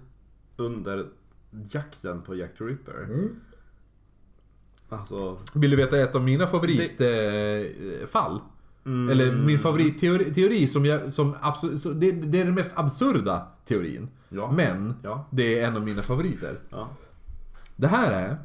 under 0.55 1.05
jakten 1.72 2.22
på 2.22 2.35
Jack 2.35 2.57
the 2.57 2.64
Ripper. 2.64 3.07
Alltså, 4.99 5.38
Vill 5.53 5.72
du 5.72 5.78
veta 5.78 5.99
ett 5.99 6.15
av 6.15 6.24
mina 6.24 6.48
favoritfall? 6.48 8.40
Mm. 8.86 9.10
Eller 9.10 9.36
min 9.36 9.60
favoritteori 9.60 10.34
teori 10.34 10.68
som 10.68 10.86
jag, 10.86 11.14
som 11.14 11.36
så 11.78 11.90
det, 11.90 12.11
det 12.11 12.40
är 12.41 12.45
den 12.45 12.53
mest 12.53 12.72
absurda 12.76 13.48
teorin. 13.65 14.10
Ja. 14.30 14.52
Men 14.52 14.94
Ja. 15.03 15.28
det 15.30 15.60
är 15.60 15.68
en 15.68 15.76
av 15.76 15.82
mina 15.84 16.02
favoriter. 16.03 16.60
ja. 16.70 16.90
Det 17.76 17.88
här 17.88 18.11
är 18.11 18.38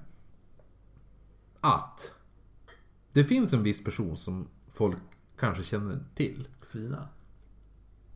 att 1.60 2.10
det 3.12 3.24
finns 3.24 3.52
en 3.52 3.62
viss 3.62 3.84
person 3.84 4.16
som 4.16 4.48
folk 4.74 4.96
kanske 5.40 5.62
känner 5.62 5.98
till. 6.14 6.48
Frida. 6.70 7.08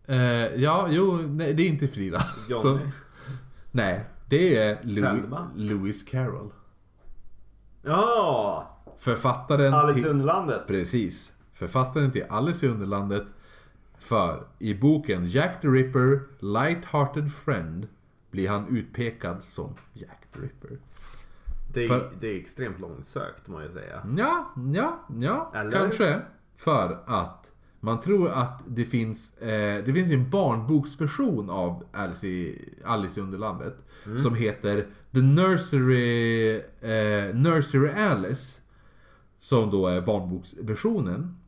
Eh, 0.06 0.16
ja, 0.62 0.86
jo, 0.90 1.16
nej, 1.16 1.54
det 1.54 1.62
är 1.62 1.68
inte 1.68 1.88
Frida. 1.88 2.26
Johnny. 2.50 2.62
Så- 2.62 2.78
nej, 3.70 4.04
det 4.28 4.56
är 4.56 4.78
Louis. 4.82 5.24
Lewis 5.56 6.02
Carroll. 6.02 6.50
Ja! 7.82 8.68
Författaren 8.98 9.74
Alice 9.74 9.98
i 9.98 10.02
till... 10.02 10.10
Underlandet. 10.10 10.66
Precis. 10.66 11.32
Författaren 11.52 12.12
till 12.12 12.24
Alice 12.28 12.66
i 12.66 12.68
Underlandet. 12.68 13.24
För 13.98 14.46
i 14.58 14.74
boken 14.74 15.26
Jack 15.26 15.60
the 15.60 15.68
Ripper, 15.68 16.20
Light-Hearted 16.40 17.28
Friend 17.44 17.88
blir 18.30 18.48
han 18.48 18.76
utpekad 18.76 19.36
som 19.44 19.74
Jack 19.92 20.26
the 20.34 20.40
Ripper. 20.40 20.78
Det 21.74 21.84
är, 21.84 21.88
För- 21.88 22.10
det 22.20 22.26
är 22.28 22.40
extremt 22.40 22.80
långsökt 22.80 23.48
må 23.48 23.62
jag 23.62 23.70
säga. 23.70 24.02
Ja, 24.16 24.52
ja, 24.74 25.00
ja, 25.20 25.52
Eller? 25.54 25.72
kanske. 25.72 26.20
För 26.56 26.98
att 27.06 27.52
man 27.80 28.00
tror 28.00 28.30
att 28.30 28.62
det 28.66 28.84
finns, 28.84 29.38
eh, 29.38 29.84
det 29.84 29.92
finns 29.92 30.10
en 30.10 30.30
barnboksversion 30.30 31.50
av 31.50 31.84
Alice 31.92 32.26
i, 32.26 32.68
Alice 32.84 33.20
i 33.20 33.22
Underlandet. 33.22 33.76
Som 34.22 34.34
heter 34.34 34.86
The 35.12 35.22
Nursery, 35.22 36.54
eh, 36.80 37.34
Nursery 37.34 37.90
Alice. 37.90 38.60
Som 39.40 39.70
då 39.70 39.86
är 39.86 40.00
barnboksversionen. 40.00 41.38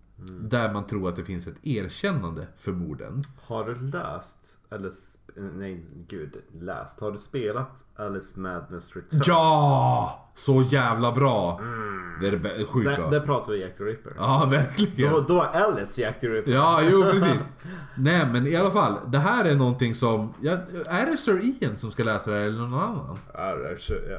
Där 0.41 0.73
man 0.73 0.87
tror 0.87 1.09
att 1.09 1.17
det 1.17 1.25
finns 1.25 1.47
ett 1.47 1.67
erkännande 1.67 2.47
för 2.59 2.73
morden. 2.73 3.25
Har 3.41 3.65
du 3.65 3.81
läst, 3.81 4.59
eller 4.71 4.91
nej 5.37 5.85
gud, 6.09 6.37
läst. 6.61 7.01
Har 7.01 7.13
du 7.13 7.19
spelat 7.19 7.85
Alice 7.97 8.41
Madness 8.41 8.97
Returns? 8.97 9.27
Ja! 9.27 10.21
Så 10.37 10.63
jävla 10.63 11.13
bra! 11.13 11.61
Det 12.21 12.27
är 12.27 12.31
det 12.33 12.39
bä- 12.39 12.67
sjukt 12.67 12.97
bra. 12.97 13.11
där 13.11 13.21
pratar 13.21 13.53
vi 13.53 13.61
Jack 13.63 13.77
the 13.79 13.85
Ripper. 13.85 14.13
Ja, 14.19 14.47
verkligen. 14.51 15.13
Då, 15.13 15.21
då 15.21 15.43
är 15.43 15.47
Alice 15.65 16.01
Jack 16.03 16.21
the 16.21 16.27
Ripper. 16.29 16.53
Ja, 16.53 16.83
jo 16.91 17.03
precis. 17.03 17.41
Nej 17.99 18.27
men 18.33 18.47
i 18.47 18.57
alla 18.57 18.71
fall, 18.71 18.95
det 19.07 19.19
här 19.19 19.45
är 19.45 19.55
någonting 19.55 19.95
som... 19.95 20.35
Ja, 20.43 20.53
är 20.87 21.07
det 21.07 21.17
Sir 21.19 21.41
Ian 21.63 21.77
som 21.77 21.91
ska 21.91 22.05
läsa 22.05 22.31
det 22.31 22.37
här 22.37 22.45
eller 22.45 22.59
någon 22.59 22.75
annan? 22.75 23.19
Ja, 23.35 23.55
det 23.55 23.69
är 23.69 23.77
så- 23.77 23.95
ja. 24.11 24.19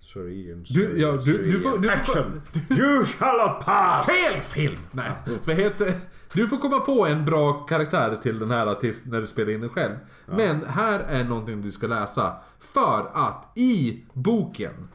Sir 0.00 0.28
Ian, 0.28 0.62
Du, 0.68 0.86
Sir- 0.86 0.96
ja, 0.96 1.12
du, 1.12 1.22
Sir 1.22 1.38
du, 1.38 1.44
Ian. 1.44 1.52
du 1.52 1.88
får... 1.88 1.90
Action! 1.90 2.42
You 2.70 3.04
shall 3.04 3.36
not 3.48 3.64
pass! 3.64 4.06
Fel 4.06 4.40
film! 4.42 4.78
Nej, 4.90 5.12
vad 5.44 5.56
heter... 5.56 5.92
Du 6.34 6.48
får 6.48 6.56
komma 6.58 6.80
på 6.80 7.06
en 7.06 7.24
bra 7.24 7.52
karaktär 7.52 8.18
till 8.22 8.38
den 8.38 8.50
här 8.50 8.66
artist 8.66 9.06
när 9.06 9.20
du 9.20 9.26
spelar 9.26 9.52
in 9.52 9.60
den 9.60 9.70
själv. 9.70 9.94
Men 10.26 10.64
här 10.64 11.00
är 11.00 11.24
någonting 11.24 11.62
du 11.62 11.72
ska 11.72 11.86
läsa. 11.86 12.36
För 12.60 13.10
att 13.14 13.58
i 13.58 14.04
boken, 14.12 14.88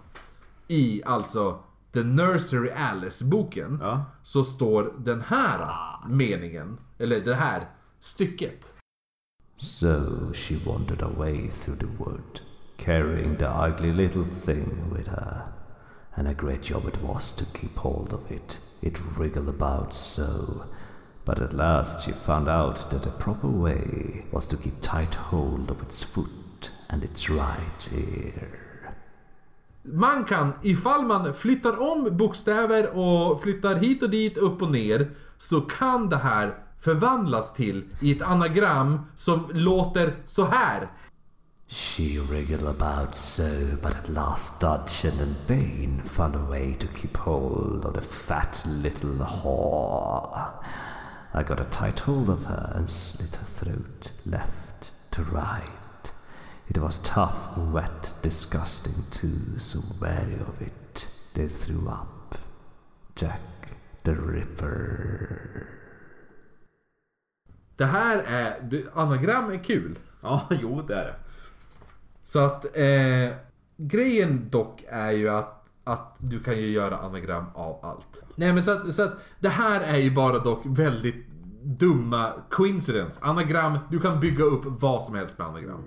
i 0.67 1.03
alltså 1.05 1.59
The 1.93 2.03
Nursery 2.03 2.69
Alice-boken, 2.69 3.79
Ja. 3.81 4.05
så 4.23 4.43
står 4.43 4.93
den 4.97 5.21
här 5.21 5.67
meningen, 6.09 6.77
eller 6.97 7.19
det 7.19 7.35
här 7.35 7.69
stycket. 7.99 8.73
So 9.57 9.87
she 10.33 10.55
wandered 10.65 11.01
away 11.03 11.49
through 11.51 11.79
the 11.79 11.87
wood, 11.97 12.39
carrying 12.77 13.35
the 13.35 13.45
ugly 13.47 13.93
little 13.93 14.25
thing 14.45 14.93
with 14.93 15.09
her. 15.09 15.41
And 16.17 16.27
a 16.27 16.33
great 16.33 16.69
job 16.69 16.87
it 16.87 17.01
was 17.03 17.35
to 17.35 17.45
keep 17.57 17.75
hold 17.77 18.13
of 18.13 18.31
it. 18.31 18.59
It 18.81 18.97
wriggled 19.17 19.49
about 19.61 19.93
so. 19.95 20.23
But 21.25 21.39
at 21.39 21.53
last 21.53 22.05
she 22.05 22.11
found 22.11 22.47
out 22.47 22.89
that 22.89 23.03
the 23.03 23.09
proper 23.09 23.47
way 23.47 24.23
was 24.31 24.47
to 24.47 24.57
keep 24.57 24.73
tight 24.81 25.15
hold 25.15 25.71
of 25.71 25.81
its 25.81 26.03
foot 26.03 26.71
and 26.89 27.03
its 27.03 27.29
right 27.29 27.89
ear. 27.93 28.47
Man 29.83 30.25
kan, 30.25 30.53
ifall 30.61 31.03
man 31.03 31.33
flyttar 31.33 31.81
om 31.81 32.17
bokstäver 32.17 32.97
och 32.97 33.41
flyttar 33.41 33.75
hit 33.75 34.03
och 34.03 34.09
dit, 34.09 34.37
upp 34.37 34.61
och 34.61 34.71
ner, 34.71 35.11
så 35.37 35.61
kan 35.61 36.09
det 36.09 36.17
här 36.17 36.55
förvandlas 36.79 37.53
till 37.53 37.85
i 38.01 38.11
ett 38.11 38.21
anagram 38.21 38.99
som 39.17 39.49
låter 39.53 40.15
så 40.25 40.45
här. 40.45 40.87
She 41.67 42.19
wriggled 42.29 42.67
about 42.67 43.15
so, 43.15 43.43
but 43.81 43.95
at 43.95 44.09
last 44.09 44.61
Dudgeon 44.61 45.19
and 45.19 45.35
Bane 45.47 46.03
found 46.03 46.35
a 46.35 46.49
way 46.49 46.75
to 46.75 46.87
keep 46.95 47.17
hold 47.17 47.85
of 47.85 47.93
the 47.93 48.01
fat 48.01 48.63
little 48.83 49.25
whore. 49.25 50.45
I 51.37 51.43
got 51.43 51.59
a 51.59 51.65
tight 51.65 51.99
hold 51.99 52.29
of 52.29 52.45
her 52.45 52.73
and 52.75 52.89
slit 52.89 53.35
her 53.35 53.45
throat 53.45 54.11
left 54.25 54.91
to 55.11 55.23
right. 55.23 56.11
It 56.67 56.77
was 56.77 56.97
tough, 57.03 57.57
wet, 57.73 58.13
disgusting 58.21 59.03
too, 59.11 59.59
so 59.59 59.79
wary 60.01 60.39
of 60.47 60.61
it, 60.61 61.07
they 61.33 61.47
threw 61.47 61.87
up 61.89 62.35
Jack 63.15 63.41
the 64.03 64.13
Ripper. 64.15 65.67
Det 67.77 67.85
här 67.85 68.23
är, 68.27 68.61
det- 68.61 68.85
anagram 68.93 69.51
är 69.51 69.63
kul. 69.63 69.99
Ja, 70.21 70.47
jo 70.61 70.81
det 70.81 70.95
är 70.95 71.05
det. 71.05 71.15
Så 72.25 72.39
att 72.39 72.65
eh, 72.77 73.35
grejen 73.77 74.49
dock 74.49 74.83
är 74.89 75.11
ju 75.11 75.29
att, 75.29 75.65
att 75.83 76.15
du 76.17 76.39
kan 76.43 76.57
ju 76.57 76.69
göra 76.69 76.97
anagram 76.97 77.45
av 77.53 77.85
allt. 77.85 78.07
Nej 78.35 78.53
men 78.53 78.63
så 78.63 78.71
att, 78.71 78.95
så 78.95 79.01
att 79.03 79.13
det 79.39 79.49
här 79.49 79.81
är 79.81 79.97
ju 79.97 80.11
bara 80.11 80.39
dock 80.39 80.61
väldigt 80.65 81.24
dumma 81.65 82.33
coincidence. 82.49 83.19
Anagram, 83.21 83.77
du 83.89 83.99
kan 83.99 84.19
bygga 84.19 84.43
upp 84.43 84.63
vad 84.65 85.03
som 85.03 85.15
helst 85.15 85.37
med 85.37 85.47
anagram. 85.47 85.83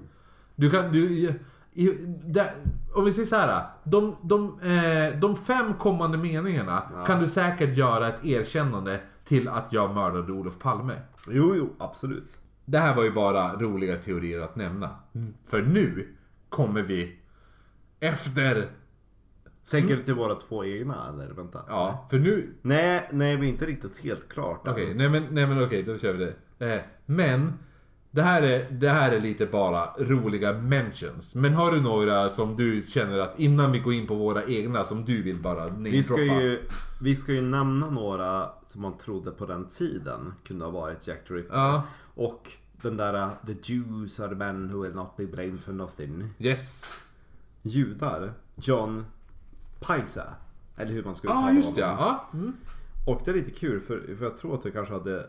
Du 0.57 0.71
kan, 0.71 0.93
du, 0.93 1.31
i, 1.73 1.93
där, 2.25 2.55
om 2.95 3.05
vi 3.05 3.13
säger 3.13 3.29
så 3.29 3.37
här. 3.37 3.67
De, 3.85 4.17
de, 4.23 4.61
eh, 4.61 5.19
de 5.21 5.37
fem 5.37 5.75
kommande 5.75 6.19
meningarna 6.19 6.83
kan 7.07 7.21
du 7.21 7.29
säkert 7.29 7.77
göra 7.77 8.09
ett 8.09 8.25
erkännande 8.25 9.01
till 9.25 9.49
att 9.49 9.73
jag 9.73 9.95
mördade 9.95 10.33
Olof 10.33 10.59
Palme. 10.59 10.95
Jo, 11.29 11.55
jo, 11.57 11.75
absolut. 11.79 12.37
Det 12.65 12.79
här 12.79 12.95
var 12.95 13.03
ju 13.03 13.11
bara 13.11 13.53
roliga 13.53 13.97
teorier 13.97 14.41
att 14.41 14.57
nämna. 14.57 14.91
För 15.47 15.63
nu 15.63 16.15
kommer 16.49 16.83
vi 16.83 17.19
efter... 18.01 18.71
Tänker 19.71 19.97
du 19.97 20.03
till 20.03 20.15
våra 20.15 20.35
två 20.35 20.65
egna 20.65 21.09
eller 21.09 21.35
vänta? 21.35 21.63
Ja, 21.69 22.07
för 22.11 22.19
nu... 22.19 22.55
Nej, 22.63 23.09
nej 23.13 23.37
vi 23.37 23.47
är 23.47 23.51
inte 23.51 23.67
riktigt 23.67 23.99
helt 23.99 24.29
klart. 24.29 24.67
än. 24.67 24.73
Okej, 24.73 24.95
nej 24.95 25.09
men, 25.09 25.27
nej 25.31 25.47
men 25.47 25.65
okej, 25.65 25.83
då 25.83 25.99
kör 25.99 26.13
vi 26.13 26.25
det. 26.59 26.75
Eh, 26.75 26.81
men, 27.07 27.53
det 28.11 28.23
här, 28.23 28.43
är, 28.43 28.71
det 28.71 28.89
här 28.89 29.13
är 29.13 29.21
lite 29.21 29.47
bara 29.47 29.91
roliga 29.99 30.53
mentions. 30.53 31.35
Men 31.35 31.55
har 31.55 31.73
du 31.73 31.81
några 31.81 32.31
som 32.31 32.57
du 32.57 32.83
känner 32.89 33.19
att 33.19 33.39
innan 33.39 33.73
vi 33.73 33.79
går 33.79 33.93
in 33.93 34.07
på 34.07 34.15
våra 34.15 34.45
egna 34.45 34.85
som 34.85 35.05
du 35.05 35.23
vill 35.23 35.37
bara 35.37 35.69
Vi 35.69 36.03
ska, 36.03 36.15
namedroppa? 36.15 36.43
ju, 36.43 36.61
vi 37.03 37.17
ska 37.17 37.33
ju 37.33 37.43
nämna 37.43 37.91
några 37.91 38.51
som 38.67 38.83
man 38.83 38.97
trodde 38.97 39.31
på 39.31 39.47
den 39.47 39.69
tiden 39.69 40.35
kunde 40.47 40.65
ha 40.65 40.73
varit 40.73 41.07
Jack 41.07 41.29
the 41.29 41.35
Ripper. 41.35 41.55
Ja. 41.57 41.83
Och 42.15 42.53
den 42.83 42.97
där 42.97 43.15
uh, 43.15 43.31
The 43.47 43.73
Jews 43.73 44.21
are 44.21 44.29
the 44.29 44.35
men 44.35 44.73
who 44.73 44.83
will 44.83 44.95
not 44.95 45.17
be 45.17 45.27
blamed 45.27 45.65
for 45.65 45.73
nothing. 45.73 46.29
Yes. 46.39 46.91
Judar, 47.63 48.33
John 48.57 49.05
Paisa. 49.81 50.35
Eller 50.77 50.93
hur 50.93 51.05
man 51.05 51.15
ska 51.15 51.29
Ja, 51.29 51.33
uttala 51.33 51.47
ah, 51.51 51.53
just 51.53 51.75
det. 51.75 51.81
Ja. 51.81 52.29
Mm. 52.35 52.53
Och 53.07 53.23
det 53.25 53.31
är 53.31 53.35
lite 53.35 53.51
kul 53.51 53.81
för, 53.81 54.15
för 54.19 54.25
jag 54.25 54.39
tror 54.39 54.55
att 54.55 54.63
du 54.63 54.71
kanske 54.71 54.95
hade 54.95 55.27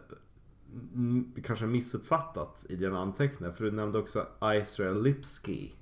kanske 1.44 1.66
missuppfattat 1.66 2.66
i 2.70 2.76
dina 2.76 3.00
anteckningar. 3.00 3.54
För 3.54 3.64
du 3.64 3.72
nämnde 3.72 4.00
också 4.00 4.28
Israel 4.64 5.04
Lipski. 5.04 5.74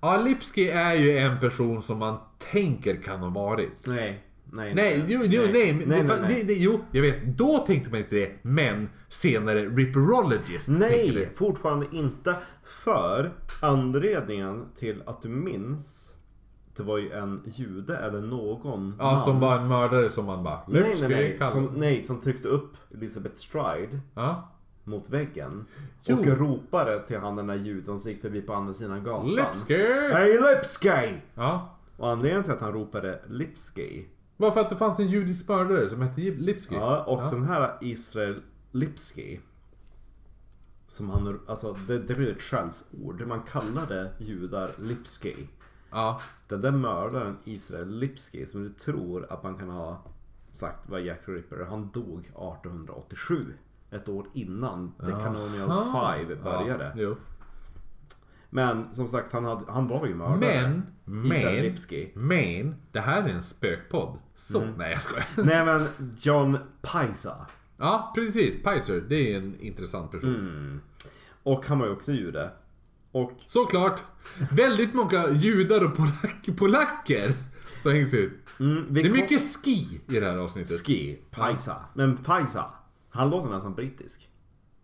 ja, 0.00 0.16
Lipski 0.16 0.68
är 0.70 0.94
ju 0.94 1.16
en 1.18 1.40
person 1.40 1.82
som 1.82 1.98
man 1.98 2.18
tänker 2.38 2.96
kan 3.02 3.20
ha 3.20 3.28
varit. 3.30 3.86
Nej, 3.86 4.24
nej, 4.52 4.74
Nej, 4.74 5.04
jo, 5.08 5.20
jo, 5.24 5.42
nej, 5.42 5.52
nej, 5.52 5.86
nej, 5.86 6.02
nej, 6.02 6.18
nej. 6.20 6.44
Det, 6.44 6.54
jo, 6.54 6.80
jag 6.92 7.02
vet. 7.02 7.24
Då 7.24 7.58
tänkte 7.58 7.90
man 7.90 7.98
inte 7.98 8.14
det. 8.16 8.32
Men 8.42 8.88
senare 9.08 9.68
Ripperologist 9.68 10.68
Nej, 10.68 11.30
fortfarande 11.34 11.86
inte. 11.92 12.36
För 12.84 13.32
anledningen 13.60 14.64
till 14.76 15.02
att 15.06 15.22
du 15.22 15.28
minns 15.28 16.11
det 16.76 16.82
var 16.82 16.98
ju 16.98 17.12
en 17.12 17.42
jude 17.46 17.96
eller 17.96 18.20
någon 18.20 18.94
Ja, 18.98 19.18
som 19.18 19.40
var 19.40 19.58
en 19.58 19.68
mördare 19.68 20.10
som 20.10 20.24
man 20.26 20.44
bara... 20.44 20.60
Nej, 20.68 20.96
nej, 21.00 21.38
nej. 21.38 21.50
Som, 21.50 21.64
nej, 21.76 22.02
som 22.02 22.20
tryckte 22.20 22.48
upp 22.48 22.76
Elizabeth 22.94 23.34
Stride 23.34 24.00
Ja. 24.14 24.48
mot 24.84 25.10
väggen. 25.10 25.64
Jo. 26.04 26.18
Och 26.18 26.26
ropade 26.26 27.06
till 27.06 27.18
han 27.18 27.36
den 27.36 27.46
där 27.46 27.54
juden 27.54 27.98
som 28.00 28.10
gick 28.10 28.20
förbi 28.20 28.42
på 28.42 28.54
andra 28.54 28.72
sidan 28.72 29.04
gatan. 29.04 29.30
Lipsky! 29.34 29.82
Hej 30.12 30.38
Lipsky! 30.40 31.16
Ja. 31.34 31.76
Och 31.96 32.10
anledningen 32.10 32.42
till 32.44 32.52
att 32.52 32.60
han 32.60 32.72
ropade 32.72 33.20
Lipsky. 33.28 34.04
Bara 34.36 34.52
för 34.52 34.60
att 34.60 34.70
det 34.70 34.76
fanns 34.76 34.98
en 34.98 35.06
judisk 35.08 35.48
mördare 35.48 35.88
som 35.90 36.02
hette 36.02 36.20
Lipsky. 36.20 36.74
Ja, 36.74 37.04
och 37.04 37.22
den 37.30 37.44
här 37.44 37.78
Israel 37.80 38.42
Lipsky. 38.72 39.38
Som 40.88 41.10
han, 41.10 41.40
alltså 41.46 41.76
det, 41.86 41.98
det 41.98 42.14
blir 42.14 42.30
ett 42.32 42.42
skällsord. 42.42 43.26
Man 43.26 43.40
kallade 43.42 44.12
judar 44.18 44.70
Lipsky. 44.78 45.34
Ja. 45.92 46.20
Den 46.48 46.60
där 46.60 46.70
mördaren 46.70 47.36
Israel 47.44 47.98
Lipsky 47.98 48.46
som 48.46 48.62
du 48.62 48.68
tror 48.72 49.32
att 49.32 49.42
man 49.42 49.58
kan 49.58 49.68
ha 49.70 50.02
sagt 50.52 50.88
var 50.88 50.98
Jack 50.98 51.24
the 51.26 51.32
Ripper. 51.32 51.66
Han 51.70 51.90
dog 51.90 52.18
1887. 52.20 53.54
Ett 53.90 54.08
år 54.08 54.26
innan 54.32 54.92
The 55.00 55.10
Canonical 55.10 55.70
Ah. 55.70 56.14
Five 56.18 56.36
började. 56.36 56.92
Ja. 56.96 57.14
Men 58.50 58.94
som 58.94 59.08
sagt 59.08 59.32
han, 59.32 59.44
hade, 59.44 59.72
han 59.72 59.88
var 59.88 60.06
ju 60.06 60.14
mördare. 60.14 60.38
Men, 60.68 60.82
men, 61.28 61.54
Lipsky. 61.62 62.08
men, 62.14 62.74
det 62.92 63.00
här 63.00 63.22
är 63.22 63.28
en 63.28 63.42
spökpodd. 63.42 64.18
Så, 64.36 64.60
Mm. 64.62 64.74
nej 64.78 64.90
jag 64.92 65.02
skojar. 65.02 65.26
Nej 65.36 65.64
men 65.66 65.88
John 66.18 66.58
Paisa. 66.82 67.46
Ja, 67.76 68.12
precis. 68.14 68.62
Pizer, 68.62 69.00
det 69.08 69.32
är 69.32 69.38
en 69.38 69.60
intressant 69.60 70.10
person. 70.10 70.34
Mm. 70.34 70.80
Och 71.42 71.66
han 71.66 71.78
var 71.78 71.86
ju 71.86 71.92
också 71.92 72.12
jude. 72.12 72.50
Och 73.12 73.32
Såklart. 73.46 74.02
Väldigt 74.50 74.94
många 74.94 75.28
judar 75.30 75.84
och 75.84 75.96
polack, 75.96 76.48
polacker 76.58 77.30
som 77.82 77.92
hängs 77.92 78.14
ut. 78.14 78.32
mm, 78.60 78.86
vi 78.90 79.02
Det 79.02 79.08
är 79.08 79.10
kom- 79.12 79.20
mycket 79.20 79.56
ski 79.56 80.00
i 80.08 80.20
det 80.20 80.26
här 80.26 80.36
avsnittet. 80.36 80.86
Ski, 80.86 81.18
Paisa. 81.30 81.76
Men 81.94 82.16
Paisa, 82.16 82.64
han 83.10 83.30
låter 83.30 83.50
nästan 83.50 83.74
brittisk. 83.74 84.28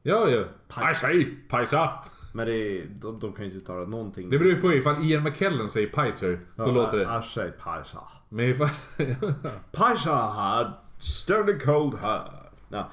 Ja, 0.02 0.28
ja. 0.31 0.44
Paisa, 0.69 1.09
Paisa. 1.48 1.90
Men 2.32 2.47
det 2.47 2.52
är, 2.55 2.86
de, 2.86 3.19
de 3.20 3.32
kan 3.32 3.44
ju 3.44 3.51
inte 3.51 3.56
uttala 3.65 3.85
någonting. 3.86 4.31
Det 4.31 4.39
beror 4.39 4.51
ju 4.52 4.60
på 4.60 4.73
ifall 4.73 5.02
Ian 5.05 5.23
McKellen 5.23 5.69
säger 5.69 5.89
Pizer, 5.89 6.40
då 6.56 6.70
låter 6.73 6.97
det. 6.97 7.02
Jag 7.02 7.24
säger 7.24 7.51
Paisa. 7.51 8.01
Men 8.28 8.44
ifall... 8.44 8.69
Paisa 9.73 10.15
had 10.16 10.73
stony 10.98 11.59
cold 11.59 11.94
hair. 11.94 12.32
Ja. 12.69 12.90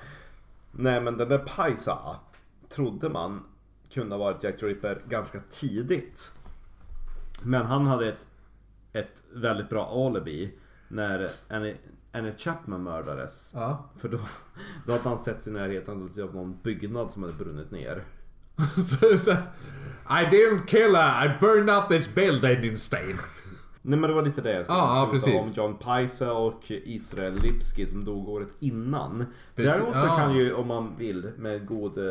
Nej 0.72 1.01
men 1.01 1.17
den 1.17 1.30
där 1.30 1.38
Paisa 1.38 1.97
trodde 2.69 3.09
man 3.09 3.43
kunde 3.95 4.15
ha 4.15 4.19
varit 4.19 4.43
Jack 4.43 4.59
the 4.59 4.65
Ripper 4.65 5.01
ganska 5.09 5.39
tidigt. 5.49 6.31
Men 7.43 7.65
han 7.65 7.85
hade 7.85 8.09
ett, 8.09 8.27
ett 8.93 9.23
väldigt 9.34 9.69
bra 9.69 10.07
alibi 10.07 10.53
när 10.88 11.30
Annie, 11.49 11.76
Annie 12.11 12.34
Chapman 12.38 12.84
mördades. 12.84 13.51
ja. 13.53 13.89
För 13.97 14.09
då, 14.09 14.19
då 14.85 14.91
hade 14.91 15.09
han 15.09 15.17
sett 15.17 15.41
sig 15.41 15.53
i 15.53 15.55
närheten 15.55 16.09
av 16.23 16.35
någon 16.35 16.57
byggnad 16.63 17.11
som 17.11 17.23
hade 17.23 17.35
brunnit 17.35 17.72
ner. 17.72 18.03
I 20.09 20.26
didn't 20.26 20.65
kill 20.67 20.95
her, 20.95 21.26
I 21.26 21.39
burned 21.39 21.69
out 21.69 21.89
this 21.89 22.15
building 22.15 22.63
instead. 22.63 23.19
Nej 23.88 23.99
men 23.99 24.10
det 24.10 24.16
var 24.16 24.22
lite 24.22 24.41
det 24.41 24.53
jag 24.53 24.66
skulle 24.66 24.80
prata 24.80 25.12
precis. 25.12 25.44
om. 25.44 25.52
John 25.56 25.78
Paisa 25.78 26.34
och 26.34 26.62
Israel 26.68 27.36
Lipski 27.36 27.86
som 27.86 28.06
dog 28.06 28.30
året 28.30 28.49
innan. 28.60 29.26
Precis, 29.56 29.74
Däremot 29.74 29.99
så 29.99 30.06
ja. 30.06 30.16
kan 30.18 30.36
ju 30.36 30.53
om 30.53 30.68
man 30.68 30.95
vill 30.98 31.32
med 31.38 31.66
god 31.66 31.98
eh, 31.98 32.03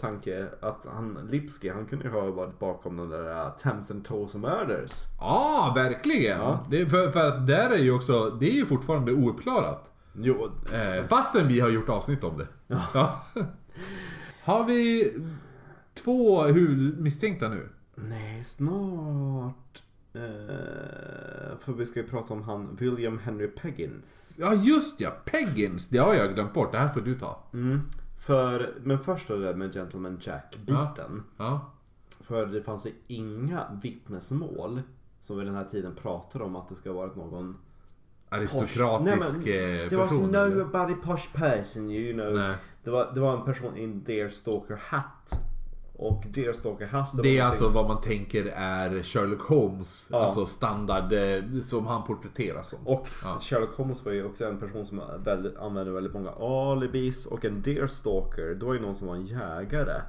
tanke 0.00 0.48
att 0.60 0.86
han 0.92 1.28
Lipski 1.30 1.68
han 1.68 1.86
kunde 1.86 2.04
ju 2.04 2.10
ha 2.10 2.30
varit 2.30 2.58
bakom 2.58 2.96
den 2.96 3.08
där 3.08 3.46
uh, 3.46 3.56
Thames 3.56 3.90
and 3.90 4.04
Toes 4.04 4.34
Murders. 4.34 4.92
Ja, 5.20 5.72
verkligen. 5.76 6.38
Ja. 6.38 6.66
Det, 6.70 6.80
är 6.80 6.86
för, 6.86 7.10
för 7.10 7.28
att 7.28 7.46
där 7.46 7.70
är 7.70 7.82
ju 7.82 7.92
också, 7.92 8.30
det 8.30 8.46
är 8.46 8.54
ju 8.54 8.66
fortfarande 8.66 9.12
ouppklarat. 9.12 9.90
Jo, 10.12 10.50
Eh, 10.72 11.06
fastän 11.06 11.48
vi 11.48 11.60
har 11.60 11.68
gjort 11.68 11.88
avsnitt 11.88 12.24
om 12.24 12.38
det. 12.38 12.46
Ja. 12.66 13.22
Har 14.44 14.64
vi 14.64 15.12
två 15.94 16.42
huvudmisstänkta 16.42 17.48
nu? 17.48 17.68
nej 17.94 18.44
snart. 18.44 19.83
Eh, 20.14 21.58
för 21.58 21.72
vi 21.72 21.86
ska 21.86 22.00
ju 22.00 22.06
prata 22.06 22.34
om 22.34 22.42
han 22.42 22.76
William 22.76 23.18
Henry 23.18 23.48
Peggins. 23.48 24.34
Ja 24.38 24.54
just 24.54 25.00
ja, 25.00 25.10
Peggins. 25.24 25.88
Det 25.88 25.98
har 25.98 26.14
jag 26.14 26.34
glömt 26.34 26.54
bort. 26.54 26.72
Det 26.72 26.78
här 26.78 26.88
får 26.88 27.00
du 27.00 27.18
ta. 27.18 27.38
Mm. 27.52 27.80
För, 28.26 28.74
men 28.82 28.98
först 28.98 29.28
det 29.28 29.40
där 29.40 29.54
med 29.54 29.74
Gentleman 29.74 30.18
Jack 30.20 30.56
biten. 30.66 31.22
Ja. 31.36 31.72
För 32.20 32.46
det 32.46 32.62
fanns 32.62 32.86
ju 32.86 32.90
inga 33.06 33.80
vittnesmål 33.82 34.82
som 35.20 35.38
vid 35.38 35.46
den 35.46 35.54
här 35.54 35.64
tiden 35.64 35.94
pratade 35.94 36.44
om 36.44 36.56
att 36.56 36.68
det 36.68 36.74
ska 36.74 36.90
ha 36.90 36.96
varit 36.96 37.16
någon 37.16 37.56
Aristokratisk 38.28 39.04
Nej, 39.04 39.12
eh, 39.14 39.80
men 39.80 39.88
Det 39.88 39.96
var 39.96 40.04
person. 40.04 40.30
no 40.30 40.38
eller? 40.38 40.56
nobody 40.56 40.94
posh 40.94 41.32
person 41.32 41.90
you 41.90 42.12
know. 42.12 42.34
Nej. 42.34 42.56
Det 42.84 42.90
var, 42.90 43.12
det 43.14 43.20
var 43.20 43.36
en 43.36 43.44
person 43.44 43.76
i 43.76 43.84
en 43.84 44.04
Deerstalker 44.04 44.76
hatt. 44.76 45.40
Och 45.96 46.24
Deerstalker 46.30 46.86
hatt 46.86 47.22
Det 47.22 47.38
är 47.38 47.44
alltså 47.44 47.68
vad 47.68 47.88
man 47.88 48.00
tänker 48.02 48.44
är 48.56 49.02
Sherlock 49.02 49.40
Holmes, 49.42 50.08
Ja. 50.12 50.18
alltså 50.22 50.46
standard 50.46 51.12
eh, 51.12 51.42
som 51.64 51.86
han 51.86 52.04
porträtteras 52.06 52.68
som. 52.68 52.86
Och 52.86 53.08
Ja. 53.22 53.38
Sherlock 53.40 53.74
Holmes 53.76 54.04
var 54.04 54.12
ju 54.12 54.24
också 54.24 54.44
en 54.46 54.60
person 54.60 54.86
som 54.86 55.02
väldigt, 55.24 55.56
använde 55.56 55.92
väldigt 55.92 56.12
många 56.14 56.30
alibis. 56.30 57.26
Och 57.26 57.44
en 57.44 57.62
Deerstalker, 57.62 58.54
då 58.54 58.66
var 58.66 58.74
ju 58.74 58.80
någon 58.80 58.96
som 58.96 59.08
var 59.08 59.14
en 59.14 59.26
jägare. 59.26 60.02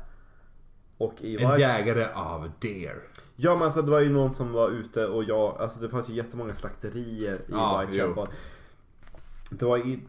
Och 0.97 1.13
i 1.21 1.37
En 1.43 1.49
varje- 1.49 1.67
jägare 1.67 2.07
av 2.13 2.51
deer. 2.59 2.95
Ja 3.35 3.53
men 3.53 3.63
alltså 3.63 3.81
det 3.81 3.91
var 3.91 3.99
ju 3.99 4.09
någon 4.09 4.33
som 4.33 4.51
var 4.51 4.69
ute 4.69 5.05
och 5.07 5.23
jag, 5.23 5.57
alltså 5.61 5.79
det 5.79 5.89
fanns 5.89 6.09
ju 6.09 6.13
jättemånga 6.13 6.55
slakterier 6.55 7.35
i 7.35 7.41
Ja, 7.51 7.85
Whitechapel. 7.89 8.27
Det 9.49 9.65
var 9.65 9.77
i, 9.77 9.99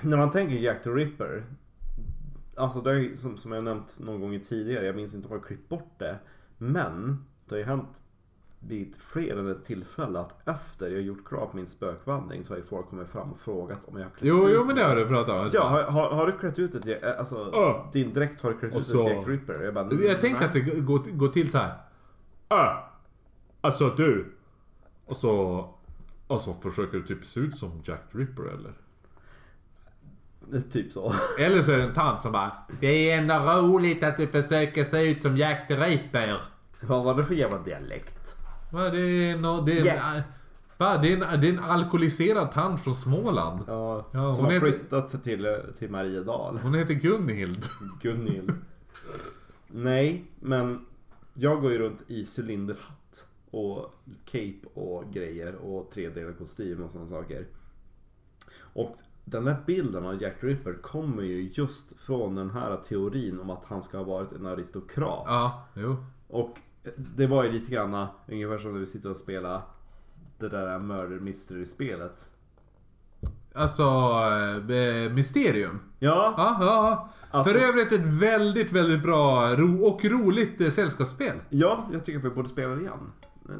när 0.00 0.16
man 0.16 0.30
tänker 0.30 0.56
Jack 0.56 0.82
the 0.82 0.90
Ripper. 0.90 1.44
Alltså 2.56 2.80
det 2.80 2.90
är 2.90 3.16
som, 3.16 3.38
som 3.38 3.52
jag 3.52 3.64
nämnt 3.64 3.98
någon 4.00 4.20
gång 4.20 4.40
tidigare, 4.40 4.86
jag 4.86 4.96
minns 4.96 5.14
inte 5.14 5.28
om 5.28 5.34
jag 5.34 5.44
klippt 5.44 5.68
bort 5.68 5.94
det. 5.98 6.18
Men 6.58 7.24
det 7.48 7.54
har 7.54 7.58
ju 7.58 7.64
hänt 7.64 8.02
vid 8.60 8.94
fler 8.96 9.36
än 9.36 9.48
ett 9.50 9.64
tillfälle 9.64 10.18
att 10.20 10.48
efter 10.48 10.90
jag 10.90 11.02
gjort 11.02 11.24
klart 11.24 11.52
min 11.52 11.66
spökvandring 11.66 12.44
så 12.44 12.52
har 12.52 12.58
ju 12.58 12.64
folk 12.64 12.86
kommit 12.88 13.08
fram 13.08 13.32
och 13.32 13.38
frågat 13.38 13.78
om 13.86 13.96
jag 13.96 14.04
har 14.04 14.10
klätt 14.10 14.28
Jo, 14.28 14.48
ut 14.48 14.54
jo 14.54 14.64
men 14.64 14.76
det 14.76 14.82
har 14.84 14.96
du 14.96 15.06
pratat 15.06 15.40
om. 15.44 15.50
Ja, 15.52 15.68
har, 15.68 15.82
har, 15.82 16.10
har 16.10 16.26
du 16.26 16.32
klätt 16.32 16.58
ut 16.58 16.74
ett, 16.74 17.02
alltså 17.18 17.50
Ja. 17.52 17.90
din 17.92 18.12
dräkt 18.14 18.42
har 18.42 18.50
du 18.50 18.58
klätt 18.58 18.72
Och 18.72 18.78
ut 18.78 18.86
så- 18.86 19.08
ett 19.08 19.16
Jack 19.16 19.28
Ripper? 19.28 19.64
Jag, 19.64 19.74
bara, 19.74 19.92
Jag 19.94 20.20
tänker 20.20 20.38
nej. 20.40 20.46
att 20.48 20.52
det 20.54 20.60
går, 20.60 20.98
går 20.98 21.28
till 21.28 21.50
så 21.50 21.58
här. 21.58 21.74
Äh, 22.48 22.78
alltså 23.60 23.88
du. 23.96 24.32
Och 25.06 25.16
så... 25.16 25.68
Och 26.28 26.40
så 26.40 26.54
försöker 26.54 26.98
du 26.98 27.04
typ 27.06 27.24
se 27.24 27.40
ut 27.40 27.58
som 27.58 27.70
Jack 27.84 28.02
Ripper 28.10 28.42
eller? 28.42 28.72
Typ 30.72 30.92
så. 30.92 31.12
Eller 31.38 31.62
så 31.62 31.70
är 31.72 31.76
det 31.78 31.84
en 31.84 31.94
tant 31.94 32.20
som 32.20 32.32
bara 32.32 32.52
Det 32.80 33.10
är 33.10 33.18
ändå 33.18 33.34
roligt 33.34 34.02
att 34.04 34.16
du 34.16 34.26
försöker 34.26 34.84
se 34.84 35.10
ut 35.10 35.22
som 35.22 35.36
Jack 35.36 35.68
the 35.68 35.76
Ripper. 35.76 36.40
Vad 36.80 37.04
var 37.04 37.14
det 37.14 37.24
för 37.24 37.34
jävla 37.34 37.58
dialekt? 37.58 38.36
Va, 38.72 38.88
det 38.90 39.00
är 39.00 39.36
no, 39.36 39.60
det 39.60 39.72
är 39.72 39.78
en, 39.80 39.84
Yeah. 39.86 40.20
va, 40.78 40.98
det 41.02 41.12
är 41.12 41.32
en, 41.34 41.40
det 41.40 41.48
är 41.48 41.52
en 41.52 41.58
alkoholiserad 41.64 42.52
tant 42.52 42.80
från 42.84 42.94
Småland. 42.94 43.60
Ja, 43.66 44.06
Ja, 44.12 44.32
som 44.34 44.44
har 44.44 44.52
heter- 44.52 44.66
flyttat 44.70 45.24
till, 45.24 45.56
till 45.78 45.90
Mariedal. 45.90 46.58
Hon 46.62 46.74
heter 46.74 46.94
Gunhild. 46.94 47.64
Gunhild. 48.02 48.52
Nej, 49.68 50.24
men 50.40 50.86
jag 51.34 51.60
går 51.60 51.72
ju 51.72 51.78
runt 51.78 52.02
i 52.10 52.24
cylinderhatt 52.36 53.26
och 53.50 53.94
cape 54.24 54.54
och 54.74 55.12
grejer 55.12 55.54
och 55.54 55.90
tredelad 55.90 56.38
kostym 56.38 56.82
och 56.82 56.90
sådana 56.90 57.08
saker. 57.08 57.46
Och 58.58 58.96
den 59.28 59.44
där 59.44 59.56
bilden 59.66 60.06
av 60.06 60.22
Jack 60.22 60.34
Ripper 60.40 60.72
kommer 60.82 61.22
ju 61.22 61.50
just 61.54 62.00
från 62.00 62.34
den 62.34 62.50
här 62.50 62.76
teorin 62.76 63.40
om 63.40 63.50
att 63.50 63.64
han 63.64 63.82
ska 63.82 63.96
ha 63.96 64.04
varit 64.04 64.32
en 64.32 64.46
aristokrat. 64.46 65.22
Ja, 65.26 65.66
jo. 65.74 65.96
Och 66.28 66.58
det 66.96 67.26
var 67.26 67.44
ju 67.44 67.50
lite 67.52 67.70
grann 67.72 68.06
ungefär 68.28 68.58
som 68.58 68.72
när 68.72 68.80
vi 68.80 68.86
sitter 68.86 69.10
och 69.10 69.16
spelar 69.16 69.62
det 70.38 70.48
där 70.48 70.78
Murder 70.78 71.20
Mystery-spelet. 71.20 72.28
Alltså, 73.54 73.82
eh, 74.72 75.12
Mysterium. 75.12 75.78
Ja, 75.98 76.34
Ja, 76.36 76.56
ja. 76.60 77.08
Att- 77.30 77.46
För 77.46 77.54
övrigt 77.54 77.92
ett 77.92 78.04
väldigt, 78.04 78.72
väldigt 78.72 79.02
bra 79.02 79.54
ro 79.56 79.84
och 79.84 80.04
roligt 80.04 80.60
eh, 80.60 80.68
sällskapsspel. 80.68 81.36
Ja, 81.48 81.88
jag 81.92 82.04
tycker 82.04 82.18
att 82.18 82.24
vi 82.24 82.30
borde 82.30 82.48
spela 82.48 82.74
det 82.74 82.80
igen. 82.80 83.12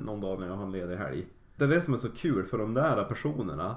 Någon 0.05 0.21
dag 0.21 0.41
när 0.41 0.47
jag 0.47 0.55
har 0.57 0.65
en 0.65 0.73
ledig 0.73 0.97
helg. 0.97 1.27
Det 1.57 1.65
är 1.65 1.69
det 1.69 1.83
som 1.83 1.95
är 1.95 1.99
så 1.99 2.11
kul 2.11 2.47
för 2.47 2.59
de 2.59 2.75
där 2.75 3.05
personerna, 3.05 3.77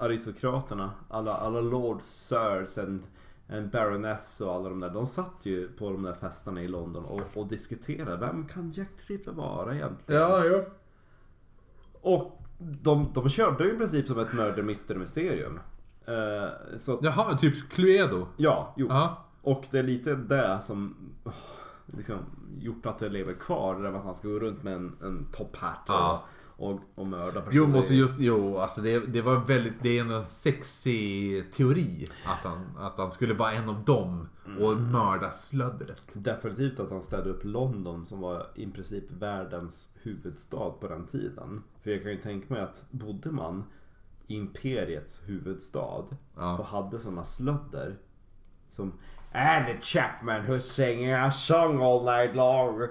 aristokraterna, 0.00 0.90
alla, 1.08 1.36
alla 1.36 1.60
lords, 1.60 2.04
sirs 2.04 2.78
and, 2.78 3.02
and 3.48 3.70
baroness 3.70 4.40
och 4.40 4.54
alla 4.54 4.68
de 4.68 4.80
där. 4.80 4.90
De 4.90 5.06
satt 5.06 5.36
ju 5.42 5.68
på 5.68 5.90
de 5.90 6.02
där 6.02 6.14
festerna 6.14 6.62
i 6.62 6.68
London 6.68 7.04
och, 7.04 7.22
och 7.34 7.46
diskuterade. 7.46 8.16
Vem 8.16 8.46
kan 8.46 8.72
Jack 8.72 8.88
the 9.06 9.14
Ripper 9.14 9.32
vara 9.32 9.74
egentligen? 9.74 10.20
ja. 10.20 10.64
Och 12.02 12.42
de, 12.58 13.10
de 13.14 13.28
körde 13.28 13.64
ju 13.64 13.74
i 13.74 13.76
princip 13.76 14.06
som 14.06 14.18
ett 14.18 14.32
murder 14.32 14.62
mystery 14.62 14.98
mysterium. 14.98 15.60
Eh, 16.06 16.48
så 16.78 16.98
Jaha, 17.02 17.36
typ 17.36 17.70
Cluedo. 17.70 18.26
ja, 18.36 18.74
jo. 18.76 18.86
Ja. 18.88 19.24
Och 19.42 19.66
det 19.70 19.78
är 19.78 19.82
lite 19.82 20.14
det 20.14 20.60
som 20.62 20.96
liksom, 21.86 22.16
gjort 22.58 22.86
att 22.86 22.98
det 22.98 23.08
lever 23.08 23.34
kvar. 23.34 23.74
Det 23.74 23.82
där 23.82 23.90
med 23.90 23.98
att 23.98 24.06
han 24.06 24.14
ska 24.14 24.28
gå 24.28 24.38
runt 24.38 24.62
med 24.62 24.74
en, 24.74 24.96
en 25.02 25.26
top 25.32 25.56
hat 25.56 25.90
och. 25.90 26.18
Och, 26.60 26.80
och 26.94 27.06
mörda 27.06 27.40
personer. 27.40 27.56
Jo, 27.56 27.66
måste 27.66 27.94
just, 27.94 28.18
jo 28.18 28.58
alltså 28.58 28.80
det, 28.80 29.12
det 29.12 29.22
var 29.22 29.36
väldigt, 29.36 29.82
det 29.82 29.98
är 29.98 30.04
en 30.04 30.26
sexig 30.26 31.52
teori 31.52 32.08
att 32.24 32.38
han, 32.38 32.76
att 32.78 32.98
han 32.98 33.12
skulle 33.12 33.34
vara 33.34 33.52
en 33.52 33.68
av 33.68 33.84
dem 33.84 34.28
och 34.60 34.76
mörda 34.76 35.30
slöddret. 35.30 36.02
Definitivt 36.12 36.80
att 36.80 36.90
han 36.90 37.02
ställde 37.02 37.30
upp 37.30 37.44
London 37.44 38.06
som 38.06 38.20
var 38.20 38.46
i 38.54 38.66
princip 38.66 39.04
världens 39.10 39.88
huvudstad 40.02 40.70
på 40.80 40.88
den 40.88 41.06
tiden. 41.06 41.62
För 41.82 41.90
jag 41.90 42.02
kan 42.02 42.10
ju 42.10 42.20
tänka 42.20 42.54
mig 42.54 42.62
att 42.62 42.84
bodde 42.90 43.30
man 43.30 43.64
i 44.26 44.34
imperiets 44.34 45.20
huvudstad 45.24 46.04
Ja. 46.36 46.58
och 46.58 46.64
hade 46.64 46.98
sådana 46.98 47.24
slödder 47.24 47.96
som 48.70 48.92
Andy 49.32 49.80
Chapman 49.80 50.42
who's 50.42 50.58
singing 50.58 51.12
a 51.12 51.30
song 51.30 51.82
all 51.82 52.04
night 52.04 52.36
long. 52.36 52.88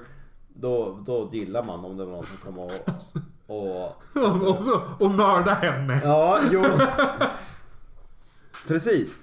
Då, 0.54 1.04
då 1.06 1.30
gillar 1.34 1.64
man 1.64 1.86
om 1.86 1.98
det 1.98 2.06
var 2.06 2.12
någon 2.12 2.24
som 2.26 2.38
kom 2.38 2.60
och... 2.60 2.72
och 3.50 4.04
Så, 4.08 4.48
och, 4.48 4.64
så, 4.64 4.82
och 5.00 5.12
mörda 5.12 5.54
henne. 5.54 6.02
Ja, 6.04 6.40
jo. 6.52 6.64
Precis. 8.68 9.18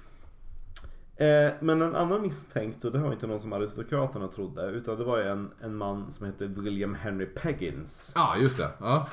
Eh, 1.16 1.52
men 1.60 1.82
en 1.82 1.94
annan 1.94 2.22
misstänkt, 2.22 2.84
och 2.84 2.92
det 2.92 2.98
var 2.98 3.12
inte 3.12 3.26
någon 3.26 3.40
som 3.40 3.52
aristokraterna 3.52 4.28
trodde, 4.28 4.66
utan 4.66 4.98
det 4.98 5.04
var 5.04 5.18
ju 5.18 5.24
en, 5.28 5.50
en 5.60 5.76
man 5.76 6.12
som 6.12 6.26
hette 6.26 6.46
William 6.46 6.94
Henry 6.94 7.26
Peggins. 7.26 8.12
Ja, 8.14 8.36
just 8.36 8.56
det. 8.56 8.70
Ja. 8.78 9.08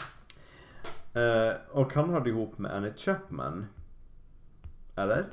Eh, 1.22 1.56
och 1.72 1.94
han 1.94 2.10
hörde 2.10 2.30
ihop 2.30 2.57
med 2.57 2.76
Annie 2.76 2.94
Chapman. 2.98 3.65
Eller? 4.95 5.26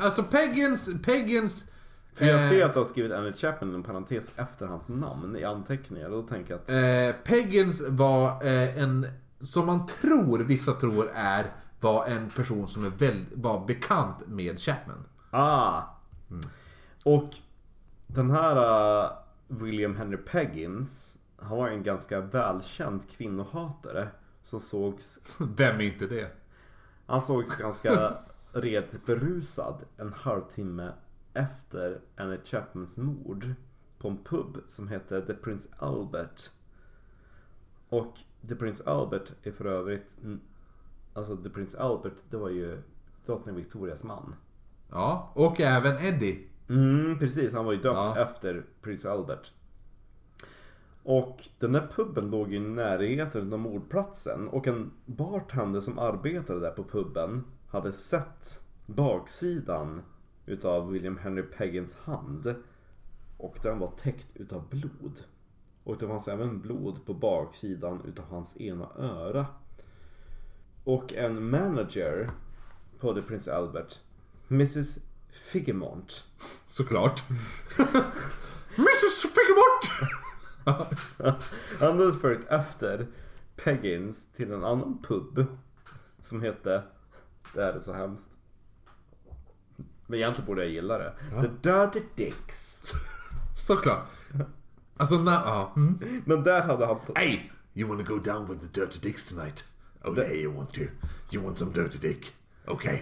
Alltså 0.00 0.22
Peggins, 0.22 0.88
Peggins... 1.02 1.70
För 2.14 2.26
jag 2.26 2.42
eh, 2.42 2.48
ser 2.48 2.64
att 2.64 2.72
du 2.72 2.78
har 2.78 2.86
skrivit 2.86 3.12
Annie 3.12 3.32
Chapman 3.32 3.72
i 3.72 3.74
en 3.74 3.82
parentes 3.82 4.30
efter 4.36 4.66
hans 4.66 4.88
namn 4.88 5.36
i 5.36 5.44
anteckningar. 5.44 6.08
Och 6.08 6.22
då 6.22 6.28
tänker 6.28 6.52
jag 6.52 6.60
att... 6.60 6.70
Eh, 6.70 7.22
Peggins 7.24 7.80
var 7.88 8.46
eh, 8.46 8.82
en, 8.82 9.06
som 9.40 9.66
man 9.66 9.86
tror, 9.86 10.38
vissa 10.38 10.72
tror 10.72 11.10
är, 11.14 11.46
var 11.80 12.06
en 12.06 12.30
person 12.30 12.68
som 12.68 12.86
är 12.86 12.90
väl, 12.90 13.24
var 13.34 13.66
bekant 13.66 14.16
med 14.26 14.60
Chapman. 14.60 15.04
Ah! 15.30 15.82
Och 17.04 17.30
den 18.06 18.30
här 18.30 18.56
uh, 19.04 19.10
William 19.48 19.96
Henry 19.96 20.16
Peggins, 20.16 21.18
han 21.36 21.58
var 21.58 21.68
en 21.68 21.82
ganska 21.82 22.20
välkänd 22.20 23.10
kvinnohatare. 23.10 24.08
Som 24.42 24.60
sågs, 24.60 25.18
Vem 25.38 25.80
är 25.80 25.84
inte 25.84 26.06
det? 26.06 26.30
han 27.06 27.20
sågs 27.20 27.56
ganska 27.56 28.14
red 28.52 28.84
berusad 29.06 29.74
en 29.96 30.12
halvtimme 30.12 30.92
efter 31.34 32.00
Annie 32.16 32.38
Chapmans 32.44 32.96
mord. 32.98 33.54
På 33.98 34.08
en 34.08 34.16
pub 34.24 34.58
som 34.66 34.88
hette 34.88 35.26
The 35.26 35.34
Prince 35.34 35.68
Albert. 35.78 36.50
Och 37.88 38.18
The 38.48 38.54
Prince 38.54 38.84
Albert 38.90 39.32
är 39.42 39.52
för 39.52 39.64
övrigt, 39.64 40.16
alltså 41.14 41.36
The 41.36 41.48
Prince 41.50 41.80
Albert 41.80 42.16
det 42.30 42.36
var 42.36 42.48
ju 42.50 42.82
drottning 43.26 43.54
Victorias 43.54 44.04
man. 44.04 44.34
Ja, 44.90 45.32
och 45.34 45.60
även 45.60 45.98
Eddie. 46.04 46.48
Mm, 46.68 47.18
precis. 47.18 47.52
Han 47.52 47.64
var 47.64 47.72
ju 47.72 47.78
döpt 47.78 47.96
Ja. 47.96 48.18
efter 48.18 48.64
Prins 48.82 49.06
Albert. 49.06 49.52
Och 51.02 51.48
den 51.58 51.72
där 51.72 51.86
puben 51.96 52.30
låg 52.30 52.54
i 52.54 52.58
närheten 52.58 53.52
av 53.52 53.58
mordplatsen. 53.58 54.48
Och 54.48 54.66
en 54.66 54.90
bartender 55.06 55.80
som 55.80 55.98
arbetade 55.98 56.60
där 56.60 56.70
på 56.70 56.84
puben 56.84 57.44
hade 57.68 57.92
sett 57.92 58.60
baksidan 58.86 60.02
utav 60.46 60.90
William 60.90 61.18
Henry 61.18 61.42
Peggins 61.42 61.94
hand. 61.94 62.54
Och 63.36 63.58
den 63.62 63.78
var 63.78 63.90
täckt 63.90 64.28
utav 64.34 64.68
blod. 64.68 65.22
Och 65.84 65.98
det 65.98 66.06
fanns 66.06 66.28
även 66.28 66.60
blod 66.60 67.06
på 67.06 67.14
baksidan 67.14 68.02
utav 68.04 68.24
hans 68.24 68.60
ena 68.60 68.88
öra. 68.96 69.46
Och 70.84 71.12
en 71.12 71.50
manager 71.50 72.30
på 72.98 73.14
The 73.14 73.22
Prince 73.22 73.54
Albert, 73.54 74.00
Mrs 74.48 74.98
Figemont. 75.30 76.24
Såklart. 76.66 77.22
Mrs 78.76 79.22
Figemont! 79.22 80.12
Han 81.78 81.98
hade 81.98 82.12
följt 82.12 82.46
efter 82.48 83.06
Peggins 83.56 84.26
till 84.32 84.52
en 84.52 84.64
annan 84.64 85.02
pub. 85.02 85.46
Som 86.20 86.42
hette, 86.42 86.82
det 87.54 87.62
här 87.62 87.72
är 87.72 87.78
så 87.78 87.92
hemskt. 87.92 88.38
Men 90.06 90.18
egentligen 90.18 90.46
borde 90.46 90.62
jag 90.62 90.72
gilla 90.72 90.98
det. 90.98 91.12
The 91.30 91.70
Dirty 91.70 92.02
Dicks. 92.14 92.82
Såklart. 93.56 94.06
Alltså, 94.96 95.18
na, 95.18 95.32
ja. 95.32 95.72
Mm. 95.76 96.22
Men 96.24 96.42
där 96.42 96.62
hade 96.62 96.86
han... 96.86 96.98
Hey, 97.14 97.40
you 97.74 97.88
wanna 97.88 98.02
go 98.02 98.18
down 98.18 98.48
with 98.48 98.60
the 98.60 98.80
dirty 98.80 98.98
dicks 99.02 99.28
tonight? 99.28 99.64
Oh 100.04 100.18
yeah, 100.18 100.32
you 100.32 100.52
want 100.52 100.72
to. 100.72 100.80
You 101.32 101.44
want 101.44 101.58
some 101.58 101.72
dirty 101.72 101.98
dick? 101.98 102.32
Okay. 102.66 102.98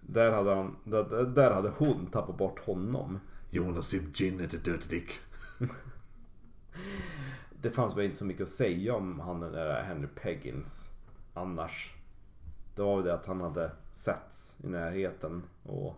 Där 0.00 0.32
hade 0.32 0.54
han... 0.54 0.76
Där, 0.84 1.24
där 1.24 1.50
hade 1.50 1.68
hon 1.68 2.06
tappat 2.06 2.38
bort 2.38 2.58
honom. 2.66 3.20
You 3.50 3.64
wanna 3.64 3.82
sip 3.82 4.16
gin 4.16 4.44
at 4.44 4.54
a 4.54 4.58
dirty 4.64 4.88
dick? 4.88 5.20
Det 7.62 7.70
fanns 7.70 7.96
väl 7.96 8.04
inte 8.04 8.16
så 8.16 8.24
mycket 8.24 8.42
att 8.42 8.48
säga 8.48 8.94
om 8.94 9.20
han 9.20 9.40
den 9.40 9.52
där 9.52 9.82
Henry 9.82 10.08
Peggins. 10.22 10.90
Annars. 11.34 11.94
Det 12.74 12.82
var 12.82 12.96
väl 12.96 13.04
det 13.04 13.14
att 13.14 13.26
han 13.26 13.40
hade 13.40 13.70
setts 13.92 14.56
i 14.64 14.66
närheten. 14.66 15.42
Och... 15.62 15.96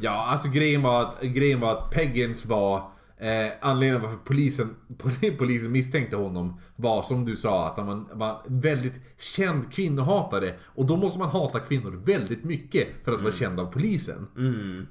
Ja, 0.00 0.26
alltså 0.26 0.48
grejen 0.48 0.82
var 0.82 1.02
att, 1.02 1.22
grejen 1.22 1.60
var 1.60 1.72
att 1.72 1.90
Peggins 1.90 2.44
var 2.44 2.76
eh, 3.22 3.52
anledningen 3.60 4.02
varför 4.02 4.18
polisen, 4.24 4.76
polisen 5.38 5.72
misstänkte 5.72 6.16
honom 6.16 6.60
var 6.76 7.02
som 7.02 7.24
du 7.24 7.36
sa 7.36 7.68
att 7.68 7.76
han 7.76 8.08
var, 8.12 8.42
väldigt 8.46 9.00
känd 9.18 9.72
kvinnohatare. 9.72 10.54
Och 10.62 10.86
då 10.86 10.96
måste 10.96 11.18
man 11.18 11.28
hata 11.28 11.60
kvinnor 11.60 12.02
väldigt 12.04 12.44
mycket 12.44 12.88
för 13.04 13.12
att 13.12 13.22
vara 13.22 13.32
känd 13.32 13.60
av 13.60 13.66
polisen. 13.66 14.26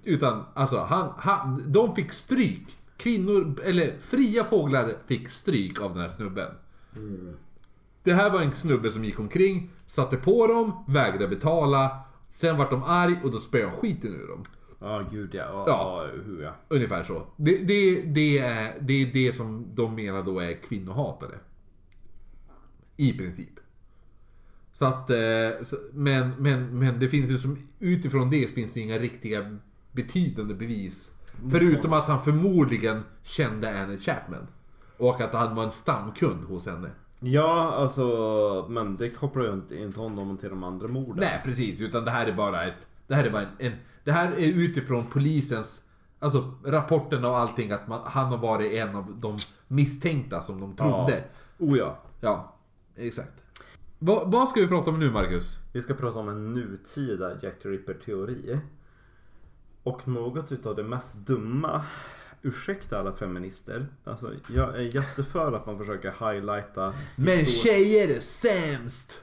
Utan 0.04 0.44
alltså, 0.54 0.78
han, 0.78 1.14
han, 1.18 1.64
de 1.72 1.96
fick 1.96 2.14
stryk. 2.14 2.78
Kvinnor, 2.98 3.62
eller 3.64 3.94
fria 4.00 4.44
fåglar 4.44 4.94
fick 5.08 5.30
stryk 5.30 5.82
av 5.82 5.94
den 5.94 6.02
här 6.02 6.10
snubben. 6.10 6.48
Det 8.04 8.14
här 8.14 8.30
var 8.30 8.42
en 8.42 8.52
snubbe 8.52 8.92
som 8.92 9.04
gick 9.06 9.20
omkring, 9.20 9.70
satte 9.86 10.18
på 10.18 10.48
dem, 10.48 10.84
vägrade 10.88 11.28
betala. 11.28 12.00
Sen 12.32 12.58
vart 12.58 12.70
de 12.70 12.84
arg 12.84 13.16
och 13.24 13.32
då 13.32 13.40
spöade 13.40 13.68
han 13.68 13.80
skiten 13.80 14.16
ur 14.16 14.28
dem. 14.28 14.44
Ja, 14.82 15.04
gud 15.12 15.34
ja. 15.34 15.44
Ja, 15.44 15.66
Ja. 15.68 16.08
hur 16.26 16.44
ja. 16.44 16.54
Ungefär 16.68 17.04
så. 17.04 17.26
Det, 17.36 17.58
det, 17.58 18.02
det, 18.02 18.40
är, 18.40 18.78
det 18.80 18.94
är 18.94 19.14
det 19.14 19.36
som 19.36 19.66
de 19.76 19.96
menar 19.96 20.24
då 20.24 20.40
är 20.40 20.54
kvinnohatare. 20.54 21.36
I 22.98 23.14
princip. 23.18 23.50
Så 24.74 24.86
att, 24.86 25.10
eh, 25.10 25.50
men, 25.92 26.30
men, 26.38 26.80
men 26.80 27.00
det 27.00 27.10
finns 27.10 27.32
ju 27.32 27.38
som, 27.38 27.58
utifrån 27.80 28.30
det 28.30 28.48
finns 28.48 28.74
det 28.74 28.80
inga 28.80 28.98
riktiga 28.98 29.58
betydande 29.92 30.54
bevis. 30.54 31.12
Förutom 31.52 31.94
att 31.94 32.08
han 32.08 32.24
förmodligen 32.24 33.04
kände 33.24 33.82
Annie 33.84 33.98
Chapman. 33.98 34.48
Och 34.98 35.22
att 35.22 35.34
han 35.34 35.56
var 35.56 35.64
en 35.64 35.72
stamkund 35.72 36.44
hos 36.44 36.66
henne. 36.66 36.90
Ja, 37.20 37.72
alltså, 37.74 38.66
men 38.70 38.98
det 38.98 39.10
kopplar 39.10 39.44
ju 39.44 39.54
inte, 39.54 39.78
inte 39.78 40.00
honom 40.00 40.38
till 40.38 40.50
de 40.50 40.64
andra 40.64 40.88
morden. 40.88 41.18
Nej 41.20 41.42
precis, 41.46 41.82
utan 41.82 42.06
det 42.06 42.12
här 42.12 42.28
är 42.28 42.34
bara 42.34 42.64
ett... 42.64 42.88
Det 43.08 43.16
här 43.16 43.26
är 43.26 43.30
bara 43.32 43.42
en... 43.42 43.48
en 43.60 43.74
det 44.04 44.12
här 44.12 44.32
är 44.32 44.48
utifrån 44.48 45.06
polisens... 45.06 45.82
Alltså 46.20 46.54
rapporten 46.66 47.26
och 47.26 47.38
allting 47.38 47.72
att 47.72 47.88
man, 47.88 48.02
han 48.06 48.26
har 48.28 48.38
varit 48.38 48.72
en 48.74 48.96
av 48.96 49.16
de 49.20 49.40
misstänkta 49.68 50.42
som 50.42 50.60
de 50.60 50.76
trodde. 50.76 51.24
Oh 51.58 51.78
ja. 51.78 51.98
Ja, 52.22 52.56
exakt. 52.96 53.32
Va, 54.00 54.24
vad 54.26 54.50
ska 54.50 54.62
vi 54.62 54.68
prata 54.68 54.90
om 54.90 55.00
nu 55.00 55.12
Marcus? 55.12 55.58
Vi 55.74 55.82
ska 55.82 55.94
prata 55.94 56.20
om 56.20 56.30
en 56.30 56.54
nutida 56.54 57.32
Jack 57.42 57.60
the 57.64 57.70
Ripper-teori. 57.70 58.60
Och 59.84 60.08
något 60.08 60.52
utav 60.52 60.76
det 60.76 60.84
mest 60.84 61.16
dumma, 61.16 61.86
ursäkta 62.42 63.00
alla 63.00 63.14
feminister. 63.14 63.88
Alltså, 64.04 64.32
jag 64.48 64.76
är 64.76 64.96
jätteför 64.96 65.54
att 65.54 65.66
man 65.66 65.78
försöker 65.78 66.32
highlighta 66.32 66.94
Men 67.16 67.38
histor- 67.38 67.64
tjejer 67.64 68.08
är 68.16 68.20
sämst! 68.20 69.22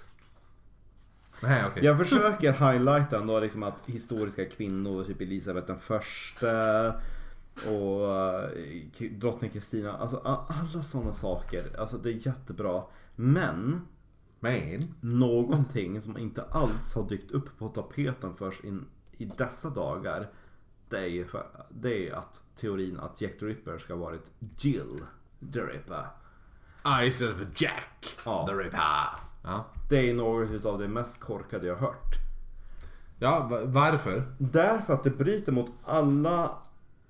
Nej 1.42 1.64
okej. 1.66 1.84
Jag 1.84 1.98
försöker 1.98 2.52
highlighta 2.52 3.18
ändå 3.18 3.40
liksom 3.40 3.62
att 3.62 3.86
historiska 3.86 4.44
kvinnor, 4.44 5.04
typ 5.04 5.20
Elisabeth 5.20 5.66
den 5.66 5.78
första 5.78 6.88
och 7.66 8.16
eh, 8.16 9.10
drottning 9.10 9.50
Kristina, 9.50 9.92
alltså 9.92 10.16
alla 10.48 10.82
sådana 10.82 11.12
saker. 11.12 11.76
Alltså 11.78 11.98
det 11.98 12.10
är 12.10 12.26
jättebra. 12.26 12.82
Men 13.16 13.86
Men. 14.40 14.94
någonting 15.00 16.02
som 16.02 16.18
inte 16.18 16.42
alls 16.42 16.94
har 16.94 17.08
dykt 17.08 17.30
upp 17.30 17.58
på 17.58 17.68
tapeten 17.68 18.34
först 18.36 18.64
in, 18.64 18.86
i 19.16 19.24
dessa 19.24 19.70
dagar. 19.70 20.30
Det 20.88 20.98
är 20.98 21.06
ju 21.06 21.24
för, 21.26 21.46
det 21.70 22.08
är 22.08 22.14
att 22.14 22.42
teorin 22.60 23.00
att 23.00 23.20
Jack 23.20 23.38
the 23.38 23.46
Ripper 23.46 23.78
ska 23.78 23.94
ha 23.94 24.00
varit 24.00 24.30
Jill 24.58 25.00
the 25.52 25.60
Ripper. 25.60 26.06
I 27.02 27.06
istället 27.06 27.36
för 27.36 27.48
Jack. 27.56 28.16
Ja. 28.24 28.46
The 28.48 28.54
Ripper. 28.54 29.27
Ja. 29.42 29.64
Det 29.88 30.10
är 30.10 30.14
något 30.14 30.50
utav 30.50 30.78
det 30.78 30.88
mest 30.88 31.20
korkade 31.20 31.66
jag 31.66 31.76
har 31.76 31.86
hört. 31.86 32.14
Ja, 33.18 33.48
va- 33.50 33.64
varför? 33.64 34.32
Därför 34.38 34.94
att 34.94 35.04
det 35.04 35.10
bryter 35.10 35.52
mot 35.52 35.70
alla 35.84 36.50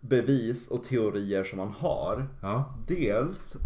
bevis 0.00 0.68
och 0.68 0.84
teorier 0.84 1.44
som 1.44 1.58
man 1.58 1.68
har. 1.78 2.26
Ja. 2.40 2.74
Dels 2.86 3.56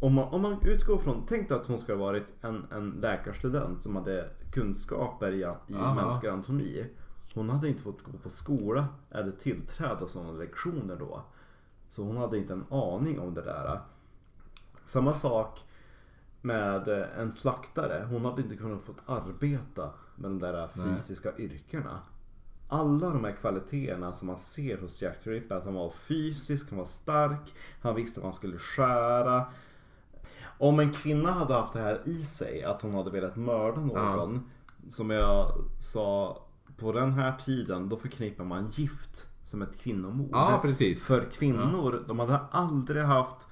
om 0.00 0.14
man, 0.14 0.28
om 0.28 0.42
man 0.42 0.56
utgår 0.62 0.98
från, 0.98 1.26
tänk 1.28 1.48
dig 1.48 1.56
att 1.58 1.66
hon 1.66 1.78
ska 1.78 1.92
ha 1.92 2.00
varit 2.00 2.26
en, 2.40 2.66
en 2.72 2.90
läkarstudent 2.90 3.82
som 3.82 3.96
hade 3.96 4.30
kunskaper 4.52 5.32
i, 5.32 5.40
i 5.72 5.74
Aha. 5.74 5.94
mänsklig 5.94 6.30
anatomi. 6.30 6.86
Hon 7.34 7.50
hade 7.50 7.68
inte 7.68 7.82
fått 7.82 8.02
gå 8.02 8.12
på 8.22 8.30
skola 8.30 8.86
eller 9.10 9.32
tillträda 9.32 10.06
sådana 10.08 10.32
lektioner 10.32 10.96
då. 10.96 11.22
Så 11.88 12.02
hon 12.04 12.16
hade 12.16 12.38
inte 12.38 12.52
en 12.52 12.64
aning 12.70 13.20
om 13.20 13.34
det 13.34 13.42
där. 13.42 13.80
Samma 14.86 15.12
sak 15.12 15.60
med 16.40 16.88
eh, 16.88 17.18
en 17.18 17.32
slaktare. 17.32 18.06
Hon 18.10 18.24
hade 18.24 18.42
inte 18.42 18.56
kunnat 18.56 18.82
få 18.82 18.92
arbeta 19.06 19.90
med 20.16 20.30
de 20.30 20.38
där 20.38 20.68
Nej. 20.74 20.96
fysiska 20.96 21.36
yrkena. 21.38 22.00
Alla 22.68 23.10
de 23.10 23.24
här 23.24 23.32
kvaliteterna 23.32 24.12
som 24.12 24.26
man 24.26 24.36
ser 24.36 24.78
hos 24.78 25.02
Jack 25.02 25.24
the 25.24 25.30
Ripper, 25.30 25.54
att 25.54 25.64
han 25.64 25.74
var 25.74 25.90
fysisk, 25.90 26.70
han 26.70 26.78
var 26.78 26.86
stark, 26.86 27.54
han 27.82 27.94
visste 27.94 28.20
vad 28.20 28.26
han 28.26 28.32
skulle 28.32 28.58
skära. 28.58 29.46
Om 30.58 30.80
en 30.80 30.92
kvinna 30.92 31.32
hade 31.32 31.54
haft 31.54 31.72
det 31.72 31.80
här 31.80 32.00
i 32.04 32.22
sig, 32.22 32.64
att 32.64 32.82
hon 32.82 32.94
hade 32.94 33.10
velat 33.10 33.36
mörda 33.36 33.80
någon. 33.80 34.50
Som 34.90 35.10
jag 35.10 35.50
sa, 35.78 36.38
på 36.76 36.92
den 36.92 37.12
här 37.12 37.32
tiden 37.32 37.88
då 37.88 37.96
förknippar 37.96 38.44
man 38.44 38.68
gift 38.68 39.26
som 39.44 39.62
ett 39.62 39.80
kvinnomord. 39.80 40.30
Ja, 40.32 40.58
precis. 40.62 41.06
För 41.06 41.24
kvinnor, 41.32 42.04
de 42.08 42.18
hade 42.18 42.38
aldrig 42.50 43.04
haft 43.04 43.47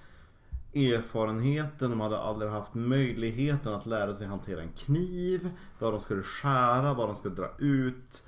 erfarenheten, 0.76 1.90
de 1.90 2.00
hade 2.00 2.18
aldrig 2.18 2.50
haft 2.50 2.74
möjligheten 2.74 3.74
att 3.74 3.86
lära 3.86 4.14
sig 4.14 4.26
hantera 4.26 4.62
en 4.62 4.72
kniv, 4.76 5.50
vad 5.78 5.92
de 5.92 6.00
skulle 6.00 6.22
skära, 6.22 6.94
vad 6.94 7.08
de 7.08 7.16
skulle 7.16 7.34
dra 7.34 7.50
ut. 7.58 8.22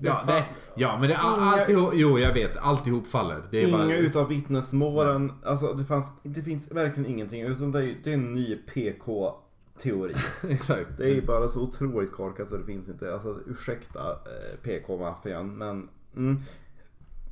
Ja, 0.00 0.22
Det 0.26 0.32
det, 0.32 0.38
fa- 0.38 0.44
ja 0.76 0.98
men 0.98 1.08
det, 1.08 1.14
Inga- 1.14 1.20
alltihop, 1.20 1.90
jo 1.94 2.18
jag 2.18 2.32
vet, 2.32 2.56
alltihop 2.56 3.06
faller. 3.06 3.42
Det 3.50 3.62
är 3.62 3.68
Inga 3.68 3.78
bara, 3.78 3.96
utav 3.96 4.28
vittnesmålen, 4.28 5.32
alltså 5.44 5.72
det, 5.74 5.84
fanns, 5.84 6.12
det 6.22 6.42
finns 6.42 6.72
verkligen 6.72 7.10
ingenting. 7.10 7.40
Utan 7.42 7.72
det 7.72 7.78
är, 7.84 7.96
det 8.04 8.10
är 8.10 8.14
en 8.14 8.34
ny 8.34 8.56
PK-teori. 8.56 10.14
Exakt. 10.48 10.88
Det 10.98 11.16
är 11.18 11.22
bara 11.22 11.48
så 11.48 11.60
otroligt 11.62 12.12
korkat 12.12 12.48
så 12.48 12.56
det 12.56 12.64
finns 12.64 12.88
inte. 12.88 13.12
Alltså 13.14 13.38
ursäkta 13.46 14.10
eh, 14.10 14.58
PK-maffian 14.62 15.58
men 15.58 15.88
mm, 16.16 16.40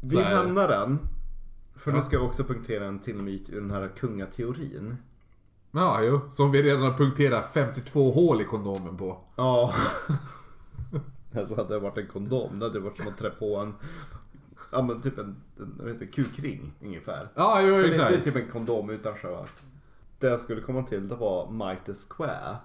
Vi 0.01 0.17
det. 0.17 0.23
lämnar 0.35 0.69
den. 0.69 0.99
För 1.83 1.93
nu 1.93 2.03
ska 2.03 2.17
jag 2.17 2.25
också 2.25 2.45
punktera 2.45 2.87
en 2.87 2.99
till 2.99 3.17
myt 3.17 3.51
ur 3.51 3.61
den 3.61 3.71
här 3.71 3.89
kungateorin. 3.97 4.97
Ja, 5.71 6.03
jo. 6.03 6.21
Som 6.33 6.51
vi 6.51 6.63
redan 6.63 6.83
har 6.83 6.93
punkterat 6.93 7.51
52 7.55 8.11
hål 8.11 8.41
i 8.41 8.45
kondomen 8.45 8.97
på. 8.97 9.19
Ja. 9.37 9.75
alltså 11.37 11.57
hade 11.57 11.75
det 11.75 11.81
varit 11.81 11.99
en 11.99 12.07
kondom, 12.07 12.59
det 12.59 12.65
hade 12.67 12.81
varit 12.81 12.99
som 12.99 13.09
att 13.09 13.19
trä 13.19 13.31
på 13.31 13.57
en 13.57 13.75
Ja 14.73 14.83
men 14.83 15.03
typ 15.03 15.19
en, 15.19 15.37
en 15.59 15.75
jag 15.79 15.85
vet 15.85 16.03
inte, 16.03 16.07
kukring 16.07 16.73
ungefär. 16.83 17.29
Ja, 17.35 17.61
jo 17.61 17.69
För 17.69 17.83
det, 17.83 17.89
det 17.89 17.95
är 17.95 18.09
exakt. 18.09 18.25
typ 18.25 18.37
en 18.37 18.49
kondom 18.49 18.91
utan 18.91 19.15
själva. 19.15 19.47
Det 20.19 20.27
jag 20.27 20.41
skulle 20.41 20.61
komma 20.61 20.83
till 20.83 21.09
det 21.09 21.15
var 21.15 21.51
Mitre 21.51 21.95
Square. 21.95 22.57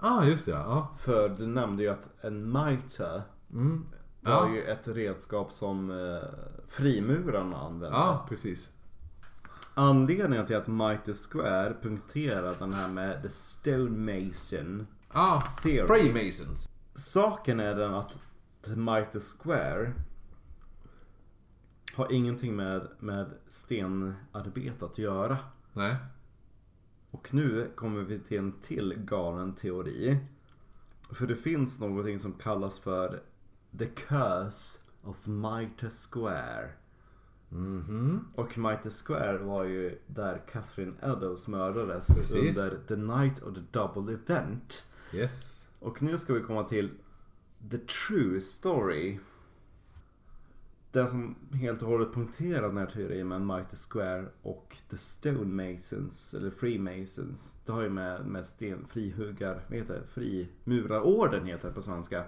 Ja, 0.00 0.24
just 0.24 0.46
det. 0.46 0.52
Ja. 0.52 0.88
För 0.98 1.28
du 1.28 1.46
nämnde 1.46 1.82
ju 1.82 1.88
att 1.88 2.08
en 2.20 2.52
mitre 2.52 3.22
Mm. 3.52 3.86
Var 4.26 4.46
Ja. 4.48 4.54
ju 4.54 4.62
ett 4.62 4.88
redskap 4.88 5.52
som 5.52 5.90
eh, 5.90 6.28
frimurarna 6.68 7.56
använde. 7.56 7.96
ja, 7.96 8.26
precis. 8.28 8.70
Anledningen 9.74 10.46
till 10.46 10.56
att 10.56 10.68
Mitre 10.68 11.14
Square 11.14 11.76
punkterar 11.82 12.54
den 12.58 12.72
här 12.72 12.88
med 12.88 13.22
The 13.22 13.28
Stonemason 13.28 14.86
Ja, 15.14 15.42
Theory. 15.62 15.86
Freemasons. 15.86 16.68
Saken 16.94 17.60
är 17.60 17.74
den 17.74 17.94
att 17.94 18.18
The 18.64 18.70
Mitre 18.76 19.20
Square 19.20 19.92
har 21.94 22.12
ingenting 22.12 22.56
med, 22.56 22.88
med 22.98 23.30
stenarbete 23.48 24.84
att 24.84 24.98
göra. 24.98 25.38
Nej. 25.72 25.96
Och 27.10 27.34
nu 27.34 27.70
kommer 27.74 28.00
vi 28.02 28.18
till 28.18 28.38
en 28.38 28.52
till 28.52 28.94
galen 28.98 29.54
teori. 29.54 30.18
För 31.10 31.26
det 31.26 31.36
finns 31.36 31.80
någonting 31.80 32.18
som 32.18 32.32
kallas 32.32 32.78
för 32.78 33.20
The 33.78 33.86
Curse 33.86 34.78
of 35.02 35.26
Mitre 35.26 35.90
Square. 35.90 36.70
Mhm. 37.48 38.28
Och 38.34 38.58
Mitre 38.58 38.90
Square 38.90 39.38
var 39.38 39.64
ju 39.64 39.98
där 40.06 40.42
Catherine 40.52 40.92
Eddowes 41.02 41.48
mördades 41.48 42.06
Precis. 42.06 42.58
under 42.58 42.78
The 42.88 42.96
Night 42.96 43.42
of 43.42 43.54
the 43.54 43.62
Double 43.70 44.12
Event. 44.14 44.86
Yes. 45.12 45.66
Och 45.80 46.02
nu 46.02 46.18
ska 46.18 46.34
vi 46.34 46.40
komma 46.40 46.64
till 46.64 46.90
The 47.70 47.78
True 47.78 48.40
Story. 48.40 49.18
Den 50.92 51.08
som 51.08 51.34
helt 51.52 51.82
och 51.82 51.88
hållet 51.88 52.12
punkterar 52.14 52.68
den 52.68 52.76
här 52.76 52.86
teorin 52.86 53.28
med 53.28 53.40
Mitre 53.40 53.76
Square 53.90 54.26
och 54.42 54.76
The 54.90 54.96
Stonemasons, 54.96 56.34
eller 56.34 56.50
Freemasons. 56.50 57.54
Det 57.66 57.72
har 57.72 57.82
ju 57.82 57.90
med, 57.90 58.26
med 58.26 58.46
sten, 58.46 58.86
frihuggar, 58.86 59.60
vad 59.68 59.78
heter 59.78 59.94
det? 59.94 60.06
Frimurarorden 60.06 61.46
heter 61.46 61.68
det 61.68 61.74
på 61.74 61.82
svenska. 61.82 62.24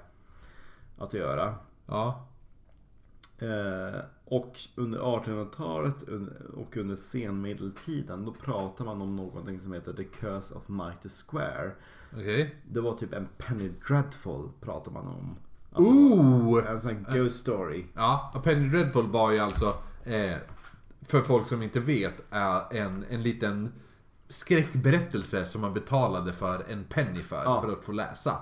Att 0.98 1.14
göra. 1.14 1.54
Ja. 1.86 2.24
Eh, 3.38 4.00
och 4.24 4.58
under 4.74 4.98
1800-talet 5.00 5.94
un- 6.08 6.50
och 6.56 6.76
under 6.76 6.96
senmedeltiden 6.96 8.24
då 8.24 8.32
pratar 8.32 8.84
man 8.84 9.02
om 9.02 9.16
någonting 9.16 9.60
som 9.60 9.72
heter 9.72 9.92
The 9.92 10.04
Curse 10.04 10.54
of 10.54 10.68
Mitre 10.68 11.08
Square. 11.26 11.72
Okej. 12.12 12.54
Det 12.70 12.80
var 12.80 12.94
typ 12.94 13.12
en 13.14 13.28
Penny 13.38 13.70
Dreadful 13.88 14.48
pratar 14.60 14.92
man 14.92 15.06
om. 15.06 15.36
Att 15.72 15.78
Ooh! 15.80 16.70
En 16.70 16.80
sån 16.80 16.90
här 17.08 17.16
ghost 17.18 17.36
story. 17.40 17.84
Ja, 17.94 18.40
Penny 18.44 18.68
Dreadful 18.68 19.06
var 19.06 19.30
ju 19.32 19.38
alltså, 19.38 19.74
eh, 20.04 20.36
för 21.02 21.20
folk 21.22 21.46
som 21.46 21.62
inte 21.62 21.80
vet, 21.80 22.14
är 22.30 22.76
en, 22.76 23.04
en 23.10 23.22
liten 23.22 23.72
skräckberättelse 24.28 25.44
som 25.44 25.60
man 25.60 25.74
betalade 25.74 26.32
för 26.32 26.64
en 26.68 26.84
penny 26.84 27.22
för, 27.22 27.42
Ja. 27.44 27.62
för 27.62 27.72
att 27.72 27.84
få 27.84 27.92
läsa. 27.92 28.36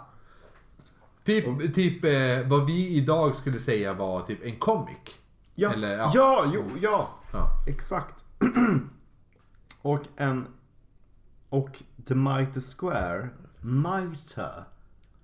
Typ, 1.26 1.74
typ 1.74 2.04
eh, 2.04 2.48
vad 2.48 2.66
vi 2.66 2.88
idag 2.88 3.36
skulle 3.36 3.58
säga 3.58 3.92
var 3.92 4.22
typ 4.22 4.44
en 4.44 4.58
comic. 4.58 5.18
Ja, 5.54 5.72
Eller, 5.72 5.96
ja. 5.96 6.10
ja. 6.14 6.50
jo, 6.54 6.64
ja. 6.80 7.08
Ja. 7.32 7.48
Exakt. 7.66 8.24
och 9.82 10.02
en... 10.16 10.46
Och 11.48 11.82
The 12.06 12.14
Mitre 12.14 12.60
Square, 12.60 13.28
Mitre 13.60 14.64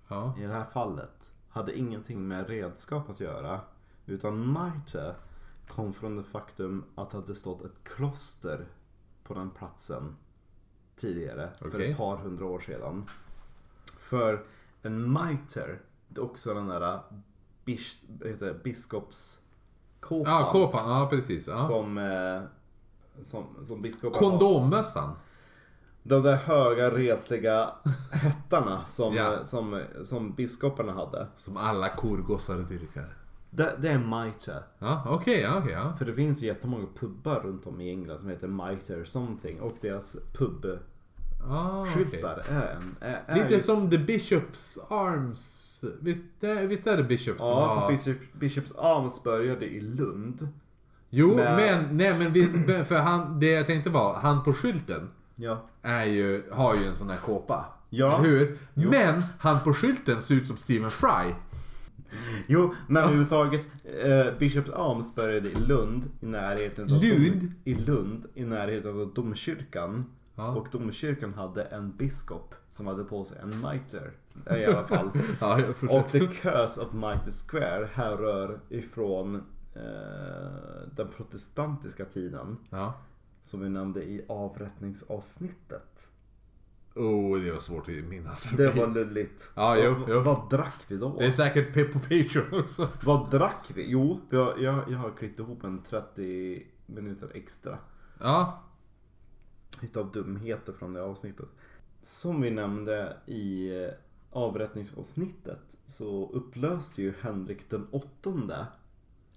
Ja. 0.08 0.34
i 0.38 0.42
det 0.42 0.52
här 0.52 0.64
fallet, 0.64 1.32
hade 1.48 1.78
ingenting 1.78 2.28
med 2.28 2.48
redskap 2.48 3.10
att 3.10 3.20
göra. 3.20 3.60
Utan 4.06 4.52
Mitre 4.52 5.14
kom 5.68 5.92
från 5.92 6.16
det 6.16 6.22
faktum 6.24 6.84
att 6.94 7.10
det 7.10 7.16
hade 7.16 7.34
stått 7.34 7.64
ett 7.64 7.84
kloster 7.84 8.64
på 9.24 9.34
den 9.34 9.50
platsen 9.50 10.16
tidigare. 10.96 11.50
För 11.58 11.68
Okej. 11.68 11.90
ett 11.90 11.96
par 11.96 12.16
hundra 12.16 12.46
år 12.46 12.60
sedan. 12.60 13.10
För 13.98 14.44
en 14.82 15.12
mitre, 15.12 15.78
också 16.18 16.54
den 16.54 16.68
där 16.68 17.00
bis, 17.64 18.00
vad 18.20 18.28
heter 18.28 18.54
biskopskåpan. 18.64 20.32
Ja, 20.32 20.48
kåpan. 20.52 20.90
Ja, 20.90 21.06
precis. 21.10 21.46
Ja. 21.46 21.66
Som, 21.66 21.98
eh, 21.98 22.42
som, 23.24 23.44
som 23.66 23.82
biskopen. 23.82 24.18
Kondommössan. 24.18 25.12
De 26.02 26.22
där 26.22 26.36
höga 26.36 26.90
resliga 26.90 27.70
hättarna 28.12 28.86
som, 28.86 29.14
Ja. 29.14 29.34
eh, 29.34 29.42
som, 29.42 29.82
som 30.04 30.32
biskoparna 30.32 30.92
hade. 30.92 31.26
Som 31.36 31.56
alla 31.56 31.88
korgossar 31.88 32.56
dyrkar. 32.58 33.16
Det, 33.50 33.76
det 33.80 33.88
är 33.88 33.98
mitre. 34.24 34.62
Ja, 34.78 35.02
okej. 35.08 35.40
ja, 35.40 35.58
okej. 35.58 35.72
ja. 35.72 35.94
För 35.98 36.04
det 36.04 36.14
finns 36.14 36.42
ju 36.42 36.46
jättemånga 36.46 36.86
pubbar 37.00 37.40
runt 37.40 37.66
om 37.66 37.80
i 37.80 37.90
England 37.90 38.18
som 38.18 38.28
heter 38.28 38.48
Mitre 38.48 39.04
something. 39.06 39.60
Och 39.60 39.74
deras 39.80 40.16
pubskyltar 40.32 40.78
Ah, 41.48 41.80
okej. 41.82 42.22
är 42.48 42.76
en... 42.76 42.96
Är, 43.00 43.22
är 43.26 43.34
Lite 43.42 43.54
ju- 43.54 43.60
som 43.60 43.90
The 43.90 43.98
Bishops 43.98 44.78
Arms. 44.90 45.58
Visst, 46.00 46.20
är- 46.44 46.66
visst 46.66 46.86
är 46.86 46.96
det 46.96 47.02
Bishops 47.02 47.38
som 47.38 47.46
Ja, 47.48 47.66
har... 47.74 47.96
för 47.96 47.96
Bishop, 48.12 48.32
Bishops 48.32 48.72
Arms 48.78 49.22
började 49.22 49.66
i 49.66 49.80
Lund. 49.80 50.48
Jo, 51.10 51.36
Men- 51.36 51.56
men, 51.56 51.96
nej 51.96 52.18
men 52.18 52.32
visst, 52.32 52.52
för 52.88 52.98
han, 52.98 53.40
det 53.40 53.46
jag 53.50 53.66
tänkte 53.66 53.90
var, 53.90 54.14
han 54.14 54.44
på 54.44 54.52
skylten 54.52 55.10
Ja. 55.36 55.62
är 55.82 56.04
ju, 56.04 56.42
har 56.52 56.74
ju 56.74 56.84
en 56.86 56.94
sån 56.94 57.10
här 57.10 57.16
kåpa. 57.16 57.64
Ja. 57.90 58.18
Hur? 58.18 58.58
Men 58.74 59.22
han 59.38 59.60
på 59.60 59.74
skylten 59.74 60.22
ser 60.22 60.34
ut 60.34 60.46
som 60.46 60.56
Stephen 60.56 60.90
Fry. 60.90 61.32
Jo, 62.46 62.74
men 62.88 63.02
överhuvudtaget. 63.02 63.66
Eh, 64.04 64.38
Bishops 64.38 64.70
Arms 64.70 65.14
började 65.14 65.48
i 65.48 65.54
Lund 65.54 66.10
i 66.20 66.26
närheten 66.26 66.84
av 66.84 67.02
Lund? 67.04 67.40
Dom, 67.40 67.54
I 67.64 67.74
Lund 67.74 68.24
i 68.34 68.44
närheten 68.44 69.00
av 69.00 69.12
domkyrkan. 69.14 70.04
Ja. 70.42 70.54
Och 70.54 70.68
domkyrkan 70.72 71.34
hade 71.34 71.64
en 71.64 71.96
biskop 71.96 72.54
som 72.72 72.86
hade 72.86 73.04
på 73.04 73.24
sig 73.24 73.38
en 73.42 73.48
mitre. 73.72 74.10
I 74.60 74.64
alla 74.66 74.86
fall. 74.86 75.10
Ja, 75.40 75.60
Och. 75.90 76.08
The 76.08 76.26
Curse 76.26 76.80
of 76.80 76.92
Mitre 76.92 77.30
Square 77.48 77.88
härrör 77.92 78.60
ifrån 78.68 79.34
eh, 79.74 79.82
den 80.96 81.08
protestantiska 81.16 82.04
tiden. 82.04 82.56
Ja. 82.70 82.94
Som 83.42 83.60
vi 83.60 83.68
nämnde 83.68 84.02
i 84.02 84.24
avrättningsavsnittet. 84.28 86.08
Oh, 86.94 87.38
det 87.40 87.52
var 87.52 87.58
svårt 87.58 87.88
att 87.88 87.94
minnas 88.04 88.44
för 88.44 88.56
Det 88.56 88.68
mig. 88.74 88.80
var 88.80 88.86
lulligt. 88.94 89.50
Ja, 89.54 89.76
jo, 89.76 89.94
jo. 90.08 90.20
Vad 90.20 90.50
drack 90.50 90.84
vi 90.88 90.96
då? 90.96 91.18
Det 91.18 91.26
är 91.26 91.30
säkert 91.30 91.74
Pep 91.74 91.92
på 91.92 91.98
Patreon 91.98 92.60
också. 92.62 92.88
Vad 93.04 93.30
drack 93.30 93.70
vi? 93.74 93.90
Jo, 93.90 94.20
jag, 94.30 94.60
jag, 94.62 94.90
jag 94.90 94.98
har 94.98 95.10
klippt 95.10 95.38
ihop 95.38 95.64
en 95.64 95.82
30 95.82 96.66
minuter 96.86 97.30
extra. 97.34 97.78
Ja. 98.20 98.62
Utav 99.82 100.12
dumheter 100.12 100.72
från 100.72 100.92
det 100.92 101.02
avsnittet. 101.02 101.48
Som 102.00 102.40
vi 102.40 102.50
nämnde 102.50 103.16
i 103.26 103.68
eh, 103.84 103.90
avrättningsavsnittet 104.30 105.76
så 105.86 106.30
upplöste 106.32 107.02
ju 107.02 107.14
Henrik 107.20 107.70
den 107.70 107.86
åttonde 107.90 108.66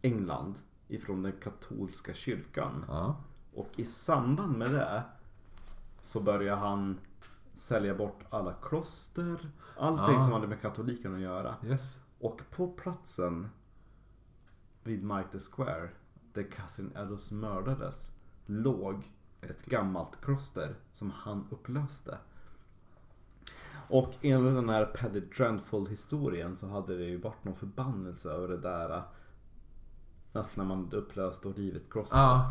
England 0.02 0.60
ifrån 0.88 1.24
den 1.24 1.34
katolska 1.44 2.14
kyrkan. 2.14 2.86
Ja. 2.88 3.18
Och 3.54 3.70
i 3.76 3.86
samband 3.86 4.58
med 4.58 4.72
det 4.72 5.04
så 6.02 6.20
började 6.22 6.60
han 6.62 7.00
sälja 7.54 7.96
bort 7.96 8.20
alla 8.30 8.54
kloster, 8.54 9.50
allting 9.78 10.16
Ah. 10.18 10.22
som 10.22 10.32
hade 10.34 10.48
med 10.48 10.62
katolikerna 10.62 11.16
att 11.16 11.22
göra. 11.22 11.56
Yes. 11.66 11.98
Och 12.20 12.42
på 12.52 12.68
platsen 12.68 13.50
vid 14.84 15.04
Mitre 15.04 15.40
Square 15.40 15.90
där 16.34 16.44
Catherine 16.52 17.02
Eddowes 17.02 17.32
mördades 17.32 18.12
låg 18.46 19.12
ett 19.42 19.66
gammalt 19.66 20.22
kloster 20.22 20.76
som 20.94 21.12
han 21.12 21.48
upplöste. 21.50 22.18
Och 23.88 24.14
enligt 24.22 24.56
den 24.56 24.70
här 24.70 24.86
Paddy 24.86 25.20
Dreadful 25.20 25.88
historien 25.88 26.56
så 26.56 26.68
hade 26.68 26.98
det 26.98 27.06
ju 27.06 27.18
varit 27.18 27.44
någon 27.44 27.56
förbannelse 27.56 28.30
över 28.30 28.48
det 28.48 28.58
där 28.58 29.04
att 30.34 30.58
när 30.58 30.66
man 30.66 30.90
upplöst 30.92 31.46
och 31.46 31.56
rivit 31.56 31.90
klostret. 31.90 32.20
Ja. 32.20 32.50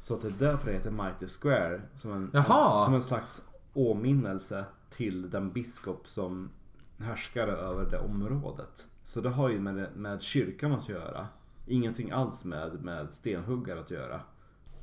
Så 0.00 0.14
att 0.14 0.22
det 0.22 0.28
är 0.28 0.32
därför 0.32 0.66
det 0.66 0.72
heter 0.72 0.90
Mitre 0.90 1.28
Square. 1.28 1.82
Som 1.94 2.12
en, 2.12 2.30
Jaha. 2.32 2.84
som 2.84 2.94
en 2.94 3.02
slags 3.02 3.42
åminnelse 3.72 4.64
till 4.90 5.30
den 5.30 5.52
biskop 5.52 6.08
som 6.08 6.50
härskade 6.98 7.52
över 7.52 7.90
det 7.90 7.98
området. 7.98 8.86
Så 9.04 9.20
det 9.20 9.30
har 9.30 9.48
ju 9.48 9.60
med, 9.60 9.96
med 9.96 10.22
kyrkan 10.22 10.72
att 10.72 10.88
göra. 10.88 11.28
Ingenting 11.66 12.10
alls 12.10 12.44
med, 12.44 12.84
med 12.84 13.12
stenhuggare 13.12 13.80
att 13.80 13.90
göra. 13.90 14.20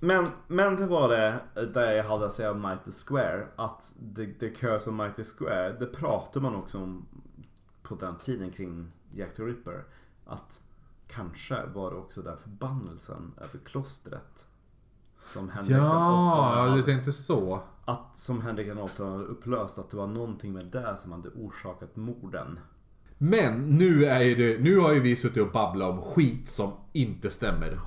Men, 0.04 0.28
men 0.48 0.76
det 0.76 0.86
var 0.86 1.10
det 1.10 1.42
där 1.74 1.92
jag 1.92 2.04
hade 2.04 2.26
att 2.26 2.34
säga 2.34 2.52
om 2.52 2.62
Mighty 2.62 2.92
Square. 2.92 3.48
Att 3.56 3.94
the, 4.16 4.34
the 4.34 4.50
Curse 4.50 4.90
of 4.90 4.96
Mighty 4.96 5.24
Square, 5.24 5.74
det 5.80 5.86
pratar 5.86 6.42
man 6.42 6.56
också 6.56 6.78
om 6.78 7.06
på 7.84 7.96
den 7.96 8.16
tiden 8.18 8.52
kring 8.52 8.92
Jack 9.14 9.36
the 9.36 9.44
Ripper. 9.44 9.84
Att 10.26 10.60
kanske 11.08 11.66
var 11.66 11.92
det 11.92 11.98
också 11.98 12.22
den 12.22 12.38
förbannelsen 12.38 13.34
över 13.38 13.60
klostret. 13.66 14.46
Som 15.26 15.50
Henrik 15.50 15.70
den 15.70 15.78
Ja, 15.78 16.54
åttonde 16.62 16.78
du 16.78 16.84
tänkte 16.84 17.14
så. 17.14 17.62
att 17.86 18.18
som 18.18 18.42
Henrik 18.42 18.68
den 18.68 18.78
åttonde 18.78 19.26
upplöst 19.26 19.78
att 19.78 19.90
det 19.92 19.98
var 19.98 20.08
någonting 20.08 20.54
med 20.54 20.66
det 20.66 20.98
som 20.98 21.12
hade 21.12 21.30
orsakat 21.30 21.96
morden. 21.96 22.60
Men 23.24 23.78
nu 23.78 24.06
är 24.06 24.22
ju 24.22 24.36
det, 24.36 24.64
nu 24.64 24.78
har 24.78 24.94
ju 24.94 25.00
vi 25.00 25.16
suttit 25.16 25.44
och 25.44 25.52
babblat 25.52 25.90
om 25.90 26.02
skit 26.02 26.50
som 26.50 26.72
inte 26.94 27.30
stämmer. 27.30 27.80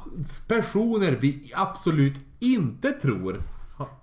Personer 0.49 1.13
vi 1.21 1.53
absolut 1.55 2.21
inte 2.41 2.91
tror 2.93 3.43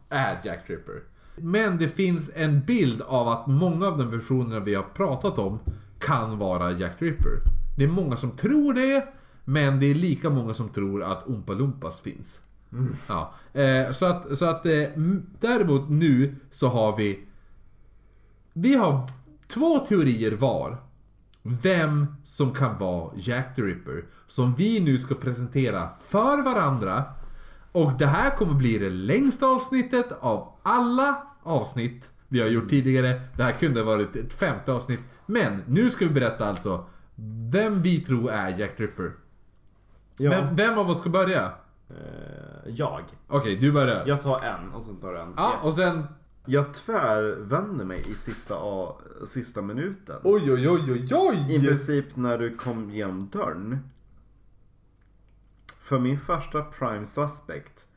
är 0.10 0.42
Jack 0.44 0.68
Tripper. 0.68 1.04
Men 1.36 1.78
det 1.78 1.88
finns 1.88 2.32
en 2.36 2.62
bild 2.62 3.02
av 3.02 3.28
att 3.28 3.48
många 3.48 3.88
av 3.88 3.98
de 3.98 4.12
personerna 4.12 4.60
vi 4.60 4.76
har 4.76 4.84
pratat 4.84 5.38
om 5.38 5.60
kan 6.00 6.38
vara 6.38 6.72
Jack 6.72 7.00
Tripper. 7.00 7.40
Det 7.78 7.84
är 7.84 7.88
många 7.88 8.18
som 8.18 8.32
tror 8.32 8.74
det, 8.74 9.08
men 9.46 9.80
det 9.80 9.86
är 9.86 9.96
lika 9.96 10.30
många 10.30 10.54
som 10.54 10.70
tror 10.70 11.04
att 11.04 11.28
Oompa 11.28 11.54
Loompas 11.54 12.02
finns. 12.02 12.40
Ja. 13.08 13.34
Eh, 13.54 13.92
så 13.92 14.06
att, 14.06 14.38
så 14.38 14.46
att 14.46 14.66
eh, 14.66 14.88
däremot 15.40 15.90
nu 15.90 16.36
så 16.52 16.68
har 16.68 16.98
vi 16.98 17.20
vi 18.54 18.76
har 18.76 19.10
två 19.48 19.80
teorier 19.80 20.32
var. 20.32 20.91
Vem 21.44 22.16
som 22.24 22.54
kan 22.54 22.78
vara 22.78 23.12
Jack 23.16 23.56
the 23.56 23.62
Ripper. 23.62 24.06
Som 24.28 24.54
vi 24.56 24.80
nu 24.80 24.98
ska 24.98 25.16
presentera 25.16 25.90
för 26.08 26.42
varandra. 26.42 27.04
Och 27.72 27.92
det 28.00 28.06
här 28.06 28.30
kommer 28.38 28.54
bli 28.54 28.78
det 28.78 28.90
längsta 28.90 29.46
avsnittet 29.46 30.12
av 30.20 30.54
alla 30.64 31.24
avsnitt 31.44 32.10
vi 32.28 32.40
har 32.42 32.48
gjort 32.48 32.70
tidigare. 32.70 33.22
Det 33.38 33.44
här 33.44 33.52
kunde 33.52 33.80
ha 33.80 33.86
varit 33.86 34.16
ett 34.16 34.34
femte 34.34 34.72
avsnitt. 34.74 35.00
Men 35.26 35.64
nu 35.68 35.90
ska 35.90 36.06
vi 36.06 36.12
berätta 36.12 36.46
alltså 36.50 36.86
vem 37.52 37.82
vi 37.82 38.00
tror 38.02 38.32
är 38.32 38.60
Jack 38.60 38.78
the 38.78 38.84
Ripper. 38.84 39.12
Vem, 40.18 40.56
vem 40.56 40.78
av 40.78 40.90
oss 40.90 41.00
ska 41.00 41.10
börja? 41.10 41.52
Eh, 41.90 41.96
jag. 42.66 43.02
Okej, 43.28 43.56
du 43.56 43.72
börjar. 43.72 44.04
Jag 44.08 44.22
tar 44.22 44.40
en 44.40 44.74
och 44.74 44.84
sen 44.84 44.96
tar 44.96 45.14
du 45.14 45.20
en. 45.20 45.34
Ja, 45.38 45.52
Yes. 45.56 45.66
och 45.66 45.74
sen... 45.74 46.04
Jag 46.46 46.74
tvärvänder 46.74 47.86
mig 47.86 48.12
i 48.12 48.14
sista, 48.14 48.56
a, 48.60 48.96
sista 49.28 49.62
minuten. 49.62 50.20
Oj, 50.24 50.52
oj, 50.52 50.70
oj, 50.70 50.92
oj, 50.92 51.08
oj! 51.12 51.56
I 51.56 51.60
princip 51.60 52.16
när 52.16 52.38
du 52.38 52.58
kom 52.58 52.92
genom 52.92 53.30
dörren. 53.30 53.90
För 55.80 56.00
min 56.00 56.20
första 56.20 56.64
prime 56.64 57.06
suspect. 57.06 57.88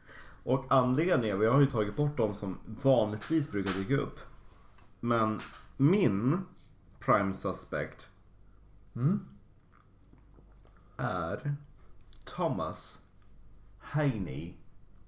Och 0.42 0.64
anledningen, 0.68 1.40
jag 1.40 1.52
har 1.52 1.60
ju 1.60 1.66
tagit 1.66 1.96
bort 1.96 2.16
de 2.16 2.34
som 2.34 2.58
vanligtvis 2.82 3.50
brukar 3.50 3.72
dyka 3.72 3.96
upp. 3.96 4.20
Men 5.00 5.40
min 5.76 6.38
prime 7.00 7.34
suspect. 7.34 8.10
Är 10.96 11.56
Thomas 12.24 13.02
Haney 13.78 14.54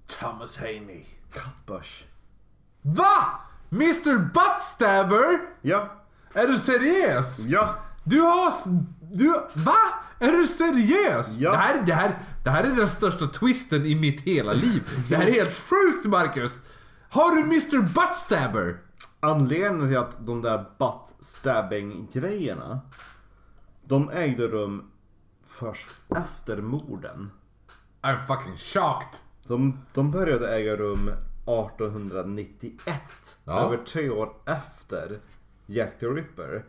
Thomas 0.07 0.57
Haney. 0.57 1.05
Cutbush. 1.31 2.03
Va? 2.95 3.39
Mr 3.71 4.17
Buttstabber? 4.17 5.39
Ja, 5.61 5.91
Är 6.33 6.47
du 6.47 6.57
seriös? 6.57 7.39
ja, 7.39 7.75
Du 8.03 8.21
har... 8.21 8.53
Du... 9.11 9.33
Va? 9.53 9.73
Är 10.19 10.31
du 10.31 10.47
seriös? 10.47 11.37
Ja. 11.37 11.51
Det, 11.51 11.57
här, 11.57 11.81
det, 11.85 11.93
här, 11.93 12.17
det 12.43 12.49
här 12.49 12.63
är 12.63 12.75
den 12.75 12.89
största 12.89 13.27
twisten 13.27 13.85
i 13.85 13.95
mitt 13.95 14.21
hela 14.21 14.53
liv. 14.53 14.83
Det 15.09 15.15
här 15.15 15.27
är 15.27 15.31
helt 15.31 15.53
sjukt 15.53 16.05
Marcus! 16.05 16.59
Har 17.09 17.31
du 17.35 17.41
Mr 17.41 17.81
Buttstabber? 17.81 18.77
Anledningen 19.19 19.87
till 19.87 19.97
att 19.97 20.25
de 20.25 20.41
där 20.41 20.65
butt 20.79 21.15
stabbing 21.19 22.07
grejerna 22.13 22.79
De 23.85 24.09
ägde 24.09 24.47
rum 24.47 24.91
först 25.59 25.87
efter 26.15 26.57
morden. 26.61 27.31
I'm 28.01 28.25
fucking 28.27 28.57
shocked. 28.57 29.19
De, 29.47 29.77
de 29.93 30.11
började 30.11 30.55
äga 30.55 30.75
rum 30.75 31.11
1891. 31.47 33.01
Ja. 33.45 33.59
Över 33.59 33.77
tre 33.77 34.09
år 34.09 34.33
efter 34.45 35.19
Jack 35.65 35.99
the 35.99 36.05
Ripper. 36.05 36.65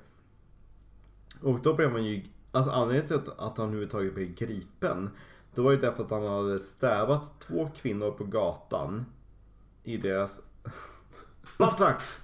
Och 1.42 1.60
då 1.60 1.74
blev 1.74 1.92
man 1.92 2.04
ju... 2.04 2.22
Alltså 2.52 2.72
anledningen 2.72 3.08
till 3.08 3.32
att, 3.38 3.58
han 3.58 3.66
överhuvudtaget 3.66 4.14
blev 4.14 4.34
gripen. 4.34 5.10
Det 5.54 5.60
var 5.60 5.70
ju 5.70 5.76
därför 5.76 6.04
att 6.04 6.10
han 6.10 6.26
hade 6.26 6.60
stävat 6.60 7.40
två 7.40 7.70
kvinnor 7.76 8.10
på 8.10 8.24
gatan. 8.24 9.06
I 9.84 9.96
deras... 9.96 10.40
buttocks! 11.58 12.20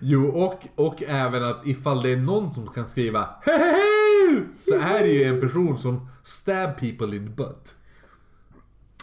Jo, 0.00 0.28
och, 0.28 0.66
och 0.74 1.02
även 1.02 1.44
att 1.44 1.66
ifall 1.66 2.02
det 2.02 2.10
är 2.10 2.16
någon 2.16 2.52
som 2.52 2.66
kan 2.66 2.88
skriva 2.88 3.28
Hej! 3.42 4.46
Så 4.60 4.74
är 4.74 4.98
det 4.98 5.12
ju 5.12 5.24
en 5.24 5.40
person 5.40 5.78
som 5.78 6.08
stab 6.24 6.76
people 6.78 7.16
in 7.16 7.26
the 7.26 7.32
butt. 7.32 7.74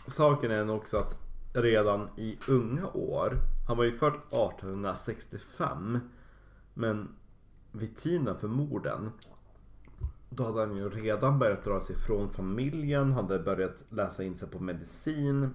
Saken 0.07 0.51
är 0.51 0.63
nog 0.65 0.77
också 0.77 0.97
att 0.97 1.24
redan 1.55 2.09
i 2.15 2.37
unga 2.47 2.87
år, 2.87 3.37
han 3.67 3.77
var 3.77 3.83
ju 3.83 3.97
född 3.97 4.13
1865, 4.13 5.99
men 6.73 7.07
vid 7.71 7.97
tiden 7.97 8.35
för 8.39 8.47
morden 8.47 9.11
då 10.29 10.43
hade 10.43 10.59
han 10.59 10.75
ju 10.75 10.89
redan 10.89 11.39
börjat 11.39 11.63
dra 11.63 11.81
sig 11.81 11.95
från 11.95 12.29
familjen, 12.29 13.11
hade 13.11 13.39
börjat 13.39 13.83
läsa 13.89 14.23
in 14.23 14.35
sig 14.35 14.47
på 14.49 14.59
medicin. 14.59 15.49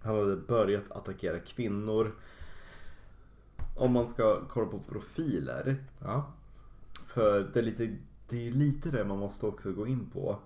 Han 0.00 0.14
hade 0.14 0.36
börjat 0.36 0.90
attackera 0.90 1.38
kvinnor. 1.38 2.14
Om 3.76 3.92
man 3.92 4.06
ska 4.06 4.40
kolla 4.48 4.66
på 4.66 4.78
profiler. 4.78 5.76
Ja. 5.98 6.32
För 7.06 7.50
det 7.52 7.60
är 7.60 7.64
lite 7.64 7.96
det 8.28 8.46
är 8.46 8.50
lite 8.50 8.90
det 8.90 9.04
man 9.04 9.18
måste 9.18 9.46
också 9.46 9.72
gå 9.72 9.86
in 9.86 10.10
på. 10.10 10.38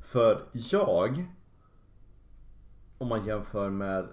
För 0.00 0.44
jag, 0.52 1.26
om 3.02 3.08
man 3.08 3.24
jämför 3.24 3.70
med 3.70 4.08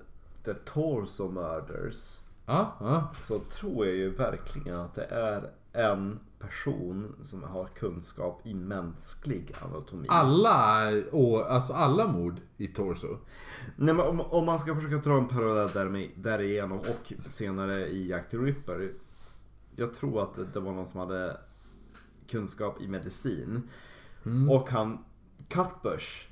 The 0.45 0.53
Torso 0.53 1.31
Murders, 1.31 2.21
Ja, 2.45 2.75
ja. 2.79 3.09
så 3.17 3.39
tror 3.39 3.85
jag 3.85 3.95
ju 3.95 4.09
verkligen 4.09 4.79
att 4.79 4.95
det 4.95 5.05
är 5.05 5.51
en 5.73 6.19
person 6.39 7.15
som 7.21 7.43
har 7.43 7.65
kunskap 7.65 8.41
i 8.43 8.53
mänsklig 8.53 9.53
anatomi. 9.61 10.05
Alla, 10.09 10.87
och, 11.11 11.51
alltså 11.51 11.73
alla 11.73 12.07
mord 12.07 12.41
i 12.57 12.67
Torso. 12.67 13.17
Nej, 13.75 13.93
men 13.93 14.05
om, 14.05 14.21
om 14.21 14.45
man 14.45 14.59
ska 14.59 14.75
försöka 14.75 14.97
dra 14.97 15.17
en 15.17 15.27
parallell 15.27 15.69
där, 15.69 16.09
därigenom 16.15 16.79
och 16.79 17.13
senare 17.27 17.87
i 17.87 18.09
Jack 18.09 18.29
the 18.29 18.37
Ripper. 18.37 18.91
Jag 19.75 19.93
tror 19.93 20.23
att 20.23 20.53
det 20.53 20.59
var 20.59 20.71
någon 20.71 20.87
som 20.87 20.99
hade 20.99 21.37
kunskap 22.27 22.81
i 22.81 22.87
medicin. 22.87 23.69
Och 24.49 24.69
han, 24.69 25.05
Cutbush, 25.47 26.27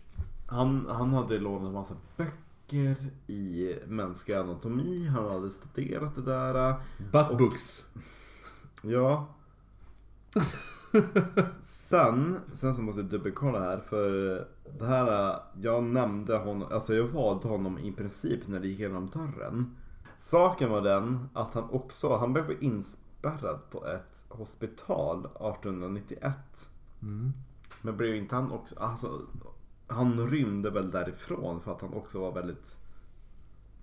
han, 0.48 0.88
han 0.90 1.14
hade 1.14 1.40
lånat 1.40 1.68
en 1.68 1.74
massa 1.74 1.96
böcker 2.18 2.47
i 2.74 3.76
mänsklig 3.88 4.36
anatomi. 4.36 5.08
Han 5.08 5.32
hade 5.32 5.52
studerat 5.52 6.16
det 6.16 6.22
där. 6.22 6.76
Butt 7.12 7.38
books. 7.38 7.84
Ja. 8.82 9.28
Sen, 11.62 12.40
sen 12.54 12.76
så 12.76 12.82
måste 12.82 13.02
jag 13.02 13.10
dubbelkolla 13.10 13.60
här 13.60 13.78
för 13.80 14.10
det 14.80 14.86
här, 14.86 15.40
jag 15.62 15.84
nämnde 15.84 16.38
honom, 16.38 16.72
alltså 16.72 16.96
jag 16.96 17.08
valde 17.08 17.48
honom 17.48 17.80
i 17.80 17.92
princip 17.92 18.48
när 18.48 18.60
det 18.60 18.68
gick 18.68 18.80
genom 18.80 19.10
dörren. 19.10 19.76
Saken 20.18 20.70
var 20.70 20.82
den 20.82 21.30
att 21.34 21.54
han 21.54 21.70
också, 21.70 22.18
han 22.18 22.34
blev 22.34 22.64
inspärrad 22.64 23.60
på 23.72 23.86
ett 23.86 24.26
hospital 24.30 25.20
1891. 25.20 26.34
Men 27.82 27.98
blev 27.98 28.16
inte 28.16 28.36
han 28.36 28.52
också, 28.52 28.80
alltså 28.80 29.22
han 29.88 30.30
rymde 30.30 30.70
väl 30.70 30.92
därifrån 30.92 31.62
för 31.62 31.72
att 31.72 31.82
han 31.82 31.94
också 31.94 32.20
var 32.20 32.32
väldigt 32.32 32.78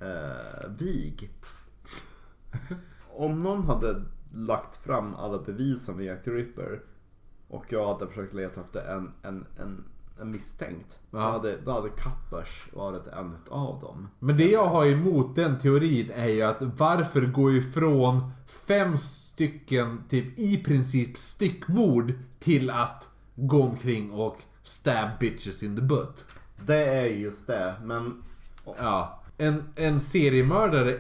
eh, 0.01 0.71
vig. 0.79 1.31
Om 3.17 3.39
någon 3.43 3.65
hade 3.65 4.03
lagt 4.35 4.77
fram 4.77 5.15
alla 5.15 5.39
bevisen 5.39 5.97
med 5.97 6.07
Jack 6.07 6.25
the 6.25 6.31
Ripper 6.31 6.81
och 7.49 7.65
jag 7.69 7.95
hade 7.95 8.07
försökt 8.07 8.35
leta 8.35 8.61
efter 8.61 8.95
en, 8.97 9.13
en, 9.23 9.47
en, 9.59 9.85
en 10.21 10.31
misstänkt. 10.31 10.99
Då, 11.11 11.19
hade, 11.19 11.57
då 11.57 11.73
hade 11.73 11.89
Kappers 11.89 12.73
varit 12.73 13.07
en 13.07 13.37
av 13.51 13.81
dem. 13.81 14.09
Men 14.19 14.37
det 14.37 14.51
jag 14.51 14.67
har 14.67 14.87
emot 14.87 15.37
den 15.37 15.59
teorin 15.59 16.11
är 16.11 16.29
ju 16.29 16.43
att 16.43 16.63
varför 16.63 17.27
gå 17.27 17.53
ifrån 17.53 18.31
fem 18.47 18.99
stycken, 18.99 20.03
typ 20.09 20.39
i 20.39 20.65
princip 20.65 21.19
styckmord 21.19 22.13
till 22.39 22.71
att 22.71 23.09
gå 23.37 23.63
omkring 23.63 24.13
och 24.13 24.37
stab 24.65 25.09
bitches 25.21 25.63
in 25.63 25.77
the 25.77 25.83
butt. 25.83 26.25
Det 26.67 26.85
är 26.85 27.07
just 27.07 27.47
det, 27.47 27.75
men 27.83 28.23
Ja. 28.79 29.21
En, 29.39 29.63
en 29.77 30.01
seriemördare 30.01 30.91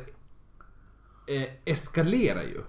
eh, 1.26 1.48
eskalerar 1.64 2.42
ju. 2.42 2.60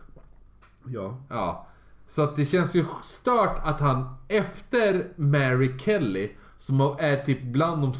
ja. 0.85 1.17
Ja. 1.30 1.67
Så 2.07 2.22
att 2.22 2.35
det 2.35 2.45
känns 2.45 2.76
ju 2.76 2.85
stört 3.03 3.57
att 3.63 3.80
han 3.80 4.15
efter 4.27 5.07
Mary 5.15 5.77
Kelly, 5.80 6.31
som 6.59 6.81
är 6.99 7.17
typ 7.26 7.41
bland 7.43 7.81
de 7.81 7.93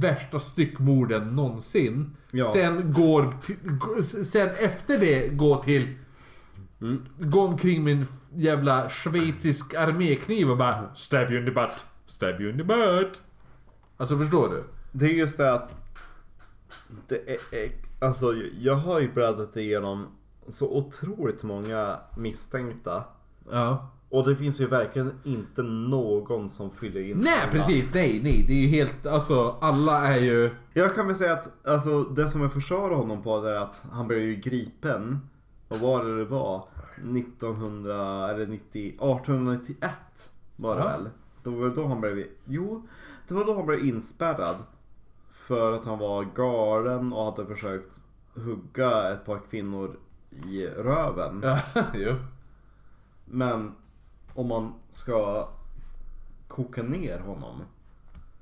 värsta 0.00 0.40
styckmorden 0.40 1.36
någonsin. 1.36 2.16
Ja. 2.32 2.52
Sen 2.52 2.92
går, 2.92 3.34
sen 4.24 4.48
efter 4.58 4.98
det 4.98 5.28
går 5.28 5.56
till, 5.62 5.94
gå 7.18 7.40
omkring 7.40 7.84
med 7.84 7.92
en 7.92 8.06
jävla 8.34 8.88
schweizisk 8.90 9.74
armékniv 9.74 10.50
och 10.50 10.56
bara 10.56 10.94
stab 10.94 11.30
you 11.30 11.38
in 11.40 11.44
the 11.46 11.50
butt, 11.52 11.84
stab 12.10 12.40
you 12.40 12.50
in 12.50 12.56
the 12.58 12.64
butt. 12.64 13.22
Alltså 13.96 14.18
förstår 14.18 14.48
du? 14.48 14.64
Det 14.92 15.04
är 15.06 15.10
just 15.10 15.36
det 15.38 15.52
att 15.52 15.74
det 17.08 17.28
är, 17.30 17.38
alltså 18.00 18.34
jag 18.60 18.74
har 18.76 19.00
ju 19.00 19.12
bläddrat 19.12 19.56
igenom 19.56 20.06
så 20.48 20.76
otroligt 20.76 21.42
många 21.42 21.98
misstänkta. 22.16 23.04
Ja. 23.50 23.90
Och 24.08 24.28
det 24.28 24.36
finns 24.36 24.60
ju 24.60 24.66
verkligen 24.66 25.12
inte 25.24 25.62
någon 25.62 26.48
som 26.48 26.70
fyller 26.70 27.00
in 27.00 27.16
Nej 27.18 27.32
alla. 27.42 27.52
precis, 27.52 27.90
nej 27.94 28.20
nej. 28.22 28.44
Det 28.48 28.52
är 28.52 28.60
ju 28.62 28.68
helt, 28.68 29.06
alltså 29.06 29.56
alla 29.60 30.06
är 30.14 30.18
ju... 30.20 30.50
Jag 30.72 30.94
kan 30.94 31.06
väl 31.06 31.16
säga 31.16 31.32
att 31.32 31.66
alltså, 31.66 32.02
det 32.04 32.28
som 32.28 32.40
jag 32.42 32.52
försvarar 32.52 32.94
honom 32.94 33.22
på 33.22 33.46
är 33.46 33.54
att 33.54 33.80
han 33.92 34.08
blev 34.08 34.20
ju 34.20 34.34
gripen. 34.34 35.18
Vad 35.68 35.80
var 35.80 36.04
det 36.04 36.18
det 36.18 36.24
var? 36.24 36.64
1900 36.96 38.30
eller 38.30 38.46
90, 38.46 38.88
1891 38.88 39.90
var 40.56 40.76
det 40.76 40.82
Ja. 40.82 40.88
väl? 40.88 41.08
Det 41.42 41.50
var 41.50 41.68
då 41.68 41.86
han 41.86 42.00
blev, 42.00 42.26
jo, 42.44 42.82
det 43.28 43.34
var 43.34 43.44
då 43.44 43.54
han 43.54 43.66
blev 43.66 43.84
inspärrad. 43.84 44.56
För 45.30 45.72
att 45.72 45.84
han 45.84 45.98
var 45.98 46.24
galen 46.24 47.12
och 47.12 47.24
hade 47.24 47.46
försökt 47.46 48.02
hugga 48.34 49.12
ett 49.12 49.24
par 49.24 49.40
kvinnor 49.50 49.96
i 50.30 50.66
röven. 50.66 51.40
Ja, 51.42 51.60
jo. 51.94 52.14
Men 53.24 53.74
om 54.34 54.46
man 54.46 54.74
ska 54.90 55.48
koka 56.48 56.82
ner 56.82 57.18
honom. 57.18 57.62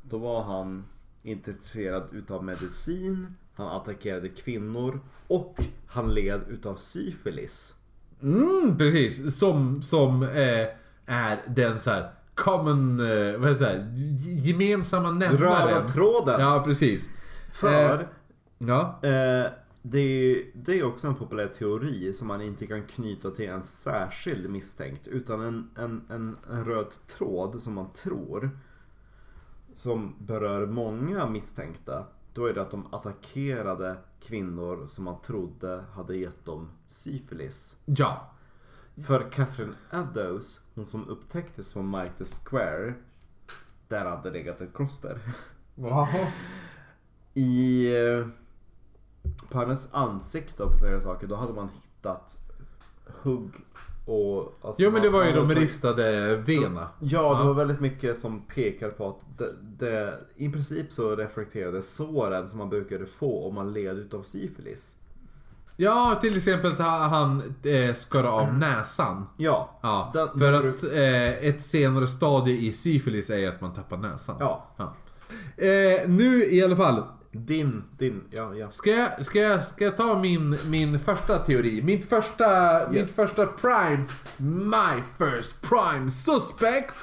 Då 0.03 0.19
var 0.19 0.43
han 0.43 0.85
intresserad 1.23 2.03
utav 2.13 2.45
medicin. 2.45 3.35
Han 3.55 3.69
attackerade 3.69 4.29
kvinnor. 4.29 5.01
Och 5.27 5.61
han 5.87 6.15
led 6.15 6.41
utav 6.49 6.77
syfilis. 6.77 7.75
Mm, 8.23 8.79
precis. 8.79 9.39
Som, 9.39 9.83
som 9.83 10.23
eh, 10.23 10.67
är 11.07 11.43
den 11.47 11.81
så 11.81 11.91
här 11.91 12.11
common, 12.45 13.01
eh, 13.01 13.39
vad 13.39 13.49
heter 13.49 13.79
det, 13.79 14.31
gemensamma 14.31 15.11
nämnaren. 15.11 15.69
Röda 15.69 15.89
tråden. 15.89 16.41
Ja, 16.41 16.63
precis. 16.67 17.11
För 17.53 18.01
Eh, 18.01 18.07
ja. 18.59 18.99
eh, 19.03 19.51
det, 19.83 19.99
är, 20.01 20.45
det 20.55 20.79
är 20.79 20.85
också 20.85 21.09
en 21.09 21.15
populär 21.15 21.49
teori 21.49 22.13
som 22.13 22.29
man 22.29 22.43
inte 22.43 22.67
kan 22.67 22.83
knyta 22.83 23.31
till 23.31 23.49
en 23.49 23.63
särskild 23.63 24.51
misstänkt. 24.51 25.07
Utan 25.09 25.41
en, 25.41 25.71
en, 25.77 26.03
en, 26.11 26.37
en 26.51 26.65
röd 26.65 26.87
tråd 27.17 27.63
som 27.63 27.75
man 27.75 27.93
tror. 27.93 28.51
Som 29.75 30.15
berör 30.19 30.67
många 30.67 31.27
misstänkta. 31.27 32.05
Då 32.33 32.47
är 32.47 32.55
det 32.55 32.63
att 32.63 32.71
de 32.71 32.95
attackerade 32.95 33.97
kvinnor 34.21 34.87
som 34.87 35.05
man 35.05 35.21
trodde 35.21 35.85
hade 35.95 36.17
gett 36.17 36.45
dem 36.45 36.71
syfilis. 36.89 37.77
Ja. 37.85 38.31
För 39.07 39.31
Catherine 39.31 39.73
Eddowes, 39.93 40.61
hon 40.75 40.87
som 40.87 41.09
upptäcktes 41.09 41.73
på 41.73 41.83
Mitre 41.83 42.25
Square. 42.45 42.95
Där 43.89 44.05
hade 44.05 44.31
legat 44.31 44.61
ett 44.61 44.75
kloster. 44.75 45.19
Jaha. 45.75 46.09
I... 47.35 47.87
eh, 47.97 48.27
På 49.51 49.59
hennes 49.59 49.89
ansikte 49.95 50.63
och 50.63 50.73
på 50.73 50.79
sådana 50.79 51.01
saker, 51.01 51.27
då 51.27 51.37
hade 51.37 51.53
man 51.53 51.69
hittat 51.69 52.37
hugg 53.23 53.51
och... 54.07 54.59
alltså, 54.63 54.83
Jo 54.83 54.91
men 54.91 55.03
det 55.03 55.11
var 55.11 55.25
ju 55.25 55.33
de 55.33 55.51
ristade 55.55 56.37
vena. 56.37 56.89
Ja, 57.01 57.35
det 57.35 57.39
Ja. 57.41 57.45
var 57.45 57.55
väldigt 57.55 57.81
mycket 57.81 58.19
som 58.19 58.41
pekar 58.43 58.91
på 58.91 59.09
att 59.09 59.39
det, 59.39 59.55
det, 59.63 60.19
i 60.37 60.49
princip 60.49 60.93
så 60.93 61.17
reflekterade 61.17 61.83
såren 61.83 62.49
som 62.49 62.59
man 62.59 62.69
brukade 62.69 63.07
få 63.07 63.49
om 63.49 63.55
man 63.55 63.73
led 63.73 63.99
utav 63.99 64.23
syfilis. 64.23 64.97
Ja, 65.81 66.19
till 66.21 66.37
exempel 66.37 66.73
att 66.73 66.79
han 67.11 67.43
eh, 67.65 67.95
skar 67.95 68.25
av 68.25 68.55
näsan. 68.55 69.27
Ja. 69.37 69.79
Ja, 69.83 70.11
Den- 70.15 70.39
för 70.39 70.53
den 70.53 70.71
att 70.71 70.83
eh, 70.83 71.49
ett 71.49 71.65
senare 71.67 72.07
stadie 72.07 72.57
i 72.57 72.73
syfilis 72.73 73.31
är 73.31 73.49
att 73.49 73.61
man 73.61 73.75
tappar 73.75 73.97
näsan. 73.97 74.37
Ja. 74.41 74.67
Eh, 75.57 76.09
nu 76.09 76.45
i 76.45 76.65
alla 76.65 76.77
fall. 76.77 77.03
Din, 77.33 77.85
din, 77.99 78.25
ja, 78.31 78.55
ja. 78.55 78.71
Ska 78.71 78.91
jag, 78.91 79.25
ska 79.27 79.39
jag, 79.39 79.67
ska 79.67 79.85
jag 79.85 79.97
ta 79.97 80.19
min, 80.19 80.59
min 80.67 80.99
första 81.01 81.39
teori? 81.39 81.83
Min 81.83 82.03
första, 82.03 82.81
min 82.91 82.99
Yes. 82.99 83.15
första 83.17 83.47
prime, 83.47 84.05
my 84.37 85.03
first 85.19 85.63
prime 85.63 86.11
suspect. 86.11 86.95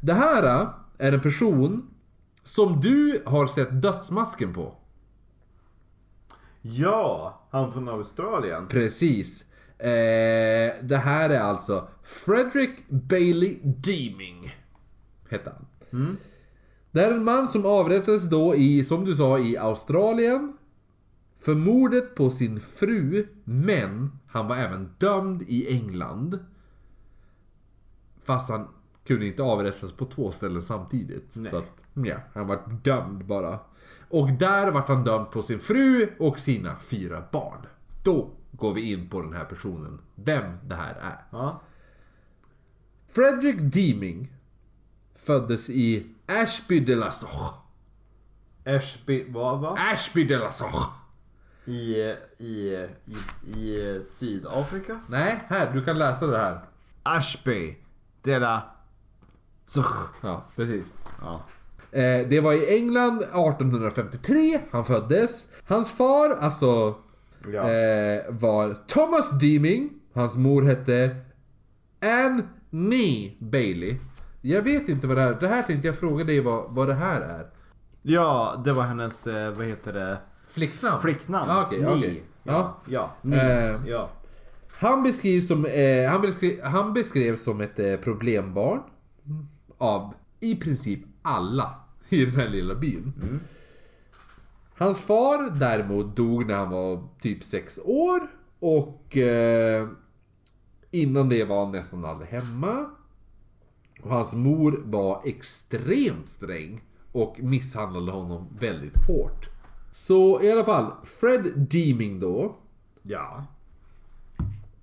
Det 0.00 0.14
här 0.14 0.42
eh, 0.62 0.68
är 0.98 1.12
en 1.12 1.20
person 1.20 1.90
som 2.44 2.80
du 2.80 3.22
har 3.26 3.46
sett 3.46 3.82
dödsmasken 3.82 4.54
på. 4.54 4.74
Ja, 6.66 7.40
han 7.50 7.72
från 7.72 7.88
Australien. 7.88 8.66
Precis. 8.68 9.44
Eh, 9.78 10.74
det 10.82 11.00
här 11.04 11.30
är 11.30 11.40
alltså 11.40 11.88
Frederick 12.02 12.88
Bailey 12.88 13.58
Deeming. 13.62 14.56
Hette 15.30 15.52
han. 15.90 16.16
Det 16.90 17.04
är 17.04 17.12
en 17.12 17.24
man 17.24 17.48
som 17.48 17.66
avrättades 17.66 18.30
då 18.30 18.54
i, 18.54 18.84
som 18.84 19.04
du 19.04 19.16
sa, 19.16 19.38
i 19.38 19.56
Australien. 19.56 20.56
För 21.40 21.54
mordet 21.54 22.14
på 22.14 22.30
sin 22.30 22.60
fru, 22.60 23.26
men 23.44 24.12
han 24.26 24.48
var 24.48 24.56
även 24.56 24.94
dömd 24.98 25.42
i 25.42 25.72
England. 25.72 26.38
Fast 28.24 28.48
han 28.50 28.68
kunde 29.06 29.26
inte 29.26 29.42
avrättas 29.42 29.92
på 29.92 30.04
två 30.04 30.30
ställen 30.32 30.62
samtidigt. 30.62 31.32
Så 31.50 31.56
att, 31.56 31.82
ja, 31.94 32.16
han 32.34 32.46
var 32.46 32.78
dömd 32.82 33.24
bara. 33.24 33.58
Och 34.14 34.32
där 34.32 34.70
vart 34.70 34.88
han 34.88 35.04
dömd 35.04 35.30
på 35.30 35.42
sin 35.42 35.60
fru 35.60 36.08
och 36.18 36.38
sina 36.38 36.76
fyra 36.78 37.24
barn. 37.32 37.66
Då 38.02 38.30
går 38.52 38.74
vi 38.74 38.92
in 38.92 39.08
på 39.08 39.22
den 39.22 39.32
här 39.32 39.44
personen. 39.44 40.00
Vem 40.14 40.58
det 40.62 40.74
här 40.74 40.94
är. 40.94 41.24
Ja. 41.30 41.60
Frederick 43.08 43.56
Deeming 43.60 44.32
föddes 45.14 45.70
i 45.70 46.06
Ashby 46.26 46.80
de 46.80 46.94
la 46.94 47.12
Soche. 47.12 47.54
Ashby, 48.64 49.26
vad 49.28 49.60
va? 49.60 49.78
Ashby 49.92 50.24
de 50.24 50.36
la 50.36 50.52
Soche. 50.52 50.90
I, 51.64 51.94
i, 52.38 52.88
i, 53.04 53.60
i 53.60 54.00
Sydafrika? 54.10 55.00
Nej, 55.08 55.40
här, 55.48 55.72
du 55.72 55.84
kan 55.84 55.98
läsa 55.98 56.26
det 56.26 56.38
här. 56.38 56.60
Ashby. 57.02 57.76
Det 58.22 58.38
där. 58.38 58.60
Så. 59.66 59.84
Ja, 60.20 60.44
precis. 60.56 60.86
Ja. 61.20 61.44
Eh, 61.94 62.28
det 62.28 62.40
var 62.40 62.52
i 62.52 62.76
England 62.78 63.16
1853 63.22 64.60
han 64.70 64.84
föddes. 64.84 65.46
Hans 65.66 65.90
far, 65.92 66.30
alltså, 66.40 66.94
Ja. 67.52 67.70
eh, 67.70 68.22
var 68.28 68.76
Thomas 68.86 69.30
Deeming. 69.30 69.90
Hans 70.14 70.36
mor 70.36 70.62
hette 70.62 71.16
Anne 72.02 72.42
Nee 72.70 73.36
Bailey. 73.38 73.96
Jag 74.40 74.62
vet 74.62 74.88
inte 74.88 75.06
vad 75.06 75.16
det 75.16 75.22
här 75.22 75.36
Det 75.40 75.48
här 75.48 75.62
tänkte 75.62 75.88
jag 75.88 75.98
fråga 75.98 76.24
dig 76.24 76.40
vad, 76.40 76.64
vad 76.74 76.88
det 76.88 76.94
här 76.94 77.20
är. 77.20 77.46
ja, 78.02 78.62
det 78.64 78.72
var 78.72 78.82
hennes, 78.82 79.26
eh, 79.26 79.50
vad 79.50 79.66
heter 79.66 79.92
det? 79.92 80.18
Flicknamn? 80.48 81.00
Flicknamn. 81.00 81.50
Ah, 81.50 81.62
Okej, 81.66 81.80
Ni. 81.80 81.86
okej. 81.86 82.22
Ja. 82.42 82.76
Ja, 82.88 83.10
Nils. 83.22 83.40
Eh. 83.40 83.76
Ja. 83.86 84.10
Han 84.78 85.02
beskrivs 85.02 85.48
som, 85.48 85.64
eh, 85.64 86.10
han, 86.10 86.20
beskrev, 86.20 86.62
han 86.64 86.92
beskrevs 86.92 87.42
som 87.44 87.60
ett 87.60 87.78
eh, 87.78 87.96
problembarn 87.96 88.80
av 89.78 90.14
i 90.40 90.54
princip 90.56 91.00
alla 91.22 91.74
i 92.08 92.24
den 92.24 92.34
här 92.34 92.48
lilla 92.48 92.74
byn. 92.74 93.12
Hans 94.76 95.02
far 95.02 95.50
däremot 95.58 96.16
dog 96.16 96.46
när 96.46 96.54
han 96.54 96.70
var 96.70 97.08
typ 97.20 97.44
sex 97.44 97.78
år 97.84 98.20
och 98.58 99.16
eh, 99.16 99.88
innan 100.90 101.28
det 101.28 101.44
var 101.44 101.64
han 101.64 101.72
nästan 101.72 102.04
aldrig 102.04 102.28
hemma. 102.30 102.86
Och 104.02 104.10
hans 104.10 104.34
mor 104.34 104.82
var 104.84 105.22
extremt 105.24 106.28
sträng 106.28 106.80
och 107.12 107.36
misshandlade 107.40 108.12
honom 108.12 108.46
väldigt 108.58 108.96
hårt. 109.06 109.48
Så 109.92 110.42
i 110.42 110.52
alla 110.52 110.64
fall, 110.64 110.92
Fred 111.04 111.52
Deeming 111.70 112.20
då 112.20 112.56
Ja. 113.02 113.44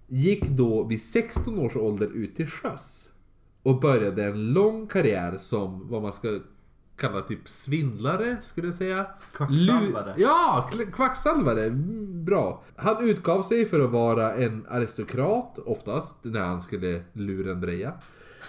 gick 0.08 0.48
då 0.48 0.84
vid 0.84 1.02
16 1.02 1.60
års 1.60 1.76
ålder 1.76 2.08
ut 2.08 2.36
till 2.36 2.48
sjöss. 2.48 3.10
Och 3.64 3.80
började 3.80 4.26
en 4.26 4.54
lång 4.54 4.88
karriär 4.88 5.38
som 5.42 5.88
vad 5.90 6.02
man 6.02 6.14
ska 6.14 6.40
kalla 7.02 7.22
typ 7.22 7.50
svindlare, 7.50 8.38
skulle 8.42 8.68
jag 8.68 8.76
säga. 8.76 9.06
Kvacksalvare. 9.34 10.14
Lu- 10.18 10.22
ja, 10.22 10.70
kvacksalvare. 10.94 11.66
Mm, 11.66 12.26
Bra. 12.26 12.64
Han 12.76 13.10
utgav 13.10 13.42
sig 13.42 13.66
för 13.66 13.80
att 13.80 13.92
vara 13.92 14.36
en 14.36 14.66
aristokrat 14.70 15.60
oftast, 15.66 16.16
när 16.22 16.40
han 16.42 16.62
skulle 16.62 17.04
lurendreja. 17.14 17.94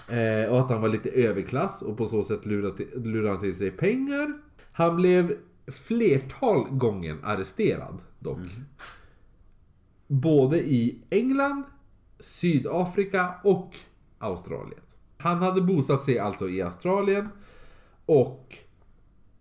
Eh, 0.09 0.53
och 0.53 0.61
att 0.61 0.71
han 0.71 0.81
var 0.81 0.89
lite 0.89 1.11
överklass 1.11 1.83
och 1.83 1.97
på 1.97 2.07
så 2.07 2.25
sätt 2.25 2.47
lurade, 2.47 2.77
till, 2.77 2.89
lurade 3.05 3.29
han 3.29 3.41
till 3.41 3.55
sig 3.57 3.71
pengar. 3.71 4.33
Han 4.73 4.97
blev 4.97 5.37
flertal 5.87 6.67
gånger 6.71 7.17
arresterad 7.23 7.99
dock. 8.19 8.39
Både 10.07 10.59
i 10.59 10.99
England, 11.11 11.63
Sydafrika 12.21 13.35
och 13.45 13.77
Australien. 14.19 14.81
Han 15.19 15.39
hade 15.39 15.61
bosatt 15.63 16.03
sig 16.03 16.19
alltså 16.19 16.49
i 16.49 16.63
Australien 16.63 17.29
och 18.07 18.57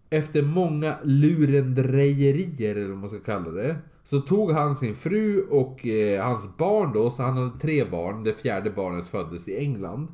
efter 0.10 0.42
många 0.42 0.98
lurendrejerier 1.04 2.76
eller 2.76 2.90
vad 2.90 2.98
man 2.98 3.10
ska 3.10 3.20
kalla 3.20 3.52
det. 3.52 3.78
Så 4.04 4.22
tog 4.22 4.52
han 4.52 4.76
sin 4.76 4.96
fru 4.96 5.42
och 5.42 5.88
eh, 5.88 6.24
hans 6.26 6.58
barn 6.58 6.94
då, 6.94 7.10
så 7.10 7.24
han 7.24 7.38
hade 7.38 7.60
tre 7.60 7.86
barn. 7.86 8.24
Det 8.24 8.34
fjärde 8.34 8.70
barnet 8.72 9.10
föddes 9.10 9.48
i 9.48 9.58
England. 9.58 10.08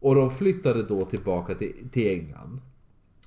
Och 0.00 0.14
de 0.14 0.30
flyttade 0.30 0.82
då 0.82 1.04
tillbaka 1.04 1.54
till, 1.54 1.88
till 1.92 2.20
England. 2.20 2.60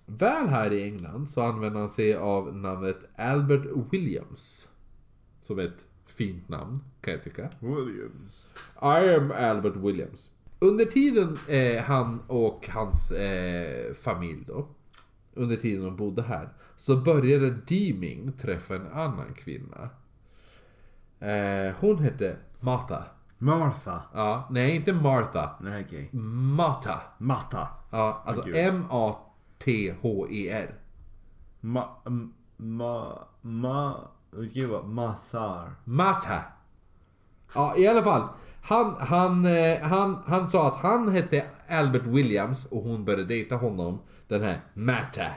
Väl 0.06 0.48
här 0.48 0.74
i 0.74 0.84
England 0.84 1.30
så 1.30 1.42
använde 1.42 1.80
han 1.80 1.90
sig 1.90 2.16
av 2.16 2.56
namnet 2.56 3.00
Albert 3.16 3.66
Williams. 3.92 4.70
Som 5.42 5.60
ett 5.60 5.86
fint 6.06 6.50
namn 6.50 6.80
kan 7.02 7.14
jag 7.14 7.24
tycka. 7.24 7.50
Williams. 7.60 8.46
I 8.82 9.16
am 9.16 9.32
Albert 9.32 9.76
Williams. 9.76 10.30
Under 10.60 10.86
tiden 10.86 11.40
eh, 11.48 11.84
han 11.84 12.20
och 12.28 12.70
hans 12.70 13.12
eh, 13.12 13.94
familj 13.94 14.44
då, 14.48 14.68
under 15.34 15.56
tiden 15.56 15.86
de 15.86 15.96
bodde 15.96 16.22
här, 16.22 16.50
så 16.76 16.98
började 16.98 17.50
Deeming 17.50 18.32
träffa 18.32 18.76
en 18.76 18.88
annan 18.94 19.34
kvinna. 19.34 19.90
Eh, 21.20 21.74
hon 21.80 22.00
hette 22.00 22.38
Martha. 22.60 23.04
Martha. 23.38 24.02
Ja, 24.14 24.48
nej 24.50 24.76
inte 24.76 24.94
Martha. 24.94 25.50
Nej 25.62 25.86
okej. 25.88 26.10
Martha. 26.12 27.02
Matta. 27.18 27.68
Ja, 27.90 28.24
alltså. 28.26 28.56
M-A-T-H-E-R. 28.56 29.16
Ma... 31.60 31.90
Ma... 32.58 33.20
Ma... 33.42 34.08
Gud 34.32 34.70
vad... 34.70 34.86
Mathar. 34.86 35.76
Martha. 35.84 36.44
Ja, 37.54 37.78
i 37.78 37.88
alla 37.88 38.04
fall. 38.04 38.28
Han, 38.62 38.96
han, 39.00 39.46
eh, 39.46 39.82
han, 39.82 40.18
han 40.26 40.48
sa 40.48 40.68
att 40.68 40.76
han 40.76 41.10
hette 41.10 41.46
Albert 41.68 42.06
Williams 42.06 42.66
och 42.66 42.84
hon 42.84 43.06
började 43.06 43.26
dejta 43.26 43.56
honom. 43.56 44.00
Den 44.28 44.42
här 44.42 44.62
Martha. 44.74 45.32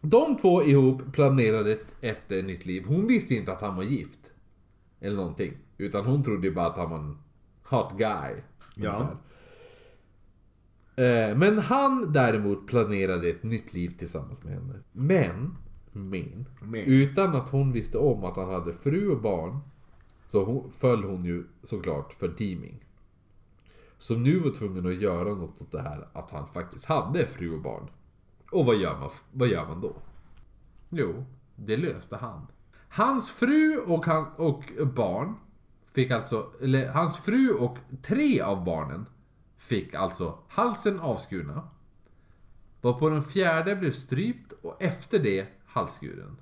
De 0.00 0.36
två 0.36 0.62
ihop 0.62 1.12
planerade 1.12 1.72
ett, 1.72 1.86
ett 2.00 2.32
eh, 2.32 2.44
nytt 2.44 2.66
liv. 2.66 2.84
Hon 2.86 3.06
visste 3.06 3.34
inte 3.34 3.52
att 3.52 3.60
han 3.60 3.76
var 3.76 3.82
gift. 3.82 4.18
Eller 5.00 5.16
någonting. 5.16 5.52
Utan 5.78 6.04
hon 6.04 6.22
trodde 6.22 6.50
bara 6.50 6.66
att 6.66 6.76
han 6.76 6.90
var 6.90 6.98
en 6.98 7.18
hot 7.62 7.92
guy. 7.98 8.34
Ja. 8.76 9.08
Eh, 10.96 11.36
Men 11.36 11.58
han 11.58 12.12
däremot 12.12 12.66
planerade 12.66 13.28
ett 13.28 13.42
nytt 13.42 13.74
liv 13.74 13.94
tillsammans 13.98 14.44
med 14.44 14.54
henne. 14.54 14.74
Men, 14.92 15.56
men, 15.92 16.46
Men. 16.60 16.80
utan 16.80 17.36
att 17.36 17.48
hon 17.48 17.72
visste 17.72 17.98
om 17.98 18.24
att 18.24 18.36
han 18.36 18.48
hade 18.48 18.72
fru 18.72 19.08
och 19.10 19.20
barn 19.20 19.58
så 20.26 20.44
hon, 20.44 20.70
föll 20.70 21.04
hon 21.04 21.24
ju 21.24 21.44
såklart 21.62 22.12
för 22.12 22.28
Deeming. 22.28 22.84
Som 23.98 24.22
nu 24.22 24.38
var 24.38 24.50
tvungen 24.50 24.86
att 24.86 24.94
göra 24.94 25.34
något 25.34 25.60
åt 25.60 25.72
det 25.72 25.82
här 25.82 26.08
att 26.12 26.30
han 26.30 26.48
faktiskt 26.48 26.84
hade 26.84 27.26
fru 27.26 27.54
och 27.54 27.62
barn. 27.62 27.90
Och 28.52 28.66
vad 28.66 28.76
gör 28.76 28.98
man, 28.98 29.10
vad 29.32 29.48
gör 29.48 29.66
man 29.66 29.80
då? 29.80 29.96
Jo, 30.90 31.24
det 31.56 31.76
löste 31.76 32.16
han. 32.16 32.46
Hans 32.88 33.30
fru 33.30 33.78
och, 33.78 34.06
han, 34.06 34.26
och 34.36 34.64
barn 34.94 35.34
fick 35.92 36.10
alltså, 36.10 36.52
eller 36.62 36.88
hans 36.88 37.18
fru 37.18 37.50
och 37.50 37.78
tre 38.02 38.40
av 38.40 38.64
barnen 38.64 39.06
fick 39.56 39.94
alltså 39.94 40.38
halsen 40.48 41.00
avskurna. 41.00 41.68
Varpå 42.80 43.08
den 43.08 43.24
fjärde 43.24 43.76
blev 43.76 43.92
strypt 43.92 44.52
och 44.62 44.82
efter 44.82 45.18
det 45.18 45.46
halsskuren. 45.66 46.36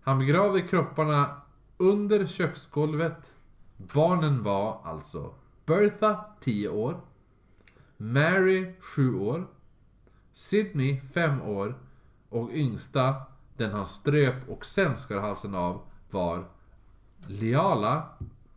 Han 0.00 0.18
begravde 0.18 0.60
kropparna 0.60 1.40
under 1.76 2.26
köksgolvet. 2.26 3.32
Barnen 3.76 4.42
var 4.42 4.80
alltså 4.84 5.34
Bertha 5.66 6.24
10 6.40 6.68
år, 6.68 7.00
Mary 7.96 8.74
7 8.80 9.18
år, 9.18 9.46
Sydney 10.32 11.00
5 11.00 11.42
år 11.42 11.78
och 12.28 12.50
yngsta, 12.52 13.14
den 13.56 13.72
han 13.72 13.86
ströp 13.86 14.48
och 14.48 14.66
sen 14.66 14.98
skar 14.98 15.20
halsen 15.20 15.54
av, 15.54 15.82
var 16.10 16.48
Liala 17.26 18.08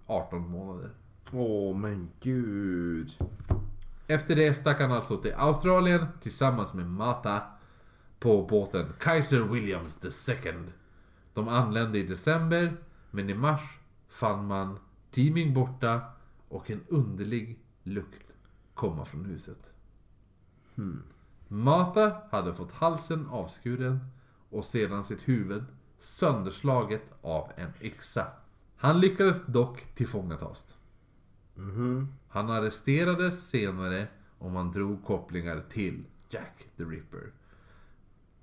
18 0.06 0.50
månader. 0.50 0.90
Åh 1.32 1.78
men 1.78 2.10
gud. 2.20 3.10
Efter 4.08 4.36
det 4.36 4.54
stack 4.54 4.80
han 4.80 4.92
alltså 4.92 5.18
till 5.18 5.34
Australien 5.34 6.06
tillsammans 6.22 6.74
med 6.74 6.86
Mata 6.86 7.42
på 8.20 8.44
båten 8.44 8.94
Kaiser 9.00 9.42
Williams 9.42 10.26
II. 10.28 10.54
De 11.34 11.48
anlände 11.48 11.98
i 11.98 12.04
december, 12.04 12.78
men 13.18 13.30
i 13.30 13.34
mars 13.34 13.62
fann 14.08 14.48
man 14.48 14.80
Teaming 15.12 15.54
borta 15.54 16.02
och 16.48 16.72
en 16.72 16.84
underlig 16.88 17.60
lukt 17.84 18.32
komma 18.74 19.06
från 19.06 19.26
huset. 19.26 19.74
Mata 21.48 22.22
hade 22.32 22.54
fått 22.54 22.72
halsen 22.72 23.28
avskuren 23.28 24.00
och 24.50 24.66
sedan 24.66 25.06
sitt 25.06 25.28
huvud 25.28 25.64
sönderslaget 26.00 27.02
av 27.22 27.52
en 27.56 27.72
yxa. 27.82 28.28
Han 28.76 29.00
lyckades 29.02 29.46
dock 29.46 29.96
tillfångatas. 29.96 30.76
Han 32.28 32.50
arresterades 32.50 33.50
senare 33.50 34.08
och 34.40 34.52
man 34.52 34.72
drog 34.72 35.06
kopplingar 35.06 35.64
till 35.70 36.04
Jack 36.30 36.68
the 36.78 36.84
Ripper. 36.84 37.32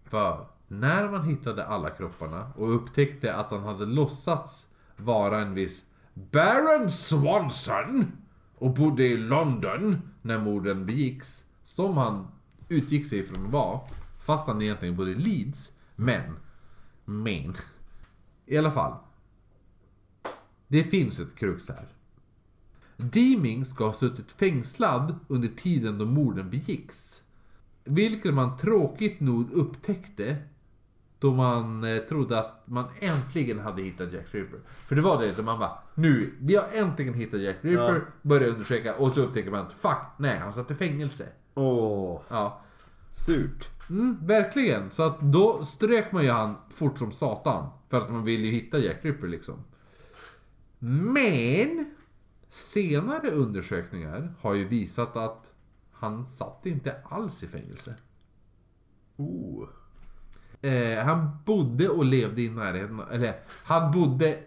För 0.04 0.46
när 0.68 1.10
man 1.10 1.24
hittade 1.24 1.66
alla 1.66 1.90
kropparna 1.90 2.52
och 2.56 2.74
upptäckte 2.74 3.34
att 3.34 3.50
han 3.50 3.62
hade 3.62 3.86
låtsats 3.86 4.66
vara 4.96 5.40
en 5.40 5.54
viss 5.54 5.84
Baron 6.14 6.90
Swanson 6.90 8.12
och 8.54 8.74
bodde 8.74 9.04
i 9.04 9.16
London 9.16 9.98
när 10.22 10.38
morden 10.38 10.86
begicks, 10.86 11.44
som 11.64 11.96
han 11.96 12.28
utgick 12.68 13.06
sig 13.06 13.26
från 13.26 13.46
att 13.46 13.52
vara, 13.52 13.80
fast 14.24 14.46
han 14.46 14.62
egentligen 14.62 14.96
bodde 14.96 15.10
i 15.10 15.14
Leeds. 15.14 15.70
Men, 15.96 16.36
men, 17.04 17.56
i 18.46 18.58
alla 18.58 18.70
fall. 18.70 18.96
Det 20.68 20.84
finns 20.84 21.20
ett 21.20 21.36
krux 21.36 21.68
här. 21.68 21.88
Deeming 22.96 23.66
ska 23.66 23.86
ha 23.86 23.94
suttit 23.94 24.32
fängslad 24.32 25.18
under 25.28 25.48
tiden 25.48 25.98
då 25.98 26.06
morden 26.06 26.50
begicks. 26.50 27.22
Vilket 27.84 28.34
man 28.34 28.56
tråkigt 28.56 29.20
nog 29.20 29.52
upptäckte 29.52 30.38
då 31.24 31.32
man 31.32 31.84
eh, 31.84 31.98
trodde 32.02 32.38
att 32.38 32.62
man 32.64 32.84
äntligen 33.00 33.58
hade 33.58 33.82
hittat 33.82 34.12
Jack 34.12 34.26
Ripper. 34.30 34.60
För 34.66 34.94
det 34.96 35.02
var 35.02 35.22
det 35.22 35.34
som 35.34 35.44
man 35.44 35.58
bara, 35.58 35.78
nu, 35.94 36.34
vi 36.40 36.56
har 36.56 36.64
äntligen 36.72 37.14
hittat 37.14 37.40
Jack 37.40 37.56
Ripper, 37.60 37.94
Ja. 37.94 38.00
börjar 38.22 38.48
undersöka 38.48 38.94
och 38.96 39.12
så 39.12 39.20
upptäcker 39.22 39.50
man 39.50 39.66
att 39.66 39.72
fuck, 39.72 39.98
nej 40.18 40.38
han 40.38 40.52
satt 40.52 40.70
i 40.70 40.74
fängelse. 40.74 41.28
Åh. 41.54 42.20
Ja, 42.28 42.60
Surt. 43.10 43.70
mm, 43.90 44.18
verkligen. 44.26 44.90
Så 44.90 45.02
att 45.02 45.20
då 45.20 45.64
strök 45.64 46.12
man 46.12 46.24
ju 46.24 46.30
han 46.30 46.56
fort 46.74 46.98
som 46.98 47.12
satan. 47.12 47.68
För 47.90 48.00
att 48.00 48.10
man 48.12 48.24
ville 48.24 48.46
ju 48.46 48.52
hitta 48.52 48.78
Jack 48.78 49.04
Ripper 49.04 49.26
liksom. 49.28 49.54
Men 50.78 51.94
senare 52.50 53.30
undersökningar 53.30 54.34
har 54.40 54.54
ju 54.54 54.64
visat 54.68 55.16
att 55.16 55.52
han 55.92 56.26
satt 56.26 56.66
inte 56.66 56.96
alls 57.04 57.42
i 57.42 57.46
fängelse. 57.46 57.94
Oh. 59.16 59.68
Eh, 60.64 61.04
han 61.04 61.30
bodde 61.44 61.88
och 61.88 62.04
levde 62.04 62.42
i 62.42 62.50
närheten, 62.50 63.00
eller 63.10 63.34
han 63.64 63.92
bodde 63.92 64.38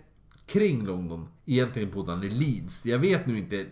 kring 0.45 0.85
London. 0.85 1.27
Egentligen 1.45 1.91
bodde 1.91 2.11
han 2.11 2.23
i 2.23 2.30
Leeds. 2.30 2.85
Jag 2.85 2.99
vet 2.99 3.26
nu 3.26 3.38
inte 3.38 3.65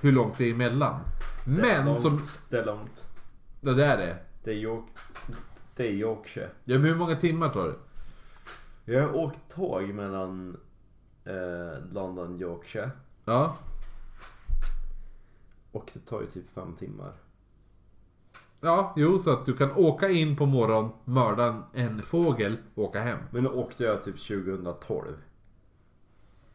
hur 0.00 0.12
långt 0.12 0.38
det 0.38 0.44
är 0.44 0.50
emellan. 0.50 1.00
Men 1.46 1.86
långt, 1.86 2.00
som... 2.00 2.22
Det 2.48 2.58
är 2.58 2.66
långt. 2.66 3.08
Ja, 3.60 3.72
det 3.72 3.84
är 3.84 3.96
det. 3.96 4.16
Det 4.44 4.50
är, 4.50 4.54
York, 4.54 4.84
det 5.76 5.88
är 5.88 5.92
Yorkshire. 5.92 6.50
Ja, 6.64 6.78
men 6.78 6.84
hur 6.88 6.96
många 6.96 7.16
timmar 7.16 7.48
tar 7.48 7.66
det? 7.66 8.92
Jag 8.92 9.02
har 9.02 9.16
åkt 9.16 9.40
tåg 9.54 9.88
mellan 9.88 10.56
eh, 11.24 11.92
London 11.92 12.34
och 12.34 12.40
Yorkshire. 12.40 12.90
Ja. 13.24 13.56
Och 15.72 15.90
det 15.94 16.00
tar 16.00 16.20
ju 16.20 16.26
typ 16.26 16.54
fem 16.54 16.74
timmar. 16.76 17.12
Ja, 18.64 18.92
jo, 18.96 19.18
så 19.18 19.30
att 19.30 19.46
du 19.46 19.56
kan 19.56 19.72
åka 19.72 20.08
in 20.10 20.36
på 20.36 20.46
morgonen, 20.46 20.90
mörda 21.04 21.62
en 21.72 22.02
fågel 22.02 22.56
och 22.74 22.84
åka 22.84 23.00
hem. 23.00 23.18
Men 23.30 23.44
då 23.44 23.50
åkte 23.50 23.84
jag 23.84 24.04
typ 24.04 24.18
2012. 24.18 25.06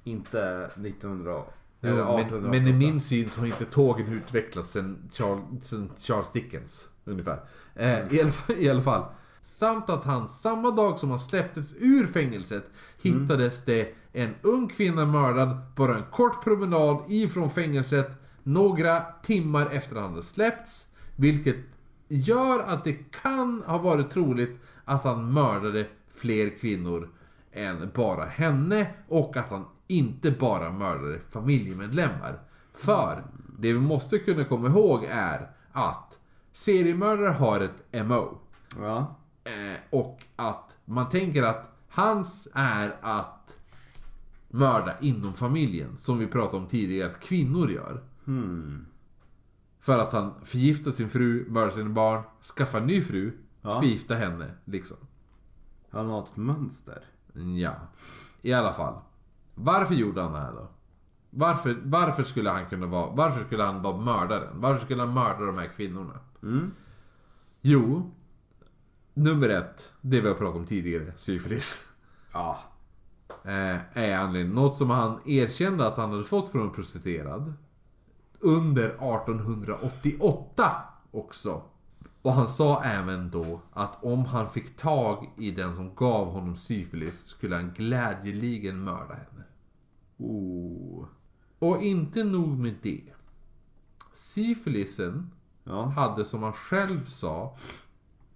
Inte 0.04 0.70
1900. 0.76 1.42
Jo, 1.82 1.90
eller 1.90 2.04
men, 2.04 2.20
1888. 2.20 2.50
men 2.50 2.68
i 2.68 2.74
min 2.74 3.02
syn 3.02 3.30
så 3.30 3.40
har 3.40 3.48
inte 3.48 3.66
tågen 3.66 4.08
utvecklats 4.08 4.72
sen 4.72 5.10
Charles, 5.14 5.44
sen 5.62 5.90
Charles 6.00 6.32
Dickens. 6.32 6.88
Ungefär. 7.06 7.40
Eh, 7.76 8.14
i, 8.14 8.22
alla, 8.22 8.32
fall- 8.32 8.56
I 8.58 8.70
alla 8.70 8.82
fall. 8.82 9.04
Samt 9.42 9.90
att 9.90 10.04
han 10.04 10.30
samma 10.30 10.72
dag 10.72 11.00
som 11.00 11.10
han 11.10 11.20
släpptes 11.20 11.74
ur 11.80 12.08
fängelset 12.08 12.64
hittades 13.02 13.66
det 13.66 13.96
en 14.14 14.36
ung 14.42 14.68
kvinna 14.68 15.06
mördad 15.06 15.58
bara 15.76 15.96
en 15.98 16.04
kort 16.12 16.44
promenad 16.44 17.04
ifrån 17.08 17.50
fängelset 17.50 18.12
några 18.44 19.02
timmar 19.24 19.66
efter 19.72 19.96
att 19.96 20.02
han 20.02 20.12
hade 20.12 20.24
släppts. 20.24 20.88
Vilket 21.16 21.56
gör 22.08 22.60
att 22.60 22.84
det 22.84 23.12
kan 23.22 23.64
ha 23.66 23.78
varit 23.78 24.10
troligt 24.10 24.62
att 24.86 25.04
han 25.04 25.34
mördade 25.34 25.88
fler 26.16 26.60
kvinnor 26.60 27.10
än 27.52 27.92
bara 27.96 28.26
henne 28.26 28.88
och 29.08 29.38
att 29.38 29.50
han 29.50 29.66
inte 29.88 30.32
bara 30.32 30.72
mördade 30.72 31.20
familjemedlemmar. 31.32 32.40
För 32.74 33.24
det 33.60 33.74
vi 33.74 33.80
måste 33.80 34.20
kunna 34.20 34.44
komma 34.44 34.68
ihåg 34.68 35.04
är 35.10 35.52
att 35.72 36.20
seriemördare 36.54 37.30
har 37.30 37.60
ett 37.60 38.06
MO. 38.06 38.38
Ja. 38.80 39.16
Eh, 39.44 39.80
och 39.90 40.24
att 40.36 40.76
man 40.86 41.10
tänker 41.10 41.44
att 41.44 41.78
hans 41.90 42.48
är 42.54 42.96
att 43.02 43.58
mörda 44.48 45.00
inom 45.02 45.34
familjen. 45.34 45.98
Som 45.98 46.20
vi 46.20 46.28
pratade 46.28 46.58
om 46.58 46.68
tidigare 46.68 47.12
att 47.12 47.20
kvinnor 47.20 47.72
gör. 47.72 48.04
Hmm. 48.26 48.86
För 49.88 49.98
att 49.98 50.12
han 50.14 50.34
förgiftar 50.44 50.92
sin 50.92 51.10
fru, 51.10 51.46
mördar 51.50 51.70
sina 51.72 51.90
barn, 51.90 52.24
skaffar 52.58 52.82
en 52.82 52.88
ny 52.88 53.02
fru, 53.02 53.32
Ja. 53.62 53.80
förgiftar 53.82 54.16
henne 54.16 54.52
liksom. 54.66 54.98
Han 55.90 56.10
har 56.10 56.22
ett 56.24 56.36
mönster. 56.38 57.04
Ja, 57.58 57.74
i 58.42 58.54
alla 58.54 58.74
fall. 58.74 59.00
Varför 59.56 59.96
gjorde 59.96 60.22
han 60.22 60.34
det 60.34 60.40
här 60.40 60.52
då? 60.52 60.68
Varför, 61.30 61.78
varför 61.84 62.24
skulle 62.24 62.50
han 62.50 62.66
kunna 62.70 62.86
vara, 62.88 63.12
varför 63.12 63.44
skulle 63.44 63.64
han 63.64 63.82
vara 63.82 63.98
mördaren? 63.98 64.62
Varför 64.62 64.86
skulle 64.86 65.02
han 65.02 65.14
mörda 65.14 65.46
de 65.46 65.58
här 65.58 65.68
kvinnorna? 65.68 66.20
Mm. 66.44 66.72
Jo, 67.62 68.12
nummer 69.14 69.50
ett, 69.50 69.92
det 70.02 70.22
vi 70.22 70.28
har 70.28 70.36
pratat 70.36 70.56
om 70.56 70.66
tidigare, 70.66 71.14
syfilis. 71.18 71.86
Ja. 72.34 72.60
Eh, 73.44 73.98
är 73.98 74.18
anledningen. 74.18 74.56
Något 74.56 74.78
som 74.78 74.90
han 74.90 75.20
erkände 75.26 75.88
att 75.88 75.98
han 75.98 76.12
hade 76.12 76.24
fått 76.24 76.50
från 76.50 76.62
en 76.62 76.74
prostituerad. 76.74 77.54
Under 78.40 78.90
1888 78.90 80.72
också. 81.12 81.62
Och 82.22 82.34
han 82.34 82.48
sa 82.48 82.84
även 82.84 83.30
då 83.32 83.62
att 83.74 84.04
om 84.04 84.26
han 84.26 84.50
fick 84.50 84.78
tag 84.78 85.30
i 85.38 85.52
den 85.52 85.76
som 85.76 85.96
gav 85.96 86.28
honom 86.32 86.56
syfilis 86.58 87.26
skulle 87.26 87.56
han 87.56 87.74
glädjeligen 87.74 88.84
mörda 88.84 89.14
henne. 89.14 89.44
Oh. 90.18 91.06
Och 91.60 91.84
inte 91.84 92.24
nog 92.24 92.60
med 92.60 92.76
det. 92.82 93.04
Syfilisen 94.14 95.32
Ja. 95.64 95.86
hade 95.86 96.26
som 96.26 96.44
han 96.44 96.54
själv 96.54 97.06
sa 97.06 97.58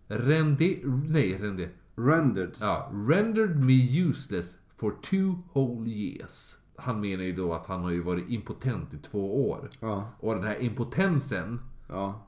rende, 0.07 0.79
nej, 1.07 1.37
rende, 1.37 1.69
Rendered. 1.95 2.55
ja, 2.59 2.91
rendered 2.93 3.59
me 3.63 3.99
useless 4.09 4.47
for 4.75 4.91
two 5.01 5.35
whole 5.53 5.89
years. 5.89 6.55
Han 6.81 7.01
menar 7.01 7.23
ju 7.23 7.31
då 7.33 7.53
att 7.53 7.65
han 7.67 7.81
har 7.81 7.91
ju 7.91 8.01
varit 8.01 8.29
impotent 8.29 8.93
i 8.93 8.97
två 8.97 9.49
år. 9.49 9.69
Ja. 9.79 10.09
Och 10.19 10.35
den 10.35 10.43
här 10.43 10.61
impotensen 10.61 11.59
Ja. 11.87 12.25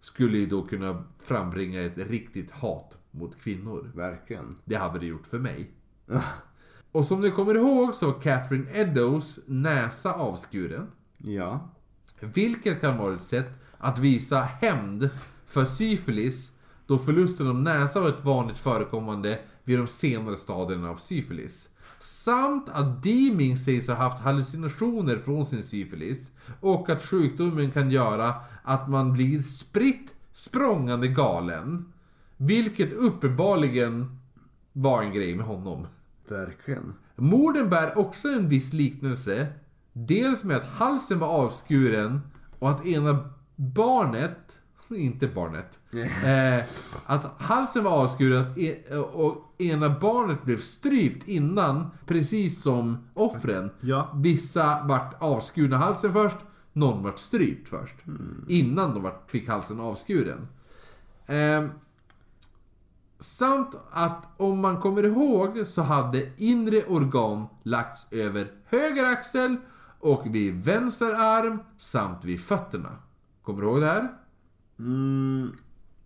skulle 0.00 0.38
ju 0.38 0.46
då 0.46 0.62
kunna 0.62 1.04
frambringa 1.22 1.82
ett 1.82 1.98
riktigt 1.98 2.50
hat 2.50 2.96
mot 3.10 3.40
kvinnor. 3.40 3.90
Verkligen. 3.94 4.56
Det 4.64 4.76
hade 4.76 4.98
det 4.98 5.06
gjort 5.06 5.26
för 5.26 5.38
mig. 5.38 5.70
Och 6.92 7.04
som 7.06 7.20
ni 7.20 7.30
kommer 7.30 7.54
ihåg 7.54 7.94
så 7.94 8.06
var 8.06 8.20
Catherine 8.20 8.70
Eddowes 8.72 9.40
näsa 9.46 10.12
avskuren. 10.12 10.86
Ja. 11.18 11.68
Vilket 12.20 12.80
kan 12.80 12.98
vara 12.98 13.14
ett 13.14 13.22
sätt 13.22 13.50
att 13.78 13.98
visa 13.98 14.40
hämnd 14.40 15.10
för 15.46 15.64
syfilis 15.64 16.50
då 16.86 16.98
förlusten 16.98 17.46
av 17.48 17.54
näsa 17.54 18.00
var 18.00 18.08
ett 18.08 18.24
vanligt 18.24 18.58
förekommande 18.58 19.38
vid 19.64 19.78
de 19.78 19.86
senare 19.86 20.36
stadierna 20.36 20.90
av 20.90 20.96
syfilis. 20.96 21.68
Samt 22.04 22.68
att 22.68 23.02
Deeming 23.02 23.56
sägs 23.56 23.88
ha 23.88 23.94
haft 23.94 24.18
hallucinationer 24.18 25.18
från 25.18 25.44
sin 25.44 25.62
syfilis 25.62 26.32
och 26.60 26.90
att 26.90 27.02
sjukdomen 27.02 27.70
kan 27.70 27.90
göra 27.90 28.34
att 28.62 28.88
man 28.88 29.12
blir 29.12 29.42
spritt 29.42 30.14
språngande 30.32 31.08
galen. 31.08 31.92
Vilket 32.36 32.92
uppenbarligen 32.92 34.18
var 34.72 35.02
en 35.02 35.12
grej 35.12 35.34
med 35.34 35.46
honom. 35.46 35.86
Verkligen. 36.28 36.94
Morden 37.16 37.70
bär 37.70 37.98
också 37.98 38.28
en 38.28 38.48
viss 38.48 38.72
liknelse. 38.72 39.46
Dels 39.92 40.44
med 40.44 40.56
att 40.56 40.64
halsen 40.64 41.18
var 41.18 41.28
avskuren 41.28 42.20
och 42.58 42.70
att 42.70 42.86
ena 42.86 43.30
barnet, 43.56 44.43
inte 44.96 45.26
barnet, 45.26 45.78
eh, 46.24 46.64
att 47.06 47.24
halsen 47.38 47.84
var 47.84 47.90
avskuren 47.92 48.44
e- 48.56 48.94
och 48.96 49.54
ena 49.58 49.90
barnet 50.00 50.42
blev 50.44 50.60
strypt 50.60 51.28
innan, 51.28 51.90
precis 52.06 52.62
som 52.62 53.08
offren. 53.14 53.70
Ja. 53.80 54.12
Vissa 54.14 54.82
vart 54.84 55.22
avskurna 55.22 55.76
halsen 55.76 56.12
först, 56.12 56.36
någon 56.72 57.02
vart 57.02 57.18
strypt 57.18 57.68
först. 57.68 57.94
Innan 58.48 58.94
de 58.94 59.02
vart, 59.02 59.30
fick 59.30 59.48
halsen 59.48 59.80
avskuren. 59.80 60.48
Ehm, 61.26 61.70
Samt 63.18 63.74
att 63.90 64.26
om 64.36 64.60
man 64.60 64.80
kommer 64.80 65.02
ihåg 65.02 65.66
så 65.66 65.82
hade 65.82 66.28
inre 66.36 66.84
organ 66.84 67.46
lagts 67.62 68.06
över 68.10 68.52
höger 68.66 69.04
axel 69.04 69.56
och 70.00 70.26
vid 70.26 70.64
vänster 70.64 71.14
arm 71.14 71.58
samt 71.78 72.24
vid 72.24 72.40
fötterna. 72.40 72.90
Kommer 73.42 73.60
du 73.62 73.66
ihåg 73.68 73.80
det 73.80 73.86
här? 73.86 74.08
Mm. 74.78 75.52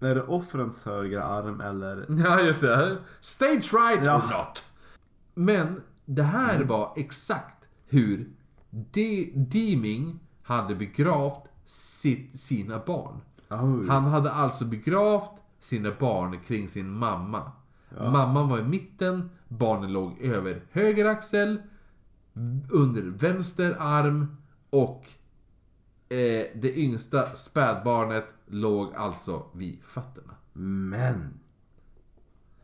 Är 0.01 0.15
det 0.15 0.23
offrens 0.23 0.85
högra 0.85 1.25
arm 1.25 1.61
eller? 1.61 2.07
Ja, 2.25 2.41
just 2.41 2.61
det. 2.61 2.99
Stage 3.21 3.73
right 3.75 4.05
Ja. 4.05 4.17
or 4.17 4.39
not. 4.39 4.65
Men 5.35 5.83
det 6.05 6.23
här 6.23 6.65
var 6.65 6.93
exakt 6.97 7.65
hur 7.87 8.29
De- 8.71 9.33
Deeming 9.35 10.21
hade 10.43 10.75
begravt 10.75 11.45
sitt, 11.65 12.41
sina 12.41 12.79
barn. 12.87 13.21
Oj. 13.51 13.89
Han 13.89 14.05
hade 14.05 14.31
alltså 14.33 14.65
begravt 14.65 15.31
sina 15.61 15.91
barn 15.99 16.41
kring 16.47 16.69
sin 16.69 16.91
mamma. 16.91 17.53
Mamman 17.99 18.49
var 18.49 18.59
i 18.59 18.63
mitten, 18.63 19.31
barnen 19.49 19.93
låg 19.93 20.21
över 20.21 20.63
höger 20.73 21.05
axel, 21.07 21.63
under 22.71 23.03
vänster 23.03 23.77
arm 23.81 24.37
och 24.71 25.05
eh, 26.09 26.47
det 26.55 26.79
yngsta 26.79 27.27
spädbarnet 27.27 28.25
låg 28.51 28.95
alltså 28.95 29.47
vid 29.53 29.79
fötterna. 29.85 30.35
Men. 30.53 31.41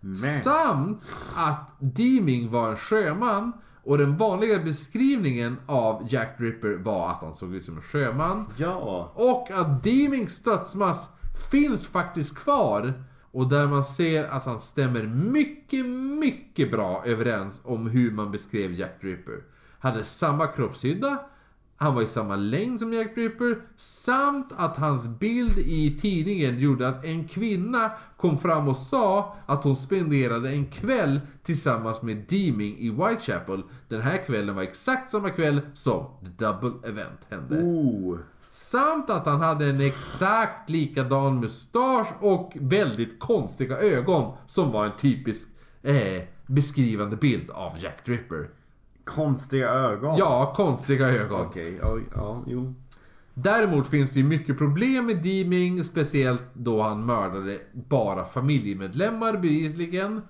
Men. 0.01 0.41
Samt 0.41 1.03
att 1.37 1.77
Deeming 1.79 2.51
var 2.51 2.71
en 2.71 2.77
sjöman 2.77 3.53
och 3.85 3.99
den 3.99 4.17
vanliga 4.17 4.59
beskrivningen 4.63 5.57
av 5.67 6.07
Jack 6.09 6.35
Ripper 6.37 6.75
var 6.75 7.11
att 7.11 7.21
han 7.21 7.35
såg 7.35 7.55
ut 7.55 7.65
som 7.65 7.77
en 7.77 7.83
sjöman. 7.83 8.47
Ja. 8.57 9.13
Och 9.15 9.51
att 9.51 9.83
Deemings 9.83 10.43
dödsmask 10.43 11.11
finns 11.51 11.87
faktiskt 11.87 12.37
kvar. 12.37 13.05
Och 13.31 13.49
där 13.49 13.67
man 13.67 13.85
ser 13.85 14.25
att 14.25 14.45
han 14.45 14.61
stämmer 14.61 15.03
mycket, 15.07 15.87
mycket 16.21 16.71
bra 16.71 17.03
överens 17.05 17.61
om 17.65 17.87
hur 17.87 18.11
man 18.11 18.31
beskrev 18.31 18.73
Jack 18.73 18.97
Ripper. 19.01 19.43
Hade 19.79 20.05
samma 20.05 20.47
kroppshydda, 20.47 21.25
han 21.77 21.95
var 21.95 22.03
i 22.03 22.07
samma 22.07 22.37
längd 22.37 22.79
som 22.79 22.93
Jack 22.93 23.17
Ripper, 23.17 23.59
samt 23.77 24.53
att 24.57 24.77
hans 24.77 25.09
bild 25.09 25.59
i 25.59 25.99
tidningen 26.01 26.59
gjorde 26.59 26.89
att 26.89 27.05
en 27.05 27.29
kvinna 27.29 27.91
kom 28.17 28.39
fram 28.39 28.69
och 28.69 28.77
sa 28.77 29.37
att 29.47 29.65
hon 29.65 29.77
spenderade 29.77 30.51
en 30.51 30.67
kväll 30.67 31.21
tillsammans 31.43 32.03
med 32.03 32.17
Deeming 32.29 32.79
i 32.79 32.91
Whitechapel. 32.91 33.63
Den 33.89 34.01
här 34.01 34.27
kvällen 34.27 34.55
var 34.55 34.63
exakt 34.63 35.11
samma 35.11 35.31
kväll 35.31 35.61
som 35.75 36.07
The 36.21 36.45
Double 36.45 36.89
Event 36.89 37.21
hände. 37.31 37.57
Oh. 37.57 38.19
Samt 38.51 39.11
att 39.11 39.27
han 39.27 39.41
hade 39.41 39.67
en 39.67 39.81
exakt 39.81 40.71
likadan 40.71 41.41
mustasch 41.41 42.09
och 42.21 42.53
väldigt 42.61 43.21
konstiga 43.21 43.79
ögon 43.79 44.37
som 44.47 44.73
var 44.73 44.85
en 44.85 44.97
typisk 44.97 45.49
eh, 45.83 46.23
beskrivande 46.47 47.17
bild 47.17 47.51
av 47.51 47.73
Jack 47.79 48.05
Dripper. 48.05 48.49
Konstiga 49.05 49.69
ögon. 49.69 50.19
Ja, 50.19 50.53
konstiga 50.57 51.09
ögon. 51.09 51.47
Okej, 51.47 51.79
ja, 51.83 51.99
ja, 52.15 52.45
jo. 52.47 52.75
Däremot 53.35 53.89
finns 53.89 54.13
det 54.13 54.21
ju 54.21 54.27
mycket 54.27 54.59
problem 54.59 55.07
med 55.07 55.23
Deeming, 55.23 55.85
speciellt 55.85 56.45
då 56.53 56.83
han 56.83 57.07
mördade 57.07 57.61
bara 57.73 58.25
familjemedlemmar 58.25 59.33
bevisligen. 59.33 60.23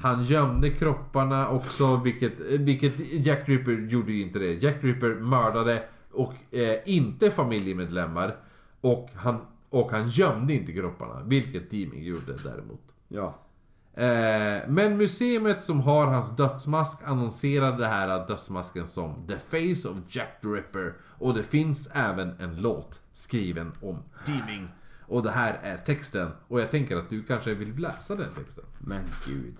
Han 0.00 0.24
gömde 0.24 0.70
kropparna 0.70 1.48
också, 1.48 1.96
vilket, 1.96 2.40
vilket 2.40 2.92
Jack 3.26 3.48
Ripper 3.48 3.72
gjorde 3.72 4.12
ju 4.12 4.22
inte 4.22 4.38
det. 4.38 4.62
Jack 4.62 4.84
Ripper 4.84 5.14
mördade 5.14 5.82
och 6.12 6.34
eh, 6.54 6.76
inte 6.84 7.30
familjemedlemmar. 7.30 8.36
Och 8.80 9.10
han, 9.14 9.36
och 9.70 9.90
han 9.90 10.08
gömde 10.08 10.54
inte 10.54 10.72
kropparna, 10.72 11.22
vilket 11.24 11.70
Deeming 11.70 12.02
gjorde 12.02 12.36
däremot. 12.44 12.82
Ja. 13.08 13.38
Eh, 14.00 14.68
men 14.68 14.96
museet 14.96 15.64
som 15.64 15.80
har 15.80 16.06
hans 16.06 16.36
dödsmask 16.36 16.98
annonserade 17.04 17.76
det 17.76 17.86
här 17.86 18.26
dödsmasken 18.28 18.86
som 18.86 19.26
The 19.26 19.38
Face 19.38 19.88
of 19.88 19.96
Jack 20.08 20.40
the 20.42 20.48
Ripper. 20.48 20.94
Och 21.18 21.34
det 21.34 21.42
finns 21.42 21.88
även 21.92 22.34
en 22.38 22.56
låt 22.56 23.00
skriven 23.12 23.72
om 23.80 23.98
Deeming. 24.26 24.68
Och 25.06 25.22
det 25.22 25.30
här 25.30 25.58
är 25.62 25.76
texten. 25.76 26.30
Och 26.48 26.60
jag 26.60 26.70
tänker 26.70 26.96
att 26.96 27.10
du 27.10 27.22
kanske 27.22 27.54
vill 27.54 27.76
läsa 27.76 28.14
den 28.14 28.34
texten. 28.34 28.64
Men 28.78 29.04
gud. 29.26 29.54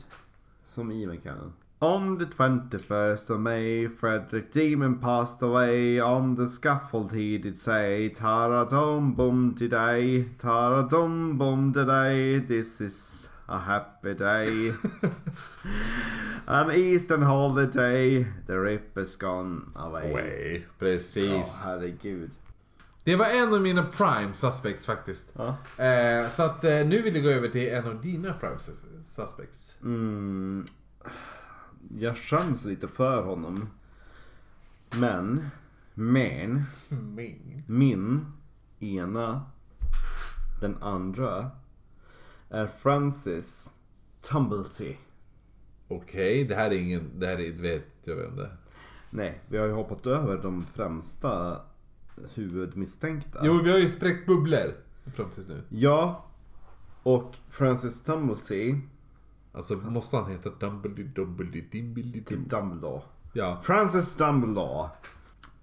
Som 0.69 0.93
Ivan 0.93 1.19
kan 1.19 1.37
den. 1.37 1.53
On 1.79 2.19
the 2.19 2.25
21st 2.25 3.31
of 3.31 3.41
May, 3.41 3.89
Frederick 3.89 4.53
Demon 4.53 4.99
passed 4.99 5.43
away. 5.43 6.01
On 6.01 6.37
the 6.37 6.47
scaffold 6.47 7.12
he 7.12 7.39
did 7.39 7.59
say, 7.59 8.11
Taradom 8.11 9.17
bum 9.17 9.55
today, 9.59 10.25
Taradom 10.39 11.39
bum 11.39 11.73
today. 11.73 12.41
This 12.41 12.81
is 12.81 13.30
a 13.51 13.59
happy 13.59 14.15
day. 14.15 14.73
An 16.47 16.71
Eastern 16.71 17.23
holiday, 17.23 18.25
the 18.47 18.53
Ripper's 18.53 19.17
gone 19.17 19.61
away. 19.75 20.55
Ja, 20.59 20.69
Precis. 20.79 21.63
herregud. 21.65 22.31
Det 23.05 23.17
var 23.17 23.27
en 23.27 23.55
av 23.55 23.61
mina 23.61 23.83
prime 23.83 24.35
suspects 24.35 24.85
faktiskt. 24.87 25.33
Ja. 25.37 25.57
Eh, 25.85 26.29
så 26.31 26.43
att 26.43 26.65
eh, 26.65 26.87
nu 26.87 27.03
vill 27.03 27.15
jag 27.15 27.25
gå 27.25 27.31
över 27.31 27.49
till 27.49 27.69
en 27.69 27.85
av 27.89 28.01
dina 28.01 28.33
prime 28.33 28.57
sus- 28.59 29.05
suspects. 29.05 29.75
Mm, 29.83 30.67
jag 31.99 32.17
skäms 32.17 32.65
lite 32.65 32.89
för 32.89 33.23
honom. 33.23 33.69
Men, 34.99 35.51
men, 35.95 36.63
Ming. 36.89 37.63
min 37.67 38.27
ena, 38.81 39.43
den 40.61 40.83
andra 40.83 41.51
är 42.51 42.67
Francis 42.67 43.75
Tumblety. 44.21 44.97
Okej, 45.89 46.45
det 46.45 46.55
här 46.55 46.71
är 46.71 46.75
ingen... 46.79 47.11
Det 47.21 47.27
här 47.27 47.41
är, 47.41 47.53
vet 47.53 47.87
jag 48.05 48.17
vem 48.17 48.37
det 48.37 48.43
är. 48.43 48.57
Nej, 49.11 49.41
vi 49.49 49.59
har 49.59 49.67
ju 49.67 49.73
hoppat 49.73 50.07
över 50.07 50.43
de 50.43 50.67
främsta 50.75 51.61
huvudmisstänkta. 52.35 53.41
Jo, 53.43 53.61
vi 53.65 53.71
har 53.71 53.79
ju 53.79 53.89
spräckt 53.89 54.27
bubblor 54.27 54.75
fram 55.15 55.31
tills 55.31 55.49
nu. 55.49 55.63
Ja, 55.69 56.25
och 57.03 57.37
Francis 57.49 58.03
Tumblety 58.03 58.75
Alltså 59.53 59.75
måste 59.77 60.17
han 60.17 60.31
heta 60.31 60.51
Dumbledore, 60.51 61.09
Dumbledore, 61.15 61.65
Dimbledore? 61.71 62.25
till 62.25 62.49
Dumbledore. 62.49 63.03
Ja. 63.33 63.61
Francis 63.63 64.17
Dumbledore. 64.17 64.89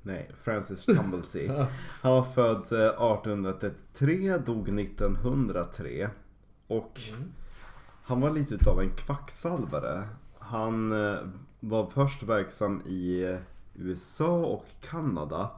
Nej, 0.02 0.32
Francis 0.44 0.86
Tumblety. 0.86 1.48
Han 2.02 2.12
var 2.12 2.24
född 2.24 2.56
eh, 2.56 2.88
1833, 2.88 4.38
dog 4.38 4.80
1903. 4.80 6.10
Och 6.68 7.00
han 8.04 8.22
var 8.22 8.32
lite 8.32 8.56
utav 8.56 8.80
en 8.80 8.90
kvacksalvare. 8.90 10.10
Han 10.40 10.92
eh, 10.92 11.20
var 11.60 11.90
först 11.90 12.24
verksam 12.24 12.82
i 12.86 13.24
eh, 13.24 13.38
USA 13.76 14.46
och 14.46 14.66
Kanada. 14.82 15.52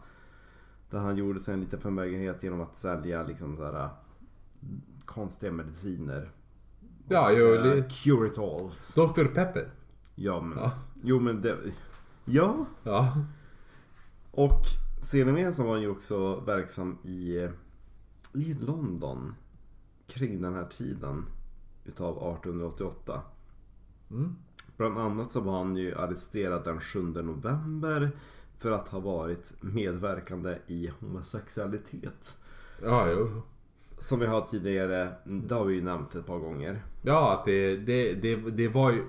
Där 0.89 0.99
han 0.99 1.17
gjorde 1.17 1.39
sig 1.39 1.53
en 1.53 1.59
liten 1.61 1.79
förmögenhet 1.79 2.43
genom 2.43 2.61
att 2.61 2.75
sälja 2.77 3.23
liksom 3.23 3.57
sådär 3.57 3.89
konstiga 5.05 5.51
mediciner. 5.51 6.29
Ja, 7.07 7.31
jo, 7.31 7.45
det- 7.47 7.89
Cure 7.89 8.27
it 8.27 8.37
alls. 8.37 8.93
Dr. 8.93 9.25
Pepper. 9.25 9.69
Ja 10.15 10.41
men, 10.41 10.57
Ja. 10.57 10.71
jo 11.03 11.19
men 11.19 11.41
det, 11.41 11.57
ja. 12.25 12.65
Ja. 12.83 13.17
Och 14.31 14.61
sedermera 15.01 15.53
så 15.53 15.63
var 15.63 15.71
han 15.71 15.81
ju 15.81 15.89
också 15.89 16.39
verksam 16.39 16.97
i, 17.03 17.47
i 18.33 18.53
London 18.53 19.35
kring 20.09 20.41
den 20.41 20.53
här 20.53 20.65
tiden 20.65 21.25
utav 21.85 22.11
1888. 22.11 23.21
Mm. 24.11 24.35
Bland 24.77 24.97
annat 24.97 25.31
så 25.31 25.39
var 25.39 25.57
han 25.57 25.75
ju 25.75 25.95
arresterad 25.95 26.63
den 26.63 26.81
7 26.81 27.01
november 27.03 28.11
för 28.57 28.71
att 28.71 28.87
ha 28.87 28.99
varit 28.99 29.53
medverkande 29.61 30.57
i 30.67 30.91
homosexualitet. 30.99 32.37
Ja, 32.83 33.09
jo. 33.09 33.41
Som 33.99 34.19
vi 34.19 34.25
har 34.25 34.41
tidigare, 34.41 35.13
det 35.23 35.55
har 35.55 35.65
vi 35.65 35.73
ju 35.75 35.81
nämnt 35.81 36.15
ett 36.15 36.25
par 36.25 36.39
gånger. 36.39 36.81
Ja, 37.01 37.33
att 37.33 37.45
det, 37.45 37.77
det, 37.77 38.13
det, 38.13 38.35
det 38.35 38.67
var 38.67 38.91
ju 38.91 39.03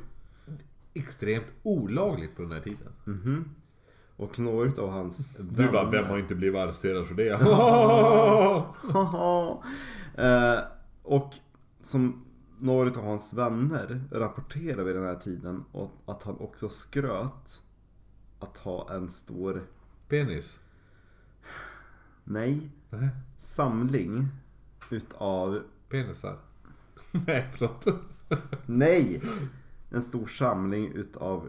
extremt 0.94 1.47
olagligt 1.62 2.36
på 2.36 2.43
den 2.43 2.52
här 2.52 2.60
tiden. 2.60 2.93
Mhm. 3.05 3.51
Och 4.16 4.39
några 4.39 4.82
av 4.82 4.90
hans 4.90 5.28
Du 5.39 5.70
bara, 5.70 5.90
vem 5.90 6.05
har 6.05 6.18
inte 6.18 6.35
blivit 6.35 6.60
arresterad 6.60 7.06
för 7.06 7.14
det? 7.14 7.36
Haha. 7.36 8.74
och 11.11 11.35
som 11.82 12.24
några 12.59 12.91
av 12.91 13.05
hans 13.05 13.32
vänner 13.32 14.05
rapporterar 14.11 14.82
vid 14.82 14.97
den 14.97 15.05
här 15.05 15.15
tiden 15.15 15.65
att 16.07 16.23
han 16.23 16.37
också 16.37 16.69
skröt 16.69 17.62
att 18.39 18.57
ha 18.57 18.95
en 18.95 19.09
stor, 19.09 19.66
Penis? 20.09 20.59
nej, 22.24 22.70
Nej, 22.91 23.09
samling 23.39 24.28
utav, 24.91 25.62
penisar. 25.89 26.37
Nej, 27.11 27.49
förlåt. 27.53 27.87
nej, 28.66 29.23
en 29.91 30.03
stor 30.03 30.27
samling 30.27 30.93
utav 30.93 31.49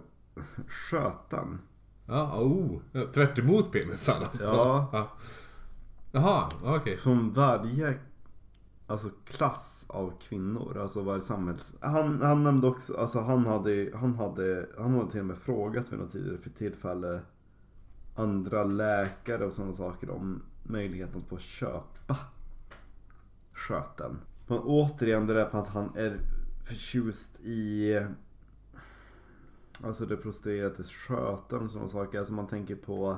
sköten. 0.67 1.59
Ja, 2.05 2.41
oh. 2.41 2.79
Tvärt 3.13 3.39
emot 3.39 3.71
penisar 3.71 4.21
alltså. 4.21 4.55
Ja. 4.55 4.89
ja. 4.93 5.11
Jaha, 6.11 6.49
okej. 6.63 6.97
Från 6.97 7.33
varje 7.33 7.99
alltså, 8.91 9.09
klass 9.25 9.85
av 9.89 10.13
kvinnor. 10.21 10.77
Alltså 10.77 11.01
vad 11.01 11.17
är 11.17 11.21
samhälls... 11.21 11.75
Han, 11.79 12.21
han 12.21 12.43
nämnde 12.43 12.67
också, 12.67 12.97
alltså 12.97 13.19
han 13.19 13.45
hade, 13.45 13.91
han 13.93 14.15
hade, 14.15 14.69
han 14.77 14.93
hade 14.93 15.11
till 15.11 15.19
och 15.19 15.25
med 15.25 15.37
frågat 15.37 15.91
vid 15.91 15.99
något 15.99 16.11
tidigare 16.11 16.37
för 16.37 16.49
tillfälle 16.49 17.21
andra 18.15 18.63
läkare 18.63 19.45
och 19.45 19.53
sådana 19.53 19.73
saker 19.73 20.09
om 20.09 20.41
möjligheten 20.63 21.21
att 21.21 21.27
få 21.27 21.37
köpa 21.37 22.17
sköten. 23.53 24.19
Men 24.47 24.59
återigen 24.59 25.27
det 25.27 25.33
där 25.33 25.45
på 25.45 25.57
att 25.57 25.67
han 25.67 25.89
är 25.95 26.19
förtjust 26.65 27.39
i 27.39 27.99
Alltså 29.83 30.05
det 30.05 30.17
prostituerade 30.17 30.83
sköten 30.83 31.59
och 31.59 31.71
sådana 31.71 31.87
saker. 31.87 32.19
Alltså 32.19 32.33
man 32.33 32.47
tänker 32.47 32.75
på 32.75 33.17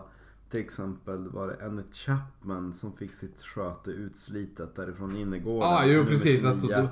till 0.54 0.62
exempel 0.62 1.28
var 1.30 1.48
det 1.48 1.54
Emmett 1.66 1.96
Chapman 1.96 2.74
som 2.74 2.94
fick 2.94 3.14
sitt 3.14 3.42
sköte 3.42 3.92
utslitet 3.92 4.76
därifrån 4.76 5.16
innergården. 5.16 5.70
ah, 5.70 5.86
jo 5.86 5.94
nummer 5.94 6.06
precis. 6.12 6.46
Alltså, 6.46 6.68
29. 6.68 6.90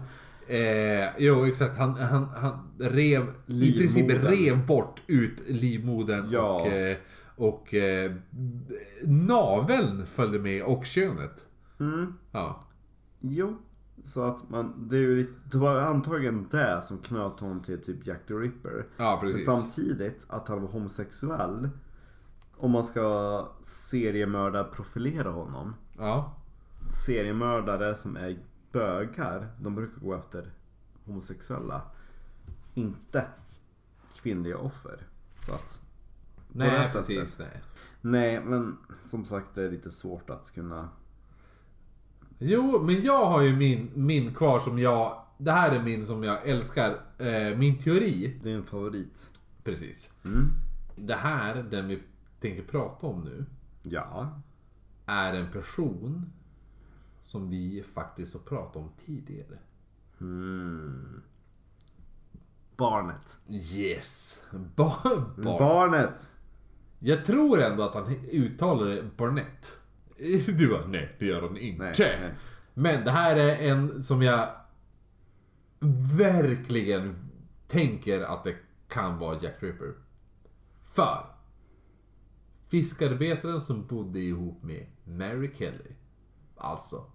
då, 0.47 0.53
eh, 0.53 1.09
jo 1.17 1.45
exakt. 1.45 1.77
Han, 1.77 1.93
han, 1.95 2.23
han 2.25 2.59
rev, 2.79 3.21
i 3.47 3.77
princip 3.77 4.11
rev 4.23 4.65
bort 4.67 5.01
ut 5.07 5.49
livmodern 5.49 6.29
Ja. 6.31 6.61
och, 6.61 6.67
eh, 6.67 6.97
och 7.35 7.73
eh, 7.73 8.11
naveln 9.03 10.05
följde 10.05 10.39
med 10.39 10.63
och 10.63 10.85
könet. 10.85 11.45
Mm, 11.79 12.13
Ja. 12.31 12.63
jo. 13.19 13.57
Så 14.03 14.23
att 14.23 14.49
man, 14.49 14.87
det, 14.89 14.95
är 14.95 14.99
ju, 15.01 15.33
det 15.51 15.57
var 15.57 15.75
antagligen 15.77 16.47
det 16.51 16.81
som 16.83 16.97
knöt 16.97 17.39
honom 17.39 17.59
till 17.63 17.81
typ 17.83 18.07
Jack 18.07 18.19
the 18.27 18.33
Ripper. 18.33 18.85
Ja, 18.97 19.19
Men 19.23 19.31
precis. 19.31 19.45
samtidigt 19.45 20.25
att 20.29 20.47
han 20.47 20.61
var 20.61 20.67
homosexuell. 20.69 21.69
Om 22.61 22.71
man 22.71 22.83
ska 22.83 23.47
seriemörda 23.63 24.63
profilera 24.63 25.29
honom. 25.29 25.75
Ja. 25.97 26.33
Seriemördare 27.05 27.95
som 27.95 28.17
är 28.17 28.37
bögar, 28.71 29.47
de 29.61 29.75
brukar 29.75 30.01
gå 30.01 30.15
efter 30.15 30.51
homosexuella. 31.05 31.81
Inte 32.73 33.25
kvinnliga 34.21 34.57
offer. 34.57 34.97
Så 35.45 35.53
att, 35.53 35.81
Nej, 36.47 36.89
precis. 36.91 37.37
Nej. 37.39 37.61
nej, 38.01 38.41
men 38.45 38.77
som 39.03 39.25
sagt 39.25 39.55
det 39.55 39.63
är 39.63 39.71
lite 39.71 39.91
svårt 39.91 40.29
att 40.29 40.51
kunna... 40.53 40.89
Jo, 42.39 42.83
men 42.83 43.03
jag 43.03 43.25
har 43.25 43.41
ju 43.41 43.55
min, 43.55 43.91
min 43.93 44.33
kvar 44.33 44.59
som 44.59 44.79
jag... 44.79 45.25
Det 45.37 45.51
här 45.51 45.71
är 45.71 45.83
min 45.83 46.05
som 46.05 46.23
jag 46.23 46.47
älskar. 46.47 47.01
Eh, 47.17 47.57
min 47.57 47.79
teori. 47.79 48.39
Det 48.43 48.51
är 48.51 48.55
en 48.55 48.65
favorit. 48.65 49.31
Precis. 49.63 50.13
Mm. 50.25 50.47
Det 50.95 51.15
här, 51.15 51.63
den 51.63 51.87
vi 51.87 52.03
tänker 52.41 52.63
prata 52.63 53.07
om 53.07 53.21
nu, 53.21 53.45
Ja. 53.83 54.39
är 55.05 55.33
en 55.33 55.51
person 55.51 56.31
som 57.23 57.49
vi 57.49 57.83
faktiskt 57.93 58.33
har 58.33 58.41
pratat 58.41 58.75
om 58.75 58.89
tidigare. 59.05 59.57
Mm. 60.21 61.21
Barnet. 62.77 63.37
Yes. 63.49 64.37
Ba- 64.51 65.25
barn. 65.37 65.43
Barnet! 65.43 66.31
Jag 66.99 67.25
tror 67.25 67.61
ändå 67.61 67.83
att 67.83 67.93
han 67.93 68.15
uttalar 68.31 68.85
det 68.85 69.03
Barnett. 69.17 69.75
Du 70.57 70.67
bara, 70.69 70.85
nej 70.87 71.15
det 71.19 71.25
gör 71.25 71.41
han 71.41 71.57
inte. 71.57 71.83
Nej, 71.83 71.93
nej. 72.21 72.33
Men 72.73 73.05
det 73.05 73.11
här 73.11 73.35
är 73.35 73.69
en 73.71 74.03
som 74.03 74.21
jag 74.21 74.49
verkligen 76.17 77.15
tänker 77.67 78.21
att 78.21 78.43
det 78.43 78.55
kan 78.87 79.17
vara 79.17 79.39
Jack 79.41 79.55
Ripper. 79.63 79.93
För 80.93 81.25
fiskarbetaren 82.71 83.61
som 83.61 83.85
bodde 83.85 84.19
ihop 84.19 84.63
med 84.63 84.85
Mary 85.03 85.51
Kelly, 85.57 85.95
alltså 86.55 87.05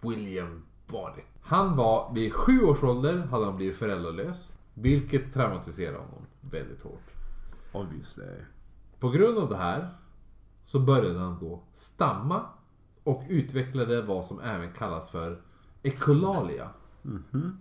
William 0.00 0.64
Barnett. 0.86 1.24
Han 1.40 1.76
var, 1.76 2.14
vid 2.14 2.32
sju 2.32 2.62
års 2.62 2.82
ålder 2.82 3.18
hade 3.18 3.44
han 3.44 3.56
blivit 3.56 3.76
föräldralös. 3.76 4.52
Vilket 4.74 5.34
traumatiserade 5.34 5.98
honom 5.98 6.26
väldigt 6.40 6.82
hårt. 6.82 7.10
Obviously. 7.72 8.24
På 8.98 9.10
grund 9.10 9.38
av 9.38 9.48
det 9.48 9.56
här 9.56 9.88
så 10.64 10.80
började 10.80 11.18
han 11.18 11.38
då 11.40 11.62
stamma 11.74 12.46
och 13.04 13.22
utvecklade 13.28 14.02
vad 14.02 14.24
som 14.24 14.40
även 14.40 14.72
kallas 14.72 15.10
för 15.10 15.42
ekolalia. 15.82 16.68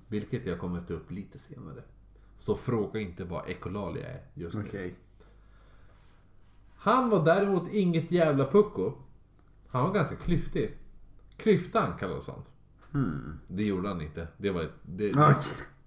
Vilket 0.07 0.45
jag 0.45 0.60
kommer 0.60 0.81
ta 0.81 0.94
upp 0.94 1.11
lite 1.11 1.40
senare. 1.40 1.84
Så 2.38 2.56
fråga 2.56 2.99
inte 2.99 3.23
vad 3.23 3.49
ekolalia 3.49 4.07
är 4.07 4.22
just 4.34 4.56
nu. 4.56 4.94
Han 6.84 7.10
var 7.10 7.26
däremot 7.26 7.69
inget 7.72 8.11
jävla 8.11 8.45
pucko. 8.45 8.93
Han 9.68 9.84
var 9.84 9.93
ganska 9.93 10.15
klyftig. 10.15 10.77
Klyftan 11.38 11.93
kallades 11.99 12.27
han. 12.27 12.43
Det 13.47 13.64
gjorde 13.64 13.88
han 13.88 14.01
inte. 14.01 14.27
Det 14.38 14.49
var 14.49 14.68
det, 14.81 15.10
Okej. 15.10 15.35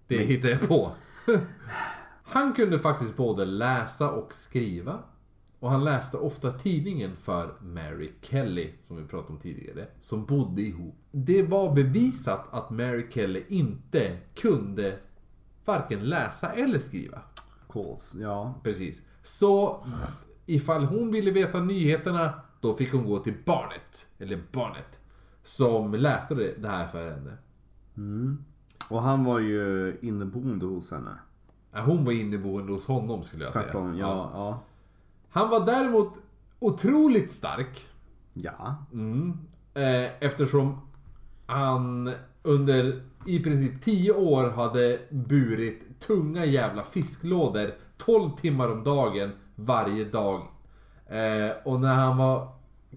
det 0.06 0.18
hittade 0.18 0.52
jag 0.52 0.68
på. 0.68 0.92
Han 2.22 2.52
kunde 2.52 2.78
faktiskt 2.78 3.16
både 3.16 3.44
läsa 3.44 4.10
och 4.10 4.34
skriva. 4.34 4.98
Och 5.60 5.70
han 5.70 5.84
läste 5.84 6.16
ofta 6.16 6.52
tidningen 6.52 7.16
för 7.16 7.54
Mary 7.60 8.12
Kelly, 8.20 8.72
som 8.86 8.96
vi 8.96 9.04
pratade 9.04 9.32
om 9.32 9.38
tidigare, 9.38 9.86
som 10.00 10.24
bodde 10.24 10.62
ihop. 10.62 10.94
Det 11.10 11.42
var 11.42 11.74
bevisat 11.74 12.46
att 12.50 12.70
Mary 12.70 13.06
Kelly 13.10 13.44
inte 13.48 14.18
kunde 14.34 14.98
varken 15.64 16.00
läsa 16.00 16.52
eller 16.52 16.78
skriva. 16.78 17.22
Calls. 17.68 18.14
Ja. 18.14 18.54
Precis. 18.62 19.02
Så 19.22 19.86
ifall 20.46 20.84
hon 20.84 21.10
ville 21.10 21.30
veta 21.30 21.60
nyheterna, 21.60 22.32
då 22.60 22.74
fick 22.74 22.92
hon 22.92 23.04
gå 23.04 23.18
till 23.18 23.34
barnet, 23.44 24.06
eller 24.18 24.38
barnet, 24.52 24.98
som 25.42 25.94
läste 25.94 26.34
det 26.34 26.68
här 26.68 26.86
för 26.86 27.10
henne. 27.10 27.36
Och 28.88 29.02
han 29.02 29.24
var 29.24 29.38
ju 29.38 29.96
inneboende 30.02 30.66
hos 30.66 30.90
henne. 30.90 31.18
Hon 31.72 32.04
var 32.04 32.12
inneboende 32.12 32.72
hos 32.72 32.86
honom 32.86 33.24
skulle 33.24 33.44
jag 33.44 33.52
säga. 33.52 33.64
Tvärtom. 33.64 33.98
Ja. 33.98 34.30
Ja. 34.34 34.62
Han 35.30 35.50
var 35.50 35.66
däremot 35.66 36.18
otroligt 36.58 37.32
stark. 37.32 37.86
Ja. 38.32 38.76
Mm. 38.92 39.38
Eh, 39.74 40.24
eftersom 40.24 40.80
han 41.46 42.10
under 42.42 43.02
i 43.26 43.40
princip 43.40 43.82
10 43.82 44.12
år 44.12 44.50
hade 44.50 45.00
burit 45.10 46.00
tunga 46.00 46.44
jävla 46.44 46.82
fisklådor 46.82 47.70
12 47.98 48.30
timmar 48.30 48.72
om 48.72 48.84
dagen 48.84 49.32
varje 49.56 50.04
dag. 50.04 50.40
Eh, 51.06 51.50
och 51.64 51.80
när 51.80 51.94
han 51.94 52.16
var 52.16 52.48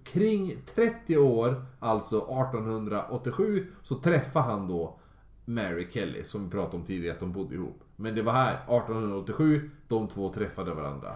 kring 0.03 0.55
30 0.75 1.17
år, 1.17 1.65
alltså 1.79 2.17
1887, 2.17 3.67
så 3.83 3.95
träffade 3.95 4.45
han 4.45 4.67
då 4.67 4.99
Mary 5.45 5.87
Kelly 5.91 6.23
som 6.23 6.43
vi 6.43 6.51
pratade 6.51 6.77
om 6.77 6.83
tidigare 6.83 7.13
att 7.13 7.19
de 7.19 7.31
bodde 7.31 7.55
ihop. 7.55 7.83
Men 7.95 8.15
det 8.15 8.21
var 8.21 8.33
här 8.33 8.53
1887 8.53 9.71
de 9.87 10.07
två 10.07 10.33
träffade 10.33 10.73
varandra. 10.73 11.15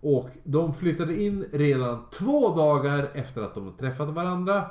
Och 0.00 0.28
de 0.44 0.74
flyttade 0.74 1.22
in 1.22 1.44
redan 1.52 2.02
två 2.10 2.56
dagar 2.56 3.10
efter 3.14 3.42
att 3.42 3.54
de 3.54 3.72
träffat 3.72 4.08
varandra. 4.08 4.64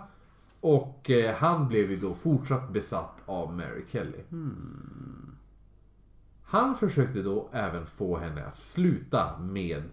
Och 0.59 1.09
eh, 1.09 1.35
han 1.35 1.67
blev 1.67 1.91
ju 1.91 1.97
då 1.97 2.13
fortsatt 2.13 2.69
besatt 2.69 3.15
av 3.26 3.53
Mary 3.53 3.84
Kelly. 3.91 4.19
Hmm. 4.30 5.24
Han 6.45 6.76
försökte 6.76 7.22
då 7.22 7.49
även 7.51 7.85
få 7.85 8.17
henne 8.17 8.45
att 8.45 8.57
sluta 8.57 9.39
med 9.39 9.84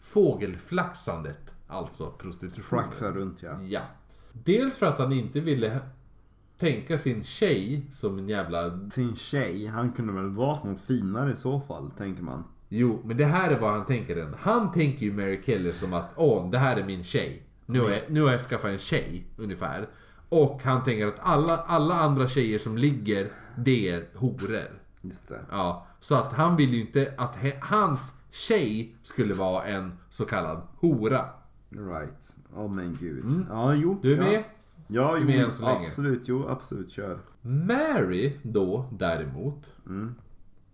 fågelflaxandet. 0.00 1.50
Alltså 1.66 2.10
prostitutionen. 2.10 2.84
Flaxa 2.84 3.10
runt 3.10 3.42
ja. 3.42 3.62
Ja. 3.62 3.80
Dels 4.32 4.76
för 4.76 4.86
att 4.86 4.98
han 4.98 5.12
inte 5.12 5.40
ville 5.40 5.80
tänka 6.58 6.98
sin 6.98 7.24
tjej 7.24 7.86
som 7.94 8.18
en 8.18 8.28
jävla... 8.28 8.88
Sin 8.90 9.16
tjej, 9.16 9.66
han 9.66 9.92
kunde 9.92 10.12
väl 10.12 10.30
vara 10.30 10.64
något 10.64 10.80
finare 10.80 11.32
i 11.32 11.36
så 11.36 11.60
fall, 11.60 11.90
tänker 11.90 12.22
man. 12.22 12.44
Jo, 12.68 13.02
men 13.04 13.16
det 13.16 13.24
här 13.24 13.50
är 13.50 13.60
vad 13.60 13.72
han 13.72 13.86
tänker. 13.86 14.16
än. 14.16 14.34
Han 14.40 14.72
tänker 14.72 15.06
ju 15.06 15.12
Mary 15.12 15.42
Kelly 15.46 15.72
som 15.72 15.92
att 15.92 16.10
åh, 16.16 16.50
det 16.50 16.58
här 16.58 16.76
är 16.76 16.84
min 16.84 17.04
tjej. 17.04 17.42
Nu 17.66 17.80
har 17.80 17.90
jag, 17.90 18.00
nu 18.08 18.22
har 18.22 18.30
jag 18.30 18.40
skaffat 18.40 18.70
en 18.70 18.78
tjej, 18.78 19.26
ungefär. 19.36 19.88
Och 20.28 20.62
han 20.62 20.84
tänker 20.84 21.06
att 21.06 21.18
alla, 21.20 21.56
alla 21.56 21.94
andra 21.94 22.28
tjejer 22.28 22.58
som 22.58 22.78
ligger, 22.78 23.30
det 23.56 23.88
är 23.88 24.04
horor. 24.14 24.85
Just 25.08 25.28
det. 25.28 25.40
Ja, 25.50 25.86
så 26.00 26.14
att 26.14 26.32
han 26.32 26.56
vill 26.56 26.74
ju 26.74 26.80
inte 26.80 27.14
att 27.18 27.36
he, 27.36 27.52
hans 27.60 28.12
tjej 28.30 28.94
skulle 29.02 29.34
vara 29.34 29.64
en 29.64 29.92
så 30.10 30.24
kallad 30.24 30.62
hora. 30.76 31.24
Right. 31.70 32.36
Åh 32.56 32.74
men 32.74 32.96
gud. 33.00 33.24
Ja, 33.50 33.74
jo. 33.74 33.90
Mm. 33.90 34.00
Du 34.02 34.12
är 34.12 34.16
ja. 34.16 34.24
med? 34.24 34.44
Ja, 34.88 35.16
jo, 35.18 35.24
med 35.24 35.52
så 35.52 35.66
absolut. 35.66 36.28
Jo, 36.28 36.48
absolut. 36.48 36.90
Kör. 36.90 37.18
Mary 37.40 38.36
då, 38.42 38.88
däremot. 38.92 39.72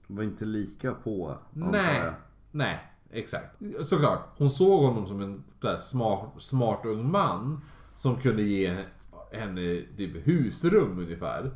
Var 0.06 0.22
inte 0.22 0.44
lika 0.44 0.94
på, 0.94 1.36
Nej, 1.50 1.98
jag. 1.98 2.14
nej, 2.50 2.92
exakt. 3.10 3.62
Såklart, 3.80 4.28
hon 4.36 4.50
såg 4.50 4.82
honom 4.82 5.06
som 5.06 5.20
en 5.20 5.44
där 5.60 5.76
smart, 5.76 6.30
smart 6.38 6.80
ung 6.84 7.10
man 7.10 7.60
som 7.96 8.16
kunde 8.16 8.42
ge 8.42 8.84
henne 9.32 9.82
typ 9.96 10.26
husrum 10.26 10.98
ungefär. 10.98 11.50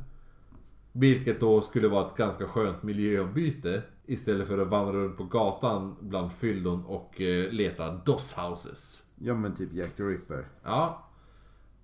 Vilket 0.99 1.41
då 1.41 1.61
skulle 1.61 1.89
vara 1.89 2.07
ett 2.07 2.17
ganska 2.17 2.47
skönt 2.49 2.83
miljöombyte 2.83 3.83
istället 4.07 4.49
för 4.49 4.59
att 4.59 4.69
vandra 4.69 4.93
runt 4.99 5.17
på 5.17 5.25
gatan 5.25 5.97
bland 6.01 6.33
fyllon 6.33 6.85
och 6.85 7.21
eh, 7.21 7.51
leta 7.51 7.93
dosshouses. 7.93 9.03
Ja, 9.19 9.35
men 9.35 9.55
typ 9.55 9.73
Jack 9.73 9.97
the 9.97 10.03
Ripper. 10.03 10.49
Ja, 10.65 11.09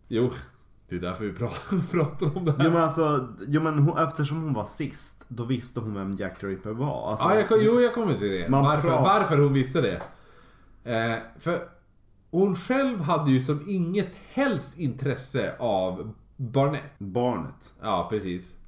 jo, 0.08 0.30
det 0.88 0.96
är 0.96 1.00
därför 1.00 1.24
vi 1.24 1.32
pratar, 1.32 1.78
pratar 1.90 2.36
om 2.38 2.44
det 2.44 2.52
här. 2.52 2.64
Jo 2.64 2.70
men 2.70 2.82
alltså, 2.82 3.28
jo, 3.48 3.60
men 3.62 3.78
hon, 3.78 3.98
eftersom 3.98 4.42
hon 4.42 4.52
var 4.52 4.64
sist, 4.64 5.24
då 5.28 5.44
visste 5.44 5.80
hon 5.80 5.94
vem 5.94 6.12
Jack 6.12 6.38
the 6.40 6.46
Ripper 6.46 6.70
var. 6.70 7.10
Alltså, 7.10 7.24
Ja, 7.28 7.34
jag, 7.34 7.48
kom- 7.48 7.58
jo, 7.62 7.80
jag 7.80 7.94
kommer 7.94 8.14
till 8.18 8.30
det. 8.30 8.46
Varför, 8.50 8.88
pratar- 8.88 9.02
varför 9.02 9.38
hon 9.38 9.52
visste 9.52 9.80
det. 9.80 10.02
Eh, 10.92 11.18
för 11.38 11.58
hon 12.30 12.56
själv 12.56 13.00
hade 13.00 13.30
ju 13.30 13.40
som 13.40 13.64
inget 13.68 14.14
helst 14.32 14.78
intresse 14.78 15.56
av 15.58 16.12
Barnett. 16.36 16.98
Barnet. 16.98 17.74
Ja, 17.82 18.06
precis. 18.10 18.58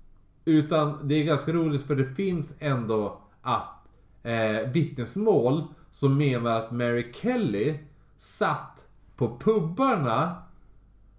Utan 0.44 1.08
det 1.08 1.14
är 1.14 1.24
ganska 1.24 1.52
roligt 1.52 1.82
för 1.82 1.96
det 1.96 2.14
finns 2.14 2.54
ändå 2.58 3.20
att 3.42 3.88
eh, 4.22 4.68
vittnesmål 4.72 5.64
som 5.92 6.16
menar 6.18 6.56
att 6.56 6.70
Mary 6.70 7.12
Kelly 7.12 7.78
satt 8.16 8.86
på 9.16 9.38
pubbarna 9.38 10.42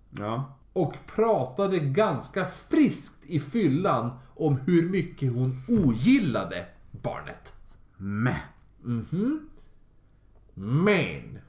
Ja. 0.10 0.53
och 0.73 0.93
pratade 1.15 1.80
ganska 1.80 2.45
friskt 2.45 3.15
i 3.26 3.39
fyllan 3.39 4.11
om 4.35 4.57
hur 4.57 4.89
mycket 4.89 5.34
hon 5.34 5.61
ogillade 5.68 6.65
Barnett. 6.91 7.53
Mäh. 7.97 8.41
Men! 10.53 11.39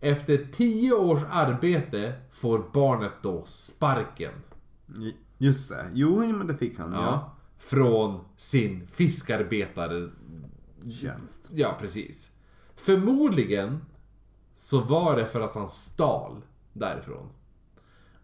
Efter 0.00 0.46
tio 0.52 0.92
års 0.92 1.22
arbete 1.30 2.14
får 2.32 2.64
barnet 2.72 3.12
då 3.22 3.44
sparken. 3.46 4.32
Just 5.42 5.68
det. 5.68 5.90
Jo, 5.94 6.26
men 6.26 6.46
det 6.46 6.56
fick 6.56 6.78
han. 6.78 6.92
Ja. 6.92 7.00
Ja. 7.00 7.32
Från 7.58 8.20
sin 8.36 8.86
fiskarbetare... 8.86 10.10
Tjänst. 11.00 11.48
Ja, 11.52 11.76
precis. 11.80 12.30
Förmodligen 12.76 13.84
så 14.56 14.80
var 14.80 15.16
det 15.16 15.26
för 15.26 15.40
att 15.40 15.54
han 15.54 15.70
stal 15.70 16.42
därifrån. 16.72 17.28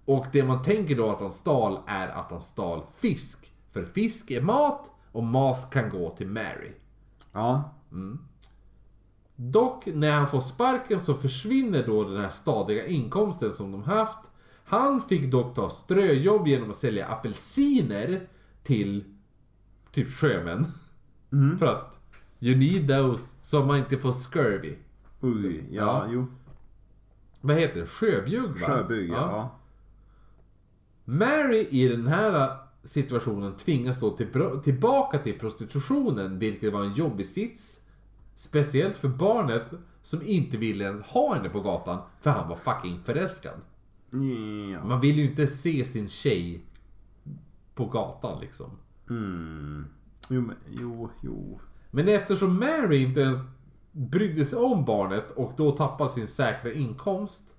Och 0.05 0.27
det 0.32 0.45
man 0.45 0.62
tänker 0.62 0.97
då 0.97 1.11
att 1.11 1.20
han 1.20 1.32
stal 1.32 1.78
är 1.86 2.09
att 2.09 2.31
han 2.31 2.43
stal 2.43 2.82
fisk. 2.99 3.53
För 3.70 3.85
fisk 3.85 4.31
är 4.31 4.40
mat 4.40 4.90
och 5.12 5.24
mat 5.24 5.70
kan 5.70 5.90
gå 5.90 6.11
till 6.11 6.28
Mary. 6.28 6.73
Ja. 7.32 7.74
Dock 9.36 9.86
när 9.86 10.12
han 10.12 10.28
får 10.28 10.40
sparken 10.40 11.01
så 11.01 11.15
försvinner 11.15 11.86
då 11.86 12.05
den 12.05 12.20
här 12.20 12.31
stadiga 12.31 12.86
inkomsten 12.86 13.53
som 13.53 13.73
de 13.73 13.82
haft. 13.82 14.28
Han 14.69 15.01
fick 15.01 15.31
dock 15.31 15.55
ta 15.55 15.70
ströjobb 15.70 16.47
genom 16.49 16.70
att 16.70 16.77
sälja 16.77 17.07
apelsiner 17.07 18.20
till 18.62 19.05
typ 19.93 20.11
sjömän. 20.11 20.66
För 21.59 21.66
att 21.66 22.01
you 22.40 22.57
need 22.57 22.89
those 22.89 23.24
så 23.43 23.65
man 23.65 23.78
inte 23.78 23.99
får 23.99 24.12
scurvy. 24.12 24.74
Oj. 25.20 25.65
Ja, 25.70 25.82
Ja. 25.82 26.07
jo. 26.11 26.27
Vad 27.40 27.57
heter 27.57 27.81
det? 27.81 27.86
Sjöbjugg 27.86 28.51
va? 28.61 28.66
Sjöbygg, 28.66 29.11
ja. 29.11 29.55
Mary 31.05 31.66
i 31.70 31.89
den 31.89 32.07
här 32.07 32.57
situationen 32.82 33.57
tvingas 33.57 34.01
då 34.01 34.11
till, 34.16 34.28
tillbaka 34.65 35.19
till 35.19 35.39
prostitutionen, 35.39 36.39
vilket 36.39 36.73
var 36.73 36.85
en 36.85 36.93
jobbig 36.95 37.27
sits. 37.27 37.81
Speciellt 38.36 38.97
för 38.97 39.09
barnet 39.09 39.66
som 40.03 40.23
inte 40.23 40.57
ville 40.57 41.03
ha 41.07 41.35
henne 41.35 41.49
på 41.49 41.61
gatan 41.61 41.99
för 42.20 42.31
han 42.31 42.49
var 42.49 42.57
fucking 42.57 43.01
förälskad. 43.05 43.61
Ja. 44.10 44.85
Man 44.85 45.01
vill 45.01 45.18
ju 45.18 45.24
inte 45.24 45.47
se 45.47 45.85
sin 45.85 46.09
tjej 46.09 46.60
på 47.74 47.86
gatan 47.86 48.40
liksom. 48.40 48.70
Mm. 49.10 49.85
Jo, 50.28 50.40
men, 50.40 50.56
jo, 50.70 51.10
jo. 51.22 51.60
Men 51.90 52.09
eftersom 52.09 52.59
Mary 52.59 53.02
inte 53.02 53.20
ens 53.20 53.39
brydde 53.93 54.44
sig 54.44 54.59
om 54.59 54.85
barnet 54.85 55.30
och 55.30 55.52
då 55.56 55.70
tappade 55.70 56.10
sin 56.10 56.26
säkra 56.26 56.72
inkomst. 56.72 57.55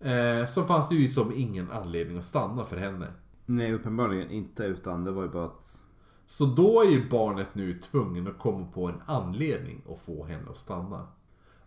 Eh, 0.00 0.46
så 0.46 0.64
fanns 0.64 0.88
det 0.88 0.94
ju 0.94 1.08
som 1.08 1.32
ingen 1.36 1.70
anledning 1.70 2.18
att 2.18 2.24
stanna 2.24 2.64
för 2.64 2.76
henne. 2.76 3.06
Nej, 3.46 3.72
uppenbarligen 3.72 4.30
inte. 4.30 4.64
Utan 4.64 5.04
det 5.04 5.10
var 5.10 5.22
ju 5.22 5.28
bara 5.28 5.44
att... 5.44 5.84
Så 6.26 6.44
då 6.44 6.82
är 6.82 6.90
ju 6.90 7.08
barnet 7.08 7.54
nu 7.54 7.78
tvungen 7.78 8.26
att 8.26 8.38
komma 8.38 8.66
på 8.74 8.86
en 8.86 9.02
anledning 9.06 9.82
att 9.88 10.00
få 10.00 10.24
henne 10.24 10.50
att 10.50 10.56
stanna. 10.56 11.06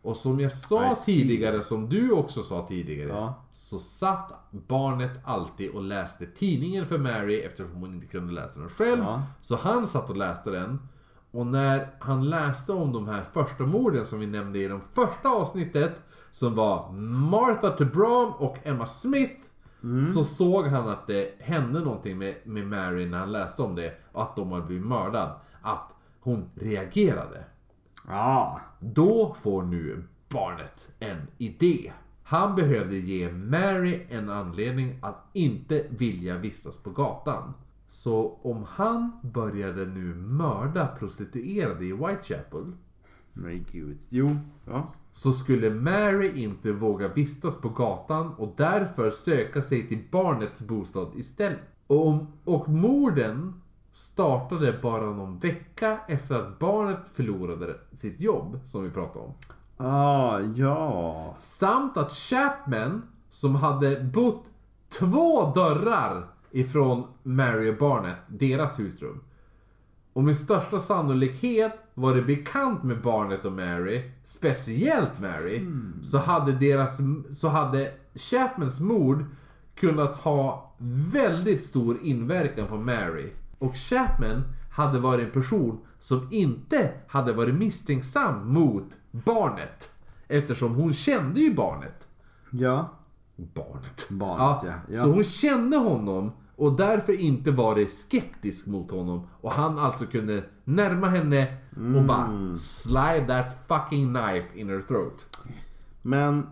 Och 0.03 0.17
som 0.17 0.39
jag 0.39 0.53
sa 0.53 0.95
tidigare, 1.05 1.61
som 1.61 1.89
du 1.89 2.11
också 2.11 2.43
sa 2.43 2.67
tidigare. 2.67 3.09
Ja. 3.09 3.33
Så 3.53 3.79
satt 3.79 4.31
barnet 4.51 5.11
alltid 5.23 5.71
och 5.71 5.83
läste 5.83 6.25
tidningen 6.25 6.85
för 6.85 6.97
Mary 6.97 7.39
eftersom 7.39 7.75
hon 7.75 7.93
inte 7.93 8.07
kunde 8.07 8.33
läsa 8.33 8.59
den 8.59 8.69
själv. 8.69 9.03
Ja. 9.03 9.23
Så 9.41 9.55
han 9.55 9.87
satt 9.87 10.09
och 10.09 10.17
läste 10.17 10.49
den. 10.49 10.79
Och 11.31 11.47
när 11.47 11.87
han 11.99 12.29
läste 12.29 12.71
om 12.71 12.93
de 12.93 13.07
här 13.07 13.23
första 13.33 13.63
morden 13.63 14.05
som 14.05 14.19
vi 14.19 14.27
nämnde 14.27 14.59
i 14.59 14.67
det 14.67 14.79
första 14.93 15.29
avsnittet. 15.29 16.01
Som 16.31 16.55
var 16.55 16.91
Martha 17.31 17.69
Tebram 17.69 18.31
och 18.31 18.57
Emma 18.63 18.85
Smith. 18.85 19.41
Så 20.13 20.23
såg 20.25 20.67
han 20.67 20.89
att 20.89 21.07
det 21.07 21.33
hände 21.39 21.79
någonting 21.79 22.17
med, 22.17 22.35
med 22.43 22.67
Mary 22.67 23.05
när 23.05 23.17
han 23.17 23.31
läste 23.31 23.61
om 23.61 23.75
det. 23.75 23.93
Och 24.11 24.21
att 24.21 24.35
de 24.35 24.51
hade 24.51 24.65
blivit 24.65 24.87
mördad. 24.87 25.31
Att 25.61 25.93
hon 26.19 26.49
reagerade. 26.55 27.43
Ja. 28.07 28.61
Då 28.79 29.35
får 29.41 29.63
nu 29.63 30.03
barnet 30.29 30.91
en 30.99 31.27
idé. 31.37 31.93
Han 32.23 32.55
behövde 32.55 32.97
ge 32.97 33.31
Mary 33.31 34.01
en 34.09 34.29
anledning 34.29 34.99
att 35.01 35.29
inte 35.33 35.85
vilja 35.89 36.37
vistas 36.37 36.77
på 36.77 36.89
gatan. 36.89 37.53
Så 37.89 38.39
om 38.41 38.65
han 38.69 39.11
började 39.21 39.85
nu 39.85 40.15
mörda 40.15 40.87
prostituerade 40.87 41.85
i 41.85 41.91
Whitechapel 41.91 42.71
Men 43.33 43.65
gud. 43.71 43.97
Jo. 44.09 44.35
Ja. 44.65 44.93
så 45.11 45.31
skulle 45.31 45.69
Mary 45.69 46.43
inte 46.43 46.71
våga 46.71 47.07
vistas 47.07 47.61
på 47.61 47.69
gatan 47.69 48.33
och 48.33 48.53
därför 48.57 49.11
söka 49.11 49.61
sig 49.61 49.87
till 49.87 50.03
barnets 50.11 50.67
bostad 50.67 51.11
istället. 51.15 51.59
Och, 51.87 52.07
om, 52.07 52.27
och 52.43 52.69
morden 52.69 53.61
startade 53.93 54.79
bara 54.81 55.05
någon 55.05 55.39
vecka 55.39 55.99
efter 56.07 56.35
att 56.35 56.59
barnet 56.59 56.99
förlorade 57.13 57.75
sitt 57.97 58.19
jobb, 58.19 58.59
som 58.65 58.83
vi 58.83 58.89
pratade 58.89 59.25
om. 59.25 59.33
Ah, 59.77 60.39
ja. 60.39 61.35
Samt 61.39 61.97
att 61.97 62.11
Chapman, 62.11 63.01
som 63.31 63.55
hade 63.55 64.03
bott 64.03 64.45
två 64.89 65.53
dörrar 65.55 66.27
ifrån 66.51 67.07
Mary 67.23 67.71
och 67.71 67.77
barnet, 67.77 68.15
deras 68.27 68.79
husrum. 68.79 69.23
Och 70.13 70.23
med 70.23 70.37
största 70.37 70.79
sannolikhet 70.79 71.79
var 71.93 72.15
det 72.15 72.21
bekant 72.21 72.83
med 72.83 73.01
barnet 73.01 73.45
och 73.45 73.51
Mary, 73.51 74.11
speciellt 74.25 75.19
Mary, 75.19 75.65
så 76.03 76.17
hade 76.17 76.51
deras, 76.51 76.99
så 77.31 77.47
hade 77.47 77.93
Chapmans 78.15 78.79
mord 78.79 79.25
kunnat 79.75 80.15
ha 80.15 80.73
väldigt 81.11 81.63
stor 81.63 81.97
inverkan 82.03 82.67
på 82.67 82.77
Mary. 82.77 83.29
Och 83.63 83.75
Chapman 83.77 84.43
hade 84.71 84.99
varit 84.99 85.25
en 85.25 85.31
person 85.31 85.79
som 85.99 86.27
inte 86.31 86.91
hade 87.07 87.33
varit 87.33 87.55
misstänksam 87.55 88.53
mot 88.53 88.97
barnet. 89.11 89.91
Eftersom 90.27 90.75
hon 90.75 90.93
kände 90.93 91.39
ju 91.39 91.53
barnet. 91.53 92.07
Ja. 92.51 92.89
Barnet. 93.35 94.09
Barnet, 94.09 94.63
ja. 94.65 94.73
Ja. 94.95 95.01
Så 95.01 95.11
hon 95.11 95.23
kände 95.23 95.77
honom 95.77 96.31
och 96.55 96.77
därför 96.77 97.19
inte 97.19 97.51
varit 97.51 97.93
skeptisk 97.93 98.65
mot 98.65 98.91
honom. 98.91 99.27
Och 99.41 99.51
han 99.51 99.79
alltså 99.79 100.05
kunde 100.05 100.43
närma 100.63 101.09
henne 101.09 101.57
och 101.71 101.77
Mm. 101.77 102.07
bara 102.07 102.57
slide 102.57 103.25
that 103.27 103.55
fucking 103.67 104.13
knife 104.13 104.47
in 104.59 104.69
her 104.69 104.81
throat. 104.81 105.37
Men... 106.01 106.47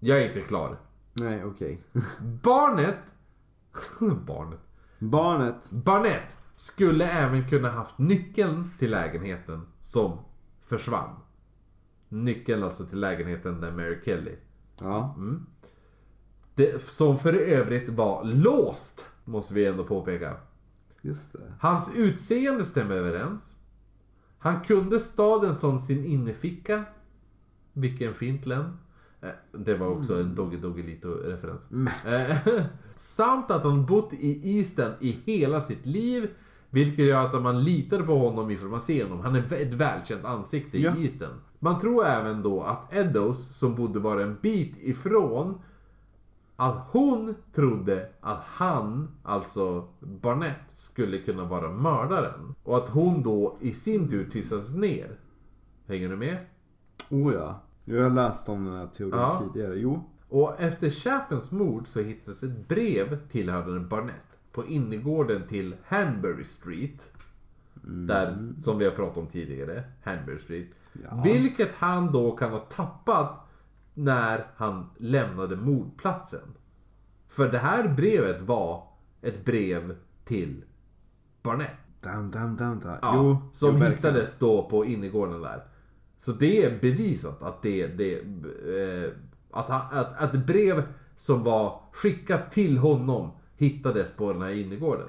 Jag 0.00 0.18
är 0.22 0.28
inte 0.28 0.40
klar. 0.40 0.76
Nej, 1.12 1.44
okej. 1.44 1.80
Barnet... 2.42 2.96
Barnet. 4.26 4.60
Barnet. 4.98 5.70
Barnett 5.70 6.36
skulle 6.56 7.06
även 7.06 7.48
kunna 7.48 7.70
haft 7.70 7.98
nyckeln 7.98 8.70
till 8.78 8.90
lägenheten 8.90 9.66
som 9.80 10.18
försvann. 10.62 11.16
Nyckeln 12.08 12.62
alltså 12.62 12.86
till 12.86 13.00
lägenheten 13.00 13.60
där 13.60 13.70
Mary 13.70 13.98
Kelly. 14.04 14.36
Ja. 14.80 15.16
Det, 16.54 16.82
som 16.82 17.18
för 17.18 17.34
övrigt 17.34 17.88
var 17.88 18.24
låst, 18.24 19.06
måste 19.24 19.54
vi 19.54 19.66
ändå 19.66 19.84
påpeka. 19.84 20.36
Just 21.00 21.32
det. 21.32 21.52
Hans 21.60 21.90
utseende 21.94 22.64
stämmer 22.64 22.94
överens. 22.94 23.56
Han 24.38 24.60
kunde 24.60 25.00
staden 25.00 25.54
som 25.54 25.80
sin 25.80 26.04
inneficka. 26.04 26.84
Vilken 27.72 28.14
fint 28.14 28.46
län. 28.46 28.78
Eh, 29.20 29.28
Det 29.52 29.74
var 29.74 29.86
också 29.86 30.20
en 30.20 30.34
Doggy 30.34 30.56
Doggelito 30.56 31.08
referens. 31.08 31.68
Eh, 32.06 32.36
Samt 32.96 33.50
att 33.50 33.62
han 33.62 33.86
bott 33.86 34.12
i 34.12 34.58
Easton 34.58 34.92
i 35.00 35.10
hela 35.24 35.60
sitt 35.60 35.86
liv. 35.86 36.30
Vilket 36.70 37.04
gör 37.04 37.24
att 37.26 37.42
man 37.42 37.64
litar 37.64 38.02
på 38.02 38.18
honom 38.18 38.50
ifrån 38.50 38.70
man 38.70 38.80
ser 38.80 39.02
honom. 39.04 39.20
Han 39.20 39.34
är 39.34 39.52
ett 39.52 39.74
välkänt 39.74 40.24
ansikte 40.24 40.78
Ja. 40.78 40.96
i 40.96 41.04
Easton. 41.04 41.28
Man 41.58 41.80
tror 41.80 42.04
även 42.06 42.42
då 42.42 42.62
att 42.62 42.94
Eddos, 42.94 43.58
som 43.58 43.74
bodde 43.74 44.00
bara 44.00 44.22
en 44.22 44.36
bit 44.42 44.74
ifrån, 44.80 45.60
att 46.56 46.86
hon 46.90 47.34
trodde 47.54 48.08
att 48.20 48.40
han, 48.44 49.08
alltså 49.22 49.88
Barnett, 50.00 50.56
skulle 50.76 51.18
kunna 51.18 51.44
vara 51.44 51.70
mördaren. 51.70 52.54
Och 52.62 52.76
att 52.76 52.88
hon 52.88 53.22
då 53.22 53.56
i 53.60 53.72
sin 53.74 54.08
tur 54.08 54.30
tystades 54.30 54.74
ner. 54.74 55.10
Hänger 55.86 56.08
du 56.08 56.16
med? 56.16 56.36
Oh 57.10 57.34
ja. 57.34 57.60
Jag 57.88 58.02
har 58.02 58.10
läst 58.10 58.48
om 58.48 58.64
den 58.64 58.74
här 58.74 58.86
teorin 58.86 59.14
Ja. 59.20 59.42
tidigare. 59.52 59.74
Jo. 59.78 60.04
Och 60.28 60.60
efter 60.60 60.90
Chapmans 60.90 61.50
mord 61.52 61.86
så 61.86 62.00
hittades 62.00 62.42
ett 62.42 62.68
brev 62.68 63.28
tillhörande 63.28 63.80
Barnett 63.80 64.38
på 64.52 64.66
innergården 64.66 65.46
till 65.46 65.74
Hanbury 65.86 66.44
Street. 66.44 67.12
Där, 67.82 68.52
som 68.60 68.78
vi 68.78 68.84
har 68.84 68.92
pratat 68.92 69.16
om 69.16 69.26
tidigare, 69.26 69.84
Hanbury 70.04 70.38
Street. 70.38 70.68
Ja. 71.10 71.22
Vilket 71.24 71.70
han 71.74 72.12
då 72.12 72.36
kan 72.36 72.50
ha 72.50 72.58
tappat 72.58 73.48
när 73.94 74.46
han 74.56 74.86
lämnade 74.96 75.56
mordplatsen. 75.56 76.54
För 77.28 77.48
det 77.52 77.58
här 77.58 77.88
brevet 77.88 78.42
var 78.42 78.82
ett 79.22 79.44
brev 79.44 79.96
till 80.24 80.64
Barnett. 81.42 81.70
Damn, 82.00 82.30
damn, 82.30 82.56
damn, 82.56 82.80
damn. 82.80 82.96
Ja, 83.02 83.12
Jo. 83.16 83.38
som 83.52 83.82
hittades 83.82 84.34
då 84.38 84.68
på 84.70 84.84
innergården 84.84 85.40
där. 85.42 85.62
Så 86.20 86.32
det 86.32 86.64
är 86.64 86.80
bevisat 86.80 87.42
att 87.42 87.62
det, 87.62 87.86
det 87.86 88.14
eh, 88.14 89.10
att, 89.50 89.70
att, 89.70 90.16
att 90.18 90.46
brev 90.46 90.82
som 91.16 91.42
var 91.44 91.80
skickat 91.92 92.52
till 92.52 92.78
honom 92.78 93.30
hittades 93.56 94.12
på 94.16 94.32
den 94.32 94.42
här 94.42 94.50
innergården. 94.50 95.08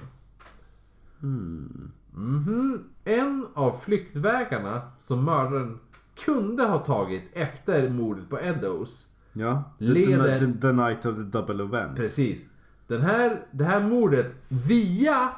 Mhm. 1.20 2.84
En 3.04 3.48
av 3.54 3.80
flyktvägarna 3.84 4.82
som 5.00 5.26
mördaren 5.26 5.80
kunde 6.26 6.64
ha 6.64 6.80
tagit 6.80 7.24
efter 7.34 7.90
mordet 7.90 8.30
på 8.30 8.40
Eddos. 8.40 9.10
Ja. 9.34 9.64
Leder- 9.78 10.40
the, 10.40 10.46
the, 10.46 10.62
the 10.62 10.72
night 10.72 11.06
of 11.06 11.16
the 11.16 11.22
double 11.22 11.64
event. 11.64 11.96
Precis. 11.96 12.48
Den 12.88 13.02
här, 13.02 13.42
det 13.52 13.64
här 13.64 13.82
mordet 13.82 14.34
via 14.68 15.30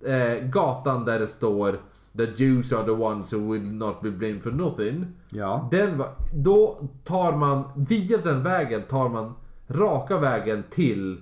eh, 0.00 0.48
gatan 0.48 1.04
där 1.04 1.18
det 1.18 1.28
står 1.28 1.80
The 2.18 2.26
Jews 2.36 2.72
are 2.72 2.84
the 2.84 2.90
ones 2.90 3.32
who 3.32 3.52
will 3.52 3.62
not 3.62 4.02
be 4.02 4.10
blamed 4.10 4.42
for 4.42 4.50
nothing. 4.50 5.06
Ja. 5.30 5.68
Den, 5.70 6.02
då 6.32 6.88
tar 7.04 7.36
man, 7.36 7.64
via 7.88 8.18
den 8.18 8.42
vägen 8.42 8.82
tar 8.82 9.08
man 9.08 9.34
raka 9.68 10.18
vägen 10.18 10.64
till 10.70 11.20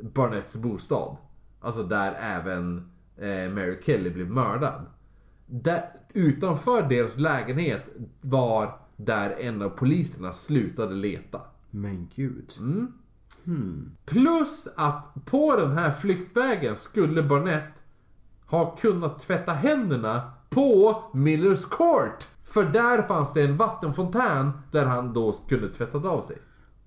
Barnetts 0.00 0.56
bostad. 0.56 1.16
Alltså 1.60 1.82
där 1.82 2.12
även 2.20 2.90
eh, 3.16 3.50
Mary 3.50 3.78
Kelly 3.84 4.10
blev 4.10 4.30
mördad. 4.30 4.86
Där, 5.46 5.84
utanför 6.12 6.82
deras 6.82 7.18
lägenhet 7.18 7.82
var 8.20 8.78
där 8.96 9.30
en 9.30 9.62
av 9.62 9.68
poliserna 9.68 10.32
slutade 10.32 10.94
leta. 10.94 11.40
Men 11.70 12.08
gud. 12.16 12.52
Mm. 13.46 13.90
Plus 14.04 14.68
att 14.76 15.14
på 15.24 15.56
den 15.56 15.72
här 15.72 15.90
flyktvägen 15.90 16.76
skulle 16.76 17.22
Barnett 17.22 17.72
ha 18.46 18.76
kunnat 18.76 19.20
tvätta 19.20 19.52
händerna 19.52 20.32
på 20.56 21.02
Millers 21.12 21.64
Court. 21.64 22.26
För 22.44 22.64
där 22.64 23.02
fanns 23.02 23.32
det 23.32 23.42
en 23.42 23.56
vattenfontän 23.56 24.52
där 24.72 24.84
han 24.84 25.12
då 25.12 25.34
kunde 25.48 25.68
tvättat 25.68 26.04
av 26.04 26.22
sig. 26.22 26.36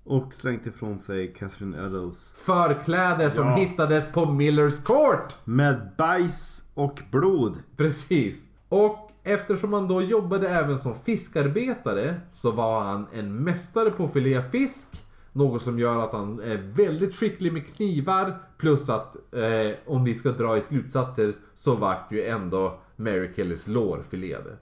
Och 0.04 0.34
slängt 0.34 0.66
ifrån 0.66 0.98
sig 0.98 1.34
Catherine 1.34 1.78
Eddowes. 1.86 2.32
Förkläde 2.44 3.30
som 3.30 3.46
Ja. 3.46 3.54
hittades 3.56 4.12
på 4.12 4.26
Millers 4.26 4.84
Court. 4.84 5.36
Med 5.44 5.88
bajs 5.98 6.64
och 6.74 7.00
blod. 7.10 7.58
Precis. 7.76 8.46
Och 8.68 9.10
eftersom 9.22 9.72
han 9.72 9.88
då 9.88 10.02
jobbade 10.02 10.48
även 10.48 10.78
som 10.78 10.94
fiskarbetare 11.04 12.14
så 12.34 12.50
var 12.50 12.80
han 12.84 13.06
en 13.12 13.34
mästare 13.44 13.90
på 13.90 14.04
att 14.04 14.12
filea 14.12 14.42
fisk. 14.50 14.88
Något 15.32 15.62
som 15.62 15.78
gör 15.78 16.04
att 16.04 16.12
han 16.12 16.40
är 16.40 16.56
väldigt 16.56 17.16
skicklig 17.16 17.52
med 17.52 17.74
knivar. 17.76 18.38
Plus 18.58 18.88
att 18.90 19.16
eh, 19.34 19.76
om 19.86 20.04
vi 20.04 20.14
ska 20.14 20.30
dra 20.30 20.56
i 20.58 20.62
slutsatser 20.62 21.34
så 21.56 21.74
vart 21.74 22.12
ju 22.12 22.24
ändå 22.24 22.78
Mary 23.00 23.30
Kellys 23.36 23.66
lår 23.66 24.02
filerade. 24.10 24.56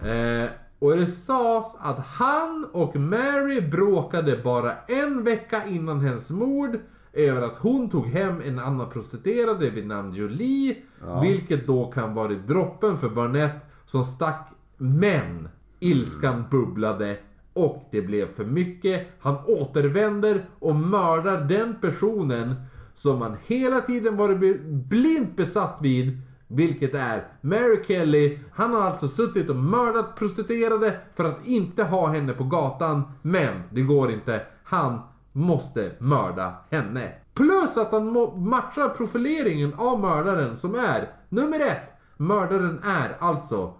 Eh, 0.00 0.50
och 0.78 0.96
det 0.96 1.06
sades 1.06 1.76
att 1.78 1.98
han 1.98 2.66
och 2.72 2.96
Mary 2.96 3.60
bråkade 3.60 4.36
bara 4.36 4.76
en 4.88 5.24
vecka 5.24 5.66
innan 5.66 6.00
hennes 6.00 6.30
mord 6.30 6.78
över 7.12 7.42
att 7.42 7.56
hon 7.56 7.90
tog 7.90 8.06
hem 8.06 8.40
en 8.44 8.58
annan 8.58 8.90
prostituerade 8.90 9.70
vid 9.70 9.86
namn 9.86 10.14
Jolie. 10.14 10.76
Vilket 11.22 11.66
då 11.66 11.90
kan 11.90 12.14
vara 12.14 12.28
droppen 12.28 12.98
för 12.98 13.08
Barnett 13.08 13.56
som 13.86 14.04
stack. 14.04 14.48
Men 14.76 15.48
ilskan 15.80 16.44
bubblade 16.50 17.16
och 17.52 17.88
det 17.90 18.02
blev 18.02 18.34
för 18.34 18.44
mycket. 18.44 19.06
Han 19.20 19.36
återvänder 19.46 20.44
och 20.58 20.76
mördar 20.76 21.44
den 21.44 21.74
personen 21.80 22.54
som 22.94 23.22
han 23.22 23.36
hela 23.46 23.80
tiden 23.80 24.16
varit 24.16 24.60
blint 24.64 25.36
besatt 25.36 25.78
vid. 25.80 26.20
Vilket 26.52 26.94
är 26.94 27.24
Mary 27.40 27.84
Kelly. 27.86 28.38
Han 28.52 28.72
har 28.72 28.80
alltså 28.80 29.08
suttit 29.08 29.50
och 29.50 29.56
mördat 29.56 30.16
prostituerade 30.16 31.00
för 31.14 31.24
att 31.24 31.46
inte 31.46 31.82
ha 31.82 32.08
henne 32.08 32.32
på 32.32 32.44
gatan. 32.44 33.02
Men 33.22 33.62
det 33.70 33.82
går 33.82 34.10
inte. 34.10 34.46
Han 34.64 35.00
måste 35.32 35.92
mörda 35.98 36.54
henne. 36.70 37.12
Plus 37.34 37.76
att 37.76 37.92
han 37.92 38.12
matchar 38.48 38.88
profileringen 38.88 39.74
av 39.74 40.00
mördaren 40.00 40.56
som 40.56 40.74
är 40.74 41.10
nummer 41.28 41.60
ett. 41.60 41.92
Mördaren 42.16 42.80
är 42.84 43.16
alltså 43.20 43.74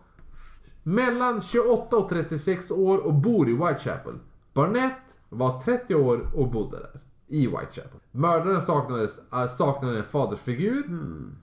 mellan 0.83 1.43
28 1.43 1.97
och 1.97 2.09
36 2.09 2.71
år 2.71 2.99
och 2.99 3.15
bor 3.15 3.49
i 3.49 3.53
Whitechapel. 3.53 4.15
Barnett 4.53 5.01
var 5.29 5.61
30 5.61 5.95
år 5.95 6.27
och 6.35 6.51
bodde 6.51 6.79
där. 6.79 7.01
I 7.29 7.47
Whitechapel. 7.47 8.02
Mördaren 8.13 8.63
saknades, 8.63 9.19
äh, 9.33 9.47
saknade 9.47 9.99
en 9.99 10.05
fadersfigur. 10.05 10.85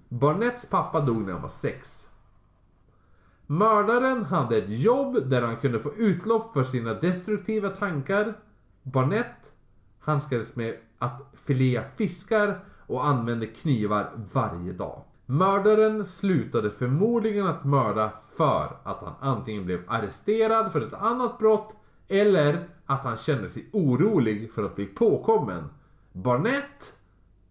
Barnetts 0.10 0.70
pappa 0.70 1.02
dog 1.02 1.22
när 1.22 1.34
han 1.34 1.42
var 1.42 1.50
6. 1.50 2.10
Mördaren 3.46 4.26
hade 4.26 4.58
ett 4.58 4.70
jobb 4.70 5.30
där 5.30 5.42
han 5.42 5.58
kunde 5.58 5.80
få 5.80 5.94
utlopp 5.94 6.54
för 6.54 6.64
sina 6.64 6.94
destruktiva 6.94 7.70
tankar. 7.70 8.34
Barnett 8.84 9.52
handskades 10.00 10.56
med 10.56 10.76
att 11.00 11.22
filea 11.46 11.84
fiskar 11.96 12.60
och 12.88 13.06
använde 13.08 13.48
knivar 13.48 14.10
varje 14.34 14.74
dag. 14.74 15.04
Mördaren 15.26 16.06
slutade 16.06 16.72
förmodligen 16.72 17.48
att 17.48 17.64
mörda 17.64 18.12
för 18.38 18.78
att 18.84 18.98
han 19.02 19.14
antingen 19.20 19.66
blev 19.66 19.82
arresterad 19.88 20.72
för 20.72 20.82
ett 20.82 20.94
annat 20.94 21.40
brott 21.40 21.76
eller 22.08 22.68
att 22.86 23.04
han 23.04 23.18
kände 23.18 23.50
sig 23.50 23.70
orolig 23.72 24.52
för 24.54 24.64
att 24.64 24.76
bli 24.76 24.86
påkommen. 24.86 25.64
Barnett 26.12 26.94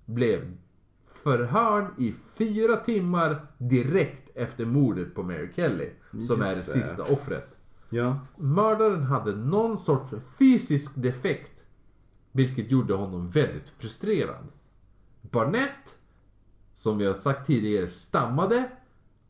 blev 0.05 0.57
förhörd 1.23 1.87
i 1.99 2.15
fyra 2.35 2.77
timmar 2.77 3.47
direkt 3.59 4.37
efter 4.37 4.65
mordet 4.65 5.15
på 5.15 5.23
Mary 5.23 5.49
Kelly. 5.57 5.91
Som 6.29 6.43
är 6.43 6.45
det 6.51 6.57
Just 6.57 6.75
det. 6.75 6.81
sista 6.87 7.03
offret. 7.03 7.49
Ja. 7.91 8.19
Mördaren 8.37 9.03
hade 9.03 9.37
någon 9.37 9.79
sorts 9.79 10.15
fysisk 10.39 10.93
defekt. 10.95 11.65
Vilket 12.33 12.71
gjorde 12.71 12.95
honom 12.95 13.31
väldigt 13.31 13.69
frustrerad. 13.69 14.47
Barnett, 15.21 15.97
som 16.75 16.99
vi 16.99 17.07
har 17.07 17.15
sagt 17.15 17.47
tidigare, 17.47 17.89
stammade 17.89 18.71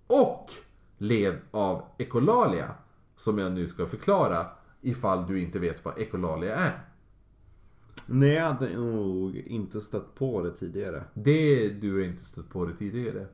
och 0.07 0.53
led 0.99 1.39
av 1.51 1.85
ekolalia. 1.99 2.75
Som 3.17 3.39
jag 3.39 3.53
nu 3.53 3.69
ska 3.69 3.87
förklara 3.87 4.47
ifall 4.81 5.27
du 5.27 5.41
inte 5.41 5.59
vet 5.59 5.85
vad 5.85 5.99
ekolalia 5.99 6.57
är. 6.57 6.81
Nej, 8.11 8.29
jag 8.29 8.45
hade 8.45 8.77
nog 8.77 9.37
inte 9.37 9.81
stött 9.81 10.15
på 10.15 10.43
det 10.43 10.51
tidigare. 10.51 11.05
Det 11.15 11.69
du 11.69 11.95
har 11.95 12.05
inte 12.05 12.25
stött 12.25 12.49
på 12.51 12.65
det 12.65 12.73
tidigare. 12.73 13.27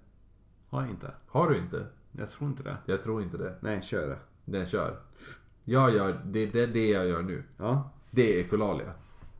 Har 0.68 0.80
jag 0.80 0.90
inte? 0.90 1.10
Har 1.26 1.50
du 1.50 1.58
inte? 1.58 1.86
Jag 2.12 2.30
tror 2.30 2.50
inte 2.50 2.62
det. 2.62 2.76
Jag 2.86 3.02
tror 3.02 3.22
inte 3.22 3.36
det. 3.36 3.54
Nej, 3.60 3.82
kör 3.82 4.08
det. 4.08 4.18
Den 4.44 4.66
kör. 4.66 4.96
Jag 5.64 5.94
gör, 5.94 6.20
det 6.24 6.38
är 6.38 6.52
det, 6.52 6.66
det 6.66 6.88
jag 6.88 7.06
gör 7.06 7.22
nu. 7.22 7.42
Ja. 7.56 7.90
Det 8.10 8.36
är 8.36 8.40
ekolalia. 8.40 8.92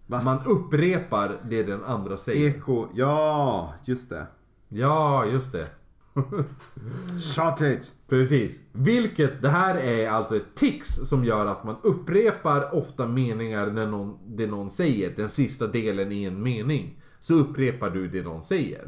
Va? 0.07 0.23
Man 0.23 0.47
upprepar 0.47 1.41
det 1.49 1.63
den 1.63 1.85
andra 1.85 2.17
säger. 2.17 2.51
Eko, 2.51 2.89
ja, 2.95 3.75
just 3.85 4.11
det. 4.11 4.27
Ja, 4.69 5.27
just 5.27 5.53
det. 5.53 5.69
Shot 7.35 7.61
it! 7.61 7.93
Precis. 8.09 8.61
Vilket, 8.73 9.43
det 9.43 9.49
här 9.49 9.75
är 9.75 10.11
alltså 10.11 10.37
ett 10.37 10.55
tics 10.55 10.95
som 10.95 11.25
gör 11.25 11.47
att 11.47 11.65
man 11.65 11.77
upprepar 11.83 12.75
ofta 12.75 13.07
meningar 13.07 13.67
när 13.71 13.87
någon, 13.87 14.19
det 14.27 14.47
någon 14.47 14.71
säger. 14.71 15.13
Den 15.17 15.29
sista 15.31 15.67
delen 15.67 16.13
i 16.13 16.25
en 16.25 16.43
mening. 16.43 17.01
Så 17.21 17.35
upprepar 17.35 17.91
du 17.91 18.09
det 18.09 18.23
någon 18.23 18.43
säger. 18.43 18.85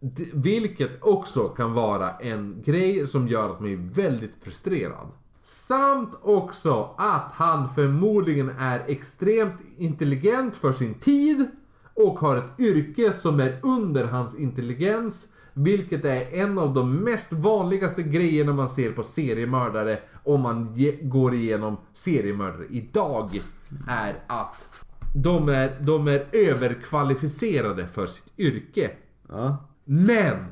D- 0.00 0.26
Vilket 0.32 0.90
också 1.00 1.48
kan 1.48 1.72
vara 1.72 2.10
en 2.10 2.62
grej 2.64 3.06
som 3.08 3.28
gör 3.28 3.50
att 3.50 3.60
man 3.60 3.70
är 3.70 3.94
väldigt 3.94 4.34
frustrerad. 4.44 5.06
Samt 5.44 6.14
också 6.22 6.94
att 6.98 7.30
han 7.32 7.68
förmodligen 7.74 8.48
är 8.58 8.82
extremt 8.86 9.54
intelligent 9.76 10.56
för 10.56 10.72
sin 10.72 10.94
tid 10.94 11.46
och 11.94 12.18
har 12.18 12.36
ett 12.36 12.60
yrke 12.60 13.12
som 13.12 13.40
är 13.40 13.58
under 13.62 14.04
hans 14.04 14.34
intelligens. 14.34 15.26
Vilket 15.54 16.04
är 16.04 16.34
en 16.34 16.58
av 16.58 16.74
de 16.74 16.96
mest 16.96 17.32
vanligaste 17.32 18.02
grejerna 18.02 18.52
man 18.52 18.68
ser 18.68 18.92
på 18.92 19.04
seriemördare 19.04 19.98
om 20.24 20.40
man 20.40 20.76
går 21.02 21.34
igenom 21.34 21.76
seriemördare 21.94 22.66
idag. 22.70 23.42
Är 23.88 24.14
att 24.26 24.68
de 25.14 25.48
är, 25.48 25.76
de 25.80 26.08
är 26.08 26.26
överkvalificerade 26.32 27.86
för 27.86 28.06
sitt 28.06 28.38
yrke. 28.38 28.90
Ja. 29.28 29.68
Men 29.84 30.46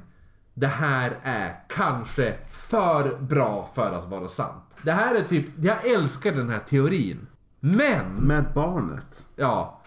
det 0.55 0.67
här 0.67 1.19
är 1.23 1.57
kanske 1.69 2.35
för 2.53 3.19
bra 3.21 3.71
för 3.75 3.91
att 3.91 4.09
vara 4.11 4.29
sant. 4.29 4.65
Det 4.83 4.93
här 4.93 5.15
är 5.15 5.23
typ, 5.23 5.47
jag 5.61 5.87
älskar 5.87 6.33
den 6.33 6.49
här 6.49 6.59
teorin. 6.59 7.27
Men, 7.61 8.15
Med 8.15 8.45
barnet. 8.55 9.27
ja. 9.37 9.81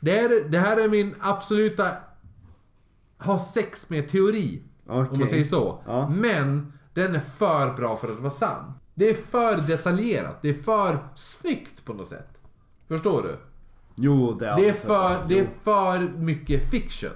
Det, 0.00 0.18
är, 0.18 0.48
det 0.48 0.58
här 0.58 0.76
är 0.76 0.88
min 0.88 1.14
absoluta 1.20 1.88
ha 3.18 3.38
sex 3.38 3.90
med 3.90 4.08
teori. 4.08 4.62
Om 4.86 5.02
Okej. 5.02 5.18
man 5.18 5.28
säger 5.28 5.44
så. 5.44 5.82
Ja. 5.86 6.08
Men 6.08 6.72
den 6.94 7.14
är 7.14 7.20
för 7.20 7.74
bra 7.76 7.96
för 7.96 8.12
att 8.12 8.20
vara 8.20 8.30
sann. 8.30 8.72
Det 8.94 9.10
är 9.10 9.14
för 9.14 9.56
detaljerat. 9.56 10.42
Det 10.42 10.48
är 10.48 10.62
för 10.62 10.98
snyggt 11.14 11.84
på 11.84 11.94
något 11.94 12.08
sätt. 12.08 12.28
Förstår 12.88 13.22
du? 13.22 13.36
Jo, 13.94 14.32
det 14.32 14.46
är 14.46 14.56
Det 14.56 14.68
är 14.68 14.72
för, 14.72 15.24
det 15.28 15.38
är 15.38 15.48
för 15.62 16.00
mycket 16.00 16.70
fiction. 16.70 17.10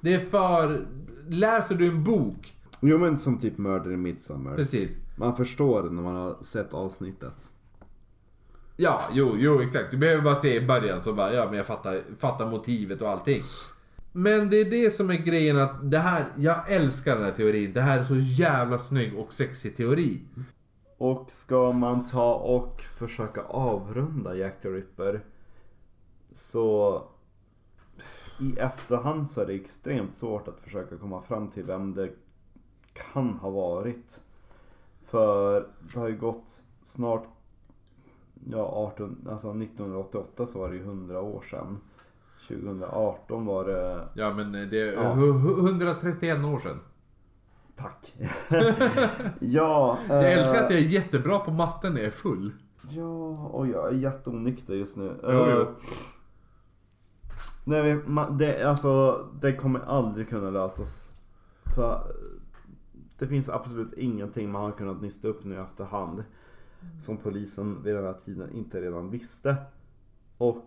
Det 0.00 0.14
är 0.14 0.20
för... 0.20 0.86
Läser 1.28 1.74
du 1.74 1.86
en 1.86 2.04
bok 2.04 2.54
Jo 2.84 2.98
men 2.98 3.16
som 3.16 3.38
typ 3.38 3.58
Murder 3.58 3.92
in 3.92 4.02
Midsommar. 4.02 4.56
Precis. 4.56 4.90
Man 5.16 5.36
förstår 5.36 5.82
när 5.82 6.02
man 6.02 6.16
har 6.16 6.36
sett 6.42 6.74
avsnittet. 6.74 7.50
Ja, 8.76 9.02
jo, 9.12 9.34
jo 9.38 9.62
exakt. 9.62 9.90
Du 9.90 9.96
behöver 9.96 10.22
bara 10.22 10.34
se 10.34 10.56
i 10.56 10.66
början 10.66 11.02
så 11.02 11.12
bara, 11.12 11.32
ja 11.32 11.44
men 11.44 11.54
jag 11.54 11.66
fattar, 11.66 12.00
fattar 12.18 12.50
motivet 12.50 13.02
och 13.02 13.10
allting. 13.10 13.42
Men 14.12 14.50
det 14.50 14.56
är 14.56 14.70
det 14.70 14.90
som 14.90 15.10
är 15.10 15.16
grejen 15.16 15.58
att 15.58 15.90
det 15.90 15.98
här, 15.98 16.24
jag 16.36 16.72
älskar 16.72 17.14
den 17.16 17.24
här 17.24 17.32
teorin. 17.32 17.72
Det 17.72 17.80
här 17.80 18.00
är 18.00 18.04
så 18.04 18.16
jävla 18.16 18.78
snygg 18.78 19.18
och 19.18 19.32
sexig 19.32 19.76
teori. 19.76 20.20
Och 20.98 21.30
ska 21.30 21.72
man 21.72 22.04
ta 22.04 22.34
och 22.34 22.80
försöka 22.80 23.42
avrunda 23.42 24.36
Jack 24.36 24.62
the 24.62 24.68
Ripper 24.68 25.20
så 26.32 27.02
i 28.40 28.58
efterhand 28.58 29.30
så 29.30 29.40
är 29.40 29.46
det 29.46 29.54
extremt 29.54 30.14
svårt 30.14 30.48
att 30.48 30.60
försöka 30.60 30.96
komma 30.96 31.22
fram 31.22 31.48
till 31.48 31.64
vem 31.64 31.94
det 31.94 32.10
kan 32.92 33.34
ha 33.34 33.50
varit. 33.50 34.20
För 35.04 35.68
det 35.92 36.00
har 36.00 36.08
ju 36.08 36.16
gått 36.16 36.64
snart, 36.82 37.26
ja 38.44 38.58
18, 38.58 39.28
alltså 39.30 39.48
1988 39.48 40.46
så 40.46 40.58
var 40.58 40.68
det 40.70 40.76
ju 40.76 40.82
100 40.82 41.20
år 41.20 41.42
sedan. 41.42 41.78
2018 42.48 43.46
var 43.46 43.64
det, 43.64 44.08
Ja 44.14 44.34
men 44.34 44.52
det 44.52 44.80
är 44.80 44.92
Ja. 44.92 45.14
hu- 45.14 45.32
hu- 45.32 45.66
131 45.66 46.44
år 46.44 46.58
sedan. 46.58 46.80
tack. 47.76 48.14
ja. 49.40 49.98
Jag 50.08 50.24
eh, 50.32 50.38
älskar 50.38 50.64
att 50.64 50.70
jag 50.70 50.78
är 50.80 50.88
jättebra 50.88 51.38
på 51.38 51.50
matten 51.50 51.92
när 51.92 52.00
jag 52.00 52.06
är 52.06 52.10
full. 52.10 52.52
Ja, 52.90 53.28
och 53.52 53.66
jag 53.66 53.88
är 53.88 53.92
jätteonykter 53.96 54.74
just 54.74 54.96
nu. 54.96 55.16
Jo, 55.22 55.28
jo. 55.30 55.60
Eh, 55.60 55.68
nej, 57.64 57.96
ma- 57.96 58.36
det, 58.36 58.62
alltså, 58.62 59.24
det 59.40 59.52
kommer 59.52 59.80
aldrig 59.80 60.28
kunna 60.28 60.50
lösas. 60.50 61.14
För 61.76 62.02
det 63.18 63.26
finns 63.26 63.48
absolut 63.48 63.92
ingenting 63.92 64.50
man 64.52 64.62
har 64.62 64.72
kunnat 64.72 65.02
nysta 65.02 65.28
upp 65.28 65.44
nu 65.44 65.60
efterhand. 65.60 66.24
Som 67.02 67.16
polisen 67.16 67.82
vid 67.82 67.94
den 67.94 68.04
här 68.04 68.12
tiden 68.24 68.50
inte 68.52 68.80
redan 68.80 69.10
visste. 69.10 69.56
Och 70.38 70.66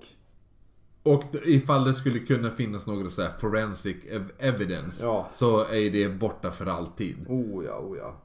Och 1.06 1.24
ifall 1.44 1.84
det 1.84 1.94
skulle 1.94 2.20
kunna 2.20 2.50
finnas 2.52 2.86
några 2.88 3.10
så 3.10 3.22
här 3.22 3.30
forensic 3.40 3.96
ev- 4.10 4.32
evidence 4.40 5.06
Ja. 5.06 5.28
så 5.32 5.60
är 5.66 5.90
det 5.92 6.10
borta 6.10 6.52
för 6.52 6.66
alltid. 6.66 7.16
oh 7.28 7.66
ja, 7.66 7.78
oh 7.80 7.98
ja. 7.98 8.16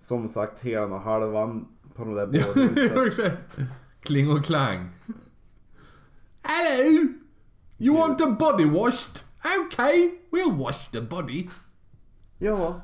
som 0.00 0.28
sagt 0.28 0.64
hela 0.64 0.98
halvan 0.98 1.68
på 1.94 2.04
de 2.04 2.14
där 2.14 2.26
båda. 2.26 3.30
Kling 4.02 4.30
och 4.30 4.44
klang. 4.44 4.88
Hello! 6.42 7.08
You 7.78 7.96
want 7.96 8.20
a 8.20 8.36
body 8.38 8.64
washed? 8.64 9.22
Okay, 9.66 10.10
we'll 10.30 10.58
wash 10.58 10.90
the 10.92 11.00
body. 11.00 11.48
ja, 12.38 12.80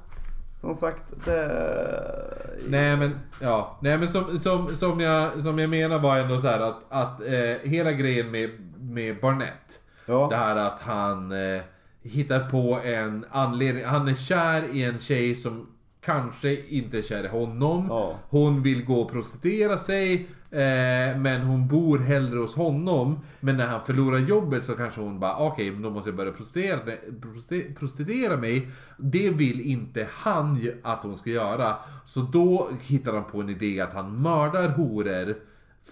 som 0.60 0.74
sagt 0.74 1.24
det... 1.24 2.34
Nej 2.68 2.97
men, 2.97 3.18
ja. 3.41 3.78
Nej 3.83 3.99
men 3.99 4.08
som, 4.08 4.39
som, 4.39 4.74
som, 4.74 5.00
jag, 5.00 5.42
som 5.42 5.58
jag 5.58 5.70
menar 5.70 5.99
var 5.99 6.18
ändå 6.18 6.41
så 6.41 6.47
här 6.47 6.60
att, 6.60 6.84
att 6.89 7.20
eh, 7.20 7.70
hela 7.70 7.92
grejen 7.92 8.31
med, 8.31 8.50
med 8.94 9.20
Barnett. 9.20 9.81
Ja. 10.06 10.26
Det 10.31 10.36
här 10.36 10.56
att 10.56 10.81
han 10.81 11.32
eh, 11.32 11.62
hittar 12.02 12.50
på 12.50 12.81
en 12.84 13.24
anledning. 13.31 13.84
Han 13.84 14.08
är 14.08 14.14
kär 14.14 14.64
i 14.73 14.84
en 14.84 14.98
tjej 14.98 15.34
som 15.34 15.66
kanske 16.00 16.64
inte 16.66 16.98
är 16.98 17.02
kär 17.02 17.24
i 17.24 17.28
honom. 17.28 17.86
Ja. 17.89 18.18
Hon 18.28 18.62
vill 18.62 18.84
gå 18.84 19.00
och 19.00 19.10
prostituera 19.12 19.78
sig. 19.78 20.28
Eh, 20.50 21.18
men 21.18 21.40
hon 21.40 21.68
bor 21.68 21.98
hellre 21.98 22.39
hos 22.39 22.55
honom. 22.56 23.20
Men 23.40 23.56
när 23.56 23.66
han 23.66 23.81
förlorar 23.86 24.18
jobbet 24.18 24.64
så 24.64 24.73
kanske 24.76 25.00
hon 25.00 25.20
bara 25.20 25.36
okej, 25.36 25.70
men 25.70 25.82
då 25.82 25.90
måste 25.90 26.08
jag 26.10 26.16
börja 26.16 26.32
prostituera, 26.32 26.81
prosti- 27.20 27.74
prostituera 27.78 28.36
mig. 28.36 28.68
Det 28.98 29.31
vill 29.31 29.60
inte 29.60 30.08
han 30.10 30.70
att 30.82 31.02
hon 31.02 31.16
ska 31.16 31.31
göra. 31.31 31.76
Så 32.05 32.20
då 32.20 32.68
hittar 32.82 33.12
han 33.12 33.24
på 33.24 33.40
en 33.40 33.48
idé 33.48 33.81
att 33.81 33.92
han 33.94 34.23
mördar 34.23 34.68
horor. 34.68 35.34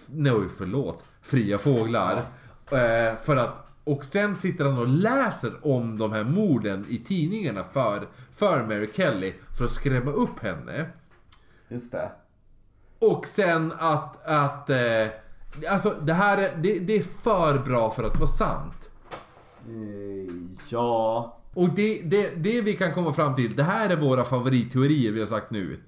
Nej 0.07 0.33
förlåt. 0.57 1.03
Fria 1.21 1.57
fåglar. 1.57 2.21
Eh, 2.73 3.17
för 3.17 3.37
att 3.37 3.59
och 3.83 4.05
sen 4.05 4.35
sitter 4.35 4.65
han 4.65 4.77
och 4.77 4.87
läser 4.87 5.67
om 5.67 5.97
de 5.97 6.11
här 6.11 6.23
morden 6.23 6.85
i 6.89 6.97
tidningarna 6.97 7.63
för, 7.63 8.07
för 8.35 8.63
Mary 8.63 8.89
Kelly. 8.95 9.33
För 9.57 9.65
att 9.65 9.71
skrämma 9.71 10.11
upp 10.11 10.39
henne. 10.39 10.85
Just 11.67 11.91
det. 11.91 12.11
Och 12.99 13.25
sen 13.25 13.73
att, 13.79 14.27
att 14.27 14.69
eh, 14.69 15.07
alltså 15.69 15.95
det 16.01 16.13
här 16.13 16.37
är, 16.37 16.49
det, 16.55 16.79
det 16.79 16.93
är 16.95 17.03
för 17.03 17.59
bra 17.59 17.91
för 17.91 18.03
att 18.03 18.15
vara 18.15 18.27
sant. 18.27 18.89
Eh, 19.67 20.33
Ja. 20.69 21.39
Och 21.53 21.69
det, 21.69 22.01
det, 22.03 22.29
det 22.35 22.61
vi 22.61 22.73
kan 22.73 22.93
komma 22.93 23.13
fram 23.13 23.35
till, 23.35 23.55
det 23.55 23.63
här 23.63 23.89
är 23.89 23.95
våra 23.95 24.23
favoritteorier 24.23 25.11
vi 25.11 25.19
har 25.19 25.27
sagt 25.27 25.51
nu. 25.51 25.79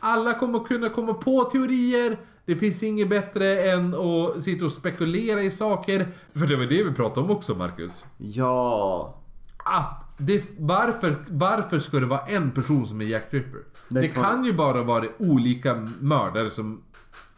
Alla 0.00 0.38
kommer 0.38 0.64
kunna 0.64 0.88
komma 0.88 1.14
på 1.14 1.44
teorier. 1.44 2.16
Det 2.46 2.56
finns 2.56 2.82
inget 2.82 3.08
bättre 3.08 3.70
än 3.70 3.94
att 3.94 4.42
sitta 4.42 4.64
och 4.64 4.72
spekulera 4.72 5.42
i 5.42 5.50
saker. 5.50 6.08
För 6.32 6.46
det 6.46 6.56
var 6.56 6.64
det 6.64 6.82
vi 6.84 6.92
pratade 6.92 7.20
om 7.26 7.30
också 7.30 7.54
Marcus. 7.54 8.04
Ja. 8.18 9.16
Att 9.56 10.00
det, 10.18 10.44
varför, 10.58 11.16
varför 11.28 11.78
ska 11.78 11.98
det 12.00 12.06
vara 12.06 12.20
en 12.26 12.50
person 12.50 12.86
som 12.86 13.00
är 13.00 13.04
Jack 13.04 13.26
Ripper? 13.30 13.60
Det, 13.88 14.00
Det 14.00 14.08
kan... 14.08 14.44
ju 14.44 14.52
bara 14.52 14.82
vara 14.82 15.04
olika 15.18 15.74
mördare 16.00 16.50
som 16.50 16.82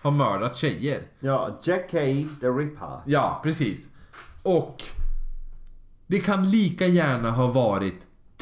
har 0.03 0.11
mördat 0.11 0.57
tjejer. 0.57 1.01
Ja, 1.21 1.59
Jack 1.63 1.91
K. 1.91 1.99
the 2.41 2.47
Ripper. 2.49 3.01
Ja, 3.07 3.41
precis. 3.43 3.89
Och 4.43 4.83
det 6.07 6.21
kan 6.21 6.51
lika 6.51 6.87
gärna 6.87 7.31
ha 7.31 7.47
varit 7.47 8.01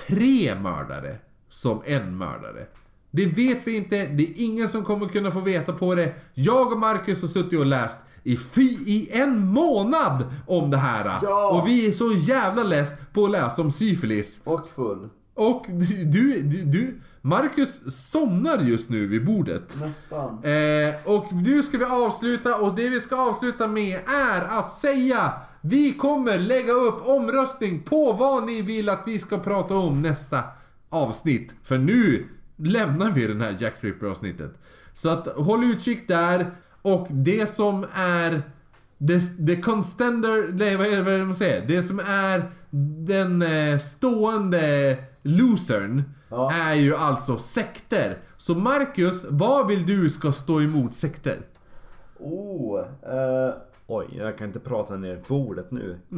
tre 0.08 0.54
mördare 0.54 1.18
som 1.48 1.82
en 1.86 2.16
mördare. 2.18 2.66
Det 3.14 3.26
vet 3.26 3.66
vi 3.66 3.76
inte, 3.76 4.06
det 4.06 4.22
är 4.22 4.32
ingen 4.36 4.68
som 4.68 4.84
kommer 4.84 5.08
kunna 5.08 5.30
få 5.30 5.40
veta 5.40 5.72
på 5.72 5.94
det. 5.94 6.14
Jag 6.34 6.72
och 6.72 6.78
Marcus 6.78 7.20
har 7.20 7.28
suttit 7.28 7.58
och 7.58 7.66
läst 7.66 7.98
i, 8.22 8.36
fy, 8.36 8.68
i 8.86 9.08
en 9.12 9.46
månad 9.46 10.24
om 10.46 10.70
det 10.70 10.76
här. 10.76 11.18
Ja. 11.22 11.48
Och 11.48 11.68
vi 11.68 11.86
är 11.86 11.92
så 11.92 12.12
jävla 12.12 12.62
less 12.62 12.92
på 13.12 13.24
att 13.24 13.30
läsa 13.30 13.62
om 13.62 13.70
syfilis. 13.70 14.40
Och 14.44 14.68
full. 14.68 15.08
Och 15.34 15.66
du, 15.68 16.42
du, 16.42 16.62
du 16.62 17.00
Marcus 17.20 17.96
somnar 18.10 18.58
just 18.58 18.90
nu 18.90 19.06
vid 19.06 19.24
bordet. 19.24 19.76
Nästan. 19.80 20.44
Eh, 20.44 20.94
och 21.04 21.32
nu 21.32 21.62
ska 21.62 21.78
vi 21.78 21.84
avsluta 21.84 22.56
och 22.56 22.74
det 22.74 22.88
vi 22.88 23.00
ska 23.00 23.16
avsluta 23.16 23.68
med 23.68 23.98
är 24.28 24.58
att 24.58 24.72
säga 24.72 25.32
Vi 25.60 25.92
kommer 25.92 26.38
lägga 26.38 26.72
upp 26.72 27.08
omröstning 27.08 27.82
på 27.82 28.12
vad 28.12 28.46
ni 28.46 28.62
vill 28.62 28.88
att 28.88 29.02
vi 29.06 29.18
ska 29.18 29.38
prata 29.38 29.74
om 29.74 30.02
nästa 30.02 30.42
avsnitt. 30.88 31.52
För 31.64 31.78
nu 31.78 32.26
lämnar 32.56 33.10
vi 33.10 33.26
den 33.26 33.40
här 33.40 33.56
Jack 33.58 33.74
Ripper 33.80 34.06
avsnittet. 34.06 34.50
Så 34.92 35.08
att 35.08 35.26
håll 35.26 35.64
utkik 35.64 36.08
där. 36.08 36.50
Och 36.82 37.06
det 37.10 37.46
som 37.46 37.86
är 37.94 38.42
the, 39.08 39.20
the 39.46 39.62
constander, 39.62 40.48
nej 40.52 40.76
vad 40.76 40.86
är 40.86 41.04
det 41.04 41.18
det 41.18 41.24
man 41.24 41.34
säger? 41.34 41.66
Det 41.66 41.82
som 41.82 42.00
är 42.06 42.50
den 43.06 43.42
eh, 43.42 43.78
stående 43.78 44.96
losern 45.22 46.02
Ja. 46.28 46.52
är 46.52 46.74
ju 46.74 46.96
alltså 46.96 47.38
sekter. 47.38 48.16
Så 48.36 48.54
Marcus, 48.54 49.24
vad 49.28 49.66
vill 49.66 49.86
du 49.86 50.10
ska 50.10 50.32
stå 50.32 50.60
emot 50.60 50.94
sekter? 50.94 51.36
Oh. 52.18 52.80
Eh, 53.02 53.54
oj, 53.86 54.06
jag 54.18 54.38
kan 54.38 54.46
inte 54.46 54.60
prata 54.60 54.96
ner 54.96 55.22
bordet 55.28 55.70
nu. 55.70 55.98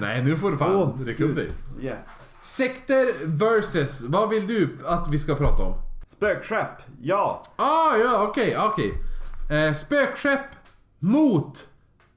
Nej, 0.00 0.24
nu 0.24 0.36
får 0.36 0.50
du 0.50 0.56
fan 0.56 0.74
Åh, 0.76 0.96
rycka 1.04 1.24
upp 1.24 1.36
dig. 1.36 1.48
Yes. 1.82 2.29
Sekter 2.60 3.26
versus, 3.26 4.02
vad 4.02 4.28
vill 4.28 4.46
du 4.46 4.78
att 4.86 5.08
vi 5.10 5.18
ska 5.18 5.34
prata 5.34 5.62
om? 5.62 5.74
Spökskepp. 6.08 6.68
Ja. 7.02 7.42
Ah, 7.56 7.96
ja, 7.96 8.26
okej, 8.28 8.56
okej. 8.58 8.92
Eh, 9.50 9.74
spökskepp 9.74 10.40
mot 10.98 11.68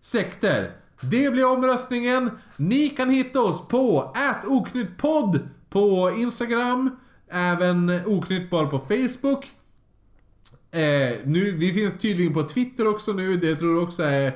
sekter. 0.01 0.71
Det 1.01 1.29
blir 1.31 1.45
omröstningen. 1.45 2.31
Ni 2.57 2.89
kan 2.89 3.09
hitta 3.09 3.41
oss 3.41 3.67
på 3.67 4.13
oknyttpodd 4.47 5.39
på 5.69 6.11
Instagram. 6.17 6.97
Även 7.29 8.01
oknyttbar 8.05 8.65
på 8.65 8.79
Facebook. 8.79 9.51
Eh, 10.71 11.17
nu, 11.23 11.51
vi 11.51 11.73
finns 11.73 11.93
tydligen 11.99 12.33
på 12.33 12.43
Twitter 12.43 12.87
också 12.87 13.13
nu. 13.13 13.37
Det 13.37 13.55
tror 13.55 13.73
jag 13.73 13.83
också 13.83 14.03
är 14.03 14.33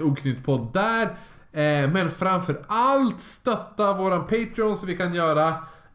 oknyttpodd 0.00 0.72
där. 0.72 1.08
Eh, 1.52 1.90
men 1.90 2.10
framför 2.10 2.64
allt 2.66 3.20
stötta 3.20 3.92
våran 3.92 4.26
Patreon 4.26 4.76
så 4.76 4.86
vi 4.86 4.96
kan 4.96 5.14
göra 5.14 5.48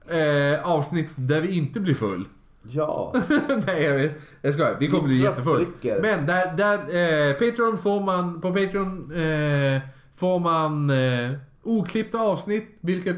eh, 0.09 0.69
avsnitt 0.71 1.09
där 1.15 1.41
vi 1.41 1.57
inte 1.57 1.79
blir 1.79 1.93
full. 1.93 2.25
Ja. 2.63 3.13
Nej 3.67 3.83
jag. 3.83 4.09
Jag 4.41 4.53
skojar. 4.53 4.77
Vi 4.79 4.87
kommer 4.87 5.03
bli 5.03 5.21
jättefull. 5.21 5.67
Men 5.81 6.25
där, 6.25 6.57
där 6.57 6.77
eh, 6.77 7.33
Patreon 7.33 7.77
får 7.77 8.01
man, 8.01 8.41
på 8.41 8.53
Patreon 8.53 9.11
eh, 9.11 9.81
får 10.17 10.39
man 10.39 10.89
eh, 10.89 11.31
oklippta 11.63 12.19
avsnitt. 12.19 12.77
Vilket 12.79 13.17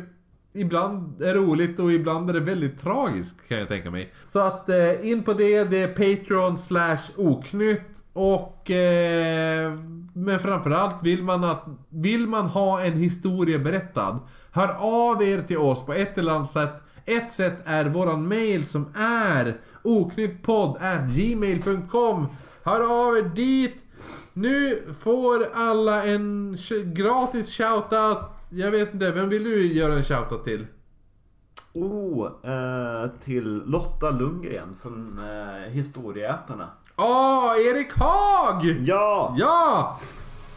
ibland 0.54 1.22
är 1.22 1.34
roligt 1.34 1.80
och 1.80 1.92
ibland 1.92 2.30
är 2.30 2.34
det 2.34 2.40
väldigt 2.40 2.80
tragiskt 2.80 3.48
kan 3.48 3.58
jag 3.58 3.68
tänka 3.68 3.92
mig. 3.92 4.14
Så 4.32 4.40
att 4.40 4.70
eh, 4.70 5.10
in 5.10 5.24
på 5.24 5.34
det, 5.34 5.64
det 5.64 5.78
är 5.78 5.88
Patreon 5.88 6.58
slash 6.58 6.98
oknytt. 7.16 7.82
Och 8.14 8.72
eh, 8.72 9.74
men 10.18 10.40
framförallt 10.40 11.04
vill 11.04 11.24
man 11.24 11.44
att 11.44 11.66
vill 11.90 12.28
man 12.28 12.46
ha 12.46 12.82
en 12.82 12.94
historia 12.94 13.60
berättad. 13.60 14.20
Hör 14.52 14.76
av 14.80 15.24
er 15.24 15.42
till 15.42 15.58
oss 15.58 15.86
på 15.86 15.94
ett 15.94 16.18
eller 16.18 16.32
annat 16.32 16.52
sätt. 16.52 16.74
Ett 17.06 17.32
sätt 17.32 17.62
är 17.66 17.86
våran 17.86 18.28
mail 18.28 18.68
som 18.68 18.86
är 18.98 19.58
oknyttpodd@gmail.com. 19.84 22.28
Hör 22.64 23.08
av 23.08 23.18
er 23.18 23.22
dit. 23.22 23.76
Nu 24.34 24.84
får 25.00 25.46
alla 25.54 26.04
en 26.04 26.58
gratis 26.86 27.58
shoutout. 27.58 28.18
Jag 28.50 28.72
vet 28.72 28.94
inte, 28.94 29.12
vem 29.12 29.30
vill 29.30 29.44
du 29.44 29.74
göra 29.74 29.96
en 29.96 30.04
shoutout 30.04 30.44
till? 30.44 30.66
Oh, 31.74 32.26
eh, 32.26 33.10
till 33.24 33.64
Lotta 33.66 34.12
Lundgren 34.12 34.76
från 34.82 35.20
eh, 35.20 35.70
Historieätarna. 35.70 36.70
Åh, 36.98 37.06
oh, 37.06 37.60
Erik 37.60 37.98
Haag! 37.98 38.66
Ja! 38.86 39.36
Ja! 39.38 40.00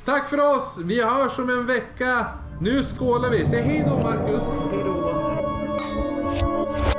Tack 0.04 0.28
för 0.28 0.40
oss! 0.40 0.78
Vi 0.84 1.02
hörs 1.02 1.38
om 1.38 1.50
en 1.50 1.66
vecka. 1.66 2.26
Nu 2.60 2.84
skålar 2.84 3.30
vi. 3.30 3.46
Säg 3.46 3.62
hej 3.62 3.84
då, 3.88 3.96
Marcus. 3.96 4.44
Hej 4.70 4.82
då. 4.84 6.97